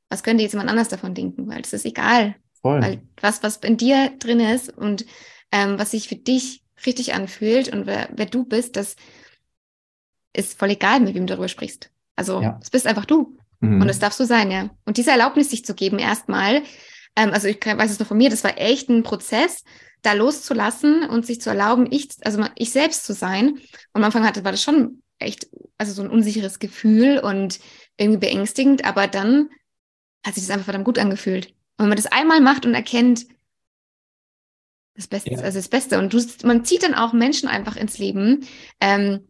was 0.09 0.23
könnte 0.23 0.45
jetzt 0.45 0.53
jemand 0.53 0.71
anders 0.71 0.89
davon 0.89 1.15
denken, 1.15 1.49
weil 1.49 1.61
es 1.61 1.73
ist 1.73 1.85
egal. 1.85 2.37
Voll. 2.63 2.81
Weil 2.81 3.03
was, 3.21 3.43
was 3.43 3.57
in 3.59 3.77
dir 3.77 4.13
drin 4.19 4.41
ist 4.41 4.71
und 4.71 5.05
ähm, 5.53 5.79
was 5.79 5.91
sich 5.91 6.09
für 6.09 6.17
dich 6.17 6.63
richtig 6.85 7.15
anfühlt 7.15 7.73
und 7.73 7.87
wer, 7.87 8.09
wer 8.13 8.27
du 8.27 8.45
bist, 8.45 8.77
das 8.77 8.97
ist 10.33 10.59
voll 10.59 10.71
egal, 10.71 11.01
mit 11.01 11.15
wem 11.15 11.27
du 11.27 11.33
darüber 11.33 11.49
sprichst. 11.49 11.91
Also 12.15 12.41
ja. 12.41 12.59
es 12.63 12.71
bist 12.71 12.87
einfach 12.87 13.05
du. 13.05 13.37
Mhm. 13.67 13.83
Und 13.83 13.89
es 13.89 13.99
darf 13.99 14.13
so 14.13 14.25
sein, 14.25 14.51
ja. 14.51 14.71
Und 14.85 14.97
diese 14.97 15.11
Erlaubnis 15.11 15.51
sich 15.51 15.65
zu 15.65 15.75
geben, 15.75 15.99
erstmal, 15.99 16.63
ähm, 17.17 17.33
also 17.33 17.49
ich 17.49 17.65
weiß 17.65 17.91
es 17.91 17.99
noch 17.99 18.07
von 18.07 18.17
mir, 18.17 18.31
das 18.31 18.45
war 18.45 18.59
echt 18.59 18.89
ein 18.89 19.03
Prozess, 19.03 19.65
da 20.03 20.13
loszulassen 20.13 21.09
und 21.09 21.27
sich 21.27 21.41
zu 21.41 21.51
erlauben, 21.51 21.89
ich, 21.91 22.11
also 22.23 22.45
ich 22.55 22.71
selbst 22.71 23.05
zu 23.05 23.13
sein. 23.13 23.51
Und 23.51 23.61
am 23.95 24.05
Anfang 24.05 24.25
hatte, 24.25 24.45
war 24.45 24.53
das 24.53 24.63
schon 24.63 25.03
echt, 25.19 25.49
also 25.79 25.93
so 25.93 26.03
ein 26.03 26.11
unsicheres 26.11 26.59
Gefühl 26.59 27.19
und 27.19 27.59
irgendwie 27.97 28.21
beängstigend, 28.21 28.85
aber 28.85 29.07
dann 29.07 29.49
hat 30.25 30.35
sich 30.35 30.45
das 30.45 30.51
einfach 30.51 30.67
verdammt 30.67 30.85
gut 30.85 30.99
angefühlt. 30.99 31.49
Und 31.79 31.85
wenn 31.85 31.89
man 31.89 31.97
das 31.97 32.07
einmal 32.07 32.41
macht 32.41 32.67
und 32.67 32.75
erkennt, 32.75 33.27
das 34.95 35.07
Beste 35.09 35.31
ja. 35.31 35.39
also 35.41 35.59
das 35.59 35.69
Beste. 35.69 35.99
Und 35.99 36.13
du, 36.13 36.25
man 36.47 36.65
zieht 36.65 36.83
dann 36.83 36.95
auch 36.95 37.13
Menschen 37.13 37.49
einfach 37.49 37.77
ins 37.77 37.99
Leben, 37.99 38.47
ähm, 38.81 39.29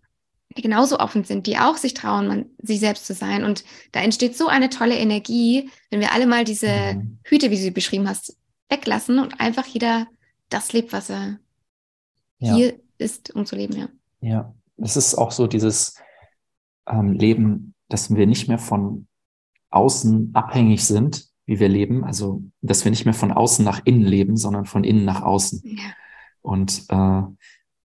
die 0.57 0.63
genauso 0.63 0.99
offen 0.99 1.25
sind, 1.25 1.47
die 1.47 1.59
auch 1.59 1.77
sich 1.77 1.95
trauen, 1.95 2.29
man, 2.29 2.47
sich 2.59 2.81
selbst 2.81 3.07
zu 3.07 3.15
sein. 3.15 3.45
Und 3.45 3.65
da 3.93 4.01
entsteht 4.01 4.37
so 4.37 4.49
eine 4.49 4.71
tolle 4.71 4.97
Energie, 4.97 5.71
wenn 5.91 6.01
wir 6.01 6.13
alle 6.13 6.27
mal 6.27 6.45
diese 6.45 6.95
mhm. 6.95 7.19
Hüte, 7.25 7.51
wie 7.51 7.57
du 7.57 7.63
sie 7.63 7.71
beschrieben 7.71 8.09
hast, 8.09 8.37
weglassen 8.69 9.19
und 9.19 9.41
einfach 9.41 9.67
jeder 9.67 10.07
das 10.49 10.73
lebt, 10.73 10.93
was 10.93 11.11
er 11.11 11.39
ja. 12.39 12.55
hier 12.55 12.81
ist, 12.99 13.35
um 13.35 13.47
zu 13.47 13.57
leben, 13.57 13.77
ja. 13.77 13.89
Ja, 14.21 14.55
es 14.79 14.97
ist 14.97 15.15
auch 15.15 15.31
so 15.31 15.47
dieses 15.47 15.97
ähm, 16.87 17.13
Leben, 17.13 17.75
dass 17.89 18.15
wir 18.15 18.27
nicht 18.27 18.49
mehr 18.49 18.59
von 18.59 19.07
außen 19.71 20.31
abhängig 20.35 20.85
sind, 20.85 21.27
wie 21.45 21.61
wir 21.61 21.69
leben. 21.69 22.05
Also, 22.05 22.43
dass 22.61 22.85
wir 22.85 22.91
nicht 22.91 23.05
mehr 23.05 23.15
von 23.15 23.33
außen 23.33 23.65
nach 23.65 23.83
innen 23.85 24.03
leben, 24.03 24.37
sondern 24.37 24.65
von 24.65 24.85
innen 24.85 25.05
nach 25.05 25.23
außen. 25.23 25.63
Ja. 25.65 25.93
Und 26.43 26.85
äh, 26.89 27.23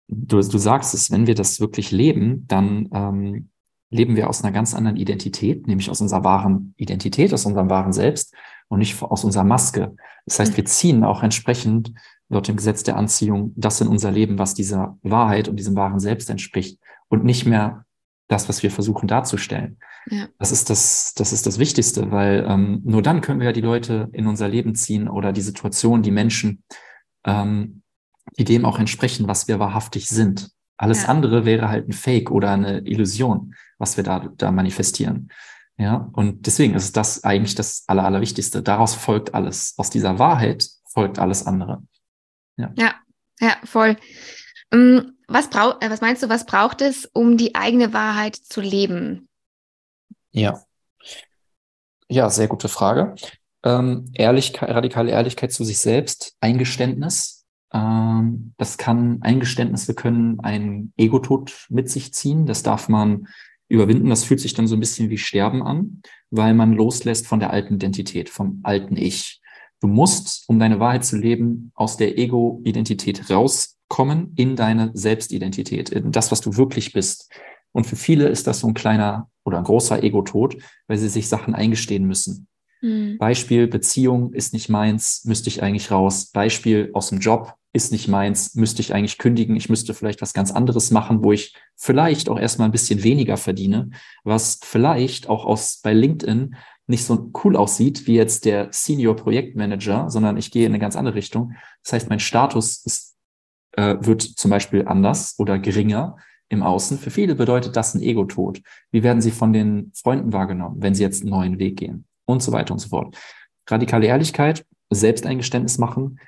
du, 0.10 0.42
du 0.42 0.58
sagst 0.58 0.94
es, 0.94 1.12
wenn 1.12 1.28
wir 1.28 1.36
das 1.36 1.60
wirklich 1.60 1.92
leben, 1.92 2.46
dann 2.48 2.90
ähm, 2.92 3.50
leben 3.92 4.16
wir 4.16 4.30
aus 4.30 4.44
einer 4.44 4.52
ganz 4.52 4.74
anderen 4.74 4.98
Identität, 4.98 5.68
nämlich 5.68 5.90
aus 5.90 6.02
unserer 6.02 6.24
wahren 6.24 6.74
Identität, 6.78 7.34
aus 7.34 7.46
unserem 7.46 7.70
wahren 7.70 7.94
Selbst 7.94 8.34
und 8.68 8.80
nicht 8.80 9.02
aus 9.02 9.24
unserer 9.24 9.44
Maske. 9.44 9.96
Das 10.26 10.40
heißt, 10.40 10.58
wir 10.58 10.66
ziehen 10.66 11.04
auch 11.04 11.24
entsprechend 11.24 11.94
laut 12.30 12.48
dem 12.48 12.58
Gesetz 12.58 12.84
der 12.84 12.98
Anziehung 12.98 13.54
das 13.56 13.82
in 13.82 13.88
unser 13.88 14.12
Leben, 14.12 14.38
was 14.38 14.54
dieser 14.54 14.98
Wahrheit 15.02 15.48
und 15.48 15.56
diesem 15.58 15.76
wahren 15.76 16.00
Selbst 16.00 16.30
entspricht 16.30 16.80
und 17.08 17.24
nicht 17.24 17.46
mehr 17.46 17.86
das, 18.28 18.48
was 18.48 18.62
wir 18.62 18.70
versuchen 18.70 19.08
darzustellen. 19.08 19.78
Ja. 20.08 20.28
Das 20.38 20.52
ist 20.52 20.70
das, 20.70 21.14
das 21.16 21.34
ist 21.34 21.48
das 21.48 21.58
Wichtigste, 21.58 22.12
weil 22.12 22.46
ähm, 22.48 22.82
nur 22.84 23.02
dann 23.02 23.22
können 23.22 23.40
wir 23.40 23.48
ja 23.48 23.54
die 23.54 23.62
Leute 23.62 24.10
in 24.12 24.28
unser 24.28 24.48
Leben 24.48 24.76
ziehen 24.76 25.08
oder 25.08 25.34
die 25.34 25.42
Situation, 25.42 26.04
die 26.04 26.12
Menschen, 26.12 26.64
ähm, 27.26 27.82
die 28.38 28.44
dem 28.44 28.66
auch 28.66 28.80
entsprechen, 28.80 29.28
was 29.28 29.48
wir 29.48 29.60
wahrhaftig 29.60 30.08
sind. 30.08 30.52
Alles 30.78 31.04
ja. 31.04 31.10
andere 31.10 31.46
wäre 31.46 31.70
halt 31.70 31.90
ein 31.90 31.94
Fake 31.94 32.32
oder 32.32 32.52
eine 32.52 32.80
Illusion, 32.80 33.56
was 33.78 33.98
wir 33.98 34.04
da, 34.04 34.30
da 34.38 34.52
manifestieren. 34.52 35.30
Ja, 35.78 36.10
und 36.14 36.46
deswegen 36.46 36.74
ist 36.74 36.98
das 36.98 37.24
eigentlich 37.24 37.56
das 37.56 37.86
Aller, 37.88 38.04
Allerwichtigste. 38.04 38.62
Daraus 38.62 38.96
folgt 38.96 39.34
alles. 39.34 39.76
Aus 39.78 39.90
dieser 39.90 40.20
Wahrheit 40.20 40.68
folgt 40.86 41.20
alles 41.20 41.46
andere. 41.46 41.84
Ja, 42.58 42.72
ja, 42.76 42.96
ja 43.40 43.56
voll. 43.64 43.96
Ähm, 44.72 45.18
was, 45.28 45.50
brauch, 45.50 45.82
äh, 45.82 45.90
was 45.90 46.02
meinst 46.02 46.22
du, 46.22 46.30
was 46.30 46.46
braucht 46.46 46.82
es, 46.82 47.06
um 47.06 47.38
die 47.38 47.56
eigene 47.56 47.94
Wahrheit 47.94 48.36
zu 48.36 48.62
leben? 48.62 49.30
Ja. 50.32 50.62
Ja, 52.10 52.30
sehr 52.30 52.48
gute 52.48 52.68
Frage. 52.68 53.16
Ähm, 53.64 54.12
Ehrlichkeit, 54.14 54.70
radikale 54.70 55.12
Ehrlichkeit 55.12 55.52
zu 55.52 55.64
sich 55.64 55.80
selbst, 55.80 56.36
Eingeständnis. 56.42 57.39
Ähm, 57.74 58.54
das 58.58 58.78
kann, 58.78 59.22
Eingeständnisse 59.22 59.94
können 59.94 60.40
einen 60.40 60.94
Egotod 60.98 61.68
mit 61.70 61.90
sich 61.90 62.14
ziehen. 62.14 62.46
Das 62.46 62.64
darf 62.64 62.90
man 62.90 63.28
überwinden. 63.68 64.10
Das 64.10 64.24
fühlt 64.24 64.40
sich 64.40 64.54
dann 64.54 64.68
so 64.68 64.76
ein 64.76 64.80
bisschen 64.80 65.10
wie 65.10 65.18
Sterben 65.18 65.64
an, 65.64 66.02
weil 66.32 66.54
man 66.54 66.74
loslässt 66.74 67.28
von 67.28 67.40
der 67.40 67.52
alten 67.52 67.76
Identität, 67.76 68.30
vom 68.30 68.60
alten 68.64 68.98
Ich. 68.98 69.42
Du 69.80 69.88
musst, 69.88 70.44
um 70.50 70.60
deine 70.60 70.80
Wahrheit 70.80 71.06
zu 71.06 71.18
leben, 71.18 71.72
aus 71.76 71.96
der 71.96 72.18
Ego-Identität 72.18 73.30
rauskommen 73.30 74.34
in 74.36 74.56
deine 74.56 74.92
Selbstidentität, 74.94 75.90
in 75.90 76.12
das, 76.12 76.32
was 76.32 76.42
du 76.42 76.58
wirklich 76.58 76.92
bist. 76.92 77.32
Und 77.72 77.86
für 77.86 77.96
viele 77.96 78.28
ist 78.28 78.48
das 78.48 78.60
so 78.60 78.68
ein 78.68 78.74
kleiner 78.74 79.30
oder 79.46 79.60
ein 79.60 79.64
großer 79.64 80.04
Ego-Tod, 80.04 80.58
weil 80.88 80.98
sie 80.98 81.08
sich 81.08 81.30
Sachen 81.30 81.54
eingestehen 81.54 82.06
müssen. 82.06 82.48
Mhm. 82.82 83.18
Beispiel, 83.18 83.68
Beziehung 83.68 84.34
ist 84.34 84.54
nicht 84.54 84.70
meins, 84.70 85.24
müsste 85.26 85.50
ich 85.50 85.62
eigentlich 85.64 85.92
raus. 85.92 86.32
Beispiel 86.32 86.90
aus 86.94 87.10
dem 87.10 87.20
Job 87.20 87.54
ist 87.72 87.92
nicht 87.92 88.08
meins, 88.08 88.56
müsste 88.56 88.82
ich 88.82 88.94
eigentlich 88.94 89.18
kündigen. 89.18 89.56
Ich 89.56 89.70
müsste 89.70 89.94
vielleicht 89.94 90.22
was 90.22 90.34
ganz 90.34 90.52
anderes 90.52 90.92
machen, 90.92 91.24
wo 91.24 91.32
ich 91.32 91.56
vielleicht 91.76 92.30
auch 92.30 92.40
erstmal 92.40 92.68
ein 92.68 92.72
bisschen 92.72 93.04
weniger 93.04 93.38
verdiene, 93.38 93.92
was 94.24 94.60
vielleicht 94.64 95.30
auch 95.30 95.46
aus 95.46 95.80
bei 95.84 95.94
LinkedIn 95.94 96.56
nicht 96.88 97.06
so 97.06 97.32
cool 97.44 97.56
aussieht 97.56 98.08
wie 98.08 98.16
jetzt 98.16 98.46
der 98.46 98.70
Senior 98.72 99.16
Projektmanager, 99.16 100.10
sondern 100.10 100.38
ich 100.38 100.50
gehe 100.50 100.66
in 100.66 100.72
eine 100.72 100.80
ganz 100.80 100.96
andere 100.96 101.16
Richtung. 101.16 101.54
Das 101.84 101.94
heißt, 101.94 102.10
mein 102.10 102.20
Status 102.20 102.84
ist, 102.84 103.16
äh, 103.74 103.98
wird 104.00 104.24
zum 104.24 104.50
Beispiel 104.50 104.88
anders 104.88 105.36
oder 105.38 105.60
geringer 105.60 106.18
im 106.50 106.64
Außen. 106.64 106.98
Für 106.98 107.12
viele 107.12 107.36
bedeutet 107.36 107.76
das 107.76 107.94
ein 107.94 108.02
Ego-Tod. 108.02 108.62
Wie 108.92 109.04
werden 109.04 109.22
sie 109.22 109.30
von 109.30 109.54
den 109.54 109.92
Freunden 109.94 110.34
wahrgenommen, 110.34 110.78
wenn 110.80 110.96
sie 110.96 111.04
jetzt 111.04 111.22
einen 111.22 111.30
neuen 111.30 111.60
Weg 111.60 111.78
gehen? 111.78 112.06
Und 112.26 112.42
so 112.42 112.52
weiter 112.52 112.74
und 112.74 112.80
so 112.80 112.90
fort. 112.90 113.16
Radikale 113.70 114.08
Ehrlichkeit, 114.08 114.66
Selbsteingeständnis 114.90 115.78
machen, 115.78 116.20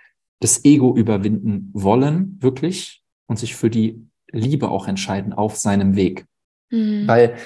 das 0.42 0.66
Ego 0.66 0.96
überwinden 0.96 1.70
wollen, 1.72 2.38
wirklich, 2.42 3.04
und 3.28 3.40
sich 3.40 3.56
für 3.56 3.70
die 3.70 4.06
Liebe 4.32 4.70
auch 4.70 4.88
entscheiden 4.88 5.32
auf 5.32 5.56
seinem 5.56 5.96
Weg. 5.96 6.26
Mhm. 6.70 7.08
Weil 7.08 7.38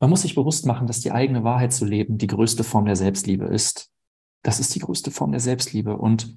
man 0.00 0.10
muss 0.10 0.22
sich 0.22 0.34
bewusst 0.34 0.66
machen, 0.66 0.86
dass 0.86 1.00
die 1.00 1.12
eigene 1.12 1.44
Wahrheit 1.44 1.72
zu 1.72 1.84
leben 1.84 2.18
die 2.18 2.26
größte 2.26 2.64
Form 2.64 2.86
der 2.86 2.96
Selbstliebe 2.96 3.46
ist. 3.46 3.90
Das 4.42 4.58
ist 4.58 4.74
die 4.74 4.80
größte 4.80 5.10
Form 5.10 5.32
der 5.32 5.40
Selbstliebe. 5.40 5.96
Und 5.96 6.36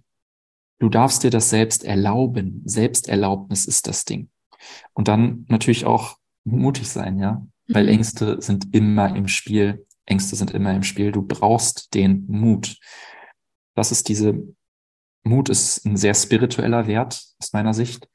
du 0.79 0.89
darfst 0.89 1.23
dir 1.23 1.29
das 1.29 1.49
selbst 1.49 1.83
erlauben. 1.83 2.61
Selbsterlaubnis 2.65 3.65
ist 3.65 3.87
das 3.87 4.05
Ding. 4.05 4.29
Und 4.93 5.07
dann 5.07 5.45
natürlich 5.47 5.85
auch 5.85 6.17
mutig 6.43 6.89
sein, 6.89 7.17
ja. 7.19 7.45
Weil 7.67 7.83
mhm. 7.83 7.89
Ängste 7.89 8.41
sind 8.41 8.73
immer 8.75 9.15
im 9.15 9.27
Spiel. 9.27 9.85
Ängste 10.05 10.35
sind 10.35 10.51
immer 10.51 10.73
im 10.73 10.83
Spiel. 10.83 11.11
Du 11.11 11.21
brauchst 11.21 11.93
den 11.93 12.25
Mut. 12.27 12.77
Das 13.75 13.91
ist 13.91 14.09
diese, 14.09 14.43
Mut 15.23 15.49
ist 15.49 15.85
ein 15.85 15.97
sehr 15.97 16.13
spiritueller 16.13 16.87
Wert 16.87 17.23
aus 17.39 17.53
meiner 17.53 17.73
Sicht. 17.73 18.09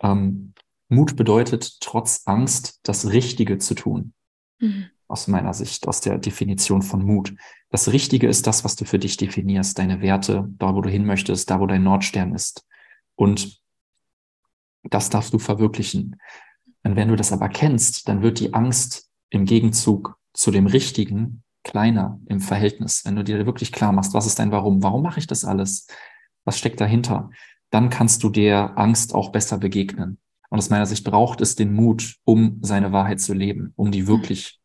Ähm, 0.00 0.54
Mut 0.88 1.16
bedeutet 1.16 1.80
trotz 1.80 2.22
Angst 2.26 2.80
das 2.82 3.10
Richtige 3.10 3.58
zu 3.58 3.74
tun. 3.74 4.12
Mhm. 4.60 4.86
Aus 5.08 5.28
meiner 5.28 5.52
Sicht, 5.52 5.86
aus 5.86 6.00
der 6.00 6.18
Definition 6.18 6.82
von 6.82 7.04
Mut. 7.04 7.34
Das 7.70 7.92
Richtige 7.92 8.28
ist 8.28 8.46
das, 8.46 8.64
was 8.64 8.76
du 8.76 8.84
für 8.84 8.98
dich 8.98 9.16
definierst, 9.16 9.78
deine 9.78 10.00
Werte, 10.00 10.48
da 10.58 10.74
wo 10.74 10.80
du 10.80 10.88
hin 10.88 11.04
möchtest, 11.04 11.50
da 11.50 11.60
wo 11.60 11.66
dein 11.66 11.82
Nordstern 11.82 12.34
ist. 12.34 12.66
Und 13.16 13.60
das 14.84 15.10
darfst 15.10 15.32
du 15.32 15.38
verwirklichen. 15.38 16.20
Und 16.82 16.96
wenn 16.96 17.08
du 17.08 17.16
das 17.16 17.32
aber 17.32 17.48
kennst, 17.48 18.08
dann 18.08 18.22
wird 18.22 18.40
die 18.40 18.54
Angst 18.54 19.10
im 19.30 19.44
Gegenzug 19.44 20.16
zu 20.32 20.50
dem 20.50 20.66
Richtigen 20.66 21.42
kleiner 21.62 22.20
im 22.26 22.40
Verhältnis. 22.40 23.04
Wenn 23.04 23.16
du 23.16 23.24
dir 23.24 23.46
wirklich 23.46 23.72
klar 23.72 23.92
machst, 23.92 24.14
was 24.14 24.26
ist 24.26 24.38
dein 24.38 24.52
Warum? 24.52 24.82
Warum 24.82 25.02
mache 25.02 25.18
ich 25.18 25.26
das 25.26 25.44
alles? 25.44 25.86
Was 26.44 26.58
steckt 26.58 26.80
dahinter? 26.80 27.30
Dann 27.70 27.90
kannst 27.90 28.22
du 28.22 28.30
der 28.30 28.78
Angst 28.78 29.14
auch 29.14 29.32
besser 29.32 29.58
begegnen. 29.58 30.18
Und 30.50 30.58
aus 30.58 30.70
meiner 30.70 30.86
Sicht 30.86 31.04
braucht 31.04 31.40
es 31.40 31.56
den 31.56 31.72
Mut, 31.72 32.16
um 32.24 32.58
seine 32.62 32.92
Wahrheit 32.92 33.20
zu 33.20 33.34
leben, 33.34 33.72
um 33.76 33.90
die 33.90 34.06
wirklich 34.06 34.60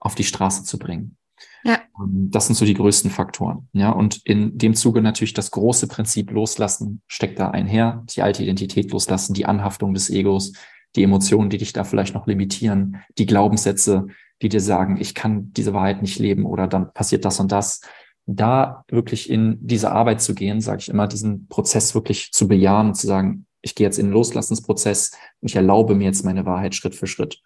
auf 0.00 0.14
die 0.14 0.24
Straße 0.24 0.64
zu 0.64 0.78
bringen. 0.78 1.16
Ja. 1.64 1.80
Ähm, 2.00 2.30
das 2.30 2.46
sind 2.46 2.56
so 2.56 2.64
die 2.64 2.74
größten 2.74 3.10
Faktoren. 3.10 3.68
Ja, 3.72 3.90
und 3.90 4.20
in 4.24 4.56
dem 4.58 4.74
Zuge 4.74 5.02
natürlich 5.02 5.34
das 5.34 5.50
große 5.50 5.88
Prinzip 5.88 6.30
loslassen 6.30 7.02
steckt 7.06 7.38
da 7.38 7.50
einher. 7.50 8.04
Die 8.14 8.22
alte 8.22 8.42
Identität 8.42 8.90
loslassen, 8.90 9.34
die 9.34 9.46
Anhaftung 9.46 9.94
des 9.94 10.10
Egos, 10.10 10.52
die 10.94 11.02
Emotionen, 11.02 11.50
die 11.50 11.58
dich 11.58 11.72
da 11.72 11.84
vielleicht 11.84 12.14
noch 12.14 12.26
limitieren, 12.26 13.02
die 13.18 13.26
Glaubenssätze, 13.26 14.06
die 14.42 14.48
dir 14.48 14.60
sagen, 14.60 14.96
ich 15.00 15.14
kann 15.14 15.52
diese 15.52 15.72
Wahrheit 15.72 16.02
nicht 16.02 16.18
leben 16.18 16.44
oder 16.44 16.66
dann 16.66 16.92
passiert 16.92 17.24
das 17.24 17.40
und 17.40 17.52
das. 17.52 17.80
Da 18.26 18.84
wirklich 18.88 19.30
in 19.30 19.58
diese 19.60 19.92
Arbeit 19.92 20.20
zu 20.20 20.34
gehen, 20.34 20.60
sage 20.60 20.80
ich 20.80 20.88
immer, 20.88 21.06
diesen 21.06 21.48
Prozess 21.48 21.94
wirklich 21.94 22.32
zu 22.32 22.48
bejahen 22.48 22.88
und 22.88 22.94
zu 22.94 23.06
sagen, 23.06 23.46
ich 23.62 23.74
gehe 23.74 23.86
jetzt 23.86 23.98
in 23.98 24.06
den 24.06 24.12
Loslassensprozess 24.12 25.12
und 25.40 25.48
ich 25.50 25.56
erlaube 25.56 25.94
mir 25.94 26.04
jetzt 26.04 26.24
meine 26.24 26.44
Wahrheit 26.44 26.74
Schritt 26.74 26.94
für 26.94 27.06
Schritt. 27.06 27.40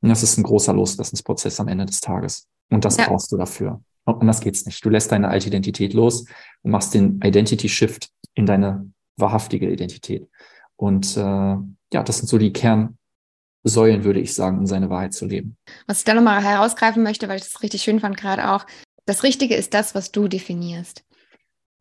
Und 0.00 0.08
das 0.08 0.22
ist 0.22 0.36
ein 0.36 0.42
großer 0.42 0.72
Loslassensprozess 0.72 1.60
am 1.60 1.68
Ende 1.68 1.86
des 1.86 2.00
Tages. 2.00 2.48
Und 2.70 2.84
das 2.84 2.96
ja. 2.96 3.06
brauchst 3.06 3.32
du 3.32 3.36
dafür. 3.36 3.80
Und 4.04 4.20
anders 4.20 4.40
geht's 4.40 4.66
nicht. 4.66 4.84
Du 4.84 4.90
lässt 4.90 5.12
deine 5.12 5.28
alte 5.28 5.48
Identität 5.48 5.94
los 5.94 6.26
und 6.62 6.70
machst 6.70 6.94
den 6.94 7.20
Identity 7.22 7.68
Shift 7.68 8.10
in 8.34 8.46
deine 8.46 8.90
wahrhaftige 9.16 9.70
Identität. 9.70 10.28
Und 10.76 11.16
äh, 11.16 11.20
ja, 11.20 12.02
das 12.04 12.18
sind 12.18 12.28
so 12.28 12.38
die 12.38 12.52
Kernsäulen, 12.52 14.04
würde 14.04 14.20
ich 14.20 14.34
sagen, 14.34 14.58
um 14.58 14.66
seine 14.66 14.90
Wahrheit 14.90 15.14
zu 15.14 15.26
leben. 15.26 15.56
Was 15.86 15.98
ich 16.00 16.04
da 16.04 16.14
nochmal 16.14 16.42
herausgreifen 16.42 17.02
möchte, 17.02 17.28
weil 17.28 17.36
ich 17.36 17.44
das 17.44 17.62
richtig 17.62 17.82
schön 17.82 18.00
fand 18.00 18.16
gerade 18.16 18.50
auch, 18.50 18.66
das 19.06 19.22
Richtige 19.22 19.54
ist 19.54 19.74
das, 19.74 19.94
was 19.94 20.12
du 20.12 20.28
definierst. 20.28 21.04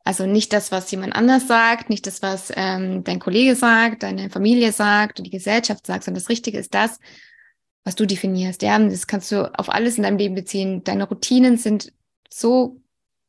Also 0.06 0.26
nicht 0.26 0.52
das, 0.52 0.72
was 0.72 0.92
jemand 0.92 1.16
anders 1.16 1.48
sagt, 1.48 1.90
nicht 1.90 2.06
das, 2.06 2.22
was 2.22 2.52
ähm, 2.56 3.04
dein 3.06 3.20
Kollege 3.20 3.56
sagt, 3.56 4.04
deine 4.04 4.30
Familie 4.30 4.74
sagt 4.74 5.20
die 5.20 5.30
Gesellschaft 5.30 5.88
sagt, 5.88 6.04
sondern 6.04 6.22
das 6.22 6.30
Richtige 6.30 6.58
ist 6.58 6.74
das, 6.74 7.00
was 7.86 7.96
du 7.96 8.06
definierst. 8.06 8.62
Ja, 8.64 8.78
das 8.80 9.08
kannst 9.08 9.32
du 9.32 9.52
auf 9.58 9.70
alles 9.70 9.98
in 9.98 10.04
deinem 10.04 10.18
Leben 10.18 10.36
beziehen. 10.36 10.84
Deine 10.84 11.08
Routinen 11.08 11.58
sind 11.58 11.94
so 12.30 12.82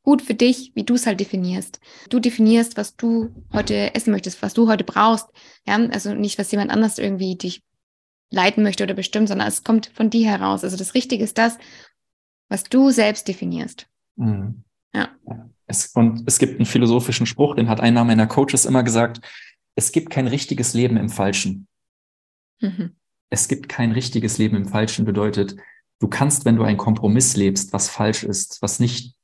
gut 0.03 0.21
für 0.21 0.35
dich, 0.35 0.73
wie 0.75 0.83
du 0.83 0.95
es 0.95 1.07
halt 1.07 1.19
definierst. 1.19 1.79
Du 2.09 2.19
definierst, 2.19 2.77
was 2.77 2.95
du 2.95 3.29
heute 3.53 3.95
essen 3.95 4.11
möchtest, 4.11 4.41
was 4.41 4.53
du 4.53 4.67
heute 4.67 4.83
brauchst. 4.83 5.27
Ja, 5.65 5.75
also 5.75 6.13
nicht, 6.13 6.37
was 6.37 6.51
jemand 6.51 6.71
anders 6.71 6.99
irgendwie 6.99 7.35
dich 7.35 7.63
leiten 8.31 8.63
möchte 8.63 8.83
oder 8.83 8.93
bestimmt, 8.93 9.29
sondern 9.29 9.47
es 9.47 9.63
kommt 9.63 9.87
von 9.93 10.09
dir 10.09 10.29
heraus. 10.29 10.63
Also 10.63 10.77
das 10.77 10.93
Richtige 10.93 11.23
ist 11.23 11.37
das, 11.37 11.57
was 12.49 12.63
du 12.63 12.91
selbst 12.91 13.27
definierst. 13.27 13.87
Mhm. 14.15 14.63
Ja. 14.93 15.09
Es, 15.67 15.87
und 15.87 16.23
es 16.27 16.39
gibt 16.39 16.57
einen 16.57 16.65
philosophischen 16.65 17.25
Spruch, 17.25 17.55
den 17.55 17.69
hat 17.69 17.81
einer 17.81 18.03
meiner 18.03 18.27
Coaches 18.27 18.65
immer 18.65 18.83
gesagt, 18.83 19.21
es 19.75 19.91
gibt 19.91 20.09
kein 20.09 20.27
richtiges 20.27 20.73
Leben 20.73 20.95
im 20.97 21.09
Falschen. 21.09 21.67
Mhm 22.61 22.95
es 23.29 23.47
gibt 23.47 23.69
kein 23.69 23.91
richtiges 23.91 24.37
Leben 24.37 24.55
im 24.55 24.65
Falschen 24.65 25.05
bedeutet, 25.05 25.55
du 25.99 26.07
kannst, 26.07 26.45
wenn 26.45 26.55
du 26.55 26.63
einen 26.63 26.77
Kompromiss 26.77 27.35
lebst, 27.35 27.73
was 27.73 27.89
falsch 27.89 28.23
ist, 28.23 28.61
was 28.61 28.79
nicht 28.79 29.15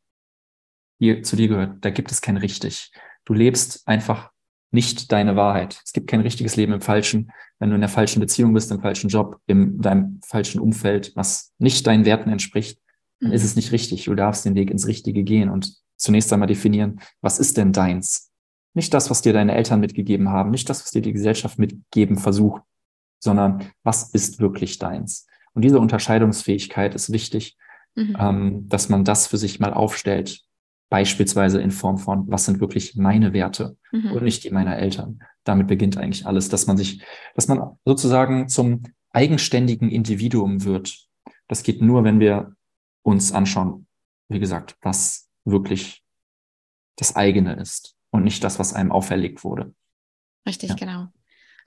dir, 0.99 1.24
zu 1.24 1.36
dir 1.36 1.47
gehört, 1.47 1.84
da 1.84 1.89
gibt 1.89 2.11
es 2.11 2.22
kein 2.22 2.38
richtig. 2.38 2.91
Du 3.26 3.34
lebst 3.34 3.88
einfach 3.88 4.32
nicht 4.72 5.11
deine 5.11 5.36
Wahrheit. 5.36 5.82
Es 5.84 5.91
gibt 5.91 6.09
kein 6.09 6.22
richtiges 6.22 6.55
Leben 6.55 6.74
im 6.74 6.82
Falschen, 6.82 7.32
wenn 7.59 7.69
du 7.69 7.76
in 7.76 7.82
der 7.82 7.89
falschen 7.89 8.19
Beziehung 8.19 8.53
bist, 8.53 8.72
im 8.72 8.82
falschen 8.82 9.09
Job, 9.09 9.39
in 9.45 9.82
deinem 9.82 10.19
falschen 10.26 10.61
Umfeld, 10.61 11.13
was 11.15 11.53
nicht 11.57 11.86
deinen 11.88 12.05
Werten 12.05 12.30
entspricht, 12.30 12.80
dann 13.22 13.30
mhm. 13.30 13.36
ist 13.36 13.43
es 13.43 13.55
nicht 13.55 13.72
richtig. 13.72 14.05
Du 14.05 14.15
darfst 14.15 14.45
den 14.45 14.55
Weg 14.55 14.69
ins 14.69 14.88
Richtige 14.88 15.24
gehen 15.24 15.49
und 15.49 15.76
zunächst 15.95 16.34
einmal 16.34 16.47
definieren, 16.47 16.99
was 17.22 17.39
ist 17.39 17.57
denn 17.57 17.72
deins? 17.72 18.32
Nicht 18.74 18.93
das, 18.93 19.09
was 19.09 19.22
dir 19.22 19.34
deine 19.34 19.53
Eltern 19.53 19.80
mitgegeben 19.80 20.30
haben, 20.30 20.49
nicht 20.49 20.69
das, 20.69 20.84
was 20.84 20.91
dir 20.91 21.01
die 21.01 21.13
Gesellschaft 21.13 21.59
mitgeben 21.59 22.17
versucht, 22.17 22.63
sondern 23.19 23.65
was 23.84 24.09
ist 24.09 24.39
wirklich 24.39 24.80
deins? 24.80 25.28
Und 25.53 25.63
diese 25.63 25.80
Unterscheidungsfähigkeit 25.80 26.95
ist 26.95 27.11
wichtig, 27.11 27.57
mhm. 27.95 28.17
ähm, 28.19 28.69
dass 28.69 28.89
man 28.89 29.03
das 29.03 29.28
für 29.28 29.38
sich 29.38 29.59
mal 29.59 29.74
aufstellt, 29.74 30.41
beispielsweise 30.89 31.61
in 31.61 31.72
Form 31.72 31.97
von, 31.97 32.30
was 32.30 32.45
sind 32.45 32.59
wirklich 32.59 32.95
meine 32.95 33.34
Werte 33.34 33.78
mhm. 33.91 34.11
und 34.11 34.24
nicht 34.24 34.43
die 34.43 34.51
meiner 34.51 34.78
Eltern. 34.78 35.19
Damit 35.43 35.67
beginnt 35.67 35.97
eigentlich 35.97 36.26
alles, 36.26 36.49
dass 36.49 36.67
man 36.67 36.78
sich, 36.78 37.03
dass 37.36 37.47
man 37.47 37.78
sozusagen 37.86 38.47
zum 38.47 38.84
eigenständigen 39.11 39.89
Individuum 39.89 40.63
wird. 40.63 41.07
Das 41.47 41.63
geht 41.63 41.82
nur, 41.82 42.03
wenn 42.03 42.19
wir 42.19 42.55
uns 43.04 43.32
anschauen, 43.32 43.88
wie 44.30 44.39
gesagt, 44.39 44.78
was 44.82 45.30
wirklich 45.45 46.04
das 46.97 47.16
eigene 47.16 47.56
ist 47.56 47.95
und 48.12 48.24
nicht 48.24 48.43
das, 48.43 48.60
was 48.60 48.74
einem 48.74 48.91
auferlegt 48.91 49.43
wurde. 49.43 49.74
Richtig, 50.45 50.70
ja. 50.70 50.76
genau. 50.76 51.08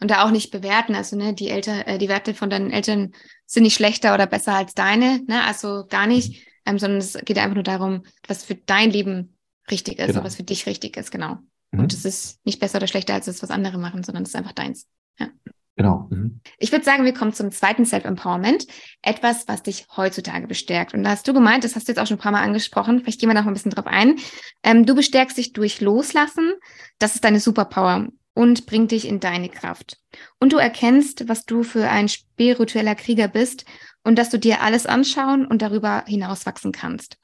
Und 0.01 0.11
da 0.11 0.25
auch 0.25 0.31
nicht 0.31 0.51
bewerten, 0.51 0.95
also 0.95 1.17
ne, 1.17 1.35
die 1.35 1.49
Eltern, 1.49 1.81
äh, 1.83 1.99
die 1.99 2.09
Werte 2.09 2.35
von 2.35 2.51
deinen 2.51 2.71
Eltern 2.71 3.13
sind 3.47 3.63
nicht 3.63 3.75
schlechter 3.75 4.15
oder 4.15 4.27
besser 4.27 4.55
als 4.55 4.75
deine, 4.75 5.23
ne? 5.27 5.45
Also 5.45 5.87
gar 5.89 6.07
nicht, 6.07 6.31
mhm. 6.31 6.73
ähm, 6.73 6.79
sondern 6.79 6.99
es 6.99 7.15
geht 7.25 7.39
einfach 7.39 7.55
nur 7.55 7.63
darum, 7.63 8.03
was 8.27 8.45
für 8.45 8.55
dein 8.55 8.91
Leben 8.91 9.37
richtig 9.71 9.99
ist, 9.99 10.09
genau. 10.09 10.25
was 10.25 10.37
für 10.37 10.43
dich 10.43 10.67
richtig 10.67 10.97
ist, 10.97 11.11
genau. 11.11 11.39
Mhm. 11.71 11.81
Und 11.81 11.93
es 11.93 12.05
ist 12.05 12.45
nicht 12.45 12.61
besser 12.61 12.79
oder 12.79 12.87
schlechter 12.87 13.15
als 13.15 13.27
das, 13.27 13.43
was 13.43 13.51
andere 13.51 13.79
machen, 13.79 14.03
sondern 14.03 14.25
es 14.25 14.31
ist 14.31 14.37
einfach 14.37 14.53
deins. 14.53 14.89
Ja. 15.19 15.29
Genau. 15.77 16.07
Mhm. 16.11 16.41
Ich 16.59 16.71
würde 16.71 16.85
sagen, 16.85 17.05
wir 17.05 17.15
kommen 17.15 17.33
zum 17.33 17.51
zweiten 17.51 17.85
Self-Empowerment. 17.85 18.67
Etwas, 19.03 19.49
was 19.49 19.63
dich 19.63 19.87
heutzutage 19.97 20.47
bestärkt. 20.47 20.95
Und 20.95 21.03
da 21.03 21.11
hast 21.11 21.27
du 21.27 21.33
gemeint, 21.33 21.65
das 21.65 21.75
hast 21.75 21.89
du 21.89 21.93
jetzt 21.93 21.99
auch 21.99 22.07
schon 22.07 22.17
ein 22.17 22.21
paar 22.21 22.33
Mal 22.33 22.45
angesprochen, 22.45 23.01
vielleicht 23.01 23.21
gehen 23.21 23.29
wir 23.29 23.35
noch 23.35 23.47
ein 23.47 23.55
bisschen 23.55 23.73
drauf 23.73 23.87
ein. 23.87 24.17
Ähm, 24.63 24.87
du 24.87 24.95
bestärkst 24.95 25.37
dich 25.37 25.53
durch 25.53 25.81
Loslassen. 25.81 26.53
Das 26.99 27.17
ist 27.17 27.25
deine 27.25 27.41
Superpower 27.41 28.09
und 28.35 28.67
bringt 28.67 28.93
dich 28.93 29.07
in 29.09 29.21
deine 29.21 29.49
Kraft. 29.49 29.99
Und 30.39 30.53
du 30.53 30.59
erkennst, 30.59 31.29
was 31.29 31.45
du 31.45 31.63
für 31.63 31.89
ein 31.89 32.09
spiritueller 32.09 32.95
Krieger 32.95 33.29
bist 33.29 33.65
und 34.05 34.17
dass 34.17 34.31
du 34.31 34.39
dir 34.39 34.61
alles 34.61 34.87
anschauen 34.87 35.47
und 35.47 35.63
darüber 35.63 36.05
hinaus 36.07 36.47
wachsen 36.47 36.73
kannst. 36.73 37.19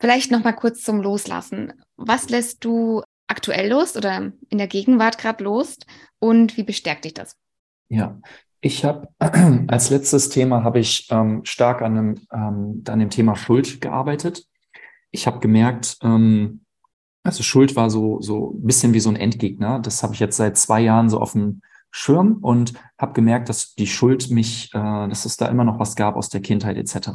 Vielleicht 0.00 0.30
noch 0.30 0.44
mal 0.44 0.52
kurz 0.52 0.82
zum 0.82 1.00
Loslassen. 1.00 1.72
Was 1.96 2.28
lässt 2.28 2.64
du 2.64 3.02
aktuell 3.28 3.70
los 3.70 3.96
oder 3.96 4.32
in 4.48 4.58
der 4.58 4.66
Gegenwart 4.66 5.18
gerade 5.18 5.44
los 5.44 5.78
und 6.18 6.56
wie 6.56 6.64
bestärkt 6.64 7.04
dich 7.04 7.14
das? 7.14 7.36
Ja, 7.88 8.18
ich 8.60 8.84
habe 8.84 9.08
als 9.68 9.90
letztes 9.90 10.30
Thema 10.30 10.64
habe 10.64 10.80
ich 10.80 11.06
ähm, 11.10 11.44
stark 11.44 11.82
an 11.82 11.94
dem, 11.94 12.14
ähm, 12.32 12.82
an 12.88 12.98
dem 12.98 13.10
Thema 13.10 13.36
Schuld 13.36 13.80
gearbeitet. 13.80 14.44
Ich 15.10 15.26
habe 15.26 15.38
gemerkt, 15.38 15.98
ähm, 16.02 16.64
also 17.22 17.42
Schuld 17.42 17.76
war 17.76 17.90
so 17.90 18.20
so 18.20 18.52
ein 18.52 18.64
bisschen 18.64 18.94
wie 18.94 19.00
so 19.00 19.10
ein 19.10 19.16
Endgegner. 19.16 19.78
Das 19.80 20.02
habe 20.02 20.14
ich 20.14 20.20
jetzt 20.20 20.36
seit 20.36 20.56
zwei 20.56 20.80
Jahren 20.80 21.08
so 21.08 21.20
auf 21.20 21.32
dem 21.32 21.62
Schirm 21.90 22.38
und 22.42 22.74
habe 22.98 23.12
gemerkt, 23.14 23.48
dass 23.48 23.74
die 23.74 23.86
Schuld 23.86 24.30
mich, 24.30 24.70
äh, 24.74 25.08
dass 25.08 25.24
es 25.24 25.36
da 25.36 25.46
immer 25.46 25.64
noch 25.64 25.78
was 25.78 25.96
gab 25.96 26.16
aus 26.16 26.28
der 26.28 26.40
Kindheit 26.40 26.76
etc. 26.76 27.10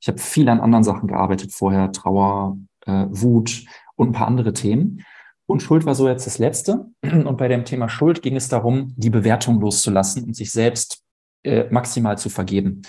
Ich 0.00 0.08
habe 0.08 0.18
viel 0.18 0.48
an 0.48 0.60
anderen 0.60 0.84
Sachen 0.84 1.08
gearbeitet 1.08 1.52
vorher, 1.52 1.92
Trauer, 1.92 2.56
äh, 2.86 3.06
Wut 3.08 3.64
und 3.96 4.10
ein 4.10 4.12
paar 4.12 4.28
andere 4.28 4.52
Themen. 4.52 5.04
Und 5.46 5.62
Schuld 5.62 5.84
war 5.84 5.94
so 5.94 6.08
jetzt 6.08 6.26
das 6.26 6.38
Letzte. 6.38 6.86
Und 7.02 7.36
bei 7.36 7.48
dem 7.48 7.64
Thema 7.64 7.88
Schuld 7.88 8.22
ging 8.22 8.36
es 8.36 8.48
darum, 8.48 8.94
die 8.96 9.10
Bewertung 9.10 9.60
loszulassen 9.60 10.24
und 10.24 10.34
sich 10.34 10.52
selbst 10.52 11.02
äh, 11.42 11.64
maximal 11.70 12.16
zu 12.18 12.30
vergeben. 12.30 12.82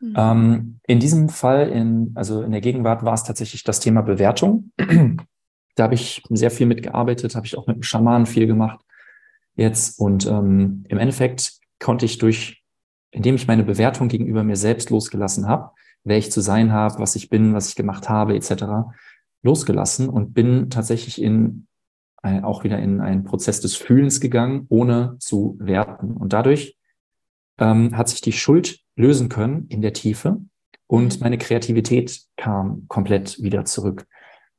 Mhm. 0.00 0.14
Ähm, 0.16 0.80
in 0.86 1.00
diesem 1.00 1.28
Fall, 1.28 1.68
in, 1.70 2.12
also 2.14 2.42
in 2.42 2.52
der 2.52 2.60
Gegenwart, 2.60 3.04
war 3.04 3.14
es 3.14 3.24
tatsächlich 3.24 3.64
das 3.64 3.80
Thema 3.80 4.02
Bewertung. 4.02 4.70
da 5.76 5.84
habe 5.84 5.94
ich 5.94 6.22
sehr 6.30 6.50
viel 6.50 6.66
mitgearbeitet, 6.66 7.34
habe 7.34 7.46
ich 7.46 7.56
auch 7.56 7.66
mit 7.66 7.76
dem 7.76 7.82
Schamanen 7.82 8.26
viel 8.26 8.46
gemacht 8.46 8.80
jetzt. 9.56 9.98
Und 9.98 10.26
ähm, 10.26 10.84
im 10.88 10.98
Endeffekt 10.98 11.52
konnte 11.78 12.04
ich 12.04 12.18
durch, 12.18 12.62
indem 13.10 13.36
ich 13.36 13.46
meine 13.46 13.64
Bewertung 13.64 14.08
gegenüber 14.08 14.44
mir 14.44 14.56
selbst 14.56 14.90
losgelassen 14.90 15.48
habe, 15.48 15.70
wer 16.04 16.18
ich 16.18 16.30
zu 16.30 16.40
sein 16.40 16.72
habe, 16.72 16.98
was 16.98 17.16
ich 17.16 17.30
bin, 17.30 17.54
was 17.54 17.68
ich 17.68 17.74
gemacht 17.74 18.08
habe, 18.08 18.34
etc., 18.34 18.64
losgelassen 19.42 20.08
und 20.08 20.32
bin 20.32 20.70
tatsächlich 20.70 21.20
in 21.20 21.66
auch 22.42 22.64
wieder 22.64 22.78
in 22.78 23.00
einen 23.00 23.24
Prozess 23.24 23.60
des 23.60 23.76
Fühlens 23.76 24.20
gegangen, 24.20 24.66
ohne 24.68 25.16
zu 25.18 25.56
werten. 25.60 26.16
Und 26.16 26.32
dadurch 26.32 26.76
ähm, 27.58 27.96
hat 27.96 28.08
sich 28.08 28.20
die 28.20 28.32
Schuld 28.32 28.80
lösen 28.96 29.28
können 29.28 29.66
in 29.68 29.82
der 29.82 29.92
Tiefe 29.92 30.40
und 30.86 31.16
mhm. 31.16 31.20
meine 31.20 31.38
Kreativität 31.38 32.22
kam 32.36 32.86
komplett 32.88 33.42
wieder 33.42 33.64
zurück. 33.64 34.06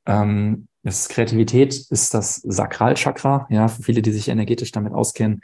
Ähm, 0.05 0.67
das 0.83 1.09
Kreativität 1.09 1.73
ist 1.89 2.13
das 2.13 2.35
Sakralchakra. 2.35 3.47
Ja, 3.49 3.67
für 3.67 3.81
viele, 3.81 4.01
die 4.01 4.11
sich 4.11 4.29
energetisch 4.29 4.71
damit 4.71 4.93
auskennen, 4.93 5.41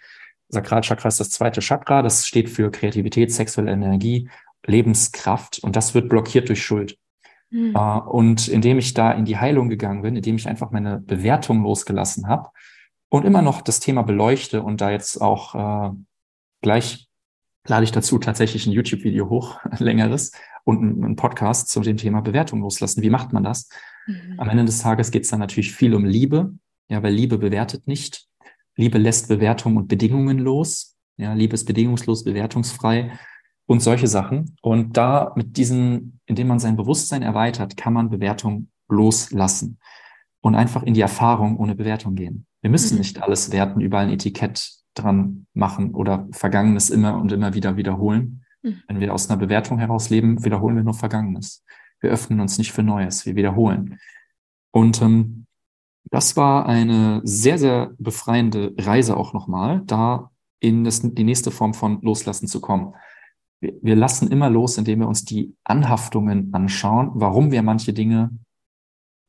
Sakralchakra 0.50 1.08
ist 1.08 1.20
das 1.20 1.30
zweite 1.30 1.62
Chakra. 1.62 2.02
Das 2.02 2.28
steht 2.28 2.50
für 2.50 2.70
Kreativität, 2.70 3.32
sexuelle 3.34 3.72
Energie, 3.72 4.30
Lebenskraft 4.66 5.60
und 5.64 5.76
das 5.76 5.96
wird 5.96 6.10
blockiert 6.10 6.50
durch 6.50 6.64
Schuld. 6.64 6.98
Mhm. 7.52 7.76
Und 7.76 8.48
indem 8.48 8.80
ich 8.80 8.94
da 8.94 9.12
in 9.12 9.26
die 9.26 9.38
Heilung 9.38 9.70
gegangen 9.70 10.02
bin, 10.02 10.16
indem 10.16 10.36
ich 10.36 10.48
einfach 10.48 10.72
meine 10.72 11.00
Bewertung 11.00 11.64
losgelassen 11.64 12.28
habe 12.28 12.50
und 13.10 13.26
immer 13.26 13.42
noch 13.42 13.62
das 13.62 13.80
Thema 13.80 14.02
beleuchte 14.04 14.64
und 14.64 14.82
da 14.82 14.90
jetzt 14.90 15.22
auch 15.22 15.54
uh, 15.54 15.96
gleich 16.62 17.08
lade 17.68 17.84
ich 17.84 17.92
dazu 17.92 18.18
tatsächlich 18.18 18.66
ein 18.66 18.72
YouTube-Video 18.72 19.30
hoch, 19.30 19.60
längeres 19.78 20.32
und 20.64 21.04
einen 21.04 21.16
Podcast 21.16 21.70
zu 21.70 21.82
dem 21.82 21.98
Thema 21.98 22.22
Bewertung 22.22 22.62
loslassen. 22.62 23.02
Wie 23.02 23.10
macht 23.10 23.34
man 23.34 23.44
das? 23.44 23.70
Mhm. 24.08 24.40
Am 24.40 24.50
Ende 24.50 24.66
des 24.66 24.80
Tages 24.80 25.12
geht 25.12 25.24
es 25.24 25.30
dann 25.30 25.40
natürlich 25.40 25.74
viel 25.74 25.94
um 25.94 26.06
Liebe, 26.06 26.54
ja, 26.90 27.04
weil 27.04 27.14
Liebe 27.14 27.38
bewertet 27.38 27.88
nicht. 27.88 28.28
Liebe 28.78 28.98
lässt 28.98 29.28
Bewertung 29.28 29.76
und 29.76 29.88
Bedingungen 29.88 30.40
los. 30.40 30.96
Ja, 31.18 31.34
Liebe 31.34 31.54
ist 31.54 31.66
bedingungslos, 31.66 32.24
bewertungsfrei 32.24 33.12
und 33.72 33.82
solche 33.82 34.08
Sachen. 34.08 34.58
Und 34.62 34.98
da 34.98 35.32
mit 35.38 35.56
diesen, 35.56 36.20
indem 36.26 36.48
man 36.48 36.60
sein 36.60 36.76
Bewusstsein 36.76 37.22
erweitert, 37.22 37.78
kann 37.78 37.94
man 37.94 38.10
Bewertung 38.10 38.68
loslassen 38.90 39.80
und 40.42 40.56
einfach 40.56 40.84
in 40.84 40.94
die 40.94 41.00
Erfahrung 41.00 41.56
ohne 41.56 41.74
Bewertung 41.74 42.16
gehen. 42.16 42.46
Wir 42.60 42.70
müssen 42.70 42.96
mhm. 42.96 43.00
nicht 43.00 43.24
alles 43.24 43.54
werten, 43.54 43.80
überall 43.80 44.08
ein 44.08 44.12
Etikett 44.12 44.74
dran 44.94 45.48
machen 45.54 45.96
oder 45.96 46.28
Vergangenes 46.34 46.90
immer 46.90 47.16
und 47.16 47.32
immer 47.32 47.54
wieder 47.54 47.78
wiederholen. 47.78 48.44
Mhm. 48.62 48.82
Wenn 48.90 49.00
wir 49.00 49.14
aus 49.14 49.30
einer 49.30 49.40
Bewertung 49.40 49.80
heraus 49.80 50.10
leben, 50.10 50.44
wiederholen 50.44 50.76
wir 50.76 50.84
nur 50.84 50.94
Vergangenes. 50.94 51.64
Wir 52.02 52.10
öffnen 52.10 52.42
uns 52.42 52.58
nicht 52.58 52.74
für 52.74 52.84
Neues, 52.84 53.26
wir 53.26 53.38
wiederholen. 53.38 54.00
Und 54.72 55.02
ähm, 55.02 55.46
das 56.10 56.36
war 56.36 56.66
eine 56.66 57.22
sehr, 57.24 57.58
sehr 57.58 57.92
befreiende 57.98 58.74
Reise 58.78 59.16
auch 59.16 59.32
nochmal, 59.32 59.82
da 59.86 60.30
in 60.60 60.84
das, 60.84 61.00
die 61.02 61.24
nächste 61.24 61.52
Form 61.52 61.74
von 61.74 62.02
Loslassen 62.02 62.48
zu 62.48 62.60
kommen 62.60 62.96
wir, 63.62 63.74
wir 63.82 63.96
lassen 63.96 64.30
immer 64.30 64.50
los, 64.50 64.78
indem 64.78 65.00
wir 65.00 65.08
uns 65.08 65.24
die 65.24 65.56
Anhaftungen 65.64 66.54
anschauen, 66.54 67.12
warum 67.14 67.52
wir 67.52 67.62
manche 67.62 67.94
Dinge 67.94 68.32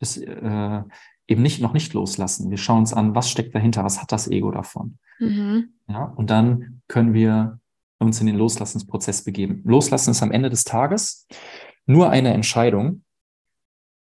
ist, 0.01 0.17
äh, 0.19 0.83
eben 1.29 1.43
nicht 1.43 1.61
noch 1.61 1.73
nicht 1.73 1.93
loslassen. 1.95 2.51
Wir 2.51 2.59
schauen 2.59 2.81
uns 2.81 2.93
an, 2.93 3.15
was 3.15 3.31
steckt 3.31 3.55
dahinter, 3.55 3.85
was 3.85 4.01
hat 4.01 4.11
das 4.11 4.29
Ego 4.29 4.51
davon. 4.51 4.99
Mhm. 5.21 5.75
Ja, 5.87 6.05
und 6.05 6.31
dann 6.31 6.83
können 6.89 7.15
wir 7.15 7.61
uns 7.99 8.21
in 8.21 8.27
den 8.27 8.37
Loslassensprozess 8.37 9.23
begeben. 9.23 9.63
Loslassen 9.65 10.11
ist 10.11 10.23
am 10.23 10.33
Ende 10.33 10.51
des 10.51 10.65
Tages 10.65 11.29
nur 11.87 12.11
eine 12.11 12.33
Entscheidung, 12.33 13.05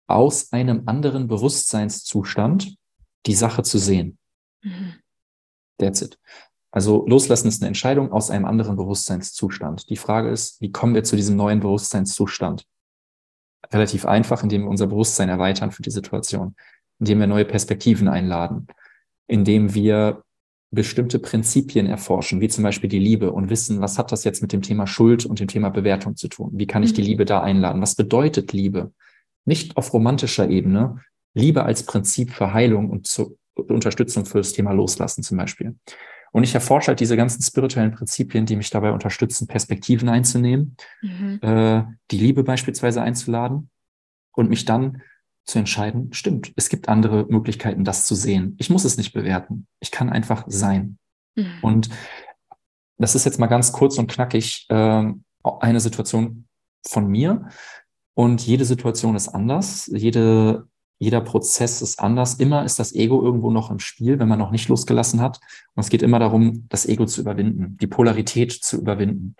aus 0.07 0.53
einem 0.53 0.83
anderen 0.85 1.27
Bewusstseinszustand 1.27 2.77
die 3.25 3.33
Sache 3.33 3.63
zu 3.63 3.77
sehen. 3.77 4.17
Mhm. 4.61 4.93
That's 5.77 6.01
it. 6.01 6.17
Also 6.71 7.05
loslassen 7.07 7.47
ist 7.47 7.61
eine 7.61 7.67
Entscheidung 7.67 8.11
aus 8.11 8.29
einem 8.29 8.45
anderen 8.45 8.75
Bewusstseinszustand. 8.75 9.89
Die 9.89 9.97
Frage 9.97 10.29
ist, 10.29 10.61
wie 10.61 10.71
kommen 10.71 10.95
wir 10.95 11.03
zu 11.03 11.15
diesem 11.15 11.35
neuen 11.35 11.59
Bewusstseinszustand? 11.59 12.65
Relativ 13.71 14.05
einfach, 14.05 14.43
indem 14.43 14.63
wir 14.63 14.69
unser 14.69 14.87
Bewusstsein 14.87 15.29
erweitern 15.29 15.71
für 15.71 15.81
die 15.81 15.91
Situation, 15.91 16.55
indem 16.99 17.19
wir 17.19 17.27
neue 17.27 17.45
Perspektiven 17.45 18.07
einladen, 18.07 18.67
indem 19.27 19.73
wir 19.73 20.23
bestimmte 20.71 21.19
Prinzipien 21.19 21.87
erforschen, 21.87 22.41
wie 22.41 22.49
zum 22.49 22.63
Beispiel 22.63 22.89
die 22.89 22.99
Liebe 22.99 23.31
und 23.31 23.49
wissen, 23.49 23.79
was 23.79 23.97
hat 23.97 24.11
das 24.11 24.25
jetzt 24.25 24.41
mit 24.41 24.51
dem 24.51 24.61
Thema 24.61 24.85
Schuld 24.85 25.25
und 25.25 25.39
dem 25.39 25.47
Thema 25.47 25.69
Bewertung 25.69 26.17
zu 26.17 26.27
tun? 26.27 26.51
Wie 26.53 26.67
kann 26.67 26.83
ich 26.83 26.93
die 26.93 27.01
mhm. 27.01 27.07
Liebe 27.07 27.25
da 27.25 27.41
einladen? 27.41 27.81
Was 27.81 27.95
bedeutet 27.95 28.51
Liebe? 28.51 28.91
Nicht 29.45 29.77
auf 29.77 29.93
romantischer 29.93 30.49
Ebene, 30.49 31.01
Liebe 31.33 31.63
als 31.63 31.83
Prinzip 31.83 32.31
für 32.31 32.53
Heilung 32.53 32.89
und 32.89 33.07
zur 33.07 33.37
Unterstützung 33.55 34.25
für 34.25 34.39
das 34.39 34.53
Thema 34.53 34.71
Loslassen 34.71 35.23
zum 35.23 35.37
Beispiel. 35.37 35.75
Und 36.31 36.43
ich 36.43 36.53
erforsche 36.53 36.89
halt 36.89 36.99
diese 36.99 37.17
ganzen 37.17 37.41
spirituellen 37.41 37.91
Prinzipien, 37.91 38.45
die 38.45 38.55
mich 38.55 38.69
dabei 38.69 38.91
unterstützen, 38.91 39.47
Perspektiven 39.47 40.09
einzunehmen, 40.09 40.75
mhm. 41.01 41.39
äh, 41.41 41.83
die 42.11 42.19
Liebe 42.19 42.43
beispielsweise 42.43 43.01
einzuladen 43.01 43.69
und 44.33 44.49
mich 44.49 44.65
dann 44.65 45.01
zu 45.45 45.59
entscheiden, 45.59 46.11
stimmt, 46.13 46.51
es 46.57 46.69
gibt 46.69 46.89
andere 46.89 47.25
Möglichkeiten, 47.29 47.85
das 47.85 48.05
zu 48.05 48.15
sehen. 48.15 48.55
Ich 48.59 48.69
muss 48.69 48.83
es 48.83 48.97
nicht 48.97 49.13
bewerten. 49.13 49.65
Ich 49.79 49.91
kann 49.91 50.09
einfach 50.09 50.43
sein. 50.47 50.97
Mhm. 51.35 51.53
Und 51.61 51.89
das 52.97 53.15
ist 53.15 53.25
jetzt 53.25 53.39
mal 53.39 53.47
ganz 53.47 53.71
kurz 53.71 53.97
und 53.97 54.11
knackig 54.11 54.65
äh, 54.69 55.13
eine 55.43 55.79
Situation 55.79 56.47
von 56.85 57.07
mir. 57.07 57.47
Und 58.13 58.45
jede 58.45 58.65
Situation 58.65 59.15
ist 59.15 59.29
anders, 59.29 59.87
jede, 59.93 60.67
jeder 60.99 61.21
Prozess 61.21 61.81
ist 61.81 61.99
anders. 61.99 62.35
Immer 62.35 62.65
ist 62.65 62.79
das 62.79 62.93
Ego 62.93 63.21
irgendwo 63.21 63.51
noch 63.51 63.69
im 63.69 63.79
Spiel, 63.79 64.19
wenn 64.19 64.27
man 64.27 64.39
noch 64.39 64.51
nicht 64.51 64.67
losgelassen 64.67 65.21
hat. 65.21 65.39
Und 65.75 65.81
es 65.81 65.89
geht 65.89 66.01
immer 66.01 66.19
darum, 66.19 66.65
das 66.69 66.85
Ego 66.85 67.05
zu 67.05 67.21
überwinden, 67.21 67.77
die 67.79 67.87
Polarität 67.87 68.51
zu 68.51 68.77
überwinden, 68.77 69.35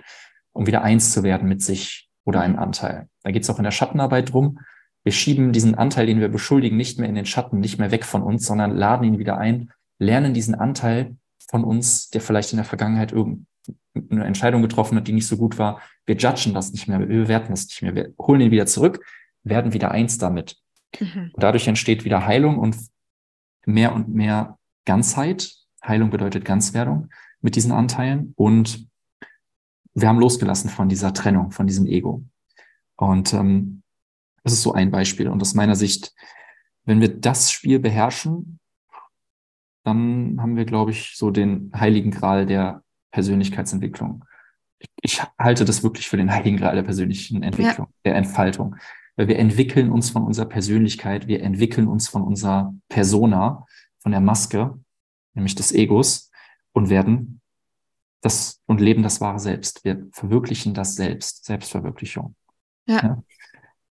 um 0.53 0.67
wieder 0.67 0.83
eins 0.83 1.11
zu 1.11 1.23
werden 1.23 1.49
mit 1.49 1.61
sich 1.61 2.09
oder 2.25 2.41
einem 2.41 2.59
Anteil. 2.59 3.07
Da 3.23 3.31
geht 3.31 3.43
es 3.43 3.49
auch 3.49 3.57
in 3.57 3.63
der 3.63 3.71
Schattenarbeit 3.71 4.33
drum. 4.33 4.59
Wir 5.03 5.13
schieben 5.13 5.51
diesen 5.51 5.75
Anteil, 5.75 6.05
den 6.05 6.19
wir 6.19 6.27
beschuldigen, 6.27 6.77
nicht 6.77 6.99
mehr 6.99 7.09
in 7.09 7.15
den 7.15 7.25
Schatten, 7.25 7.59
nicht 7.59 7.79
mehr 7.79 7.91
weg 7.91 8.05
von 8.05 8.21
uns, 8.21 8.45
sondern 8.45 8.75
laden 8.75 9.05
ihn 9.05 9.19
wieder 9.19 9.37
ein, 9.37 9.71
lernen 9.99 10.33
diesen 10.33 10.53
Anteil 10.53 11.15
von 11.49 11.63
uns, 11.63 12.09
der 12.09 12.21
vielleicht 12.21 12.51
in 12.51 12.57
der 12.57 12.65
Vergangenheit 12.65 13.13
irgendeine 13.13 14.25
Entscheidung 14.25 14.61
getroffen 14.61 14.97
hat, 14.97 15.07
die 15.07 15.13
nicht 15.13 15.27
so 15.27 15.37
gut 15.37 15.57
war. 15.57 15.81
Wir 16.05 16.15
judgen 16.15 16.53
das 16.53 16.71
nicht 16.71 16.87
mehr, 16.87 16.99
wir 16.99 17.07
bewerten 17.07 17.51
das 17.51 17.67
nicht 17.67 17.81
mehr. 17.81 17.95
Wir 17.95 18.13
holen 18.19 18.41
ihn 18.41 18.51
wieder 18.51 18.65
zurück, 18.65 19.03
werden 19.43 19.73
wieder 19.73 19.91
eins 19.91 20.17
damit. 20.17 20.57
Mhm. 20.99 21.31
Und 21.33 21.43
dadurch 21.43 21.67
entsteht 21.67 22.05
wieder 22.05 22.25
Heilung 22.25 22.57
und 22.57 22.77
mehr 23.65 23.93
und 23.93 24.09
mehr 24.09 24.57
Ganzheit. 24.85 25.51
Heilung 25.85 26.09
bedeutet 26.09 26.45
Ganzwerdung 26.45 27.09
mit 27.41 27.55
diesen 27.55 27.71
Anteilen. 27.71 28.33
Und 28.35 28.87
wir 29.93 30.07
haben 30.07 30.19
losgelassen 30.19 30.69
von 30.69 30.89
dieser 30.89 31.13
Trennung, 31.13 31.51
von 31.51 31.67
diesem 31.67 31.85
Ego. 31.85 32.23
Und 32.95 33.33
ähm, 33.33 33.83
das 34.43 34.53
ist 34.53 34.63
so 34.63 34.73
ein 34.73 34.91
Beispiel. 34.91 35.27
Und 35.27 35.41
aus 35.41 35.53
meiner 35.53 35.75
Sicht, 35.75 36.13
wenn 36.85 37.01
wir 37.01 37.09
das 37.09 37.51
Spiel 37.51 37.79
beherrschen, 37.79 38.59
dann 39.83 40.37
haben 40.41 40.55
wir, 40.55 40.65
glaube 40.65 40.91
ich, 40.91 41.13
so 41.15 41.31
den 41.31 41.71
heiligen 41.75 42.11
Gral 42.11 42.45
der 42.45 42.83
Persönlichkeitsentwicklung. 43.11 44.25
Ich, 44.79 44.89
ich 45.01 45.23
halte 45.39 45.65
das 45.65 45.83
wirklich 45.83 46.07
für 46.09 46.17
den 46.17 46.31
heiligen 46.31 46.57
Gral 46.57 46.75
der 46.75 46.83
persönlichen 46.83 47.41
Entwicklung, 47.41 47.87
ja. 47.87 47.93
der 48.05 48.15
Entfaltung. 48.15 48.75
Weil 49.17 49.27
wir 49.27 49.39
entwickeln 49.39 49.91
uns 49.91 50.09
von 50.09 50.23
unserer 50.23 50.45
Persönlichkeit, 50.45 51.27
wir 51.27 51.43
entwickeln 51.43 51.87
uns 51.87 52.07
von 52.07 52.21
unserer 52.21 52.73
Persona, 52.87 53.65
von 53.99 54.13
der 54.13 54.21
Maske, 54.21 54.79
nämlich 55.33 55.55
des 55.55 55.73
Egos, 55.73 56.31
und 56.71 56.89
werden 56.89 57.41
das 58.21 58.61
und 58.65 58.79
leben 58.79 59.03
das 59.03 59.19
wahre 59.19 59.39
Selbst. 59.39 59.83
Wir 59.83 60.07
verwirklichen 60.13 60.73
das 60.73 60.95
Selbst, 60.95 61.43
Selbstverwirklichung. 61.43 62.35
Ja. 62.85 63.03
ja. 63.03 63.23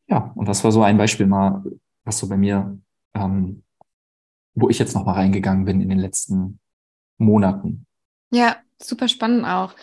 ja. 0.08 0.32
und 0.34 0.46
das 0.46 0.62
war 0.64 0.72
so 0.72 0.82
ein 0.82 0.98
Beispiel 0.98 1.26
mal, 1.26 1.64
was 2.04 2.18
so 2.18 2.28
bei 2.28 2.36
mir 2.36 2.78
ähm, 3.14 3.62
wo 4.54 4.68
ich 4.68 4.78
jetzt 4.78 4.94
nochmal 4.94 5.14
reingegangen 5.14 5.64
bin 5.64 5.80
in 5.80 5.88
den 5.88 5.98
letzten 5.98 6.58
Monaten. 7.18 7.86
Ja, 8.30 8.56
super 8.80 9.08
spannend 9.08 9.46
auch. 9.46 9.74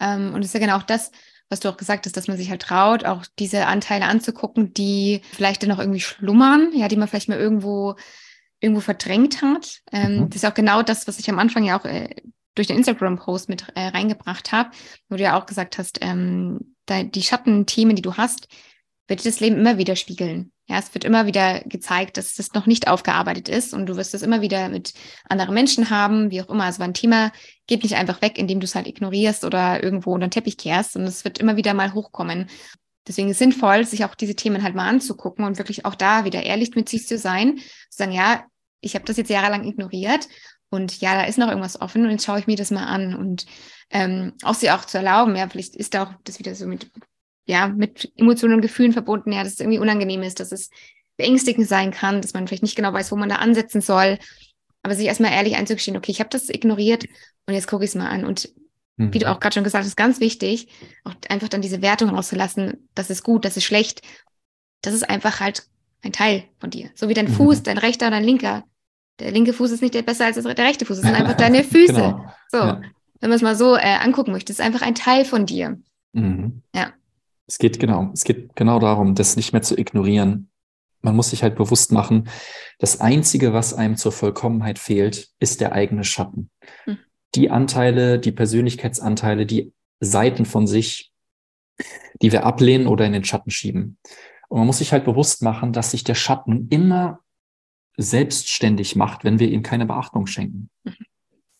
Ähm, 0.00 0.34
und 0.34 0.40
es 0.40 0.48
ist 0.48 0.54
ja 0.54 0.60
genau 0.60 0.76
auch 0.76 0.82
das, 0.82 1.10
was 1.48 1.60
du 1.60 1.68
auch 1.68 1.76
gesagt 1.76 2.06
hast, 2.06 2.16
dass 2.16 2.28
man 2.28 2.36
sich 2.36 2.50
halt 2.50 2.62
traut, 2.62 3.04
auch 3.04 3.24
diese 3.38 3.66
Anteile 3.66 4.06
anzugucken, 4.06 4.74
die 4.74 5.20
vielleicht 5.32 5.62
dann 5.62 5.70
noch 5.70 5.78
irgendwie 5.78 6.00
schlummern, 6.00 6.72
ja, 6.74 6.88
die 6.88 6.96
man 6.96 7.08
vielleicht 7.08 7.28
mal 7.28 7.38
irgendwo, 7.38 7.94
irgendwo 8.60 8.80
verdrängt 8.80 9.42
hat. 9.42 9.82
Ähm, 9.92 10.16
mhm. 10.16 10.30
Das 10.30 10.36
ist 10.36 10.44
auch 10.44 10.54
genau 10.54 10.82
das, 10.82 11.06
was 11.06 11.18
ich 11.18 11.30
am 11.30 11.38
Anfang 11.38 11.64
ja 11.64 11.78
auch 11.78 11.84
äh, 11.84 12.08
durch 12.54 12.66
den 12.66 12.78
Instagram-Post 12.78 13.48
mit 13.48 13.66
äh, 13.74 13.88
reingebracht 13.88 14.50
habe, 14.50 14.70
wo 15.08 15.16
du 15.16 15.22
ja 15.22 15.38
auch 15.38 15.46
gesagt 15.46 15.78
hast, 15.78 15.98
ähm, 16.00 16.74
da, 16.86 17.02
die 17.02 17.22
Schattenthemen, 17.22 17.94
die 17.94 18.02
du 18.02 18.14
hast, 18.14 18.48
wird 19.06 19.24
das 19.24 19.40
Leben 19.40 19.56
immer 19.56 19.78
wieder 19.78 19.94
spiegeln. 19.94 20.52
Ja, 20.68 20.78
es 20.78 20.92
wird 20.94 21.04
immer 21.04 21.26
wieder 21.26 21.60
gezeigt, 21.60 22.16
dass 22.16 22.34
das 22.34 22.52
noch 22.52 22.66
nicht 22.66 22.88
aufgearbeitet 22.88 23.48
ist 23.48 23.72
und 23.72 23.86
du 23.86 23.96
wirst 23.96 24.14
es 24.14 24.22
immer 24.22 24.40
wieder 24.40 24.68
mit 24.68 24.94
anderen 25.28 25.54
Menschen 25.54 25.90
haben, 25.90 26.32
wie 26.32 26.42
auch 26.42 26.48
immer. 26.48 26.64
Also 26.64 26.82
ein 26.82 26.94
Thema 26.94 27.30
geht 27.68 27.84
nicht 27.84 27.94
einfach 27.94 28.20
weg, 28.20 28.36
indem 28.36 28.58
du 28.58 28.64
es 28.64 28.74
halt 28.74 28.88
ignorierst 28.88 29.44
oder 29.44 29.82
irgendwo 29.82 30.12
unter 30.12 30.26
den 30.26 30.32
Teppich 30.32 30.56
kehrst 30.56 30.96
und 30.96 31.02
es 31.02 31.24
wird 31.24 31.38
immer 31.38 31.56
wieder 31.56 31.72
mal 31.72 31.94
hochkommen. 31.94 32.48
Deswegen 33.06 33.28
ist 33.28 33.36
es 33.36 33.38
sinnvoll, 33.38 33.84
sich 33.84 34.04
auch 34.04 34.16
diese 34.16 34.34
Themen 34.34 34.64
halt 34.64 34.74
mal 34.74 34.88
anzugucken 34.88 35.44
und 35.44 35.58
wirklich 35.58 35.84
auch 35.84 35.94
da 35.94 36.24
wieder 36.24 36.42
ehrlich 36.42 36.74
mit 36.74 36.88
sich 36.88 37.06
zu 37.06 37.16
sein, 37.16 37.58
zu 37.58 37.98
sagen, 37.98 38.10
ja, 38.10 38.44
ich 38.80 38.96
habe 38.96 39.04
das 39.04 39.16
jetzt 39.16 39.30
jahrelang 39.30 39.64
ignoriert 39.64 40.28
und 40.68 41.00
ja, 41.00 41.14
da 41.14 41.24
ist 41.24 41.38
noch 41.38 41.48
irgendwas 41.48 41.80
offen 41.80 42.04
und 42.04 42.10
jetzt 42.10 42.24
schaue 42.24 42.40
ich 42.40 42.48
mir 42.48 42.56
das 42.56 42.72
mal 42.72 42.86
an 42.86 43.14
und 43.14 43.46
ähm, 43.90 44.32
auch 44.42 44.54
sie 44.54 44.72
auch 44.72 44.84
zu 44.84 44.98
erlauben, 44.98 45.36
ja, 45.36 45.48
vielleicht 45.48 45.76
ist 45.76 45.94
da 45.94 46.02
auch 46.02 46.12
das 46.24 46.40
wieder 46.40 46.56
so 46.56 46.66
mit 46.66 46.90
ja, 47.46 47.68
mit 47.68 48.12
Emotionen 48.16 48.54
und 48.54 48.60
Gefühlen 48.60 48.92
verbunden, 48.92 49.32
ja, 49.32 49.42
dass 49.42 49.54
es 49.54 49.60
irgendwie 49.60 49.78
unangenehm 49.78 50.22
ist, 50.22 50.40
dass 50.40 50.52
es 50.52 50.70
beängstigend 51.16 51.68
sein 51.68 51.92
kann, 51.92 52.20
dass 52.20 52.34
man 52.34 52.46
vielleicht 52.46 52.62
nicht 52.62 52.76
genau 52.76 52.92
weiß, 52.92 53.12
wo 53.12 53.16
man 53.16 53.28
da 53.28 53.36
ansetzen 53.36 53.80
soll. 53.80 54.18
Aber 54.82 54.94
sich 54.94 55.06
erstmal 55.06 55.32
ehrlich 55.32 55.56
einzugestehen, 55.56 55.96
okay, 55.96 56.12
ich 56.12 56.20
habe 56.20 56.30
das 56.30 56.48
ignoriert 56.48 57.04
und 57.46 57.54
jetzt 57.54 57.68
gucke 57.68 57.84
ich 57.84 57.90
es 57.90 57.94
mal 57.94 58.08
an. 58.08 58.24
Und 58.24 58.52
mhm. 58.96 59.14
wie 59.14 59.20
du 59.20 59.30
auch 59.30 59.40
gerade 59.40 59.54
schon 59.54 59.64
gesagt 59.64 59.84
hast, 59.84 59.96
ganz 59.96 60.20
wichtig, 60.20 60.68
auch 61.04 61.14
einfach 61.28 61.48
dann 61.48 61.62
diese 61.62 61.82
Wertung 61.82 62.10
rauszulassen, 62.10 62.88
das 62.94 63.10
ist 63.10 63.22
gut, 63.22 63.44
das 63.44 63.56
ist 63.56 63.64
schlecht. 63.64 64.02
Das 64.82 64.92
ist 64.92 65.08
einfach 65.08 65.40
halt 65.40 65.66
ein 66.02 66.12
Teil 66.12 66.44
von 66.58 66.70
dir. 66.70 66.90
So 66.94 67.08
wie 67.08 67.14
dein 67.14 67.30
mhm. 67.30 67.34
Fuß, 67.34 67.62
dein 67.62 67.78
rechter 67.78 68.08
oder 68.08 68.16
dein 68.16 68.24
linker. 68.24 68.64
Der 69.18 69.30
linke 69.30 69.52
Fuß 69.52 69.70
ist 69.70 69.82
nicht 69.82 70.04
besser 70.04 70.26
als 70.26 70.36
der 70.36 70.58
rechte 70.58 70.84
Fuß. 70.84 70.98
Es 70.98 71.04
sind 71.04 71.14
einfach 71.14 71.36
deine 71.36 71.64
Füße. 71.64 71.92
genau. 71.92 72.34
So, 72.50 72.58
ja. 72.58 72.82
wenn 73.20 73.30
man 73.30 73.36
es 73.36 73.42
mal 73.42 73.56
so 73.56 73.76
äh, 73.76 73.96
angucken 74.02 74.32
möchte, 74.32 74.52
ist 74.52 74.60
einfach 74.60 74.82
ein 74.82 74.94
Teil 74.94 75.24
von 75.24 75.46
dir. 75.46 75.80
Mhm. 76.12 76.62
Ja. 76.74 76.92
Es 77.46 77.58
geht 77.58 77.78
genau, 77.78 78.10
es 78.12 78.24
geht 78.24 78.56
genau 78.56 78.78
darum, 78.78 79.14
das 79.14 79.36
nicht 79.36 79.52
mehr 79.52 79.62
zu 79.62 79.78
ignorieren. 79.78 80.50
Man 81.02 81.14
muss 81.14 81.30
sich 81.30 81.42
halt 81.42 81.56
bewusst 81.56 81.92
machen, 81.92 82.28
das 82.78 83.00
Einzige, 83.00 83.52
was 83.52 83.74
einem 83.74 83.96
zur 83.96 84.12
Vollkommenheit 84.12 84.78
fehlt, 84.78 85.28
ist 85.38 85.60
der 85.60 85.72
eigene 85.72 86.04
Schatten. 86.04 86.50
Hm. 86.84 86.98
Die 87.34 87.50
Anteile, 87.50 88.18
die 88.18 88.32
Persönlichkeitsanteile, 88.32 89.46
die 89.46 89.72
Seiten 90.00 90.44
von 90.44 90.66
sich, 90.66 91.12
die 92.22 92.32
wir 92.32 92.44
ablehnen 92.44 92.86
oder 92.86 93.06
in 93.06 93.12
den 93.12 93.24
Schatten 93.24 93.50
schieben. 93.50 93.98
Und 94.48 94.58
man 94.58 94.66
muss 94.66 94.78
sich 94.78 94.92
halt 94.92 95.04
bewusst 95.04 95.42
machen, 95.42 95.72
dass 95.72 95.90
sich 95.90 96.04
der 96.04 96.14
Schatten 96.14 96.68
immer 96.70 97.20
selbstständig 97.96 98.96
macht, 98.96 99.24
wenn 99.24 99.38
wir 99.38 99.48
ihm 99.48 99.62
keine 99.62 99.86
Beachtung 99.86 100.26
schenken. 100.26 100.70
Mhm. 100.84 100.94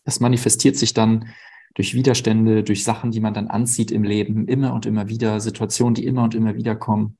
Das 0.03 0.19
manifestiert 0.19 0.77
sich 0.77 0.93
dann 0.93 1.33
durch 1.77 1.93
Widerstände, 1.93 2.63
durch 2.63 2.83
Sachen, 2.83 3.11
die 3.11 3.19
man 3.19 3.35
dann 3.35 3.49
anzieht 3.49 3.91
im 3.91 4.03
Leben, 4.03 4.47
immer 4.47 4.73
und 4.73 4.87
immer 4.87 5.09
wieder, 5.09 5.39
Situationen, 5.39 5.93
die 5.93 6.05
immer 6.05 6.23
und 6.23 6.33
immer 6.33 6.55
wieder 6.55 6.75
kommen. 6.75 7.19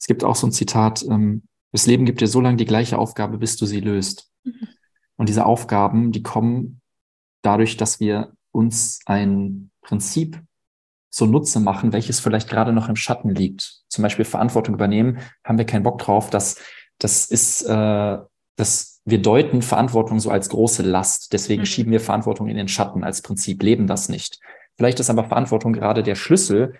Es 0.00 0.08
gibt 0.08 0.24
auch 0.24 0.34
so 0.34 0.48
ein 0.48 0.52
Zitat, 0.52 1.04
ähm, 1.08 1.44
das 1.70 1.86
Leben 1.86 2.06
gibt 2.06 2.20
dir 2.20 2.26
so 2.26 2.40
lange 2.40 2.56
die 2.56 2.64
gleiche 2.64 2.98
Aufgabe, 2.98 3.38
bis 3.38 3.56
du 3.56 3.66
sie 3.66 3.78
löst. 3.78 4.32
Mhm. 4.42 4.66
Und 5.14 5.28
diese 5.28 5.46
Aufgaben, 5.46 6.10
die 6.10 6.24
kommen 6.24 6.80
dadurch, 7.42 7.76
dass 7.76 8.00
wir 8.00 8.32
uns 8.50 8.98
ein 9.06 9.70
Prinzip 9.80 10.42
zunutze 11.10 11.60
machen, 11.60 11.92
welches 11.92 12.18
vielleicht 12.18 12.48
gerade 12.48 12.72
noch 12.72 12.88
im 12.88 12.96
Schatten 12.96 13.30
liegt. 13.30 13.84
Zum 13.86 14.02
Beispiel 14.02 14.24
Verantwortung 14.24 14.74
übernehmen, 14.74 15.18
haben 15.44 15.58
wir 15.58 15.66
keinen 15.66 15.84
Bock 15.84 15.98
drauf. 15.98 16.30
Das, 16.30 16.60
das 16.98 17.26
ist, 17.26 17.62
äh, 17.62 18.18
das 18.56 18.99
wir 19.10 19.20
deuten 19.20 19.62
Verantwortung 19.62 20.20
so 20.20 20.30
als 20.30 20.48
große 20.48 20.82
Last. 20.82 21.32
Deswegen 21.32 21.62
mhm. 21.62 21.66
schieben 21.66 21.92
wir 21.92 22.00
Verantwortung 22.00 22.48
in 22.48 22.56
den 22.56 22.68
Schatten 22.68 23.04
als 23.04 23.22
Prinzip, 23.22 23.62
leben 23.62 23.86
das 23.86 24.08
nicht. 24.08 24.40
Vielleicht 24.76 25.00
ist 25.00 25.10
aber 25.10 25.24
Verantwortung 25.24 25.72
gerade 25.72 26.02
der 26.02 26.14
Schlüssel. 26.14 26.74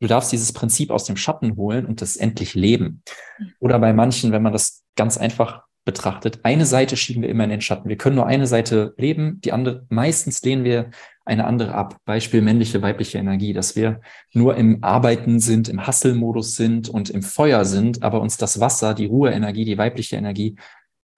Du 0.00 0.06
darfst 0.06 0.32
dieses 0.32 0.52
Prinzip 0.52 0.90
aus 0.90 1.04
dem 1.04 1.16
Schatten 1.16 1.56
holen 1.56 1.86
und 1.86 2.00
das 2.00 2.16
endlich 2.16 2.54
leben. 2.54 3.02
Mhm. 3.38 3.52
Oder 3.60 3.78
bei 3.78 3.92
manchen, 3.92 4.32
wenn 4.32 4.42
man 4.42 4.52
das 4.52 4.82
ganz 4.96 5.18
einfach 5.18 5.62
betrachtet, 5.84 6.40
eine 6.44 6.64
Seite 6.64 6.96
schieben 6.96 7.22
wir 7.22 7.28
immer 7.28 7.44
in 7.44 7.50
den 7.50 7.60
Schatten. 7.60 7.88
Wir 7.88 7.96
können 7.96 8.16
nur 8.16 8.26
eine 8.26 8.46
Seite 8.46 8.94
leben, 8.96 9.40
die 9.40 9.52
andere, 9.52 9.84
meistens 9.88 10.42
lehnen 10.42 10.64
wir 10.64 10.90
eine 11.24 11.44
andere 11.44 11.74
ab. 11.74 11.96
Beispiel 12.04 12.40
männliche, 12.40 12.82
weibliche 12.82 13.18
Energie, 13.18 13.52
dass 13.52 13.76
wir 13.76 14.00
nur 14.32 14.56
im 14.56 14.82
Arbeiten 14.82 15.40
sind, 15.40 15.68
im 15.68 15.86
Hustle-Modus 15.86 16.54
sind 16.56 16.88
und 16.88 17.10
im 17.10 17.22
Feuer 17.22 17.64
sind, 17.64 18.02
aber 18.02 18.20
uns 18.20 18.36
das 18.36 18.60
Wasser, 18.60 18.94
die 18.94 19.06
Ruheenergie, 19.06 19.64
die 19.64 19.78
weibliche 19.78 20.16
Energie 20.16 20.56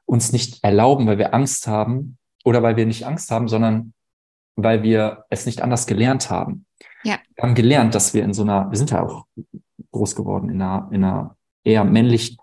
uns 0.07 0.33
nicht 0.33 0.63
erlauben, 0.63 1.07
weil 1.07 1.19
wir 1.19 1.35
Angst 1.35 1.67
haben 1.67 2.19
oder 2.45 2.63
weil 2.63 2.77
wir 2.77 2.87
nicht 2.87 3.07
Angst 3.07 3.31
haben, 3.31 3.49
sondern 3.49 3.95
weil 4.57 4.83
wir 4.83 5.25
es 5.31 5.47
nicht 5.47 5.63
anders 5.63 5.87
gelernt 5.87 6.31
haben. 6.31 6.67
Ja. 7.03 7.19
Wir 7.35 7.43
haben 7.43 7.55
gelernt, 7.55 7.95
dass 7.95 8.15
wir 8.15 8.23
in 8.23 8.33
so 8.33 8.43
einer, 8.43 8.71
wir 8.71 8.79
sind 8.79 8.91
ja 8.91 9.03
auch 9.03 9.27
groß 9.91 10.15
geworden 10.15 10.49
in 10.51 10.63
einer, 10.63 10.89
in 10.93 11.05
einer 11.05 11.37
eher 11.65 11.85
männlich 11.85 12.37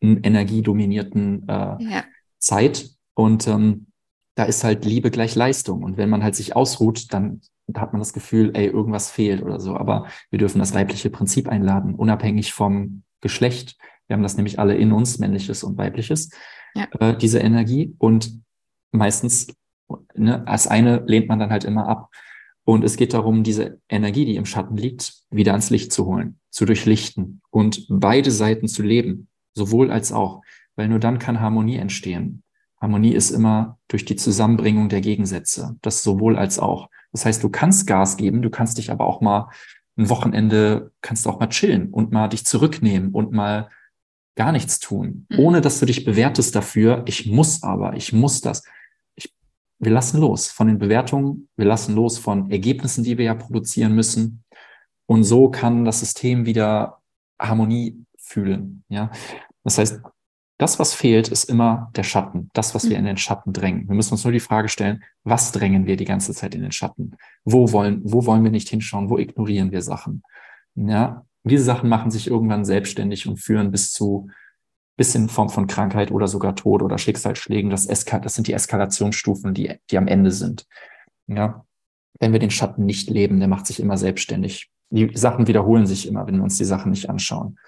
energiedominierten 0.00 1.48
äh, 1.48 1.76
ja. 1.78 2.04
Zeit. 2.38 2.90
Und 3.14 3.46
ähm, 3.46 3.86
da 4.34 4.44
ist 4.44 4.64
halt 4.64 4.84
Liebe 4.84 5.10
gleich 5.10 5.34
Leistung. 5.34 5.82
Und 5.82 5.96
wenn 5.96 6.10
man 6.10 6.22
halt 6.22 6.34
sich 6.34 6.54
ausruht, 6.54 7.12
dann 7.12 7.40
hat 7.74 7.92
man 7.92 8.00
das 8.00 8.12
Gefühl, 8.12 8.52
ey, 8.54 8.66
irgendwas 8.66 9.10
fehlt 9.10 9.42
oder 9.42 9.58
so. 9.60 9.76
Aber 9.76 10.06
wir 10.30 10.38
dürfen 10.38 10.58
das 10.58 10.74
weibliche 10.74 11.10
Prinzip 11.10 11.48
einladen, 11.48 11.94
unabhängig 11.94 12.52
vom 12.52 13.02
Geschlecht. 13.20 13.76
Wir 14.06 14.14
haben 14.14 14.22
das 14.22 14.36
nämlich 14.36 14.58
alle 14.58 14.76
in 14.76 14.92
uns, 14.92 15.18
männliches 15.18 15.64
und 15.64 15.78
weibliches 15.78 16.30
ja. 16.76 16.88
äh, 17.00 17.16
diese 17.16 17.38
Energie. 17.38 17.94
Und 17.98 18.40
meistens, 18.92 19.48
ne, 20.14 20.46
als 20.46 20.66
eine 20.66 21.02
lehnt 21.06 21.28
man 21.28 21.38
dann 21.38 21.50
halt 21.50 21.64
immer 21.64 21.88
ab. 21.88 22.10
Und 22.64 22.84
es 22.84 22.96
geht 22.96 23.14
darum, 23.14 23.44
diese 23.44 23.80
Energie, 23.88 24.24
die 24.24 24.36
im 24.36 24.44
Schatten 24.44 24.76
liegt, 24.76 25.14
wieder 25.30 25.52
ans 25.52 25.70
Licht 25.70 25.92
zu 25.92 26.06
holen, 26.06 26.40
zu 26.50 26.64
durchlichten 26.64 27.40
und 27.50 27.86
beide 27.88 28.32
Seiten 28.32 28.66
zu 28.66 28.82
leben, 28.82 29.28
sowohl 29.54 29.92
als 29.92 30.10
auch, 30.10 30.42
weil 30.74 30.88
nur 30.88 30.98
dann 30.98 31.20
kann 31.20 31.40
Harmonie 31.40 31.76
entstehen. 31.76 32.42
Harmonie 32.80 33.14
ist 33.14 33.30
immer 33.30 33.78
durch 33.88 34.04
die 34.04 34.16
Zusammenbringung 34.16 34.88
der 34.88 35.00
Gegensätze, 35.00 35.76
das 35.80 36.02
sowohl 36.02 36.36
als 36.36 36.58
auch. 36.58 36.90
Das 37.12 37.24
heißt, 37.24 37.42
du 37.42 37.48
kannst 37.48 37.86
Gas 37.86 38.16
geben, 38.16 38.42
du 38.42 38.50
kannst 38.50 38.78
dich 38.78 38.90
aber 38.90 39.06
auch 39.06 39.20
mal 39.20 39.48
ein 39.96 40.08
Wochenende 40.10 40.92
kannst 41.00 41.26
auch 41.26 41.40
mal 41.40 41.48
chillen 41.48 41.90
und 41.90 42.12
mal 42.12 42.28
dich 42.28 42.44
zurücknehmen 42.44 43.12
und 43.12 43.32
mal 43.32 43.70
gar 44.36 44.52
nichts 44.52 44.78
tun, 44.78 45.26
mhm. 45.28 45.38
ohne 45.38 45.60
dass 45.60 45.80
du 45.80 45.86
dich 45.86 46.04
bewertest 46.04 46.54
dafür, 46.54 47.02
ich 47.06 47.26
muss 47.26 47.62
aber, 47.62 47.96
ich 47.96 48.12
muss 48.12 48.40
das. 48.40 48.62
Ich, 49.16 49.34
wir 49.78 49.90
lassen 49.90 50.20
los 50.20 50.48
von 50.48 50.68
den 50.68 50.78
Bewertungen, 50.78 51.48
wir 51.56 51.66
lassen 51.66 51.94
los 51.94 52.18
von 52.18 52.50
Ergebnissen, 52.50 53.02
die 53.02 53.18
wir 53.18 53.24
ja 53.24 53.34
produzieren 53.34 53.94
müssen. 53.94 54.44
Und 55.06 55.24
so 55.24 55.50
kann 55.50 55.84
das 55.84 56.00
System 56.00 56.46
wieder 56.46 57.00
Harmonie 57.40 58.04
fühlen. 58.18 58.84
Ja, 58.88 59.10
das 59.64 59.78
heißt, 59.78 60.00
das, 60.58 60.78
was 60.78 60.94
fehlt, 60.94 61.28
ist 61.28 61.44
immer 61.44 61.90
der 61.94 62.02
Schatten, 62.02 62.50
das, 62.54 62.74
was 62.74 62.84
wir 62.84 62.92
mhm. 62.92 63.00
in 63.00 63.04
den 63.04 63.16
Schatten 63.18 63.52
drängen. 63.52 63.88
Wir 63.88 63.94
müssen 63.94 64.14
uns 64.14 64.24
nur 64.24 64.32
die 64.32 64.40
Frage 64.40 64.68
stellen, 64.68 65.04
was 65.22 65.52
drängen 65.52 65.86
wir 65.86 65.96
die 65.96 66.06
ganze 66.06 66.32
Zeit 66.32 66.54
in 66.54 66.62
den 66.62 66.72
Schatten? 66.72 67.16
Wo 67.44 67.72
wollen, 67.72 68.00
wo 68.04 68.24
wollen 68.24 68.42
wir 68.42 68.50
nicht 68.50 68.68
hinschauen? 68.68 69.10
Wo 69.10 69.18
ignorieren 69.18 69.70
wir 69.70 69.82
Sachen? 69.82 70.22
Ja, 70.74 71.25
diese 71.50 71.64
Sachen 71.64 71.88
machen 71.88 72.10
sich 72.10 72.28
irgendwann 72.28 72.64
selbstständig 72.64 73.28
und 73.28 73.38
führen 73.38 73.70
bis 73.70 73.92
zu, 73.92 74.28
bis 74.96 75.14
in 75.14 75.28
Form 75.28 75.48
von 75.48 75.66
Krankheit 75.66 76.10
oder 76.10 76.28
sogar 76.28 76.56
Tod 76.56 76.82
oder 76.82 76.98
Schicksalsschlägen. 76.98 77.70
Das, 77.70 77.86
Eska 77.86 78.18
das 78.18 78.34
sind 78.34 78.46
die 78.46 78.52
Eskalationsstufen, 78.52 79.54
die, 79.54 79.74
die 79.90 79.98
am 79.98 80.08
Ende 80.08 80.30
sind. 80.30 80.66
Ja, 81.26 81.64
wenn 82.20 82.32
wir 82.32 82.38
den 82.38 82.50
Schatten 82.50 82.84
nicht 82.84 83.10
leben, 83.10 83.38
der 83.38 83.48
macht 83.48 83.66
sich 83.66 83.80
immer 83.80 83.96
selbstständig. 83.96 84.70
Die 84.90 85.16
Sachen 85.16 85.46
wiederholen 85.46 85.86
sich 85.86 86.06
immer, 86.06 86.26
wenn 86.26 86.36
wir 86.36 86.44
uns 86.44 86.56
die 86.56 86.64
Sachen 86.64 86.90
nicht 86.90 87.10
anschauen. 87.10 87.58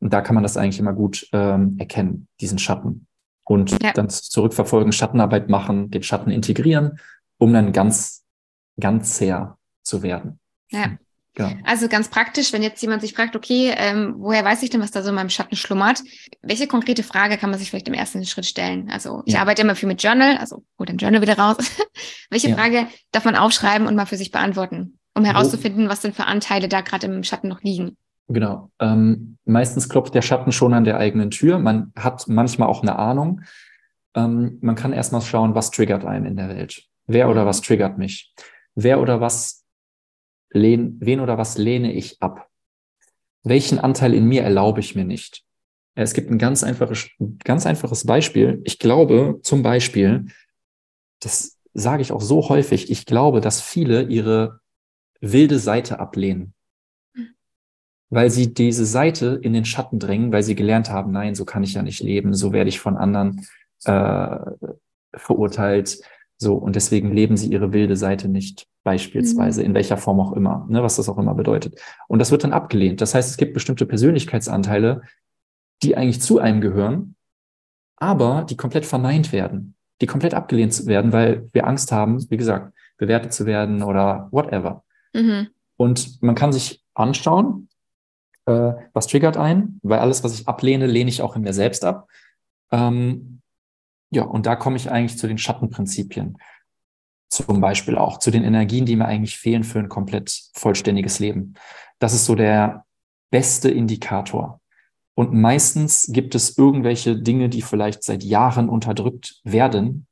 Und 0.00 0.12
da 0.12 0.20
kann 0.20 0.34
man 0.34 0.42
das 0.42 0.56
eigentlich 0.56 0.78
immer 0.78 0.92
gut 0.92 1.28
ähm, 1.32 1.76
erkennen, 1.78 2.28
diesen 2.40 2.58
Schatten. 2.58 3.06
Und 3.44 3.82
ja. 3.82 3.92
dann 3.92 4.08
zurückverfolgen, 4.10 4.92
Schattenarbeit 4.92 5.48
machen, 5.48 5.90
den 5.90 6.02
Schatten 6.02 6.30
integrieren, 6.30 6.98
um 7.38 7.52
dann 7.52 7.72
ganz, 7.72 8.24
ganz 8.78 9.16
sehr 9.16 9.56
zu 9.82 10.02
werden. 10.02 10.40
Ja. 10.70 10.98
Also 11.64 11.88
ganz 11.88 12.08
praktisch, 12.08 12.52
wenn 12.52 12.62
jetzt 12.62 12.80
jemand 12.80 13.02
sich 13.02 13.12
fragt, 13.12 13.36
okay, 13.36 13.74
ähm, 13.76 14.14
woher 14.18 14.44
weiß 14.44 14.62
ich 14.62 14.70
denn, 14.70 14.80
was 14.80 14.90
da 14.90 15.02
so 15.02 15.10
in 15.10 15.14
meinem 15.14 15.28
Schatten 15.28 15.56
schlummert? 15.56 16.02
Welche 16.42 16.66
konkrete 16.66 17.02
Frage 17.02 17.36
kann 17.36 17.50
man 17.50 17.58
sich 17.58 17.70
vielleicht 17.70 17.88
im 17.88 17.94
ersten 17.94 18.24
Schritt 18.24 18.46
stellen? 18.46 18.88
Also 18.90 19.22
ich 19.26 19.34
ja. 19.34 19.40
arbeite 19.40 19.62
immer 19.62 19.74
viel 19.74 19.88
mit 19.88 20.02
Journal, 20.02 20.38
also 20.38 20.64
hol 20.78 20.86
dein 20.86 20.96
Journal 20.96 21.20
wieder 21.20 21.38
raus. 21.38 21.56
Welche 22.30 22.48
ja. 22.48 22.56
Frage 22.56 22.86
darf 23.12 23.24
man 23.24 23.36
aufschreiben 23.36 23.86
und 23.86 23.96
mal 23.96 24.06
für 24.06 24.16
sich 24.16 24.30
beantworten, 24.30 24.98
um 25.14 25.24
herauszufinden, 25.24 25.88
was 25.88 26.00
denn 26.00 26.14
für 26.14 26.24
Anteile 26.24 26.68
da 26.68 26.80
gerade 26.80 27.06
im 27.06 27.22
Schatten 27.22 27.48
noch 27.48 27.62
liegen? 27.62 27.96
Genau. 28.28 28.70
Ähm, 28.80 29.36
meistens 29.44 29.88
klopft 29.88 30.14
der 30.14 30.22
Schatten 30.22 30.52
schon 30.52 30.74
an 30.74 30.84
der 30.84 30.98
eigenen 30.98 31.30
Tür. 31.30 31.58
Man 31.58 31.92
hat 31.96 32.26
manchmal 32.28 32.68
auch 32.68 32.82
eine 32.82 32.98
Ahnung. 32.98 33.42
Ähm, 34.14 34.58
man 34.62 34.74
kann 34.74 34.92
erstmal 34.92 35.20
schauen, 35.20 35.54
was 35.54 35.70
triggert 35.70 36.04
einen 36.04 36.26
in 36.26 36.36
der 36.36 36.48
Welt. 36.48 36.84
Wer 37.06 37.28
oder 37.28 37.46
was 37.46 37.60
triggert 37.60 37.98
mich? 37.98 38.32
Wer 38.74 39.00
oder 39.00 39.20
was 39.20 39.65
lehn, 40.56 40.96
wen 41.00 41.20
oder 41.20 41.38
was 41.38 41.58
lehne 41.58 41.92
ich 41.92 42.20
ab? 42.20 42.48
Welchen 43.42 43.78
Anteil 43.78 44.14
in 44.14 44.26
mir 44.26 44.42
erlaube 44.42 44.80
ich 44.80 44.94
mir 44.94 45.04
nicht? 45.04 45.44
Es 45.94 46.12
gibt 46.12 46.30
ein 46.30 46.38
ganz 46.38 46.62
einfaches, 46.62 47.08
ganz 47.44 47.64
einfaches 47.64 48.04
Beispiel. 48.04 48.60
Ich 48.64 48.78
glaube 48.78 49.40
zum 49.42 49.62
Beispiel, 49.62 50.26
das 51.20 51.58
sage 51.72 52.02
ich 52.02 52.12
auch 52.12 52.20
so 52.20 52.48
häufig, 52.48 52.90
ich 52.90 53.06
glaube, 53.06 53.40
dass 53.40 53.60
viele 53.60 54.02
ihre 54.02 54.60
wilde 55.20 55.58
Seite 55.58 56.00
ablehnen 56.00 56.54
weil 58.10 58.30
sie 58.30 58.54
diese 58.54 58.86
Seite 58.86 59.38
in 59.42 59.52
den 59.52 59.64
Schatten 59.64 59.98
drängen, 59.98 60.32
weil 60.32 60.42
sie 60.42 60.54
gelernt 60.54 60.90
haben, 60.90 61.12
nein, 61.12 61.34
so 61.34 61.44
kann 61.44 61.62
ich 61.62 61.74
ja 61.74 61.82
nicht 61.82 62.00
leben, 62.00 62.34
so 62.34 62.52
werde 62.52 62.68
ich 62.68 62.78
von 62.78 62.96
anderen 62.96 63.46
äh, 63.84 64.36
verurteilt. 65.14 66.00
So, 66.38 66.54
und 66.54 66.76
deswegen 66.76 67.12
leben 67.12 67.36
sie 67.36 67.50
ihre 67.50 67.72
wilde 67.72 67.96
Seite 67.96 68.28
nicht, 68.28 68.66
beispielsweise, 68.86 69.60
mhm. 69.60 69.66
in 69.66 69.74
welcher 69.74 69.96
Form 69.96 70.20
auch 70.20 70.32
immer, 70.32 70.64
ne, 70.70 70.80
was 70.80 70.94
das 70.94 71.08
auch 71.08 71.18
immer 71.18 71.34
bedeutet. 71.34 71.80
Und 72.06 72.20
das 72.20 72.30
wird 72.30 72.44
dann 72.44 72.52
abgelehnt. 72.52 73.00
Das 73.00 73.16
heißt, 73.16 73.28
es 73.28 73.36
gibt 73.36 73.52
bestimmte 73.52 73.84
Persönlichkeitsanteile, 73.84 75.02
die 75.82 75.96
eigentlich 75.96 76.22
zu 76.22 76.38
einem 76.38 76.60
gehören, 76.60 77.16
aber 77.96 78.46
die 78.48 78.56
komplett 78.56 78.86
verneint 78.86 79.32
werden, 79.32 79.74
die 80.00 80.06
komplett 80.06 80.34
abgelehnt 80.34 80.86
werden, 80.86 81.12
weil 81.12 81.48
wir 81.52 81.66
Angst 81.66 81.90
haben, 81.90 82.24
wie 82.30 82.36
gesagt, 82.36 82.72
bewertet 82.96 83.32
zu 83.32 83.44
werden 83.44 83.82
oder 83.82 84.28
whatever. 84.30 84.84
Mhm. 85.12 85.48
Und 85.76 86.22
man 86.22 86.36
kann 86.36 86.52
sich 86.52 86.84
anschauen, 86.94 87.68
äh, 88.46 88.72
was 88.92 89.08
triggert 89.08 89.36
einen, 89.36 89.80
weil 89.82 89.98
alles, 89.98 90.22
was 90.22 90.38
ich 90.38 90.46
ablehne, 90.46 90.86
lehne 90.86 91.10
ich 91.10 91.22
auch 91.22 91.34
in 91.34 91.42
mir 91.42 91.52
selbst 91.52 91.84
ab. 91.84 92.08
Ähm, 92.70 93.40
ja, 94.10 94.22
und 94.22 94.46
da 94.46 94.54
komme 94.54 94.76
ich 94.76 94.92
eigentlich 94.92 95.18
zu 95.18 95.26
den 95.26 95.38
Schattenprinzipien. 95.38 96.38
Zum 97.28 97.60
Beispiel 97.60 97.98
auch 97.98 98.18
zu 98.18 98.30
den 98.30 98.44
Energien, 98.44 98.86
die 98.86 98.96
mir 98.96 99.06
eigentlich 99.06 99.38
fehlen 99.38 99.64
für 99.64 99.78
ein 99.78 99.88
komplett 99.88 100.50
vollständiges 100.54 101.18
Leben. 101.18 101.54
Das 101.98 102.14
ist 102.14 102.24
so 102.24 102.34
der 102.34 102.84
beste 103.30 103.70
Indikator. 103.70 104.60
Und 105.14 105.32
meistens 105.32 106.10
gibt 106.12 106.34
es 106.34 106.58
irgendwelche 106.58 107.16
Dinge, 107.16 107.48
die 107.48 107.62
vielleicht 107.62 108.02
seit 108.02 108.22
Jahren 108.22 108.68
unterdrückt 108.68 109.40
werden. 109.44 110.06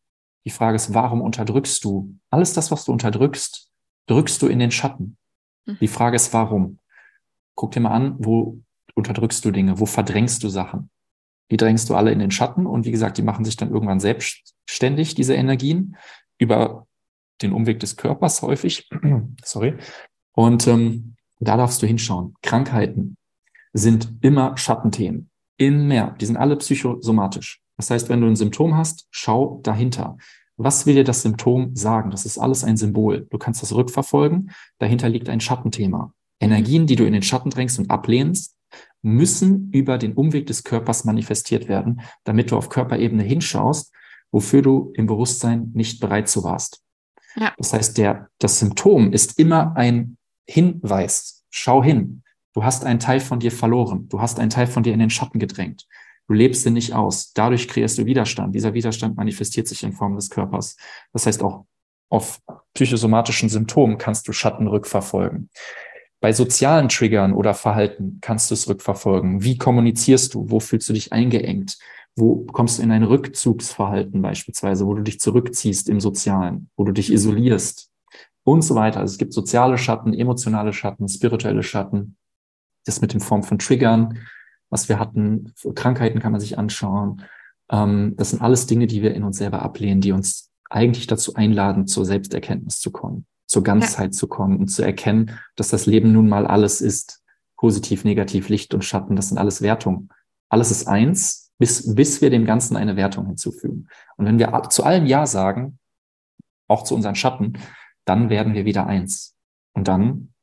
Die 0.46 0.50
Frage 0.50 0.76
ist, 0.76 0.94
warum 0.94 1.20
unterdrückst 1.20 1.84
du? 1.84 2.16
Alles 2.30 2.54
das, 2.54 2.70
was 2.70 2.84
du 2.84 2.92
unterdrückst, 2.92 3.70
drückst 4.06 4.40
du 4.42 4.46
in 4.48 4.58
den 4.58 4.70
Schatten. 4.70 5.16
Hm. 5.66 5.78
Die 5.80 5.88
Frage 5.88 6.16
ist, 6.16 6.32
warum? 6.32 6.78
Guck 7.54 7.72
dir 7.72 7.80
mal 7.80 7.90
an, 7.90 8.16
wo 8.18 8.58
unterdrückst 8.94 9.44
du 9.44 9.50
Dinge, 9.50 9.78
wo 9.78 9.86
verdrängst 9.86 10.42
du 10.42 10.48
Sachen. 10.48 10.90
Die 11.50 11.56
drängst 11.56 11.90
du 11.90 11.94
alle 11.94 12.10
in 12.10 12.18
den 12.18 12.30
Schatten 12.30 12.66
und 12.66 12.86
wie 12.86 12.90
gesagt, 12.90 13.18
die 13.18 13.22
machen 13.22 13.44
sich 13.44 13.56
dann 13.56 13.70
irgendwann 13.70 14.00
selbstständig, 14.00 15.14
diese 15.14 15.34
Energien, 15.34 15.96
über 16.38 16.83
den 17.42 17.52
Umweg 17.52 17.80
des 17.80 17.96
Körpers 17.96 18.42
häufig. 18.42 18.88
Sorry. 19.44 19.74
Und 20.32 20.66
ähm, 20.66 21.14
da 21.40 21.56
darfst 21.56 21.82
du 21.82 21.86
hinschauen. 21.86 22.34
Krankheiten 22.42 23.16
sind 23.72 24.18
immer 24.20 24.56
Schattenthemen. 24.56 25.30
Immer. 25.56 26.16
Die 26.20 26.26
sind 26.26 26.36
alle 26.36 26.56
psychosomatisch. 26.56 27.60
Das 27.76 27.90
heißt, 27.90 28.08
wenn 28.08 28.20
du 28.20 28.26
ein 28.26 28.36
Symptom 28.36 28.76
hast, 28.76 29.06
schau 29.10 29.60
dahinter. 29.62 30.16
Was 30.56 30.86
will 30.86 30.94
dir 30.94 31.04
das 31.04 31.22
Symptom 31.22 31.74
sagen? 31.74 32.10
Das 32.10 32.24
ist 32.24 32.38
alles 32.38 32.62
ein 32.62 32.76
Symbol. 32.76 33.26
Du 33.30 33.38
kannst 33.38 33.62
das 33.62 33.74
rückverfolgen. 33.74 34.52
Dahinter 34.78 35.08
liegt 35.08 35.28
ein 35.28 35.40
Schattenthema. 35.40 36.12
Energien, 36.40 36.86
die 36.86 36.96
du 36.96 37.04
in 37.04 37.12
den 37.12 37.22
Schatten 37.22 37.50
drängst 37.50 37.78
und 37.78 37.90
ablehnst, 37.90 38.56
müssen 39.02 39.70
über 39.72 39.98
den 39.98 40.14
Umweg 40.14 40.46
des 40.46 40.64
Körpers 40.64 41.04
manifestiert 41.04 41.68
werden, 41.68 42.00
damit 42.24 42.50
du 42.50 42.56
auf 42.56 42.68
Körperebene 42.68 43.22
hinschaust, 43.22 43.92
wofür 44.30 44.62
du 44.62 44.92
im 44.94 45.06
Bewusstsein 45.06 45.70
nicht 45.74 46.00
bereit 46.00 46.28
zu 46.28 46.44
warst. 46.44 46.83
Ja. 47.36 47.52
Das 47.58 47.72
heißt, 47.72 47.98
der, 47.98 48.28
das 48.38 48.58
Symptom 48.58 49.12
ist 49.12 49.38
immer 49.38 49.76
ein 49.76 50.16
Hinweis. 50.46 51.44
Schau 51.50 51.82
hin. 51.82 52.22
Du 52.52 52.64
hast 52.64 52.84
einen 52.84 53.00
Teil 53.00 53.20
von 53.20 53.40
dir 53.40 53.50
verloren. 53.50 54.08
Du 54.08 54.20
hast 54.20 54.38
einen 54.38 54.50
Teil 54.50 54.66
von 54.66 54.82
dir 54.82 54.92
in 54.92 55.00
den 55.00 55.10
Schatten 55.10 55.38
gedrängt. 55.38 55.86
Du 56.28 56.34
lebst 56.34 56.64
ihn 56.66 56.72
nicht 56.72 56.94
aus. 56.94 57.32
Dadurch 57.32 57.68
kreierst 57.68 57.98
du 57.98 58.06
Widerstand. 58.06 58.54
Dieser 58.54 58.74
Widerstand 58.74 59.16
manifestiert 59.16 59.68
sich 59.68 59.82
in 59.82 59.92
Form 59.92 60.14
des 60.16 60.30
Körpers. 60.30 60.76
Das 61.12 61.26
heißt, 61.26 61.42
auch 61.42 61.66
auf 62.08 62.40
psychosomatischen 62.74 63.48
Symptomen 63.48 63.98
kannst 63.98 64.28
du 64.28 64.32
Schatten 64.32 64.68
rückverfolgen. 64.68 65.50
Bei 66.20 66.32
sozialen 66.32 66.88
Triggern 66.88 67.34
oder 67.34 67.52
Verhalten 67.52 68.18
kannst 68.22 68.50
du 68.50 68.54
es 68.54 68.68
rückverfolgen. 68.68 69.42
Wie 69.42 69.58
kommunizierst 69.58 70.32
du? 70.32 70.48
Wo 70.48 70.60
fühlst 70.60 70.88
du 70.88 70.92
dich 70.94 71.12
eingeengt? 71.12 71.76
Wo 72.16 72.46
kommst 72.46 72.78
du 72.78 72.82
in 72.82 72.90
ein 72.90 73.02
Rückzugsverhalten 73.02 74.22
beispielsweise, 74.22 74.86
wo 74.86 74.94
du 74.94 75.02
dich 75.02 75.20
zurückziehst 75.20 75.88
im 75.88 76.00
Sozialen, 76.00 76.70
wo 76.76 76.84
du 76.84 76.92
dich 76.92 77.12
isolierst 77.12 77.90
und 78.44 78.62
so 78.62 78.74
weiter. 78.74 79.00
Also 79.00 79.12
es 79.12 79.18
gibt 79.18 79.32
soziale 79.32 79.78
Schatten, 79.78 80.14
emotionale 80.14 80.72
Schatten, 80.72 81.08
spirituelle 81.08 81.62
Schatten. 81.62 82.16
Das 82.84 83.00
mit 83.00 83.14
in 83.14 83.20
Form 83.20 83.42
von 83.42 83.58
Triggern, 83.58 84.18
was 84.70 84.88
wir 84.88 84.98
hatten, 84.98 85.52
Krankheiten 85.74 86.20
kann 86.20 86.32
man 86.32 86.40
sich 86.40 86.58
anschauen. 86.58 87.22
Ähm, 87.70 88.14
das 88.16 88.30
sind 88.30 88.42
alles 88.42 88.66
Dinge, 88.66 88.86
die 88.86 89.02
wir 89.02 89.14
in 89.14 89.24
uns 89.24 89.38
selber 89.38 89.62
ablehnen, 89.62 90.00
die 90.00 90.12
uns 90.12 90.50
eigentlich 90.70 91.06
dazu 91.06 91.34
einladen, 91.34 91.86
zur 91.86 92.04
Selbsterkenntnis 92.04 92.78
zu 92.78 92.90
kommen 92.92 93.26
zur 93.46 93.62
Ganzheit 93.62 94.12
ja. 94.12 94.18
zu 94.18 94.26
kommen 94.26 94.58
und 94.58 94.68
zu 94.68 94.82
erkennen, 94.82 95.38
dass 95.56 95.68
das 95.68 95.86
Leben 95.86 96.12
nun 96.12 96.28
mal 96.28 96.46
alles 96.46 96.80
ist. 96.80 97.22
Positiv, 97.56 98.04
negativ, 98.04 98.48
Licht 98.48 98.74
und 98.74 98.84
Schatten, 98.84 99.16
das 99.16 99.28
sind 99.28 99.38
alles 99.38 99.62
Wertungen. 99.62 100.10
Alles 100.48 100.70
ist 100.70 100.86
eins, 100.86 101.43
bis, 101.64 101.94
bis 101.94 102.20
wir 102.20 102.28
dem 102.28 102.44
Ganzen 102.44 102.76
eine 102.76 102.94
Wertung 102.94 103.24
hinzufügen. 103.24 103.88
Und 104.18 104.26
wenn 104.26 104.38
wir 104.38 104.68
zu 104.68 104.84
allem 104.84 105.06
Ja 105.06 105.24
sagen, 105.24 105.78
auch 106.68 106.84
zu 106.84 106.94
unseren 106.94 107.14
Schatten, 107.14 107.54
dann 108.04 108.28
werden 108.28 108.52
wir 108.52 108.66
wieder 108.66 108.86
eins. 108.86 109.34
Und 109.72 109.88
dann 109.88 110.34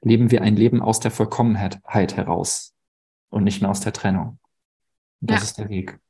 leben 0.00 0.32
wir 0.32 0.42
ein 0.42 0.56
Leben 0.56 0.82
aus 0.82 0.98
der 0.98 1.12
Vollkommenheit 1.12 1.80
heraus 2.16 2.74
und 3.30 3.44
nicht 3.44 3.62
mehr 3.62 3.70
aus 3.70 3.82
der 3.82 3.92
Trennung. 3.92 4.40
Und 5.20 5.30
das 5.30 5.38
ja. 5.38 5.44
ist 5.44 5.58
der 5.58 5.68
Weg. 5.68 6.00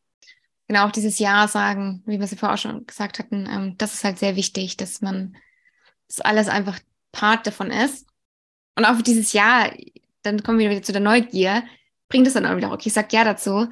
Genau, 0.66 0.86
auch 0.86 0.92
dieses 0.92 1.18
Ja 1.18 1.46
sagen, 1.46 2.02
wie 2.06 2.18
wir 2.18 2.24
es 2.24 2.34
vorher 2.34 2.54
auch 2.54 2.58
schon 2.58 2.86
gesagt 2.86 3.18
hatten, 3.18 3.46
ähm, 3.50 3.74
das 3.76 3.92
ist 3.92 4.04
halt 4.04 4.18
sehr 4.18 4.34
wichtig, 4.34 4.78
dass 4.78 5.02
man 5.02 5.36
dass 6.08 6.20
alles 6.20 6.48
einfach 6.48 6.78
Part 7.12 7.46
davon 7.46 7.70
ist. 7.70 8.06
Und 8.76 8.86
auch 8.86 9.02
dieses 9.02 9.34
Ja, 9.34 9.70
dann 10.22 10.42
kommen 10.42 10.58
wir 10.58 10.70
wieder 10.70 10.82
zu 10.82 10.92
der 10.92 11.02
Neugier, 11.02 11.64
bringt 12.08 12.26
es 12.26 12.32
dann 12.32 12.46
auch 12.46 12.56
wieder, 12.56 12.72
okay, 12.72 12.88
ich 12.88 12.94
sag 12.94 13.12
Ja 13.12 13.24
dazu. 13.24 13.68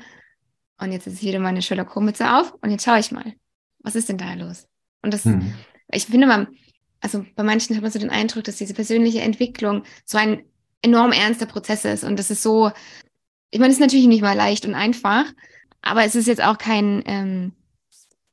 Und 0.81 0.93
jetzt 0.93 1.07
ist 1.07 1.23
wieder 1.23 1.39
meine 1.39 1.63
Sherlock 1.63 1.95
Holmes 1.95 2.21
auf 2.21 2.55
und 2.63 2.71
jetzt 2.71 2.85
schaue 2.85 2.99
ich 2.99 3.13
mal, 3.13 3.35
was 3.81 3.95
ist 3.95 4.09
denn 4.09 4.19
da 4.19 4.33
los? 4.35 4.67
Und 5.03 5.13
das, 5.13 5.25
hm. 5.25 5.53
ich 5.93 6.07
finde, 6.07 6.27
man, 6.27 6.49
also 7.01 7.25
bei 7.37 7.43
manchen 7.43 7.77
hat 7.77 7.83
man 7.83 7.91
so 7.91 7.99
den 7.99 8.11
Eindruck, 8.11 8.45
dass 8.45 8.57
diese 8.57 8.75
persönliche 8.75 9.21
Entwicklung 9.21 9.85
so 10.05 10.19
ein 10.19 10.43
enorm 10.83 11.13
ernster 11.13 11.47
Prozess 11.47 11.85
ist. 11.85 12.05
Und 12.05 12.19
das 12.19 12.31
ist 12.31 12.43
so, 12.43 12.71
ich 13.51 13.61
meine, 13.61 13.71
es 13.71 13.77
ist 13.77 13.83
natürlich 13.83 14.07
nicht 14.07 14.23
mal 14.23 14.37
leicht 14.37 14.65
und 14.67 14.75
einfach, 14.75 15.25
aber 15.83 16.05
es 16.05 16.15
ist 16.15 16.27
jetzt 16.27 16.43
auch 16.43 16.59
kein, 16.59 17.03
ähm, 17.07 17.53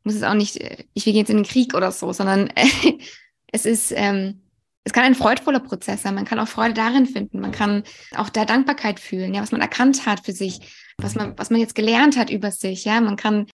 muss 0.04 0.16
es 0.16 0.24
auch 0.24 0.34
nicht, 0.34 0.58
äh, 0.58 0.86
ich 0.94 1.06
will 1.06 1.16
jetzt 1.16 1.30
in 1.30 1.38
den 1.38 1.46
Krieg 1.46 1.74
oder 1.74 1.92
so, 1.92 2.14
sondern 2.14 2.48
äh, 2.56 2.68
es 3.52 3.66
ist, 3.66 3.92
ähm, 3.96 4.42
es 4.88 4.94
kann 4.94 5.04
ein 5.04 5.16
freudvoller 5.16 5.60
Prozess 5.60 6.04
sein. 6.04 6.16
Man 6.16 6.24
kann 6.24 6.40
auch 6.40 6.48
Freude 6.48 6.74
darin 6.74 7.06
finden. 7.06 7.42
Man 7.42 7.52
kann 7.52 7.84
auch 8.16 8.30
da 8.30 8.46
Dankbarkeit 8.46 9.02
fühlen, 9.02 9.34
ja, 9.34 9.42
was 9.42 9.52
man 9.52 9.60
erkannt 9.60 10.06
hat 10.06 10.26
für 10.26 10.32
sich, 10.32 10.62
was 10.98 11.14
man, 11.14 11.38
was 11.38 11.50
man 11.50 11.60
jetzt 11.60 11.76
gelernt 11.76 12.18
hat 12.18 12.30
über 12.30 12.52
sich, 12.52 12.86
ja. 12.86 13.02
Man 13.02 13.18
kann 13.18 13.48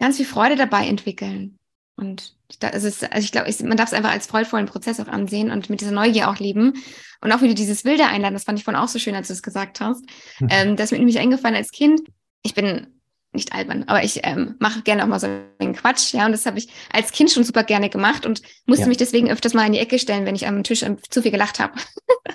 ganz 0.00 0.16
viel 0.16 0.26
Freude 0.26 0.56
dabei 0.56 0.88
entwickeln. 0.88 1.58
Und 1.94 2.34
also, 2.60 2.88
es, 2.88 3.04
also 3.04 3.24
ich 3.24 3.30
glaube, 3.30 3.52
man 3.62 3.76
darf 3.76 3.90
es 3.90 3.94
einfach 3.94 4.10
als 4.10 4.26
freudvollen 4.26 4.66
Prozess 4.66 4.98
auch 4.98 5.06
ansehen 5.06 5.52
und 5.52 5.70
mit 5.70 5.80
dieser 5.80 5.92
Neugier 5.92 6.28
auch 6.28 6.38
leben. 6.38 6.82
Und 7.20 7.30
auch 7.30 7.42
wieder 7.42 7.54
dieses 7.54 7.84
Wilde 7.84 8.06
einladen, 8.06 8.34
das 8.34 8.44
fand 8.44 8.58
ich 8.58 8.64
vorhin 8.64 8.82
auch 8.82 8.88
so 8.88 8.98
schön, 8.98 9.14
als 9.14 9.28
du 9.28 9.34
es 9.34 9.42
gesagt 9.42 9.80
hast. 9.80 10.04
Mhm. 10.40 10.48
Ähm, 10.50 10.76
das 10.76 10.86
ist 10.86 10.92
mir 10.92 10.98
nämlich 10.98 11.20
eingefallen 11.20 11.54
als 11.54 11.70
Kind. 11.70 12.00
Ich 12.42 12.54
bin 12.54 12.99
nicht 13.32 13.52
albern, 13.52 13.84
aber 13.86 14.02
ich 14.02 14.20
ähm, 14.24 14.56
mache 14.58 14.82
gerne 14.82 15.04
auch 15.04 15.06
mal 15.06 15.20
so 15.20 15.28
einen 15.58 15.74
Quatsch, 15.74 16.12
ja, 16.14 16.26
und 16.26 16.32
das 16.32 16.46
habe 16.46 16.58
ich 16.58 16.68
als 16.92 17.12
Kind 17.12 17.30
schon 17.30 17.44
super 17.44 17.62
gerne 17.62 17.88
gemacht 17.88 18.26
und 18.26 18.42
musste 18.66 18.82
ja. 18.82 18.88
mich 18.88 18.96
deswegen 18.96 19.30
öfters 19.30 19.54
mal 19.54 19.66
in 19.66 19.72
die 19.72 19.78
Ecke 19.78 19.98
stellen, 19.98 20.26
wenn 20.26 20.34
ich 20.34 20.46
am 20.48 20.64
Tisch 20.64 20.82
ähm, 20.82 20.98
zu 21.08 21.22
viel 21.22 21.30
gelacht 21.30 21.60
habe. 21.60 21.74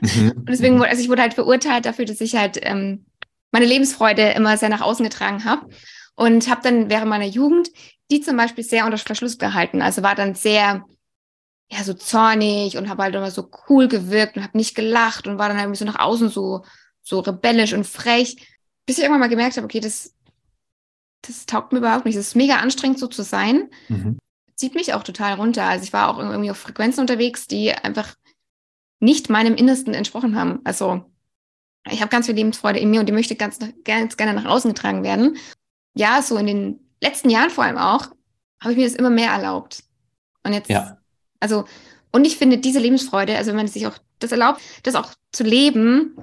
Mhm. 0.02 0.32
und 0.36 0.50
deswegen, 0.50 0.82
also 0.82 1.02
ich 1.02 1.10
wurde 1.10 1.22
halt 1.22 1.34
verurteilt 1.34 1.86
dafür, 1.86 2.06
dass 2.06 2.22
ich 2.22 2.36
halt 2.36 2.60
ähm, 2.62 3.06
meine 3.52 3.66
Lebensfreude 3.66 4.30
immer 4.32 4.58
sehr 4.58 4.70
nach 4.70 4.82
außen 4.82 5.04
getragen 5.04 5.44
habe 5.44 5.68
und 6.16 6.50
habe 6.50 6.62
dann 6.64 6.90
während 6.90 7.10
meiner 7.10 7.26
Jugend 7.26 7.70
die 8.12 8.22
zum 8.22 8.38
Beispiel 8.38 8.64
sehr 8.64 8.86
unter 8.86 8.98
Verschluss 8.98 9.38
gehalten, 9.38 9.82
also 9.82 10.04
war 10.04 10.16
dann 10.16 10.36
sehr 10.36 10.86
ja 11.72 11.84
so 11.84 11.94
zornig 11.94 12.78
und 12.78 12.90
habe 12.90 13.04
halt 13.04 13.16
immer 13.16 13.32
so 13.32 13.50
cool 13.68 13.88
gewirkt 13.88 14.38
und 14.38 14.44
habe 14.44 14.58
nicht 14.58 14.76
gelacht 14.76 15.28
und 15.28 15.40
war 15.40 15.50
dann 15.50 15.58
irgendwie 15.58 15.80
so 15.80 15.86
nach 15.86 16.00
außen 16.00 16.30
so 16.30 16.64
so 17.02 17.20
rebellisch 17.20 17.74
und 17.74 17.86
frech, 17.86 18.36
bis 18.86 18.98
ich 18.98 19.04
irgendwann 19.04 19.22
mal 19.22 19.30
gemerkt 19.30 19.58
habe, 19.58 19.66
okay, 19.66 19.80
das 19.80 20.15
das 21.28 21.46
taugt 21.46 21.72
mir 21.72 21.80
überhaupt 21.80 22.06
nicht. 22.06 22.16
Es 22.16 22.28
ist 22.28 22.36
mega 22.36 22.58
anstrengend, 22.58 23.00
so 23.00 23.08
zu 23.08 23.24
sein. 23.24 23.70
Mhm. 23.90 24.18
Zieht 24.56 24.76
mich 24.76 24.94
auch 24.94 25.04
total 25.04 25.34
runter. 25.34 25.64
Also 25.64 25.84
ich 25.84 25.94
war 25.94 26.10
auch 26.10 26.20
irgendwie 26.20 26.52
auf 26.52 26.58
Frequenzen 26.58 27.02
unterwegs, 27.02 27.48
die 27.48 27.74
einfach 27.74 28.16
nicht 29.00 29.30
meinem 29.30 29.56
Innersten 29.56 29.94
entsprochen 29.94 30.36
haben. 30.36 30.60
Also 30.64 31.04
ich 31.90 32.02
habe 32.02 32.10
ganz 32.10 32.26
viel 32.26 32.36
Lebensfreude 32.36 32.80
in 32.80 32.90
mir 32.90 33.00
und 33.00 33.06
die 33.08 33.14
möchte 33.14 33.36
ganz, 33.36 33.60
ganz 33.84 34.18
gerne 34.18 34.34
nach 34.34 34.50
außen 34.50 34.74
getragen 34.74 35.04
werden. 35.04 35.38
Ja, 35.94 36.22
so 36.22 36.38
in 36.38 36.48
den 36.48 36.80
letzten 37.02 37.30
Jahren 37.30 37.50
vor 37.50 37.64
allem 37.64 37.78
auch, 37.78 38.08
habe 38.60 38.72
ich 38.72 38.78
mir 38.78 38.86
das 38.86 38.96
immer 38.96 39.10
mehr 39.10 39.32
erlaubt. 39.32 39.84
Und 40.44 40.54
jetzt, 40.54 40.70
ja. 40.70 40.98
also, 41.40 41.66
und 42.12 42.26
ich 42.26 42.38
finde 42.38 42.58
diese 42.58 42.80
Lebensfreude, 42.80 43.38
also 43.38 43.50
wenn 43.50 43.58
man 43.58 43.68
sich 43.68 43.86
auch 43.88 43.98
das 44.20 44.32
erlaubt, 44.32 44.62
das 44.84 44.96
auch 44.96 45.12
zu 45.32 45.44
leben, 45.44 46.18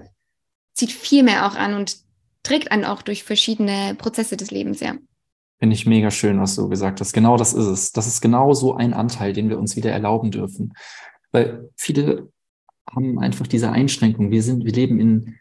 zieht 0.75 0.91
viel 0.91 1.23
mehr 1.23 1.47
auch 1.47 1.55
an 1.55 1.75
und 1.75 1.97
trägt 2.43 2.73
einen 2.73 2.85
auch 2.85 3.03
durch 3.03 3.25
verschiedene 3.25 3.95
Prozesse 3.97 4.37
des 4.37 4.51
Lebens, 4.51 4.81
ja. 4.81 4.95
Finde 5.59 5.75
ich 5.75 5.87
mega 5.87 6.11
schön, 6.11 6.41
was 6.41 6.57
du 6.57 6.69
gesagt 6.69 7.01
hast. 7.01 7.13
Genau 7.13 7.37
das 7.37 7.55
ist 7.55 7.67
es. 7.67 7.93
Das 7.93 8.09
ist 8.09 8.21
genau 8.21 8.53
so 8.53 8.75
ein 8.75 8.95
Anteil, 8.95 9.33
den 9.33 9.49
wir 9.49 9.59
uns 9.59 9.77
wieder 9.77 9.93
erlauben 9.93 10.33
dürfen. 10.33 10.73
Weil 11.31 11.71
viele 11.77 12.33
haben 12.91 13.21
einfach 13.21 13.47
diese 13.47 13.71
Einschränkung. 13.71 14.33
Wir 14.33 14.43
sind, 14.43 14.65
wir 14.65 14.73
leben 14.73 14.99
in, 14.99 15.39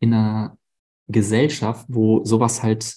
in 0.00 0.12
einer 0.12 0.58
Gesellschaft, 1.06 1.86
wo 1.88 2.24
sowas 2.24 2.62
halt, 2.62 2.96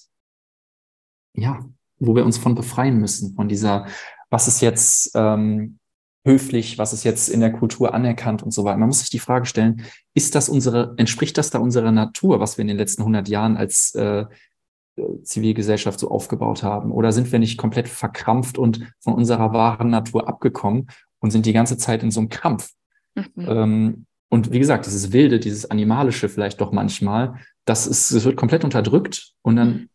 ja, 1.33 1.63
wo 1.99 2.15
wir 2.15 2.25
uns 2.25 2.37
von 2.39 2.55
befreien 2.55 2.97
müssen, 2.97 3.35
von 3.35 3.47
dieser, 3.47 3.87
was 4.29 4.47
ist 4.47 4.61
jetzt 4.61 5.11
ähm, 5.13 5.77
höflich, 6.25 6.77
was 6.77 6.91
ist 6.91 7.03
jetzt 7.03 7.29
in 7.29 7.39
der 7.39 7.51
Kultur 7.51 7.93
anerkannt 7.93 8.41
und 8.41 8.51
so 8.51 8.63
weiter. 8.63 8.77
Man 8.77 8.89
muss 8.89 8.99
sich 8.99 9.11
die 9.11 9.19
Frage 9.19 9.45
stellen, 9.45 9.83
ist 10.15 10.33
das 10.35 10.49
unsere, 10.49 10.95
entspricht 10.97 11.37
das 11.37 11.51
da 11.51 11.59
unserer 11.59 11.91
Natur, 11.91 12.39
was 12.39 12.57
wir 12.57 12.63
in 12.63 12.67
den 12.67 12.77
letzten 12.77 13.03
100 13.03 13.29
Jahren 13.29 13.55
als 13.55 13.93
äh, 13.93 14.25
Zivilgesellschaft 15.23 15.99
so 15.99 16.09
aufgebaut 16.09 16.63
haben? 16.63 16.91
Oder 16.91 17.11
sind 17.11 17.31
wir 17.31 17.37
nicht 17.37 17.57
komplett 17.57 17.87
verkrampft 17.87 18.57
und 18.57 18.81
von 18.99 19.13
unserer 19.13 19.53
wahren 19.53 19.91
Natur 19.91 20.27
abgekommen 20.27 20.87
und 21.19 21.29
sind 21.31 21.45
die 21.45 21.53
ganze 21.53 21.77
Zeit 21.77 22.01
in 22.01 22.11
so 22.11 22.21
einem 22.21 22.29
Krampf? 22.29 22.71
Mhm. 23.13 23.25
Ähm, 23.37 24.05
und 24.29 24.51
wie 24.51 24.59
gesagt, 24.59 24.87
dieses 24.87 25.13
Wilde, 25.13 25.39
dieses 25.39 25.69
Animalische 25.69 26.27
vielleicht 26.27 26.59
doch 26.59 26.71
manchmal, 26.71 27.35
das 27.65 27.85
ist, 27.85 28.11
es 28.11 28.25
wird 28.25 28.35
komplett 28.35 28.63
unterdrückt 28.63 29.33
und 29.43 29.55
dann 29.55 29.69
mhm 29.69 29.89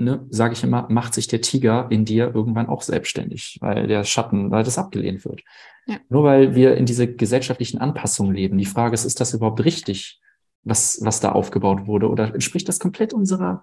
ne, 0.00 0.26
sage 0.30 0.54
ich 0.54 0.64
immer, 0.64 0.86
macht 0.88 1.14
sich 1.14 1.28
der 1.28 1.40
Tiger 1.40 1.86
in 1.90 2.04
dir 2.04 2.34
irgendwann 2.34 2.68
auch 2.68 2.82
selbstständig, 2.82 3.58
weil 3.60 3.86
der 3.86 4.04
Schatten, 4.04 4.50
weil 4.50 4.64
das 4.64 4.78
abgelehnt 4.78 5.24
wird. 5.24 5.42
Ja. 5.86 5.96
Nur 6.08 6.24
weil 6.24 6.54
wir 6.54 6.76
in 6.76 6.86
diese 6.86 7.12
gesellschaftlichen 7.12 7.78
Anpassungen 7.78 8.34
leben. 8.34 8.58
Die 8.58 8.66
Frage 8.66 8.94
ist, 8.94 9.04
ist 9.04 9.20
das 9.20 9.34
überhaupt 9.34 9.64
richtig, 9.64 10.20
was, 10.62 11.00
was 11.02 11.20
da 11.20 11.32
aufgebaut 11.32 11.86
wurde? 11.86 12.08
Oder 12.08 12.34
entspricht 12.34 12.68
das 12.68 12.80
komplett 12.80 13.12
unserer, 13.12 13.62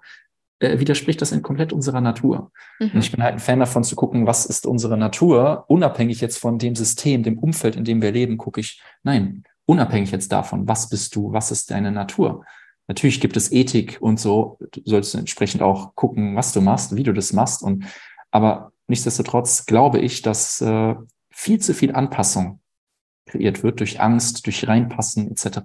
äh, 0.60 0.78
widerspricht 0.78 1.20
das 1.20 1.32
in 1.32 1.42
komplett 1.42 1.72
unserer 1.72 2.00
Natur? 2.00 2.52
Mhm. 2.78 2.90
Und 2.94 2.98
ich 3.00 3.10
bin 3.10 3.22
halt 3.22 3.34
ein 3.34 3.40
Fan 3.40 3.60
davon 3.60 3.84
zu 3.84 3.96
gucken, 3.96 4.26
was 4.26 4.46
ist 4.46 4.66
unsere 4.66 4.96
Natur, 4.96 5.64
unabhängig 5.68 6.20
jetzt 6.20 6.38
von 6.38 6.58
dem 6.58 6.74
System, 6.76 7.22
dem 7.22 7.38
Umfeld, 7.38 7.76
in 7.76 7.84
dem 7.84 8.00
wir 8.00 8.12
leben, 8.12 8.38
gucke 8.38 8.60
ich, 8.60 8.80
nein, 9.02 9.44
unabhängig 9.66 10.12
jetzt 10.12 10.32
davon, 10.32 10.66
was 10.68 10.88
bist 10.88 11.14
du, 11.14 11.32
was 11.32 11.50
ist 11.50 11.70
deine 11.70 11.92
Natur? 11.92 12.44
Natürlich 12.88 13.20
gibt 13.20 13.36
es 13.36 13.52
Ethik 13.52 13.98
und 14.00 14.18
so. 14.18 14.58
Du 14.72 14.80
solltest 14.84 15.14
entsprechend 15.14 15.62
auch 15.62 15.94
gucken, 15.94 16.34
was 16.34 16.52
du 16.52 16.62
machst, 16.62 16.96
wie 16.96 17.02
du 17.02 17.12
das 17.12 17.32
machst. 17.32 17.62
Und 17.62 17.84
aber 18.30 18.72
nichtsdestotrotz 18.86 19.66
glaube 19.66 20.00
ich, 20.00 20.22
dass 20.22 20.60
äh, 20.60 20.94
viel 21.30 21.60
zu 21.60 21.74
viel 21.74 21.94
Anpassung 21.94 22.60
kreiert 23.26 23.62
wird 23.62 23.80
durch 23.80 24.00
Angst, 24.00 24.46
durch 24.46 24.66
Reinpassen 24.66 25.30
etc. 25.30 25.58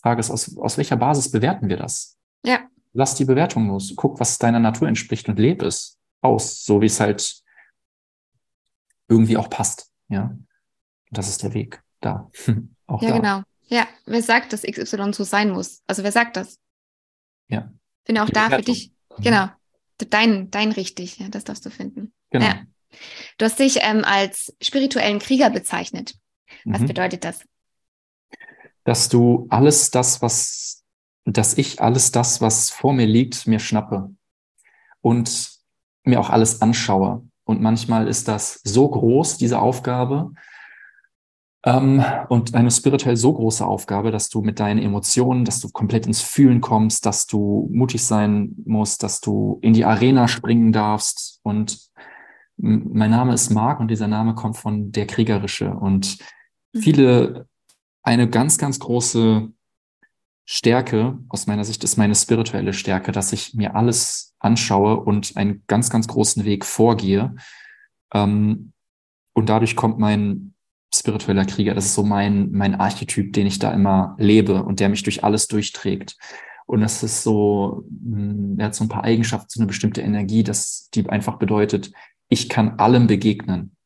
Frage 0.00 0.20
ist, 0.20 0.30
aus, 0.30 0.56
aus 0.56 0.78
welcher 0.78 0.96
Basis 0.96 1.30
bewerten 1.30 1.68
wir 1.68 1.76
das? 1.76 2.16
Ja. 2.44 2.60
Lass 2.92 3.16
die 3.16 3.24
Bewertung 3.24 3.68
los. 3.68 3.92
Guck, 3.96 4.20
was 4.20 4.38
deiner 4.38 4.60
Natur 4.60 4.88
entspricht 4.88 5.28
und 5.28 5.38
lebe 5.38 5.66
es 5.66 5.98
aus, 6.22 6.64
so 6.64 6.80
wie 6.80 6.86
es 6.86 7.00
halt 7.00 7.42
irgendwie 9.08 9.36
auch 9.36 9.50
passt. 9.50 9.90
Ja. 10.08 10.22
Und 10.22 10.46
das 11.10 11.28
ist 11.28 11.42
der 11.42 11.52
Weg 11.52 11.82
da. 12.00 12.30
auch 12.86 13.02
ja, 13.02 13.10
da. 13.10 13.16
genau. 13.16 13.42
Ja, 13.66 13.86
wer 14.06 14.22
sagt, 14.22 14.52
dass 14.52 14.62
XY 14.62 15.12
so 15.12 15.24
sein 15.24 15.50
muss? 15.50 15.82
Also 15.86 16.02
wer 16.02 16.12
sagt 16.12 16.36
das? 16.36 16.58
Ja. 17.50 17.72
Finde 18.04 18.22
auch 18.22 18.26
Die 18.26 18.32
da 18.32 18.46
Bewertung. 18.46 18.64
für 18.64 18.72
dich, 18.72 18.92
mhm. 19.18 19.22
genau, 19.22 19.48
dein, 20.08 20.50
dein 20.50 20.72
richtig, 20.72 21.18
ja, 21.18 21.28
das 21.28 21.44
darfst 21.44 21.66
du 21.66 21.70
finden. 21.70 22.12
Genau. 22.30 22.46
Ja. 22.46 22.62
Du 23.38 23.44
hast 23.44 23.58
dich 23.58 23.78
ähm, 23.82 24.04
als 24.04 24.54
spirituellen 24.60 25.18
Krieger 25.18 25.50
bezeichnet. 25.50 26.14
Was 26.64 26.80
mhm. 26.80 26.86
bedeutet 26.86 27.24
das? 27.24 27.40
Dass 28.84 29.08
du 29.08 29.46
alles 29.50 29.90
das, 29.90 30.22
was, 30.22 30.84
dass 31.24 31.56
ich 31.56 31.80
alles 31.80 32.12
das, 32.12 32.40
was 32.40 32.70
vor 32.70 32.92
mir 32.92 33.06
liegt, 33.06 33.46
mir 33.46 33.60
schnappe 33.60 34.10
und 35.00 35.52
mir 36.04 36.20
auch 36.20 36.30
alles 36.30 36.62
anschaue. 36.62 37.26
Und 37.44 37.60
manchmal 37.60 38.08
ist 38.08 38.28
das 38.28 38.60
so 38.64 38.88
groß, 38.88 39.36
diese 39.36 39.60
Aufgabe, 39.60 40.32
ähm, 41.64 42.02
und 42.28 42.54
eine 42.54 42.70
spirituell 42.70 43.16
so 43.16 43.34
große 43.34 43.66
Aufgabe, 43.66 44.10
dass 44.10 44.30
du 44.30 44.40
mit 44.40 44.60
deinen 44.60 44.80
Emotionen, 44.82 45.44
dass 45.44 45.60
du 45.60 45.68
komplett 45.70 46.06
ins 46.06 46.22
Fühlen 46.22 46.60
kommst, 46.60 47.04
dass 47.04 47.26
du 47.26 47.68
mutig 47.70 48.04
sein 48.04 48.54
musst, 48.64 49.02
dass 49.02 49.20
du 49.20 49.58
in 49.60 49.74
die 49.74 49.84
Arena 49.84 50.26
springen 50.26 50.72
darfst. 50.72 51.40
Und 51.42 51.90
mein 52.56 53.10
Name 53.10 53.34
ist 53.34 53.50
Marc 53.50 53.78
und 53.80 53.88
dieser 53.88 54.08
Name 54.08 54.34
kommt 54.34 54.56
von 54.56 54.90
der 54.90 55.06
Kriegerische. 55.06 55.74
Und 55.74 56.18
mhm. 56.72 56.80
viele, 56.80 57.48
eine 58.02 58.30
ganz, 58.30 58.56
ganz 58.56 58.78
große 58.78 59.50
Stärke 60.46 61.18
aus 61.28 61.46
meiner 61.46 61.64
Sicht 61.64 61.84
ist 61.84 61.98
meine 61.98 62.14
spirituelle 62.14 62.72
Stärke, 62.72 63.12
dass 63.12 63.34
ich 63.34 63.52
mir 63.54 63.76
alles 63.76 64.34
anschaue 64.38 64.98
und 64.98 65.36
einen 65.36 65.62
ganz, 65.66 65.90
ganz 65.90 66.08
großen 66.08 66.44
Weg 66.46 66.64
vorgehe. 66.64 67.36
Ähm, 68.14 68.72
und 69.34 69.48
dadurch 69.50 69.76
kommt 69.76 69.98
mein 69.98 70.54
spiritueller 70.94 71.44
Krieger. 71.44 71.74
Das 71.74 71.86
ist 71.86 71.94
so 71.94 72.02
mein, 72.02 72.50
mein 72.52 72.74
Archetyp, 72.74 73.32
den 73.32 73.46
ich 73.46 73.58
da 73.58 73.72
immer 73.72 74.16
lebe 74.18 74.62
und 74.62 74.80
der 74.80 74.88
mich 74.88 75.02
durch 75.02 75.24
alles 75.24 75.48
durchträgt. 75.48 76.16
Und 76.66 76.80
das 76.80 77.02
ist 77.02 77.22
so, 77.22 77.84
hm, 77.88 78.56
er 78.58 78.66
hat 78.66 78.74
so 78.74 78.84
ein 78.84 78.88
paar 78.88 79.04
Eigenschaften, 79.04 79.48
so 79.50 79.60
eine 79.60 79.66
bestimmte 79.66 80.02
Energie, 80.02 80.42
dass 80.42 80.88
die 80.94 81.08
einfach 81.08 81.38
bedeutet, 81.38 81.92
ich 82.28 82.48
kann 82.48 82.78
allem 82.78 83.06
begegnen, 83.06 83.76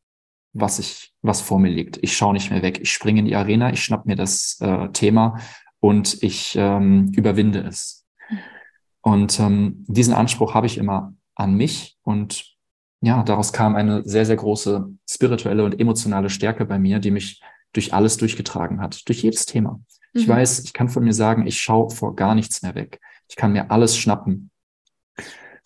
was 0.53 0.79
ich, 0.79 1.13
was 1.23 1.41
vor 1.41 1.59
mir 1.59 1.71
liegt. 1.71 1.99
Ich 2.03 2.17
schaue 2.17 2.35
nicht 2.35 2.51
mehr 2.51 2.63
weg. 2.63 2.79
Ich 2.83 2.93
springe 2.93 3.21
in 3.21 3.27
die 3.27 3.37
Arena, 3.37 3.73
ich 3.73 3.83
schnapp 3.83 4.07
mir 4.07 4.17
das 4.17 4.59
äh, 4.61 4.89
Thema 4.91 5.39
und 5.81 6.23
ich 6.23 6.55
ähm, 6.57 7.11
überwinde 7.15 7.61
es. 7.61 8.07
Und 9.01 9.39
ähm, 9.41 9.85
diesen 9.89 10.15
Anspruch 10.15 10.55
habe 10.55 10.67
ich 10.67 10.79
immer 10.79 11.15
an 11.35 11.55
mich 11.55 11.99
und 12.03 12.54
ja, 13.05 13.23
daraus 13.23 13.53
kam 13.53 13.77
eine 13.77 14.03
sehr, 14.05 14.25
sehr 14.25 14.37
große 14.37 14.89
spirituelle 15.09 15.65
und 15.65 15.79
emotionale 15.79 16.31
Stärke 16.31 16.65
bei 16.65 16.79
mir, 16.79 16.99
die 16.99 17.11
mich 17.11 17.43
durch 17.73 17.93
alles 17.93 18.17
durchgetragen 18.17 18.81
hat, 18.81 19.07
durch 19.09 19.23
jedes 19.23 19.47
Thema. 19.47 19.81
Mhm. 20.13 20.21
Ich 20.21 20.29
weiß, 20.29 20.61
ich 20.61 20.73
kann 20.73 20.89
von 20.89 21.05
mir 21.05 21.13
sagen, 21.13 21.47
ich 21.47 21.61
schaue 21.61 21.91
vor 21.91 22.17
gar 22.17 22.35
nichts 22.35 22.63
mehr 22.63 22.75
weg. 22.75 23.01
Ich 23.29 23.37
kann 23.37 23.53
mir 23.53 23.71
alles 23.71 23.97
schnappen. 23.97 24.51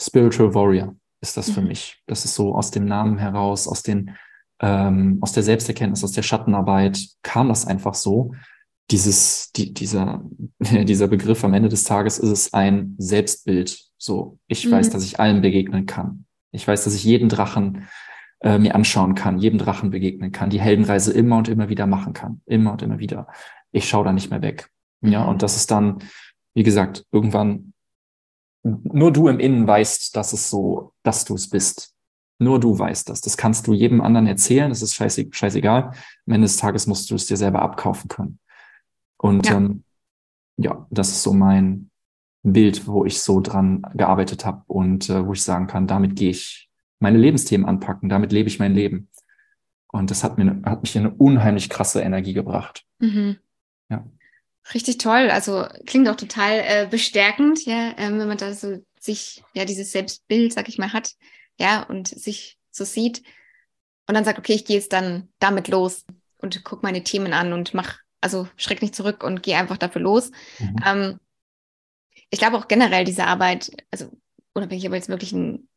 Spiritual 0.01 0.55
Warrior 0.55 0.97
ist 1.21 1.37
das 1.37 1.49
mhm. 1.49 1.53
für 1.53 1.63
mich. 1.63 2.03
Das 2.07 2.25
ist 2.25 2.35
so 2.35 2.55
aus 2.55 2.71
dem 2.71 2.87
Namen 2.87 3.19
heraus, 3.19 3.69
aus 3.69 3.83
den 3.83 4.17
ähm, 4.61 5.19
aus 5.21 5.33
der 5.33 5.43
Selbsterkenntnis, 5.43 6.03
aus 6.03 6.13
der 6.13 6.23
Schattenarbeit 6.23 7.01
kam 7.23 7.49
das 7.49 7.67
einfach 7.67 7.95
so. 7.95 8.33
Dieses, 8.91 9.53
die, 9.53 9.73
dieser, 9.73 10.25
dieser 10.59 11.09
Begriff 11.09 11.45
am 11.45 11.55
Ende 11.55 11.69
des 11.69 11.85
Tages 11.85 12.19
ist 12.19 12.31
es 12.31 12.53
ein 12.53 12.97
Selbstbild. 12.99 13.79
So, 13.99 14.39
ich 14.49 14.67
mhm. 14.67 14.73
weiß, 14.73 14.91
dass 14.91 15.05
ich 15.05 15.21
allen 15.21 15.43
begegnen 15.43 15.87
kann. 15.87 16.25
Ich 16.51 16.67
weiß, 16.67 16.85
dass 16.85 16.95
ich 16.95 17.05
jeden 17.05 17.29
Drachen 17.29 17.89
äh, 18.41 18.59
mir 18.59 18.75
anschauen 18.75 19.15
kann, 19.15 19.39
jedem 19.39 19.59
Drachen 19.59 19.91
begegnen 19.91 20.33
kann, 20.33 20.51
die 20.51 20.61
Heldenreise 20.61 21.13
immer 21.13 21.39
und 21.39 21.49
immer 21.49 21.69
wieder 21.69 21.87
machen 21.87 22.13
kann. 22.13 22.41
Immer 22.47 22.73
und 22.73 22.83
immer 22.83 22.99
wieder. 22.99 23.29
Ich 23.73 23.89
schaue 23.89 24.05
da 24.05 24.13
nicht 24.13 24.31
mehr 24.31 24.43
weg. 24.43 24.71
Ja, 25.01 25.25
und 25.25 25.43
das 25.43 25.57
ist 25.57 25.71
dann, 25.71 25.99
wie 26.55 26.63
gesagt, 26.63 27.05
irgendwann 27.13 27.73
nur 28.63 29.13
du 29.13 29.29
im 29.29 29.41
Innen 29.41 29.67
weißt, 29.67 30.17
dass 30.17 30.33
es 30.33 30.51
so, 30.51 30.93
dass 31.03 31.25
du 31.25 31.35
es 31.35 31.49
bist. 31.49 31.95
Nur 32.39 32.61
du 32.61 32.79
weißt 32.79 33.09
das. 33.09 33.21
Das 33.21 33.37
kannst 33.37 33.67
du 33.67 33.73
jedem 33.73 34.01
anderen 34.01 34.27
erzählen. 34.27 34.69
Das 34.69 34.83
ist 34.83 34.95
scheiße, 34.95 35.29
scheißegal. 35.31 35.93
Am 36.27 36.33
Ende 36.33 36.47
des 36.47 36.57
Tages 36.57 36.87
musst 36.87 37.11
du 37.11 37.15
es 37.15 37.27
dir 37.27 37.37
selber 37.37 37.63
abkaufen 37.63 38.09
können. 38.09 38.39
Und 39.17 39.49
ja, 39.49 39.57
ähm, 39.57 39.85
ja 40.57 40.87
das 40.91 41.09
ist 41.09 41.23
so 41.23 41.33
mein 41.33 41.91
Bild, 42.53 42.87
wo 42.87 43.05
ich 43.05 43.21
so 43.21 43.41
dran 43.41 43.83
gearbeitet 43.95 44.45
habe 44.45 44.63
und 44.67 45.09
äh, 45.11 45.27
wo 45.27 45.33
ich 45.33 45.43
sagen 45.43 45.67
kann, 45.67 45.87
damit 45.87 46.17
gehe 46.17 46.31
ich 46.31 46.71
meine 47.01 47.19
Lebensthemen 47.19 47.67
anpacken. 47.67 48.09
Damit 48.09 48.33
lebe 48.33 48.49
ich 48.49 48.59
mein 48.59 48.75
Leben. 48.75 49.09
Und 49.89 50.11
das 50.11 50.23
hat 50.25 50.39
mir 50.39 50.61
hat 50.65 50.83
mich 50.83 50.95
in 50.97 51.07
eine 51.07 51.15
unheimlich 51.15 51.71
krasse 51.71 52.01
Energie 52.03 52.35
gebracht. 52.35 52.85
Mhm. 52.99 53.39
Ja. 53.89 54.07
Richtig 54.75 54.99
toll. 54.99 55.31
Also 55.31 55.67
klingt 55.87 56.09
auch 56.09 56.17
total 56.17 56.61
äh, 56.61 56.87
bestärkend, 56.91 57.65
ja, 57.65 57.95
ähm, 57.97 58.19
wenn 58.19 58.29
man 58.29 58.37
da 58.37 58.53
so 58.53 58.85
sich, 59.01 59.43
ja, 59.55 59.65
dieses 59.65 59.93
Selbstbild, 59.93 60.53
sag 60.53 60.69
ich 60.69 60.77
mal, 60.77 60.93
hat, 60.93 61.13
ja, 61.59 61.85
und 61.85 62.09
sich 62.09 62.59
so 62.71 62.85
sieht 62.85 63.23
und 64.07 64.15
dann 64.15 64.25
sagt, 64.25 64.39
okay, 64.39 64.55
ich 64.55 64.65
gehe 64.65 64.77
jetzt 64.77 64.93
dann 64.93 65.29
damit 65.39 65.69
los 65.69 66.05
und 66.39 66.65
guck 66.65 66.83
meine 66.83 67.03
Themen 67.03 67.33
an 67.33 67.53
und 67.53 67.75
mach, 67.75 67.99
also 68.21 68.49
schreck 68.57 68.83
nicht 68.83 68.95
zurück 68.95 69.23
und 69.23 69.43
gehe 69.43 69.57
einfach 69.57 69.77
dafür 69.77 70.03
los. 70.03 70.31
Mhm. 70.59 70.77
Ähm, 70.85 71.21
ich 72.31 72.39
glaube 72.39 72.57
auch 72.57 72.69
generell 72.69 73.05
diese 73.05 73.27
Arbeit, 73.27 73.71
also 73.91 74.11
unabhängig, 74.55 74.87
ob 74.87 74.95
jetzt 74.95 75.09
wirklich 75.09 75.33
ein 75.33 75.69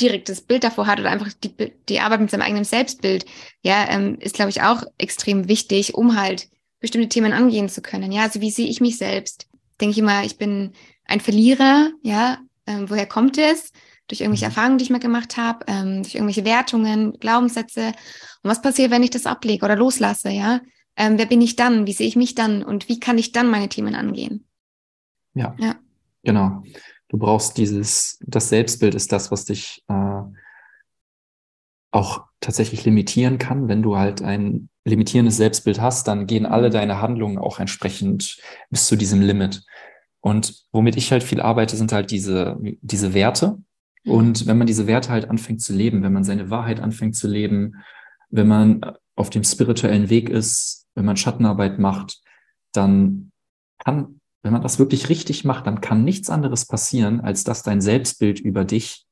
direktes 0.00 0.42
Bild 0.42 0.64
davor 0.64 0.86
hat 0.86 1.00
oder 1.00 1.10
einfach 1.10 1.32
die, 1.32 1.54
die 1.88 2.00
Arbeit 2.00 2.20
mit 2.20 2.30
seinem 2.30 2.42
eigenen 2.42 2.64
Selbstbild, 2.64 3.24
ja, 3.62 3.88
ähm, 3.88 4.18
ist, 4.20 4.34
glaube 4.34 4.50
ich, 4.50 4.62
auch 4.62 4.82
extrem 4.98 5.48
wichtig, 5.48 5.94
um 5.94 6.20
halt 6.20 6.48
bestimmte 6.80 7.08
Themen 7.08 7.32
angehen 7.32 7.68
zu 7.68 7.82
können. 7.82 8.12
Ja, 8.12 8.22
also 8.22 8.40
wie 8.40 8.50
sehe 8.50 8.68
ich 8.68 8.80
mich 8.80 8.98
selbst? 8.98 9.48
Denke 9.80 9.92
ich 9.92 9.98
immer, 9.98 10.24
ich 10.24 10.36
bin 10.36 10.72
ein 11.06 11.20
Verlierer, 11.20 11.90
ja, 12.02 12.38
ähm, 12.66 12.88
woher 12.88 13.06
kommt 13.06 13.38
es? 13.38 13.72
Durch 14.08 14.20
irgendwelche 14.20 14.46
mhm. 14.46 14.50
Erfahrungen, 14.50 14.78
die 14.78 14.84
ich 14.84 14.90
mal 14.90 15.00
gemacht 15.00 15.36
habe, 15.36 15.64
ähm, 15.66 16.02
durch 16.02 16.14
irgendwelche 16.14 16.44
Wertungen, 16.44 17.18
Glaubenssätze. 17.18 17.88
Und 18.42 18.50
was 18.50 18.62
passiert, 18.62 18.90
wenn 18.90 19.02
ich 19.02 19.10
das 19.10 19.26
ablege 19.26 19.64
oder 19.64 19.76
loslasse, 19.76 20.30
ja? 20.30 20.60
Ähm, 20.96 21.16
wer 21.16 21.26
bin 21.26 21.40
ich 21.40 21.56
dann? 21.56 21.86
Wie 21.86 21.92
sehe 21.92 22.08
ich 22.08 22.16
mich 22.16 22.34
dann? 22.34 22.62
Und 22.62 22.88
wie 22.88 23.00
kann 23.00 23.18
ich 23.18 23.32
dann 23.32 23.48
meine 23.48 23.68
Themen 23.68 23.94
angehen? 23.94 24.46
Ja. 25.34 25.54
Ja. 25.58 25.76
Genau. 26.22 26.62
Du 27.08 27.18
brauchst 27.18 27.58
dieses, 27.58 28.18
das 28.24 28.48
Selbstbild 28.48 28.94
ist 28.94 29.12
das, 29.12 29.30
was 29.30 29.44
dich 29.44 29.84
äh, 29.88 30.22
auch 31.90 32.24
tatsächlich 32.40 32.84
limitieren 32.84 33.38
kann. 33.38 33.68
Wenn 33.68 33.82
du 33.82 33.96
halt 33.96 34.22
ein 34.22 34.68
limitierendes 34.84 35.36
Selbstbild 35.36 35.80
hast, 35.80 36.08
dann 36.08 36.26
gehen 36.26 36.46
alle 36.46 36.68
mhm. 36.68 36.72
deine 36.72 37.02
Handlungen 37.02 37.38
auch 37.38 37.58
entsprechend 37.58 38.38
bis 38.70 38.86
zu 38.86 38.96
diesem 38.96 39.20
Limit. 39.20 39.64
Und 40.20 40.64
womit 40.72 40.96
ich 40.96 41.10
halt 41.12 41.22
viel 41.22 41.40
arbeite, 41.40 41.76
sind 41.76 41.92
halt 41.92 42.10
diese, 42.10 42.58
diese 42.60 43.14
Werte. 43.14 43.58
Mhm. 44.04 44.12
Und 44.12 44.46
wenn 44.46 44.58
man 44.58 44.66
diese 44.66 44.86
Werte 44.86 45.10
halt 45.10 45.28
anfängt 45.28 45.62
zu 45.62 45.72
leben, 45.72 46.02
wenn 46.02 46.12
man 46.12 46.24
seine 46.24 46.50
Wahrheit 46.50 46.80
anfängt 46.80 47.16
zu 47.16 47.28
leben, 47.28 47.76
wenn 48.30 48.46
man 48.46 48.80
auf 49.16 49.30
dem 49.30 49.44
spirituellen 49.44 50.08
Weg 50.10 50.28
ist, 50.28 50.86
wenn 50.94 51.04
man 51.04 51.16
Schattenarbeit 51.16 51.78
macht, 51.78 52.20
dann 52.72 53.32
kann, 53.84 54.19
wenn 54.42 54.52
man 54.52 54.62
das 54.62 54.78
wirklich 54.78 55.08
richtig 55.08 55.44
macht, 55.44 55.66
dann 55.66 55.80
kann 55.80 56.04
nichts 56.04 56.30
anderes 56.30 56.66
passieren, 56.66 57.20
als 57.20 57.44
dass 57.44 57.62
dein 57.62 57.80
Selbstbild 57.80 58.40
über 58.40 58.64
dich 58.64 59.06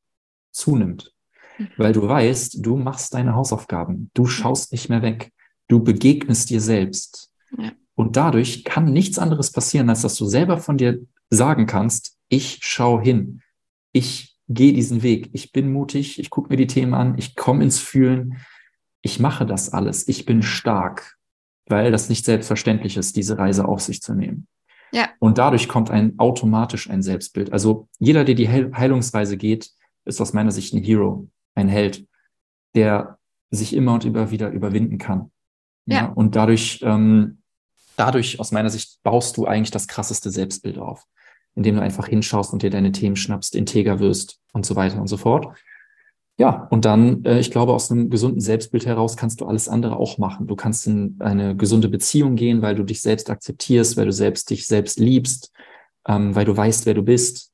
zunimmt. 0.51 1.13
Mhm. 1.59 1.69
Weil 1.77 1.93
du 1.93 2.09
weißt, 2.09 2.65
du 2.65 2.77
machst 2.77 3.15
deine 3.15 3.35
Hausaufgaben, 3.35 4.11
du 4.15 4.27
schaust 4.27 4.73
nicht 4.73 4.89
mehr 4.89 5.03
weg, 5.03 5.33
du 5.69 5.83
begegnest 5.83 6.51
dir 6.51 6.61
selbst. 6.61 7.31
Ja. 7.57 7.73
Und 7.95 8.17
dadurch 8.17 8.65
kann 8.65 8.93
nichts 8.93 9.19
anderes 9.19 9.51
passieren, 9.51 9.91
als 9.91 10.03
dass 10.03 10.15
du 10.15 10.25
selber 10.25 10.59
von 10.59 10.79
dir 10.79 11.01
sagen 11.31 11.67
kannst, 11.67 12.17
ich 12.29 12.59
schau 12.63 13.01
hin, 13.01 13.43
ich 13.93 14.37
gehe 14.49 14.73
diesen 14.73 15.03
Weg, 15.03 15.31
ich 15.33 15.53
bin 15.53 15.73
mutig, 15.73 16.19
ich 16.19 16.31
gucke 16.31 16.49
mir 16.51 16.57
die 16.57 16.67
Themen 16.67 16.95
an, 16.95 17.19
ich 17.19 17.37
komme 17.37 17.65
ins 17.65 17.79
Fühlen, 17.79 18.39
ich 19.03 19.21
mache 19.21 19.47
das 19.47 19.73
alles, 19.73 20.09
ich 20.09 20.25
bin 20.25 20.43
stark, 20.43 21.17
weil 21.67 21.91
das 21.91 22.09
nicht 22.09 22.25
selbstverständlich 22.25 22.97
ist, 22.97 23.17
diese 23.17 23.37
Reise 23.37 23.67
auf 23.67 23.81
sich 23.81 24.01
zu 24.01 24.15
nehmen. 24.15 24.47
Ja. 24.93 25.11
Und 25.19 25.39
dadurch 25.39 25.69
kommt 25.69 25.91
ein 25.91 26.19
automatisch 26.19 26.89
ein 26.89 27.03
Selbstbild. 27.03 27.53
Also 27.53 27.89
jeder, 27.99 28.25
der 28.25 28.35
die 28.35 28.49
Heilungsreise 28.49 29.37
geht, 29.37 29.71
ist 30.05 30.21
aus 30.21 30.33
meiner 30.33 30.51
Sicht 30.51 30.73
ein 30.73 30.83
Hero, 30.83 31.29
ein 31.55 31.69
Held, 31.69 32.07
der 32.75 33.19
sich 33.51 33.75
immer 33.75 33.95
und 33.95 34.05
immer 34.05 34.31
wieder 34.31 34.51
überwinden 34.51 34.99
kann. 34.99 35.31
Ja. 35.87 35.97
ja. 35.97 36.07
Und 36.07 36.37
dadurch, 36.37 36.81
ähm, 36.83 37.43
dadurch, 37.97 38.41
aus 38.41 38.53
meiner 38.53 38.71
Sicht, 38.71 39.03
baust 39.03 39.37
du 39.37 39.47
eigentlich 39.47 39.71
das 39.71 39.89
krasseste 39.89 40.31
Selbstbild 40.31 40.79
auf, 40.79 41.05
indem 41.55 41.77
du 41.77 41.83
einfach 41.83 42.07
hinschaust 42.07 42.53
und 42.53 42.63
dir 42.63 42.71
deine 42.71 42.93
Themen 42.93 43.17
schnappst, 43.17 43.55
integer 43.55 44.01
wirst 44.01 44.41
und 44.53 44.67
so 44.67 44.77
weiter 44.77 45.01
und 45.01 45.09
so 45.09 45.17
fort. 45.17 45.57
Ja, 46.39 46.69
und 46.71 46.85
dann, 46.85 47.25
äh, 47.25 47.41
ich 47.41 47.51
glaube, 47.51 47.75
aus 47.75 47.91
einem 47.91 48.11
gesunden 48.11 48.41
Selbstbild 48.41 48.87
heraus 48.87 49.17
kannst 49.17 49.41
du 49.41 49.47
alles 49.47 49.69
andere 49.69 49.97
auch 49.97 50.19
machen. 50.19 50.47
Du 50.47 50.55
kannst 50.55 50.87
in 50.87 51.17
eine 51.19 51.57
gesunde 51.57 51.89
Beziehung 51.89 52.37
gehen, 52.37 52.63
weil 52.63 52.77
du 52.77 52.85
dich 52.85 53.03
selbst 53.03 53.29
akzeptierst, 53.29 53.97
weil 53.97 54.07
du 54.07 54.13
selbst 54.13 54.49
dich 54.51 54.67
selbst 54.67 55.01
liebst, 55.01 55.53
ähm, 56.07 56.37
weil 56.37 56.45
du 56.45 56.57
weißt, 56.57 56.87
wer 56.87 56.95
du 56.95 57.03
bist, 57.03 57.53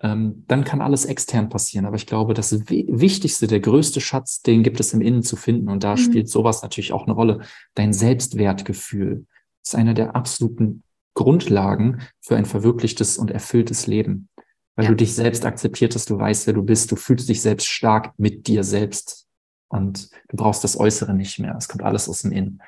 ähm, 0.00 0.44
dann 0.46 0.62
kann 0.62 0.80
alles 0.80 1.06
extern 1.06 1.48
passieren. 1.48 1.86
Aber 1.86 1.96
ich 1.96 2.06
glaube, 2.06 2.32
das 2.34 2.52
Wichtigste, 2.68 3.48
der 3.48 3.58
größte 3.58 4.00
Schatz, 4.00 4.42
den 4.42 4.62
gibt 4.62 4.78
es 4.78 4.94
im 4.94 5.00
Innen 5.00 5.24
zu 5.24 5.34
finden. 5.34 5.68
Und 5.68 5.82
da 5.82 5.92
mhm. 5.92 5.98
spielt 5.98 6.28
sowas 6.28 6.62
natürlich 6.62 6.92
auch 6.92 7.06
eine 7.06 7.14
Rolle. 7.14 7.40
Dein 7.74 7.92
Selbstwertgefühl 7.92 9.26
ist 9.64 9.74
eine 9.74 9.92
der 9.92 10.14
absoluten 10.14 10.84
Grundlagen 11.14 12.02
für 12.20 12.36
ein 12.36 12.46
verwirklichtes 12.46 13.18
und 13.18 13.32
erfülltes 13.32 13.88
Leben. 13.88 14.28
Weil 14.76 14.84
ja. 14.84 14.90
du 14.90 14.96
dich 14.96 15.14
selbst 15.14 15.44
akzeptierst, 15.44 16.08
du 16.08 16.18
weißt, 16.18 16.46
wer 16.46 16.54
du 16.54 16.62
bist, 16.62 16.90
du 16.92 16.96
fühlst 16.96 17.28
dich 17.28 17.42
selbst 17.42 17.66
stark 17.66 18.12
mit 18.18 18.46
dir 18.46 18.64
selbst. 18.64 19.26
Und 19.68 20.10
du 20.28 20.36
brauchst 20.36 20.64
das 20.64 20.78
Äußere 20.78 21.14
nicht 21.14 21.38
mehr. 21.38 21.54
Es 21.56 21.68
kommt 21.68 21.82
alles 21.82 22.08
aus 22.08 22.22
dem 22.22 22.32
Innen. 22.32 22.60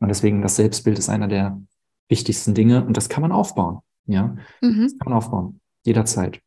Und 0.00 0.08
deswegen 0.08 0.42
das 0.42 0.56
Selbstbild 0.56 0.98
ist 0.98 1.08
einer 1.08 1.28
der 1.28 1.60
wichtigsten 2.08 2.54
Dinge 2.54 2.84
und 2.84 2.96
das 2.96 3.08
kann 3.08 3.22
man 3.22 3.32
aufbauen. 3.32 3.80
Ja, 4.06 4.36
mhm. 4.60 4.82
das 4.82 4.98
kann 4.98 5.10
man 5.10 5.14
aufbauen. 5.14 5.60
Jederzeit. 5.84 6.40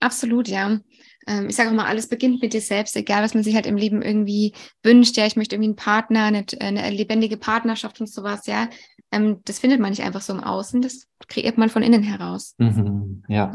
Absolut, 0.00 0.48
ja. 0.48 0.80
Ähm, 1.26 1.48
ich 1.48 1.56
sage 1.56 1.70
auch 1.70 1.74
mal, 1.74 1.86
alles 1.86 2.08
beginnt 2.08 2.40
mit 2.40 2.54
dir 2.54 2.62
selbst, 2.62 2.96
egal 2.96 3.22
was 3.22 3.34
man 3.34 3.42
sich 3.42 3.54
halt 3.54 3.66
im 3.66 3.76
Leben 3.76 4.00
irgendwie 4.00 4.54
wünscht. 4.82 5.16
Ja, 5.16 5.26
ich 5.26 5.36
möchte 5.36 5.56
irgendwie 5.56 5.70
einen 5.70 5.76
Partner, 5.76 6.24
eine, 6.24 6.44
eine 6.60 6.90
lebendige 6.90 7.36
Partnerschaft 7.36 8.00
und 8.00 8.08
sowas, 8.08 8.46
ja. 8.46 8.70
Ähm, 9.12 9.40
das 9.44 9.58
findet 9.58 9.80
man 9.80 9.90
nicht 9.90 10.02
einfach 10.02 10.20
so 10.20 10.32
im 10.32 10.42
Außen, 10.42 10.82
das 10.82 11.08
kreiert 11.28 11.58
man 11.58 11.68
von 11.68 11.82
innen 11.82 12.02
heraus. 12.02 12.54
Mhm, 12.58 13.24
ja. 13.28 13.54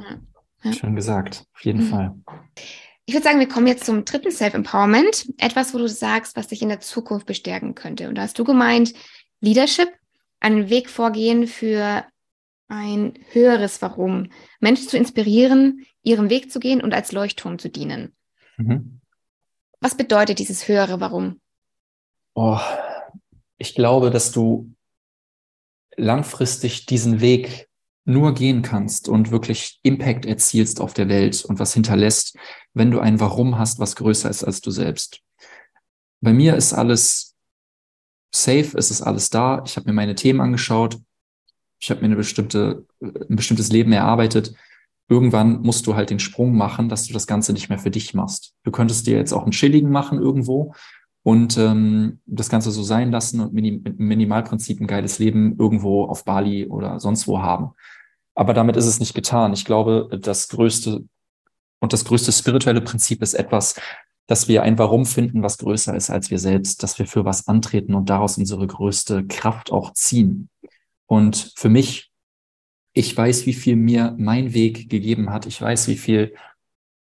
ja. 0.64 0.74
schön 0.74 0.96
gesagt, 0.96 1.46
auf 1.54 1.64
jeden 1.64 1.86
mhm. 1.86 1.90
Fall. 1.90 2.16
Ich 3.06 3.14
würde 3.14 3.24
sagen, 3.24 3.40
wir 3.40 3.48
kommen 3.48 3.68
jetzt 3.68 3.86
zum 3.86 4.04
dritten 4.04 4.32
Self-Empowerment. 4.32 5.28
Etwas, 5.38 5.74
wo 5.74 5.78
du 5.78 5.88
sagst, 5.88 6.36
was 6.36 6.48
dich 6.48 6.62
in 6.62 6.70
der 6.70 6.80
Zukunft 6.80 7.28
bestärken 7.28 7.76
könnte. 7.76 8.10
Und 8.10 8.16
da 8.16 8.24
hast 8.24 8.40
du 8.40 8.44
gemeint, 8.44 8.94
Leadership, 9.42 9.90
einen 10.40 10.70
Weg 10.70 10.90
vorgehen 10.90 11.46
für 11.48 12.04
ein 12.68 13.14
höheres 13.32 13.82
Warum. 13.82 14.32
Menschen 14.60 14.88
zu 14.88 14.98
inspirieren, 14.98 15.86
ihren 16.02 16.30
Weg 16.30 16.52
zu 16.52 16.60
gehen 16.60 16.82
und 16.82 16.94
als 16.94 17.12
Leuchtturm 17.12 17.60
zu 17.60 17.70
dienen. 17.70 18.16
Mhm. 18.58 19.02
Was 19.80 19.96
bedeutet 19.96 20.40
dieses 20.40 20.68
höhere 20.68 21.00
Warum? 21.00 21.40
Oh, 22.34 22.60
ich 23.58 23.76
glaube, 23.76 24.10
dass 24.10 24.32
du 24.32 24.74
langfristig 25.98 26.86
diesen 26.86 27.22
Weg 27.22 27.68
nur 28.06 28.34
gehen 28.34 28.62
kannst 28.62 29.10
und 29.10 29.32
wirklich 29.32 29.80
Impact 29.82 30.26
erzielst 30.26 30.80
auf 30.80 30.94
der 30.94 31.10
Welt 31.10 31.44
und 31.44 31.60
was 31.60 31.74
hinterlässt, 31.74 32.38
wenn 32.74 32.92
du 32.92 33.00
ein 33.00 33.20
Warum 33.20 33.58
hast, 33.58 33.80
was 33.80 33.96
größer 33.96 34.30
ist 34.30 34.44
als 34.44 34.62
du 34.62 34.70
selbst. 34.70 35.22
Bei 36.22 36.32
mir 36.32 36.56
ist 36.56 36.74
alles 36.74 37.36
safe, 38.34 38.78
es 38.78 38.92
ist 38.92 39.02
alles 39.02 39.30
da. 39.30 39.64
Ich 39.66 39.76
habe 39.76 39.88
mir 39.88 39.94
meine 39.94 40.16
Themen 40.16 40.42
angeschaut, 40.42 41.00
ich 41.80 41.90
habe 41.90 42.02
mir 42.02 42.08
eine 42.08 42.16
bestimmte, 42.16 42.86
ein 43.02 43.36
bestimmtes 43.36 43.72
Leben 43.72 43.92
erarbeitet. 43.92 44.54
Irgendwann 45.08 45.62
musst 45.62 45.86
du 45.88 45.96
halt 45.96 46.10
den 46.10 46.20
Sprung 46.20 46.56
machen, 46.56 46.90
dass 46.90 47.06
du 47.06 47.14
das 47.14 47.28
Ganze 47.28 47.54
nicht 47.54 47.70
mehr 47.70 47.78
für 47.78 47.92
dich 47.92 48.14
machst. 48.14 48.54
Du 48.64 48.72
könntest 48.72 49.06
dir 49.08 49.18
jetzt 49.18 49.34
auch 49.34 49.44
einen 49.44 49.52
Chilligen 49.52 49.92
machen 49.92 50.20
irgendwo 50.20 50.74
und 51.26 51.58
ähm, 51.58 52.20
das 52.28 52.50
Ganze 52.50 52.70
so 52.70 52.84
sein 52.84 53.12
lassen 53.12 53.40
und 53.40 53.52
minim 53.52 53.82
mit 53.82 53.98
Minimalprinzip 53.98 54.80
ein 54.80 54.86
geiles 54.86 55.18
Leben 55.18 55.58
irgendwo 55.58 56.06
auf 56.06 56.24
Bali 56.24 56.68
oder 56.68 57.00
sonst 57.00 57.28
wo 57.28 57.42
haben. 57.42 57.72
Aber 58.36 58.54
damit 58.54 58.76
ist 58.76 58.86
es 58.86 59.00
nicht 59.00 59.16
getan. 59.16 59.52
Ich 59.52 59.66
glaube, 59.66 60.08
das 60.22 60.50
größte 60.50 61.04
und 61.80 61.94
das 61.94 62.06
größte 62.06 62.32
spirituelle 62.32 62.82
Prinzip 62.82 63.24
ist 63.24 63.34
etwas, 63.34 63.74
dass 64.28 64.48
wir 64.48 64.62
ein 64.62 64.78
Warum 64.78 65.08
finden, 65.08 65.42
was 65.42 65.58
größer 65.58 65.96
ist 65.96 66.12
als 66.12 66.30
wir 66.30 66.38
selbst, 66.38 66.84
dass 66.84 67.00
wir 67.00 67.08
für 67.08 67.26
was 67.26 67.48
antreten 67.48 67.96
und 67.96 68.08
daraus 68.12 68.38
unsere 68.38 68.68
größte 68.68 69.26
Kraft 69.26 69.72
auch 69.72 69.94
ziehen. 69.94 70.50
Und 71.08 71.54
für 71.56 71.70
mich, 71.70 72.12
ich 72.94 73.18
weiß, 73.18 73.48
wie 73.48 73.54
viel 73.54 73.78
mir 73.78 74.14
mein 74.20 74.54
Weg 74.54 74.92
gegeben 74.92 75.32
hat. 75.32 75.48
Ich 75.48 75.60
weiß, 75.60 75.88
wie 75.88 75.98
viel 75.98 76.36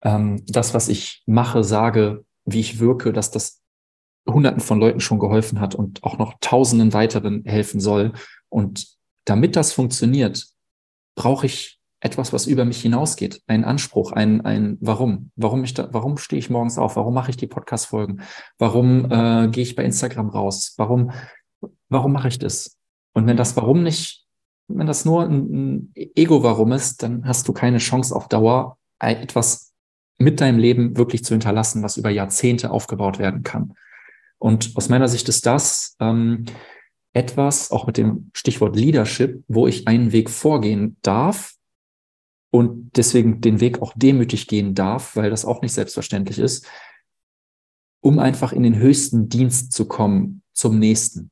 ähm, 0.02 0.44
das, 0.48 0.74
was 0.74 0.90
ich 0.90 1.22
mache, 1.28 1.64
sage, 1.64 2.26
wie 2.46 2.62
ich 2.62 2.80
wirke, 2.80 3.14
dass 3.14 3.30
das 3.30 3.62
Hunderten 4.28 4.60
von 4.62 4.80
Leuten 4.80 5.00
schon 5.00 5.20
geholfen 5.20 5.60
hat 5.60 5.76
und 5.76 6.04
auch 6.04 6.18
noch 6.18 6.36
Tausenden 6.42 6.94
weiteren 6.94 7.44
helfen 7.46 7.80
soll. 7.80 8.14
Und 8.50 8.88
damit 9.26 9.56
das 9.56 9.74
funktioniert, 9.74 10.48
brauche 11.16 11.46
ich 11.46 11.80
etwas, 12.00 12.32
was 12.32 12.46
über 12.46 12.64
mich 12.64 12.82
hinausgeht, 12.82 13.42
einen 13.48 13.64
Anspruch, 13.64 14.12
ein, 14.12 14.42
ein 14.42 14.78
Warum. 14.80 15.32
Warum 15.36 15.64
ich 15.64 15.74
da, 15.74 15.90
warum 15.92 16.18
stehe 16.18 16.40
ich 16.40 16.50
morgens 16.50 16.78
auf? 16.78 16.96
Warum 16.96 17.14
mache 17.14 17.32
ich 17.32 17.38
die 17.38 17.48
Podcast-Folgen? 17.48 18.22
Warum 18.60 19.12
äh, 19.12 19.48
gehe 19.50 19.64
ich 19.64 19.76
bei 19.76 19.84
Instagram 19.84 20.30
raus? 20.30 20.76
Warum, 20.78 21.12
warum 21.90 22.12
mache 22.14 22.28
ich 22.28 22.38
das? 22.38 22.78
Und 23.14 23.26
wenn 23.26 23.38
das 23.38 23.56
Warum 23.58 23.82
nicht, 23.82 24.26
wenn 24.68 24.86
das 24.86 25.06
nur 25.06 25.24
ein, 25.24 25.32
ein 25.32 25.92
Ego-Warum 25.96 26.72
ist, 26.72 27.02
dann 27.02 27.26
hast 27.26 27.48
du 27.48 27.54
keine 27.54 27.80
Chance 27.80 28.16
auf 28.16 28.28
Dauer, 28.28 28.78
etwas 29.00 29.74
mit 30.20 30.42
deinem 30.42 30.60
Leben 30.60 30.98
wirklich 30.98 31.24
zu 31.24 31.34
hinterlassen, 31.34 31.84
was 31.84 31.98
über 31.98 32.10
Jahrzehnte 32.10 32.72
aufgebaut 32.72 33.18
werden 33.18 33.44
kann. 33.44 33.74
Und 34.40 34.74
aus 34.76 34.90
meiner 34.90 35.08
Sicht 35.08 35.30
ist 35.30 35.46
das 35.46 35.96
ähm, 36.00 36.46
etwas, 37.14 37.72
auch 37.72 37.88
mit 37.88 37.98
dem 37.98 38.30
Stichwort 38.34 38.76
Leadership, 38.76 39.44
wo 39.48 39.68
ich 39.68 39.88
einen 39.88 40.12
Weg 40.12 40.30
vorgehen 40.30 40.98
darf 41.02 41.56
und 42.52 42.92
deswegen 42.96 43.42
den 43.42 43.60
Weg 43.60 43.82
auch 43.82 43.94
demütig 43.96 44.48
gehen 44.48 44.76
darf, 44.76 45.16
weil 45.16 45.30
das 45.30 45.46
auch 45.46 45.62
nicht 45.62 45.74
selbstverständlich 45.74 46.40
ist, 46.40 46.68
um 48.02 48.20
einfach 48.20 48.54
in 48.54 48.64
den 48.64 48.78
höchsten 48.78 49.30
Dienst 49.30 49.74
zu 49.74 49.86
kommen 49.86 50.44
zum 50.54 50.80
nächsten, 50.80 51.32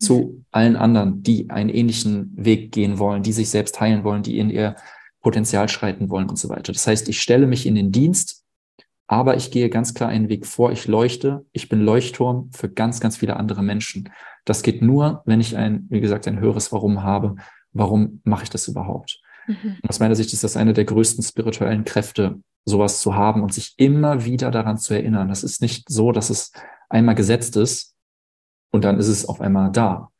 zu 0.00 0.14
mhm. 0.14 0.44
allen 0.50 0.76
anderen, 0.76 1.22
die 1.22 1.50
einen 1.50 1.70
ähnlichen 1.70 2.32
Weg 2.36 2.72
gehen 2.72 2.98
wollen, 2.98 3.22
die 3.22 3.32
sich 3.32 3.50
selbst 3.50 3.80
heilen 3.80 4.04
wollen, 4.04 4.22
die 4.22 4.38
in 4.38 4.50
ihr 4.50 4.76
Potenzial 5.20 5.68
schreiten 5.68 6.10
wollen 6.10 6.28
und 6.28 6.38
so 6.38 6.48
weiter. 6.48 6.72
Das 6.72 6.86
heißt, 6.86 7.08
ich 7.08 7.20
stelle 7.20 7.46
mich 7.46 7.66
in 7.66 7.74
den 7.74 7.92
Dienst 7.92 8.37
aber 9.08 9.36
ich 9.36 9.50
gehe 9.50 9.70
ganz 9.70 9.94
klar 9.94 10.10
einen 10.10 10.28
Weg 10.28 10.46
vor. 10.46 10.70
Ich 10.70 10.86
leuchte. 10.86 11.46
Ich 11.52 11.70
bin 11.70 11.80
Leuchtturm 11.80 12.50
für 12.52 12.68
ganz, 12.68 13.00
ganz 13.00 13.16
viele 13.16 13.36
andere 13.36 13.62
Menschen. 13.62 14.10
Das 14.44 14.62
geht 14.62 14.82
nur, 14.82 15.22
wenn 15.24 15.40
ich 15.40 15.56
ein, 15.56 15.86
wie 15.88 16.02
gesagt, 16.02 16.28
ein 16.28 16.38
höheres 16.38 16.72
Warum 16.72 17.02
habe. 17.02 17.36
Warum 17.72 18.20
mache 18.24 18.44
ich 18.44 18.50
das 18.50 18.68
überhaupt? 18.68 19.18
Mhm. 19.46 19.78
Aus 19.88 19.98
meiner 19.98 20.14
Sicht 20.14 20.34
ist 20.34 20.44
das 20.44 20.58
eine 20.58 20.74
der 20.74 20.84
größten 20.84 21.24
spirituellen 21.24 21.84
Kräfte, 21.84 22.40
sowas 22.66 23.00
zu 23.00 23.14
haben 23.14 23.42
und 23.42 23.54
sich 23.54 23.72
immer 23.78 24.26
wieder 24.26 24.50
daran 24.50 24.76
zu 24.76 24.92
erinnern. 24.92 25.28
Das 25.28 25.42
ist 25.42 25.62
nicht 25.62 25.88
so, 25.88 26.12
dass 26.12 26.28
es 26.28 26.52
einmal 26.90 27.14
gesetzt 27.14 27.56
ist 27.56 27.96
und 28.72 28.84
dann 28.84 28.98
ist 28.98 29.08
es 29.08 29.24
auf 29.24 29.40
einmal 29.40 29.72
da. 29.72 30.10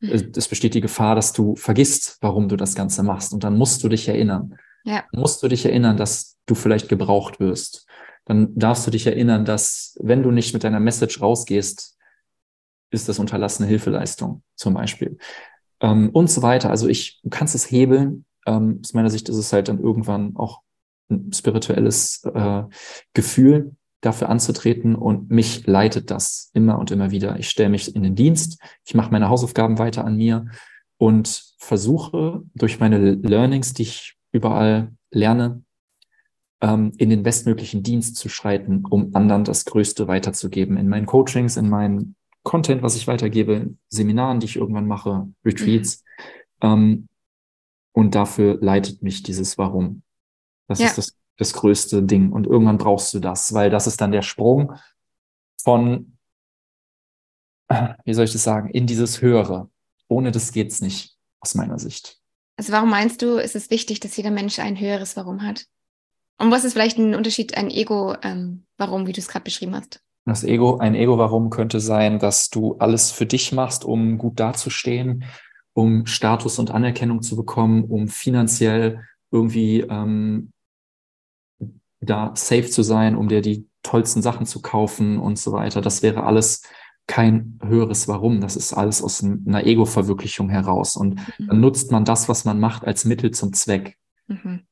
Mhm. 0.00 0.32
Es 0.36 0.48
besteht 0.48 0.74
die 0.74 0.82
Gefahr, 0.82 1.14
dass 1.14 1.32
du 1.32 1.56
vergisst, 1.56 2.18
warum 2.20 2.50
du 2.50 2.56
das 2.56 2.74
Ganze 2.74 3.02
machst. 3.02 3.32
Und 3.32 3.42
dann 3.42 3.56
musst 3.56 3.82
du 3.82 3.88
dich 3.88 4.06
erinnern. 4.06 4.58
Ja. 4.84 5.04
Musst 5.12 5.42
du 5.42 5.48
dich 5.48 5.64
erinnern, 5.64 5.96
dass 5.96 6.36
du 6.44 6.54
vielleicht 6.54 6.90
gebraucht 6.90 7.40
wirst 7.40 7.83
dann 8.24 8.54
darfst 8.56 8.86
du 8.86 8.90
dich 8.90 9.06
erinnern, 9.06 9.44
dass 9.44 9.98
wenn 10.00 10.22
du 10.22 10.30
nicht 10.30 10.54
mit 10.54 10.64
deiner 10.64 10.80
Message 10.80 11.20
rausgehst, 11.20 11.98
ist 12.90 13.08
das 13.08 13.18
unterlassene 13.18 13.68
Hilfeleistung 13.68 14.42
zum 14.54 14.74
Beispiel. 14.74 15.18
Ähm, 15.80 16.10
und 16.10 16.30
so 16.30 16.42
weiter. 16.42 16.70
Also 16.70 16.88
ich, 16.88 17.20
du 17.22 17.30
kannst 17.30 17.54
es 17.54 17.70
hebeln. 17.70 18.24
Ähm, 18.46 18.80
aus 18.82 18.94
meiner 18.94 19.10
Sicht 19.10 19.28
ist 19.28 19.36
es 19.36 19.52
halt 19.52 19.68
dann 19.68 19.80
irgendwann 19.80 20.36
auch 20.36 20.60
ein 21.10 21.32
spirituelles 21.32 22.22
äh, 22.34 22.62
Gefühl, 23.12 23.76
dafür 24.00 24.28
anzutreten 24.28 24.94
und 24.94 25.30
mich 25.30 25.66
leitet 25.66 26.10
das 26.10 26.50
immer 26.52 26.78
und 26.78 26.90
immer 26.90 27.10
wieder. 27.10 27.38
Ich 27.38 27.48
stelle 27.48 27.70
mich 27.70 27.94
in 27.96 28.02
den 28.02 28.14
Dienst, 28.14 28.60
ich 28.84 28.94
mache 28.94 29.10
meine 29.10 29.28
Hausaufgaben 29.28 29.78
weiter 29.78 30.04
an 30.04 30.16
mir 30.16 30.46
und 30.98 31.54
versuche 31.58 32.42
durch 32.54 32.80
meine 32.80 32.98
Learnings, 32.98 33.72
die 33.72 33.82
ich 33.82 34.16
überall 34.30 34.92
lerne, 35.10 35.62
ähm, 36.64 36.92
in 36.96 37.10
den 37.10 37.22
bestmöglichen 37.22 37.82
Dienst 37.82 38.16
zu 38.16 38.30
schreiten, 38.30 38.86
um 38.88 39.14
anderen 39.14 39.44
das 39.44 39.66
Größte 39.66 40.08
weiterzugeben. 40.08 40.78
In 40.78 40.88
meinen 40.88 41.04
Coachings, 41.04 41.58
in 41.58 41.68
meinen 41.68 42.16
Content, 42.42 42.82
was 42.82 42.96
ich 42.96 43.06
weitergebe, 43.06 43.74
Seminaren, 43.90 44.40
die 44.40 44.46
ich 44.46 44.56
irgendwann 44.56 44.86
mache, 44.86 45.28
Retreats. 45.44 46.02
Mhm. 46.62 46.68
Ähm, 46.68 47.08
und 47.92 48.14
dafür 48.14 48.58
leitet 48.62 49.02
mich 49.02 49.22
dieses 49.22 49.58
Warum. 49.58 50.02
Das 50.66 50.78
ja. 50.78 50.86
ist 50.86 50.96
das, 50.96 51.16
das 51.36 51.52
größte 51.52 52.02
Ding. 52.02 52.32
Und 52.32 52.46
irgendwann 52.46 52.78
brauchst 52.78 53.12
du 53.12 53.20
das, 53.20 53.52
weil 53.52 53.68
das 53.68 53.86
ist 53.86 54.00
dann 54.00 54.12
der 54.12 54.22
Sprung 54.22 54.72
von, 55.62 56.16
wie 58.04 58.14
soll 58.14 58.24
ich 58.24 58.32
das 58.32 58.42
sagen, 58.42 58.70
in 58.70 58.86
dieses 58.86 59.20
Höhere. 59.20 59.68
Ohne 60.08 60.32
das 60.32 60.50
geht's 60.50 60.80
nicht, 60.80 61.14
aus 61.40 61.54
meiner 61.54 61.78
Sicht. 61.78 62.18
Also 62.56 62.72
warum 62.72 62.88
meinst 62.88 63.20
du, 63.20 63.36
ist 63.36 63.54
es 63.54 63.68
wichtig, 63.68 64.00
dass 64.00 64.16
jeder 64.16 64.30
Mensch 64.30 64.58
ein 64.58 64.80
höheres 64.80 65.14
Warum 65.16 65.42
hat? 65.42 65.66
Und 66.38 66.50
was 66.50 66.64
ist 66.64 66.72
vielleicht 66.72 66.98
ein 66.98 67.14
Unterschied, 67.14 67.56
ein 67.56 67.70
Ego-Warum, 67.70 69.00
ähm, 69.00 69.06
wie 69.06 69.12
du 69.12 69.20
es 69.20 69.28
gerade 69.28 69.44
beschrieben 69.44 69.74
hast? 69.74 70.00
Das 70.26 70.42
Ego, 70.42 70.78
ein 70.78 70.94
Ego-Warum 70.94 71.50
könnte 71.50 71.80
sein, 71.80 72.18
dass 72.18 72.48
du 72.48 72.76
alles 72.78 73.10
für 73.10 73.26
dich 73.26 73.52
machst, 73.52 73.84
um 73.84 74.16
gut 74.16 74.40
dazustehen, 74.40 75.24
um 75.74 76.06
Status 76.06 76.58
und 76.58 76.70
Anerkennung 76.70 77.20
zu 77.22 77.36
bekommen, 77.36 77.84
um 77.84 78.08
finanziell 78.08 79.04
irgendwie 79.30 79.80
ähm, 79.80 80.50
da 82.00 82.32
safe 82.34 82.70
zu 82.70 82.82
sein, 82.82 83.16
um 83.16 83.28
dir 83.28 83.42
die 83.42 83.68
tollsten 83.82 84.22
Sachen 84.22 84.46
zu 84.46 84.62
kaufen 84.62 85.18
und 85.18 85.38
so 85.38 85.52
weiter. 85.52 85.80
Das 85.80 86.02
wäre 86.02 86.24
alles 86.24 86.62
kein 87.06 87.58
höheres 87.62 88.08
Warum. 88.08 88.40
Das 88.40 88.56
ist 88.56 88.72
alles 88.72 89.02
aus 89.02 89.22
einer 89.22 89.66
Ego-Verwirklichung 89.66 90.48
heraus. 90.48 90.96
Und 90.96 91.16
mhm. 91.38 91.48
dann 91.48 91.60
nutzt 91.60 91.90
man 91.92 92.04
das, 92.04 92.28
was 92.28 92.44
man 92.44 92.58
macht, 92.58 92.84
als 92.84 93.04
Mittel 93.04 93.30
zum 93.30 93.52
Zweck. 93.52 93.98
Mhm. 94.26 94.62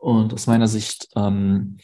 Und 0.00 0.32
aus 0.32 0.46
meiner 0.46 0.68
Sicht, 0.68 1.08
ähm, 1.16 1.78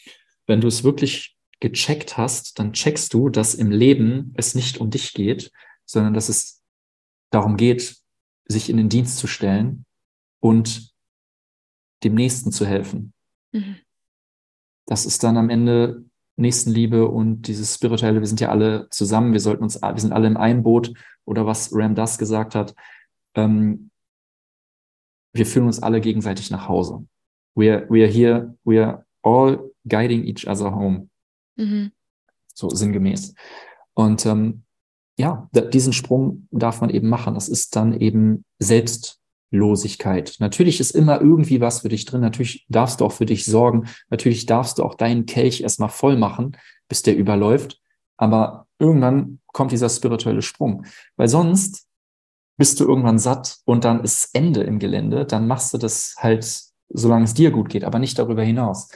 wenn 0.47 0.61
du 0.61 0.67
es 0.67 0.83
wirklich 0.83 1.37
gecheckt 1.59 2.17
hast, 2.17 2.59
dann 2.59 2.73
checkst 2.73 3.13
du, 3.13 3.29
dass 3.29 3.55
im 3.55 3.71
Leben 3.71 4.33
es 4.35 4.55
nicht 4.55 4.79
um 4.79 4.89
dich 4.89 5.13
geht, 5.13 5.51
sondern 5.85 6.13
dass 6.13 6.29
es 6.29 6.61
darum 7.29 7.57
geht, 7.57 7.97
sich 8.47 8.69
in 8.69 8.77
den 8.77 8.89
Dienst 8.89 9.17
zu 9.17 9.27
stellen 9.27 9.85
und 10.39 10.93
dem 12.03 12.15
Nächsten 12.15 12.51
zu 12.51 12.65
helfen. 12.65 13.13
Mhm. 13.51 13.77
Das 14.85 15.05
ist 15.05 15.23
dann 15.23 15.37
am 15.37 15.49
Ende 15.49 16.05
Nächstenliebe 16.37 17.07
und 17.07 17.43
dieses 17.43 17.75
spirituelle, 17.75 18.19
wir 18.19 18.27
sind 18.27 18.41
ja 18.41 18.49
alle 18.49 18.87
zusammen, 18.89 19.33
wir 19.33 19.39
sollten 19.39 19.63
uns, 19.63 19.81
wir 19.81 19.99
sind 19.99 20.11
alle 20.11 20.27
im 20.27 20.37
einen 20.37 20.63
Boot 20.63 20.93
oder 21.23 21.45
was 21.45 21.69
Ram 21.73 21.95
Das 21.95 22.17
gesagt 22.17 22.53
hat, 22.53 22.75
ähm, 23.35 23.89
wir 25.33 25.45
führen 25.45 25.65
uns 25.65 25.81
alle 25.81 26.01
gegenseitig 26.01 26.51
nach 26.51 26.67
Hause 26.67 27.07
we 27.55 27.71
are, 27.71 27.85
we 27.89 28.03
are 28.03 28.11
here, 28.11 28.53
we 28.63 28.83
are 28.83 29.05
all 29.23 29.71
guiding 29.87 30.25
each 30.25 30.47
other 30.47 30.73
home. 30.73 31.09
Mhm. 31.57 31.91
So 32.53 32.69
sinngemäß. 32.69 33.33
Und 33.93 34.25
ähm, 34.25 34.63
ja, 35.17 35.49
diesen 35.53 35.93
Sprung 35.93 36.47
darf 36.51 36.81
man 36.81 36.89
eben 36.89 37.07
machen. 37.07 37.35
Das 37.35 37.47
ist 37.47 37.75
dann 37.75 37.99
eben 37.99 38.43
Selbstlosigkeit. 38.59 40.35
Natürlich 40.39 40.79
ist 40.79 40.91
immer 40.91 41.21
irgendwie 41.21 41.61
was 41.61 41.81
für 41.81 41.89
dich 41.89 42.05
drin. 42.05 42.21
Natürlich 42.21 42.65
darfst 42.69 42.99
du 42.99 43.05
auch 43.05 43.13
für 43.13 43.25
dich 43.25 43.45
sorgen. 43.45 43.87
Natürlich 44.09 44.45
darfst 44.45 44.77
du 44.77 44.83
auch 44.83 44.95
deinen 44.95 45.25
Kelch 45.25 45.61
erstmal 45.61 45.89
voll 45.89 46.17
machen, 46.17 46.57
bis 46.89 47.01
der 47.01 47.15
überläuft. 47.15 47.81
Aber 48.17 48.67
irgendwann 48.77 49.39
kommt 49.47 49.71
dieser 49.71 49.89
spirituelle 49.89 50.41
Sprung. 50.41 50.85
Weil 51.15 51.29
sonst 51.29 51.87
bist 52.57 52.79
du 52.79 52.85
irgendwann 52.85 53.19
satt 53.19 53.57
und 53.65 53.85
dann 53.85 54.03
ist 54.03 54.29
Ende 54.33 54.63
im 54.63 54.79
Gelände. 54.79 55.25
Dann 55.25 55.47
machst 55.47 55.73
du 55.73 55.77
das 55.77 56.15
halt 56.17 56.45
solange 56.89 57.25
es 57.25 57.33
dir 57.33 57.51
gut 57.51 57.69
geht, 57.69 57.83
aber 57.83 57.99
nicht 57.99 58.17
darüber 58.17 58.43
hinaus. 58.43 58.89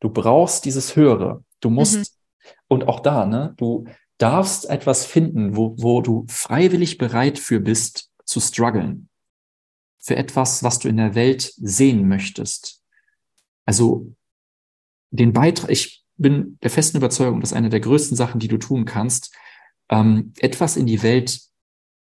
Du 0.00 0.10
brauchst 0.10 0.64
dieses 0.64 0.96
Höhere. 0.96 1.44
Du 1.60 1.70
musst, 1.70 1.96
mhm. 1.96 2.50
und 2.68 2.88
auch 2.88 3.00
da, 3.00 3.26
ne, 3.26 3.54
du 3.56 3.86
darfst 4.18 4.68
etwas 4.68 5.06
finden, 5.06 5.56
wo, 5.56 5.74
wo 5.78 6.00
du 6.00 6.26
freiwillig 6.28 6.98
bereit 6.98 7.38
für 7.38 7.60
bist, 7.60 8.10
zu 8.24 8.40
strugglen. 8.40 9.08
Für 9.98 10.16
etwas, 10.16 10.62
was 10.62 10.78
du 10.78 10.88
in 10.88 10.96
der 10.96 11.14
Welt 11.14 11.52
sehen 11.56 12.08
möchtest. 12.08 12.82
Also 13.64 14.14
den 15.10 15.32
Beitrag, 15.32 15.70
ich 15.70 16.04
bin 16.16 16.58
der 16.62 16.70
festen 16.70 16.98
Überzeugung, 16.98 17.40
dass 17.40 17.52
eine 17.52 17.70
der 17.70 17.80
größten 17.80 18.16
Sachen, 18.16 18.38
die 18.38 18.48
du 18.48 18.58
tun 18.58 18.84
kannst, 18.84 19.34
ähm, 19.88 20.32
etwas 20.38 20.76
in 20.76 20.86
die 20.86 21.02
Welt 21.02 21.40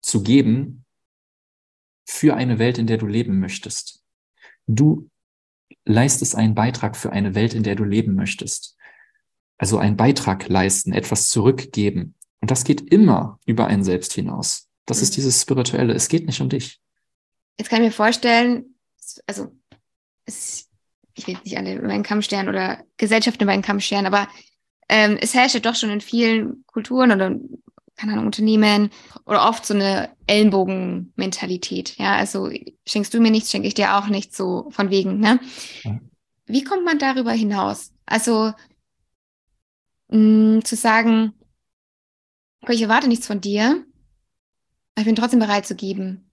zu 0.02 0.22
geben 0.22 0.84
für 2.04 2.34
eine 2.34 2.58
Welt, 2.58 2.78
in 2.78 2.86
der 2.86 2.98
du 2.98 3.06
leben 3.06 3.38
möchtest. 3.40 4.02
Du 4.66 5.08
leistest 5.90 6.34
einen 6.34 6.54
Beitrag 6.54 6.96
für 6.96 7.12
eine 7.12 7.34
Welt, 7.34 7.54
in 7.54 7.62
der 7.62 7.74
du 7.74 7.84
leben 7.84 8.14
möchtest. 8.14 8.76
Also 9.58 9.78
einen 9.78 9.96
Beitrag 9.96 10.48
leisten, 10.48 10.92
etwas 10.92 11.28
zurückgeben. 11.28 12.14
Und 12.40 12.50
das 12.50 12.64
geht 12.64 12.80
immer 12.92 13.38
über 13.44 13.66
einen 13.66 13.84
selbst 13.84 14.12
hinaus. 14.12 14.68
Das 14.86 14.98
mhm. 14.98 15.02
ist 15.02 15.16
dieses 15.16 15.42
Spirituelle. 15.42 15.92
Es 15.92 16.08
geht 16.08 16.26
nicht 16.26 16.40
um 16.40 16.48
dich. 16.48 16.80
Jetzt 17.58 17.68
kann 17.68 17.82
ich 17.82 17.88
mir 17.88 17.92
vorstellen, 17.92 18.74
also 19.26 19.52
es, 20.24 20.68
ich 21.14 21.26
will 21.26 21.36
nicht 21.44 21.58
alle 21.58 21.74
über 21.74 21.88
einen 21.88 22.02
Kamm 22.02 22.22
stellen 22.22 22.48
oder 22.48 22.82
Gesellschaften 22.96 23.42
über 23.42 23.52
einen 23.52 23.62
Kamm 23.62 23.80
scheren, 23.80 24.06
aber 24.06 24.28
ähm, 24.88 25.18
es 25.20 25.34
herrscht 25.34 25.54
ja 25.54 25.60
doch 25.60 25.74
schon 25.74 25.90
in 25.90 26.00
vielen 26.00 26.64
Kulturen 26.66 27.12
oder 27.12 27.36
keine 28.00 28.12
Ahnung, 28.12 28.26
Unternehmen 28.26 28.90
oder 29.26 29.46
oft 29.46 29.66
so 29.66 29.74
eine 29.74 30.10
Ellenbogenmentalität. 30.26 31.96
Ja, 31.98 32.16
also 32.16 32.50
schenkst 32.86 33.12
du 33.12 33.20
mir 33.20 33.30
nichts, 33.30 33.50
schenke 33.50 33.68
ich 33.68 33.74
dir 33.74 33.96
auch 33.96 34.06
nichts, 34.06 34.36
so 34.36 34.70
von 34.70 34.90
wegen, 34.90 35.18
ne? 35.18 35.38
Wie 36.46 36.64
kommt 36.64 36.84
man 36.84 36.98
darüber 36.98 37.32
hinaus? 37.32 37.92
Also 38.06 38.52
mh, 40.08 40.58
mm, 40.58 40.64
zu 40.64 40.76
sagen, 40.76 41.34
ich 42.68 42.82
erwarte 42.82 43.08
nichts 43.08 43.26
von 43.26 43.40
dir, 43.40 43.84
aber 44.94 45.00
ich 45.00 45.04
bin 45.04 45.16
trotzdem 45.16 45.40
bereit 45.40 45.66
zu 45.66 45.74
geben. 45.74 46.30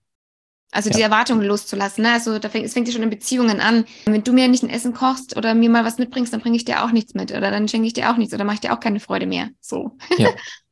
Also 0.70 0.90
ja. 0.90 0.96
die 0.96 1.02
Erwartungen 1.02 1.46
loszulassen. 1.46 2.02
Ne? 2.02 2.12
Also 2.12 2.38
da 2.38 2.50
fängt, 2.50 2.66
es 2.66 2.74
fängt 2.74 2.88
ja 2.88 2.92
schon 2.92 3.02
in 3.02 3.08
Beziehungen 3.08 3.60
an. 3.60 3.86
Wenn 4.04 4.22
du 4.22 4.32
mir 4.32 4.48
nicht 4.48 4.62
ein 4.62 4.68
Essen 4.68 4.92
kochst 4.92 5.34
oder 5.36 5.54
mir 5.54 5.70
mal 5.70 5.84
was 5.84 5.96
mitbringst, 5.96 6.32
dann 6.32 6.40
bringe 6.40 6.56
ich 6.56 6.66
dir 6.66 6.84
auch 6.84 6.90
nichts 6.90 7.14
mit 7.14 7.30
oder 7.30 7.50
dann 7.50 7.68
schenke 7.68 7.86
ich 7.86 7.94
dir 7.94 8.10
auch 8.10 8.18
nichts 8.18 8.34
oder 8.34 8.44
mache 8.44 8.56
ich 8.56 8.60
dir 8.60 8.74
auch 8.74 8.80
keine 8.80 9.00
Freude 9.00 9.26
mehr. 9.26 9.48
So. 9.60 9.96
Ja. 10.18 10.30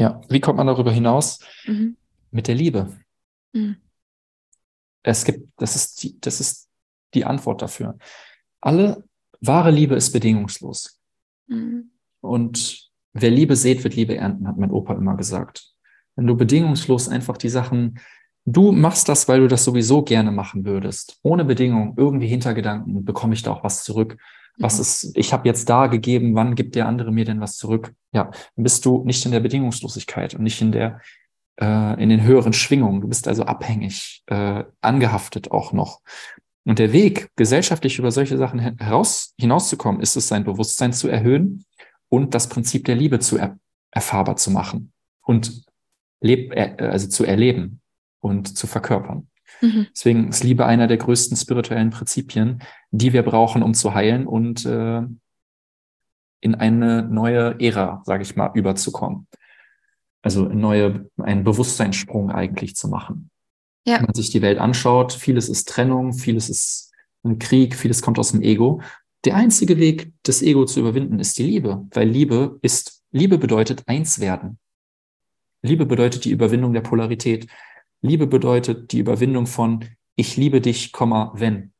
ja. 0.00 0.20
Wie 0.28 0.40
kommt 0.40 0.56
man 0.56 0.66
darüber 0.66 0.90
hinaus? 0.90 1.40
Mhm. 1.66 1.96
Mit 2.30 2.48
der 2.48 2.54
Liebe. 2.54 2.96
Mhm. 3.52 3.76
Es 5.02 5.24
gibt, 5.24 5.48
das 5.56 5.76
ist 5.76 6.02
die, 6.02 6.20
das 6.20 6.40
ist 6.40 6.68
die 7.14 7.24
Antwort 7.24 7.62
dafür. 7.62 7.96
Alle 8.60 9.04
wahre 9.40 9.70
Liebe 9.70 9.94
ist 9.94 10.12
bedingungslos. 10.12 11.00
Mhm. 11.46 11.90
Und 12.20 12.90
wer 13.12 13.30
Liebe 13.30 13.56
sät, 13.56 13.82
wird 13.84 13.96
Liebe 13.96 14.16
ernten, 14.16 14.46
hat 14.46 14.58
mein 14.58 14.70
Opa 14.70 14.94
immer 14.94 15.16
gesagt. 15.16 15.72
Wenn 16.16 16.26
du 16.26 16.36
bedingungslos 16.36 17.08
einfach 17.08 17.36
die 17.36 17.48
Sachen 17.48 17.98
Du 18.46 18.72
machst 18.72 19.08
das, 19.08 19.28
weil 19.28 19.40
du 19.40 19.48
das 19.48 19.64
sowieso 19.64 20.02
gerne 20.02 20.32
machen 20.32 20.64
würdest. 20.64 21.18
Ohne 21.22 21.44
Bedingung, 21.44 21.94
irgendwie 21.96 22.26
Hintergedanken, 22.26 23.04
bekomme 23.04 23.34
ich 23.34 23.42
da 23.42 23.52
auch 23.52 23.62
was 23.62 23.84
zurück. 23.84 24.16
Was 24.58 24.76
mhm. 24.76 24.80
ist, 24.80 25.12
ich 25.16 25.32
habe 25.32 25.48
jetzt 25.48 25.68
da 25.68 25.86
gegeben, 25.86 26.34
wann 26.34 26.54
gibt 26.54 26.74
der 26.74 26.86
andere 26.86 27.12
mir 27.12 27.24
denn 27.24 27.40
was 27.40 27.56
zurück? 27.56 27.92
Ja, 28.12 28.30
dann 28.56 28.62
bist 28.62 28.84
du 28.84 29.04
nicht 29.04 29.24
in 29.24 29.32
der 29.32 29.40
Bedingungslosigkeit 29.40 30.34
und 30.34 30.42
nicht 30.42 30.60
in 30.60 30.72
der, 30.72 31.00
äh, 31.60 32.02
in 32.02 32.08
den 32.08 32.22
höheren 32.22 32.52
Schwingungen. 32.52 33.00
Du 33.00 33.08
bist 33.08 33.28
also 33.28 33.44
abhängig, 33.44 34.22
äh, 34.26 34.64
angehaftet 34.80 35.50
auch 35.50 35.72
noch. 35.72 36.00
Und 36.64 36.78
der 36.78 36.92
Weg, 36.92 37.30
gesellschaftlich 37.36 37.98
über 37.98 38.10
solche 38.10 38.36
Sachen 38.36 38.58
heraus, 38.58 39.34
hinauszukommen, 39.38 40.00
ist 40.00 40.16
es, 40.16 40.28
sein 40.28 40.44
Bewusstsein 40.44 40.92
zu 40.92 41.08
erhöhen 41.08 41.64
und 42.08 42.34
das 42.34 42.48
Prinzip 42.48 42.84
der 42.84 42.96
Liebe 42.96 43.18
zu 43.18 43.38
er, 43.38 43.58
erfahrbar 43.90 44.36
zu 44.36 44.50
machen 44.50 44.92
und 45.22 45.64
leb, 46.20 46.54
also 46.78 47.08
zu 47.08 47.24
erleben 47.24 47.80
und 48.20 48.56
zu 48.56 48.66
verkörpern. 48.66 49.29
Mhm. 49.60 49.86
Deswegen 49.94 50.28
ist 50.28 50.44
Liebe 50.44 50.66
einer 50.66 50.86
der 50.86 50.96
größten 50.96 51.36
spirituellen 51.36 51.90
Prinzipien, 51.90 52.62
die 52.90 53.12
wir 53.12 53.22
brauchen, 53.22 53.62
um 53.62 53.74
zu 53.74 53.94
heilen 53.94 54.26
und 54.26 54.64
äh, 54.64 55.02
in 56.40 56.54
eine 56.54 57.02
neue 57.02 57.60
Ära, 57.60 58.02
sage 58.04 58.22
ich 58.22 58.36
mal, 58.36 58.50
überzukommen. 58.54 59.26
Also 60.22 60.44
neue, 60.44 61.10
einen 61.18 61.44
Bewusstseinssprung 61.44 62.30
eigentlich 62.30 62.76
zu 62.76 62.88
machen. 62.88 63.30
Ja. 63.86 63.96
Wenn 63.96 64.06
man 64.06 64.14
sich 64.14 64.30
die 64.30 64.42
Welt 64.42 64.58
anschaut, 64.58 65.12
vieles 65.12 65.48
ist 65.48 65.68
Trennung, 65.68 66.12
vieles 66.12 66.48
ist 66.48 66.92
Krieg, 67.38 67.74
vieles 67.74 68.02
kommt 68.02 68.18
aus 68.18 68.32
dem 68.32 68.42
Ego. 68.42 68.80
Der 69.24 69.36
einzige 69.36 69.78
Weg, 69.78 70.12
das 70.22 70.42
Ego 70.42 70.64
zu 70.64 70.80
überwinden, 70.80 71.18
ist 71.18 71.38
die 71.38 71.42
Liebe, 71.42 71.86
weil 71.92 72.08
Liebe 72.08 72.58
ist, 72.62 73.02
Liebe 73.10 73.38
bedeutet 73.38 73.82
eins 73.86 74.20
werden. 74.20 74.58
Liebe 75.62 75.84
bedeutet 75.84 76.24
die 76.24 76.30
Überwindung 76.30 76.72
der 76.72 76.80
Polarität. 76.80 77.46
Liebe 78.02 78.26
bedeutet 78.26 78.92
die 78.92 78.98
Überwindung 78.98 79.46
von 79.46 79.84
ich 80.16 80.36
liebe 80.36 80.60
dich, 80.60 80.92
wenn. 80.92 81.72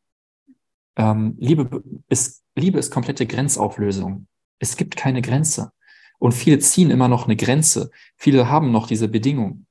Ähm, 0.96 1.36
Liebe, 1.38 1.82
ist, 2.08 2.42
Liebe 2.54 2.78
ist 2.78 2.90
komplette 2.90 3.26
Grenzauflösung. 3.26 4.26
Es 4.58 4.76
gibt 4.76 4.96
keine 4.96 5.20
Grenze. 5.20 5.72
Und 6.18 6.32
viele 6.32 6.58
ziehen 6.58 6.90
immer 6.90 7.08
noch 7.08 7.24
eine 7.24 7.36
Grenze. 7.36 7.90
Viele 8.16 8.48
haben 8.48 8.72
noch 8.72 8.86
diese 8.86 9.08
Bedingung 9.08 9.66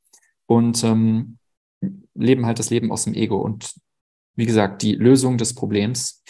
und 0.45 0.83
ähm, 0.83 1.37
leben 2.13 2.45
halt 2.45 2.59
das 2.59 2.69
Leben 2.69 2.91
aus 2.91 3.05
dem 3.05 3.13
Ego. 3.13 3.37
Und 3.39 3.73
wie 4.35 4.45
gesagt, 4.45 4.81
die 4.81 4.95
Lösung 4.95 5.37
des 5.37 5.53
Problems 5.53 6.23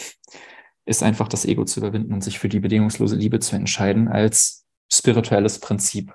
ist 0.85 1.03
einfach 1.03 1.27
das 1.27 1.45
Ego 1.45 1.65
zu 1.65 1.79
überwinden 1.79 2.13
und 2.13 2.23
sich 2.23 2.39
für 2.39 2.49
die 2.49 2.59
bedingungslose 2.59 3.15
Liebe 3.15 3.39
zu 3.39 3.55
entscheiden 3.55 4.07
als 4.07 4.65
spirituelles 4.91 5.59
Prinzip. 5.59 6.13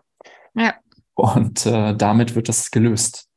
Ja. 0.55 0.74
Und 1.14 1.64
äh, 1.66 1.94
damit 1.97 2.35
wird 2.35 2.48
das 2.48 2.70
gelöst. 2.70 3.28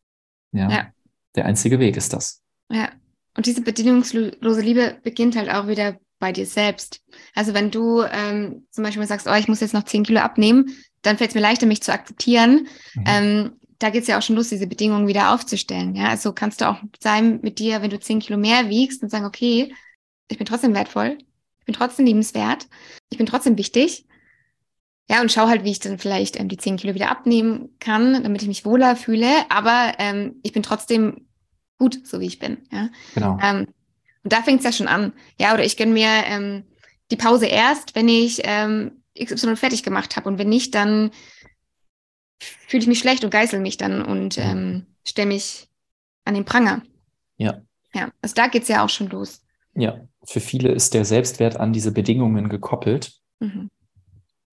Ja. 0.51 0.69
ja. 0.69 0.87
Der 1.35 1.45
einzige 1.45 1.79
Weg 1.79 1.97
ist 1.97 2.13
das. 2.13 2.41
Ja. 2.71 2.89
Und 3.35 3.45
diese 3.45 3.61
bedingungslose 3.61 4.61
Liebe 4.61 4.97
beginnt 5.03 5.35
halt 5.35 5.49
auch 5.49 5.67
wieder 5.67 5.99
bei 6.19 6.31
dir 6.31 6.45
selbst. 6.45 7.01
Also 7.35 7.53
wenn 7.53 7.69
du 7.69 8.01
ähm, 8.01 8.65
zum 8.71 8.83
Beispiel 8.83 9.05
sagst, 9.05 9.27
oh, 9.27 9.35
ich 9.35 9.47
muss 9.47 9.59
jetzt 9.59 9.73
noch 9.73 9.83
10 9.83 10.03
Kilo 10.03 10.19
abnehmen, 10.19 10.75
dann 11.03 11.17
fällt 11.17 11.29
es 11.29 11.35
mir 11.35 11.41
leichter, 11.41 11.67
mich 11.67 11.83
zu 11.83 11.93
akzeptieren. 11.93 12.67
Mhm. 12.95 13.03
Ähm, 13.05 13.51
da 13.79 13.91
geht 13.91 14.01
es 14.01 14.07
ja 14.07 14.17
auch 14.17 14.23
schon 14.23 14.35
los, 14.35 14.49
diese 14.49 14.65
Bedingungen 14.65 15.07
wieder 15.07 15.33
aufzustellen. 15.33 15.95
Ja, 15.95 16.09
also 16.09 16.33
kannst 16.33 16.61
du 16.61 16.69
auch 16.69 16.81
sein 16.99 17.39
mit 17.43 17.59
dir, 17.59 17.83
wenn 17.83 17.91
du 17.91 17.99
10 17.99 18.19
Kilo 18.19 18.39
mehr 18.39 18.69
wiegst 18.69 19.03
und 19.03 19.09
sagen, 19.09 19.25
okay, 19.25 19.73
ich 20.27 20.37
bin 20.37 20.47
trotzdem 20.47 20.73
wertvoll, 20.73 21.17
ich 21.59 21.65
bin 21.65 21.75
trotzdem 21.75 22.05
liebenswert, 22.05 22.67
ich 23.09 23.17
bin 23.17 23.27
trotzdem 23.27 23.57
wichtig 23.57 24.07
ja, 25.09 25.21
und 25.21 25.31
schau 25.31 25.47
halt, 25.47 25.63
wie 25.63 25.71
ich 25.71 25.79
dann 25.79 25.99
vielleicht 25.99 26.39
ähm, 26.39 26.49
die 26.49 26.57
10 26.57 26.77
Kilo 26.77 26.93
wieder 26.93 27.09
abnehmen 27.09 27.69
kann, 27.79 28.23
damit 28.23 28.41
ich 28.41 28.47
mich 28.47 28.65
wohler 28.65 28.95
fühle. 28.95 29.29
Aber 29.49 29.93
ähm, 29.99 30.35
ich 30.43 30.51
bin 30.51 30.63
trotzdem 30.63 31.27
gut, 31.77 32.05
so 32.05 32.19
wie 32.19 32.25
ich 32.25 32.39
bin. 32.39 32.57
Ja? 32.71 32.89
Genau. 33.13 33.39
Ähm, 33.41 33.67
und 34.23 34.33
da 34.33 34.41
fängt 34.41 34.59
es 34.59 34.65
ja 34.65 34.71
schon 34.73 34.87
an. 34.87 35.13
Ja, 35.39 35.53
oder 35.53 35.63
ich 35.63 35.77
gönne 35.77 35.93
mir 35.93 36.09
ähm, 36.25 36.63
die 37.09 37.15
Pause 37.15 37.45
erst, 37.45 37.95
wenn 37.95 38.09
ich 38.09 38.41
ähm, 38.43 39.03
XY 39.17 39.55
fertig 39.55 39.83
gemacht 39.83 40.17
habe. 40.17 40.27
Und 40.27 40.37
wenn 40.37 40.49
nicht, 40.49 40.75
dann 40.75 41.11
fühle 42.39 42.81
ich 42.81 42.87
mich 42.87 42.99
schlecht 42.99 43.23
und 43.23 43.29
geißel 43.29 43.61
mich 43.61 43.77
dann 43.77 44.01
und 44.01 44.37
ähm, 44.37 44.85
stelle 45.05 45.29
mich 45.29 45.69
an 46.25 46.33
den 46.33 46.43
Pranger. 46.43 46.81
Ja. 47.37 47.61
Ja, 47.93 48.11
also 48.21 48.35
da 48.35 48.47
geht's 48.47 48.67
ja 48.67 48.83
auch 48.83 48.89
schon 48.89 49.07
los. 49.07 49.41
Ja, 49.73 50.01
für 50.25 50.41
viele 50.41 50.71
ist 50.71 50.93
der 50.93 51.05
Selbstwert 51.05 51.55
an 51.55 51.71
diese 51.71 51.93
Bedingungen 51.93 52.49
gekoppelt. 52.49 53.13
Mhm. 53.39 53.69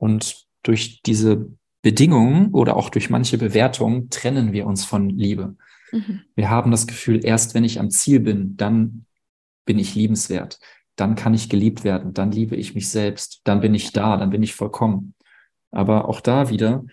Und 0.05 0.44
durch 0.62 1.01
diese 1.01 1.48
Bedingungen 1.81 2.52
oder 2.52 2.76
auch 2.76 2.90
durch 2.90 3.09
manche 3.09 3.39
Bewertungen 3.39 4.10
trennen 4.10 4.52
wir 4.52 4.66
uns 4.66 4.85
von 4.85 5.09
Liebe. 5.09 5.56
Mhm. 5.93 6.20
Wir 6.36 6.51
haben 6.51 6.70
das 6.70 6.86
Gefühl, 6.86 7.24
erst 7.24 7.55
wenn 7.55 7.64
ich 7.64 7.81
am 7.81 7.89
Ziel 7.89 8.20
bin, 8.20 8.55
dann 8.59 9.06
bin 9.64 9.78
ich 9.78 9.94
liebenswert, 9.94 10.59
dann 10.94 11.14
kann 11.14 11.32
ich 11.32 11.48
geliebt 11.48 11.85
werden, 11.85 12.12
dann 12.12 12.32
liebe 12.32 12.55
ich 12.55 12.74
mich 12.74 12.90
selbst, 12.90 13.40
dann 13.44 13.62
bin 13.62 13.74
ich 13.74 13.93
da, 13.93 14.18
dann 14.18 14.28
bin 14.28 14.43
ich 14.43 14.55
vollkommen. 14.55 15.14
Aber 15.70 16.06
auch 16.06 16.20
da 16.20 16.51
wieder, 16.51 16.85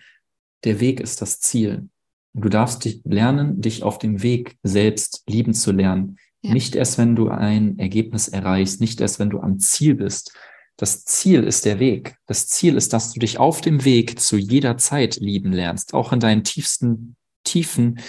der 0.64 0.80
Weg 0.80 0.98
ist 0.98 1.20
das 1.20 1.38
Ziel. 1.38 1.90
du 2.32 2.48
darfst 2.48 2.86
dich 2.86 3.02
lernen, 3.04 3.60
dich 3.60 3.82
auf 3.82 3.98
dem 3.98 4.22
Weg 4.22 4.56
selbst 4.62 5.22
lieben 5.28 5.52
zu 5.52 5.70
lernen. 5.70 6.16
Ja. 6.40 6.54
Nicht 6.54 6.74
erst, 6.76 6.96
wenn 6.96 7.14
du 7.14 7.28
ein 7.28 7.78
Ergebnis 7.78 8.28
erreichst, 8.28 8.80
nicht 8.80 9.02
erst, 9.02 9.18
wenn 9.18 9.28
du 9.28 9.40
am 9.40 9.58
Ziel 9.58 9.96
bist, 9.96 10.32
das 10.76 11.04
Ziel 11.04 11.44
ist 11.44 11.64
der 11.64 11.78
Weg. 11.78 12.16
Das 12.26 12.48
Ziel 12.48 12.76
ist, 12.76 12.92
dass 12.92 13.12
du 13.12 13.20
dich 13.20 13.38
auf 13.38 13.60
dem 13.60 13.84
Weg 13.84 14.20
zu 14.20 14.36
jeder 14.36 14.78
Zeit 14.78 15.16
lieben 15.16 15.52
lernst, 15.52 15.94
auch 15.94 16.12
in 16.12 16.20
deinen 16.20 16.44
tiefsten 16.44 17.16
Tiefen, 17.44 18.00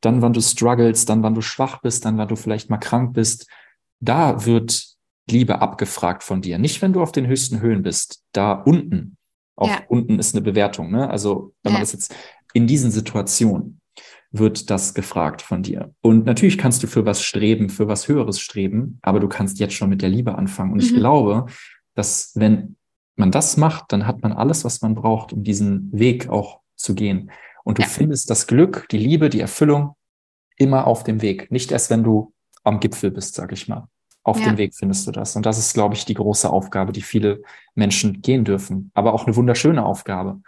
dann 0.00 0.22
wann 0.22 0.32
du 0.32 0.40
struggles, 0.40 1.04
dann 1.04 1.22
wann 1.22 1.34
du 1.34 1.40
schwach 1.40 1.80
bist, 1.80 2.04
dann 2.04 2.18
wann 2.18 2.28
du 2.28 2.36
vielleicht 2.36 2.70
mal 2.70 2.78
krank 2.78 3.14
bist. 3.14 3.48
Da 4.00 4.44
wird 4.44 4.96
Liebe 5.28 5.60
abgefragt 5.60 6.22
von 6.22 6.42
dir. 6.42 6.58
Nicht, 6.58 6.82
wenn 6.82 6.92
du 6.92 7.02
auf 7.02 7.12
den 7.12 7.26
höchsten 7.26 7.60
Höhen 7.60 7.82
bist. 7.82 8.22
Da 8.32 8.52
unten. 8.52 9.16
Auch 9.56 9.68
ja. 9.68 9.82
unten 9.88 10.18
ist 10.18 10.34
eine 10.34 10.42
Bewertung. 10.42 10.90
Ne? 10.90 11.08
Also 11.08 11.54
wenn 11.62 11.72
ja. 11.72 11.78
man 11.78 11.82
das 11.82 11.92
jetzt 11.92 12.14
in 12.52 12.66
diesen 12.66 12.90
Situationen 12.90 13.80
wird 14.32 14.70
das 14.70 14.94
gefragt 14.94 15.40
von 15.40 15.62
dir. 15.62 15.94
Und 16.02 16.26
natürlich 16.26 16.58
kannst 16.58 16.82
du 16.82 16.86
für 16.86 17.06
was 17.06 17.22
streben, 17.22 17.70
für 17.70 17.88
was 17.88 18.08
Höheres 18.08 18.40
streben, 18.40 18.98
aber 19.02 19.20
du 19.20 19.28
kannst 19.28 19.58
jetzt 19.60 19.74
schon 19.74 19.88
mit 19.88 20.02
der 20.02 20.08
Liebe 20.08 20.36
anfangen. 20.36 20.72
Und 20.72 20.78
mhm. 20.78 20.84
ich 20.84 20.94
glaube, 20.94 21.46
dass 21.96 22.32
wenn 22.34 22.76
man 23.16 23.32
das 23.32 23.56
macht, 23.56 23.92
dann 23.92 24.06
hat 24.06 24.22
man 24.22 24.32
alles, 24.32 24.64
was 24.64 24.82
man 24.82 24.94
braucht, 24.94 25.32
um 25.32 25.42
diesen 25.42 25.90
Weg 25.92 26.28
auch 26.28 26.60
zu 26.76 26.94
gehen. 26.94 27.30
Und 27.64 27.78
du 27.78 27.82
ja. 27.82 27.88
findest 27.88 28.30
das 28.30 28.46
Glück, 28.46 28.86
die 28.90 28.98
Liebe, 28.98 29.28
die 29.28 29.40
Erfüllung 29.40 29.96
immer 30.56 30.86
auf 30.86 31.02
dem 31.02 31.22
Weg. 31.22 31.50
Nicht 31.50 31.72
erst, 31.72 31.90
wenn 31.90 32.04
du 32.04 32.32
am 32.62 32.78
Gipfel 32.80 33.10
bist, 33.10 33.34
sag 33.34 33.52
ich 33.52 33.66
mal. 33.68 33.88
Auf 34.22 34.38
ja. 34.40 34.46
dem 34.46 34.58
Weg 34.58 34.74
findest 34.74 35.06
du 35.06 35.12
das. 35.12 35.36
Und 35.36 35.46
das 35.46 35.58
ist, 35.58 35.72
glaube 35.74 35.94
ich, 35.94 36.04
die 36.04 36.14
große 36.14 36.50
Aufgabe, 36.50 36.92
die 36.92 37.02
viele 37.02 37.42
Menschen 37.74 38.22
gehen 38.22 38.44
dürfen. 38.44 38.90
Aber 38.94 39.14
auch 39.14 39.26
eine 39.26 39.36
wunderschöne 39.36 39.84
Aufgabe. 39.84 40.40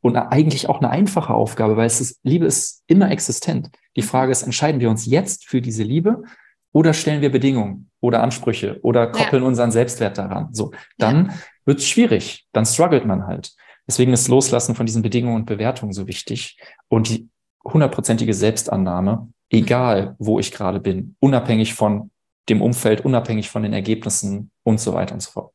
Und 0.00 0.16
eigentlich 0.16 0.68
auch 0.68 0.78
eine 0.78 0.90
einfache 0.90 1.32
Aufgabe, 1.32 1.76
weil 1.76 1.86
es 1.86 2.00
ist, 2.00 2.18
Liebe 2.22 2.44
ist 2.44 2.82
immer 2.86 3.10
existent. 3.10 3.70
Die 3.96 4.02
Frage 4.02 4.32
ist, 4.32 4.42
entscheiden 4.42 4.80
wir 4.80 4.90
uns 4.90 5.06
jetzt 5.06 5.46
für 5.46 5.60
diese 5.60 5.82
Liebe 5.82 6.24
oder 6.72 6.94
stellen 6.94 7.20
wir 7.20 7.30
Bedingungen 7.30 7.90
oder 8.00 8.22
Ansprüche 8.22 8.78
oder 8.82 9.06
koppeln 9.06 9.42
ja. 9.42 9.48
unseren 9.48 9.70
Selbstwert 9.70 10.18
daran? 10.18 10.48
So, 10.52 10.72
dann 10.98 11.26
ja. 11.26 11.34
wird 11.64 11.78
es 11.78 11.86
schwierig. 11.86 12.46
Dann 12.52 12.66
struggelt 12.66 13.04
man 13.04 13.26
halt. 13.26 13.52
Deswegen 13.86 14.12
ist 14.12 14.28
Loslassen 14.28 14.74
von 14.74 14.86
diesen 14.86 15.02
Bedingungen 15.02 15.36
und 15.36 15.46
Bewertungen 15.46 15.92
so 15.92 16.06
wichtig 16.06 16.58
und 16.88 17.08
die 17.08 17.28
hundertprozentige 17.64 18.34
Selbstannahme, 18.34 19.28
egal 19.50 20.16
wo 20.18 20.38
ich 20.38 20.52
gerade 20.52 20.80
bin, 20.80 21.16
unabhängig 21.20 21.74
von 21.74 22.10
dem 22.48 22.62
Umfeld, 22.62 23.04
unabhängig 23.04 23.50
von 23.50 23.62
den 23.62 23.72
Ergebnissen 23.72 24.50
und 24.62 24.80
so 24.80 24.94
weiter 24.94 25.14
und 25.14 25.20
so 25.20 25.30
fort. 25.30 25.52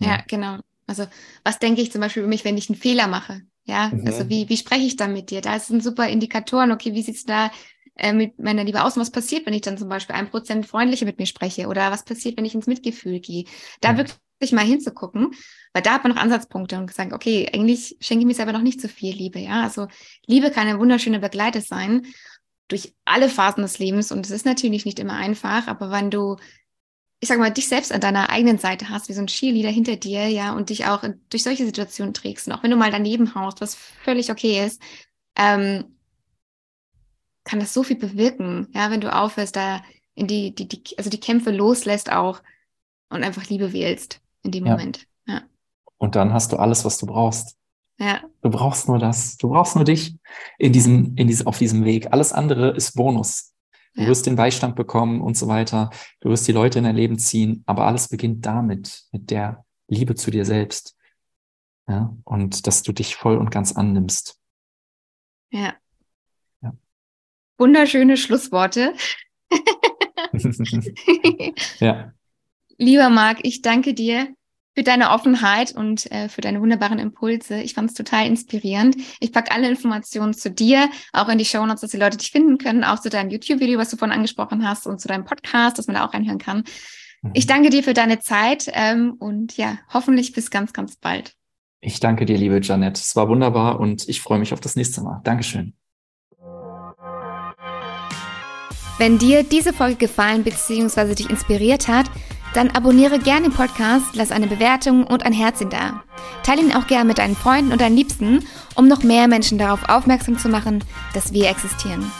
Ja, 0.00 0.08
ja 0.08 0.18
genau. 0.26 0.58
Also 0.86 1.06
was 1.44 1.58
denke 1.58 1.80
ich 1.80 1.92
zum 1.92 2.00
Beispiel 2.00 2.22
über 2.22 2.28
mich, 2.28 2.44
wenn 2.44 2.58
ich 2.58 2.68
einen 2.68 2.78
Fehler 2.78 3.06
mache? 3.06 3.42
Ja, 3.64 3.90
mhm. 3.92 4.06
also 4.06 4.28
wie, 4.28 4.48
wie 4.48 4.56
spreche 4.56 4.86
ich 4.86 4.96
dann 4.96 5.12
mit 5.12 5.30
dir? 5.30 5.40
Da 5.40 5.58
sind 5.58 5.82
super 5.82 6.08
Indikatoren. 6.08 6.72
Okay, 6.72 6.94
wie 6.94 7.02
sieht's 7.02 7.24
da 7.24 7.50
äh, 8.00 8.12
mit 8.12 8.38
meiner 8.38 8.64
Liebe 8.64 8.82
aus? 8.82 8.96
Und 8.96 9.02
was 9.02 9.10
passiert, 9.10 9.46
wenn 9.46 9.54
ich 9.54 9.62
dann 9.62 9.78
zum 9.78 9.88
Beispiel 9.88 10.16
ein 10.16 10.30
Prozent 10.30 10.66
freundlicher 10.66 11.06
mit 11.06 11.18
mir 11.18 11.26
spreche? 11.26 11.68
Oder 11.68 11.90
was 11.90 12.04
passiert, 12.04 12.36
wenn 12.36 12.44
ich 12.44 12.54
ins 12.54 12.66
Mitgefühl 12.66 13.20
gehe? 13.20 13.44
Da 13.80 13.92
mhm. 13.92 13.98
wirklich 13.98 14.52
mal 14.52 14.64
hinzugucken, 14.64 15.32
weil 15.72 15.82
da 15.82 15.92
hat 15.92 16.04
man 16.04 16.12
noch 16.12 16.20
Ansatzpunkte 16.20 16.78
und 16.78 16.86
gesagt, 16.86 17.12
okay, 17.12 17.48
eigentlich 17.52 17.96
schenke 18.00 18.22
ich 18.22 18.26
mir 18.26 18.34
selber 18.34 18.52
noch 18.52 18.62
nicht 18.62 18.80
so 18.80 18.88
viel 18.88 19.14
Liebe. 19.14 19.38
Ja, 19.38 19.62
also 19.62 19.86
Liebe 20.26 20.50
kann 20.50 20.66
eine 20.66 20.78
wunderschöne 20.78 21.20
Begleiter 21.20 21.60
sein 21.60 22.06
durch 22.68 22.94
alle 23.04 23.28
Phasen 23.28 23.62
des 23.62 23.78
Lebens 23.78 24.12
und 24.12 24.24
es 24.24 24.30
ist 24.30 24.46
natürlich 24.46 24.84
nicht 24.84 25.00
immer 25.00 25.14
einfach, 25.14 25.66
aber 25.66 25.90
wenn 25.90 26.10
du 26.10 26.36
ich 27.20 27.28
sag 27.28 27.38
mal, 27.38 27.50
dich 27.50 27.68
selbst 27.68 27.92
an 27.92 28.00
deiner 28.00 28.30
eigenen 28.30 28.58
Seite 28.58 28.88
hast, 28.88 29.08
wie 29.08 29.12
so 29.12 29.20
ein 29.20 29.26
Cheerleader 29.26 29.68
hinter 29.68 29.96
dir, 29.96 30.28
ja, 30.28 30.54
und 30.54 30.70
dich 30.70 30.86
auch 30.86 31.04
durch 31.28 31.42
solche 31.42 31.66
Situationen 31.66 32.14
trägst. 32.14 32.46
Und 32.46 32.54
auch 32.54 32.62
wenn 32.62 32.70
du 32.70 32.78
mal 32.78 32.90
daneben 32.90 33.34
haust, 33.34 33.60
was 33.60 33.74
völlig 33.74 34.30
okay 34.30 34.64
ist, 34.64 34.80
ähm, 35.36 35.96
kann 37.50 37.58
das 37.58 37.74
so 37.74 37.82
viel 37.82 37.96
bewirken, 37.96 38.68
ja, 38.74 38.92
wenn 38.92 39.00
du 39.00 39.12
aufhörst, 39.12 39.56
da 39.56 39.82
in 40.14 40.28
die, 40.28 40.54
die, 40.54 40.68
die, 40.68 40.96
also 40.98 41.10
die 41.10 41.18
Kämpfe 41.18 41.50
loslässt 41.50 42.12
auch 42.12 42.42
und 43.08 43.24
einfach 43.24 43.48
Liebe 43.48 43.72
wählst 43.72 44.20
in 44.44 44.52
dem 44.52 44.66
ja. 44.66 44.72
Moment. 44.72 45.08
Ja. 45.26 45.42
Und 45.98 46.14
dann 46.14 46.32
hast 46.32 46.52
du 46.52 46.58
alles, 46.58 46.84
was 46.84 46.98
du 46.98 47.06
brauchst. 47.06 47.56
Ja. 47.98 48.22
Du 48.42 48.50
brauchst 48.50 48.86
nur 48.86 49.00
das. 49.00 49.36
Du 49.36 49.48
brauchst 49.48 49.74
nur 49.74 49.84
dich 49.84 50.16
in 50.58 50.72
diesem, 50.72 51.16
in 51.16 51.26
diesem, 51.26 51.48
auf 51.48 51.58
diesem 51.58 51.84
Weg. 51.84 52.12
Alles 52.12 52.32
andere 52.32 52.70
ist 52.70 52.94
Bonus. 52.94 53.52
Du 53.94 54.02
ja. 54.02 54.06
wirst 54.06 54.26
den 54.26 54.36
Beistand 54.36 54.76
bekommen 54.76 55.20
und 55.20 55.36
so 55.36 55.48
weiter. 55.48 55.90
Du 56.20 56.30
wirst 56.30 56.46
die 56.46 56.52
Leute 56.52 56.78
in 56.78 56.84
dein 56.84 56.94
Leben 56.94 57.18
ziehen. 57.18 57.64
Aber 57.66 57.84
alles 57.88 58.06
beginnt 58.06 58.46
damit, 58.46 59.06
mit 59.10 59.30
der 59.30 59.64
Liebe 59.88 60.14
zu 60.14 60.30
dir 60.30 60.44
selbst. 60.44 60.96
Ja. 61.88 62.16
Und 62.22 62.68
dass 62.68 62.84
du 62.84 62.92
dich 62.92 63.16
voll 63.16 63.36
und 63.36 63.50
ganz 63.50 63.72
annimmst. 63.72 64.38
Ja. 65.50 65.60
ja. 65.60 65.74
Wunderschöne 67.60 68.16
Schlussworte. 68.16 68.94
ja. 71.78 72.12
Lieber 72.78 73.10
Marc, 73.10 73.40
ich 73.42 73.60
danke 73.60 73.92
dir 73.92 74.28
für 74.74 74.82
deine 74.82 75.10
Offenheit 75.10 75.72
und 75.72 76.10
äh, 76.10 76.30
für 76.30 76.40
deine 76.40 76.62
wunderbaren 76.62 76.98
Impulse. 76.98 77.60
Ich 77.60 77.74
fand 77.74 77.90
es 77.90 77.94
total 77.94 78.26
inspirierend. 78.26 78.96
Ich 79.20 79.30
packe 79.30 79.52
alle 79.52 79.68
Informationen 79.68 80.32
zu 80.32 80.50
dir, 80.50 80.88
auch 81.12 81.28
in 81.28 81.36
die 81.36 81.44
Show 81.44 81.66
Notes, 81.66 81.82
dass 81.82 81.90
die 81.90 81.98
Leute 81.98 82.16
dich 82.16 82.30
finden 82.30 82.56
können, 82.56 82.82
auch 82.82 83.00
zu 83.00 83.10
deinem 83.10 83.28
YouTube-Video, 83.28 83.78
was 83.78 83.90
du 83.90 83.98
vorhin 83.98 84.16
angesprochen 84.16 84.66
hast 84.66 84.86
und 84.86 84.98
zu 84.98 85.08
deinem 85.08 85.26
Podcast, 85.26 85.76
dass 85.76 85.86
man 85.86 85.96
da 85.96 86.06
auch 86.06 86.14
reinhören 86.14 86.38
kann. 86.38 86.64
Mhm. 87.20 87.32
Ich 87.34 87.46
danke 87.46 87.68
dir 87.68 87.82
für 87.82 87.92
deine 87.92 88.20
Zeit 88.20 88.70
ähm, 88.72 89.16
und 89.18 89.58
ja, 89.58 89.78
hoffentlich 89.92 90.32
bis 90.32 90.50
ganz, 90.50 90.72
ganz 90.72 90.96
bald. 90.96 91.34
Ich 91.82 92.00
danke 92.00 92.24
dir, 92.24 92.38
liebe 92.38 92.60
Janet. 92.62 92.96
Es 92.96 93.14
war 93.16 93.28
wunderbar 93.28 93.80
und 93.80 94.08
ich 94.08 94.22
freue 94.22 94.38
mich 94.38 94.54
auf 94.54 94.60
das 94.60 94.76
nächste 94.76 95.02
Mal. 95.02 95.20
Dankeschön. 95.24 95.74
Wenn 99.00 99.16
dir 99.16 99.44
diese 99.44 99.72
Folge 99.72 99.96
gefallen 99.96 100.44
bzw. 100.44 101.14
dich 101.14 101.30
inspiriert 101.30 101.88
hat, 101.88 102.04
dann 102.52 102.68
abonniere 102.72 103.18
gerne 103.18 103.48
den 103.48 103.54
Podcast, 103.54 104.04
lass 104.12 104.30
eine 104.30 104.46
Bewertung 104.46 105.06
und 105.06 105.24
ein 105.24 105.32
Herzchen 105.32 105.70
da. 105.70 106.02
Teile 106.42 106.60
ihn 106.60 106.74
auch 106.74 106.86
gerne 106.86 107.06
mit 107.06 107.16
deinen 107.16 107.34
Freunden 107.34 107.72
und 107.72 107.80
deinen 107.80 107.96
Liebsten, 107.96 108.44
um 108.74 108.88
noch 108.88 109.02
mehr 109.02 109.26
Menschen 109.26 109.56
darauf 109.56 109.88
aufmerksam 109.88 110.36
zu 110.36 110.50
machen, 110.50 110.84
dass 111.14 111.32
wir 111.32 111.48
existieren. 111.48 112.12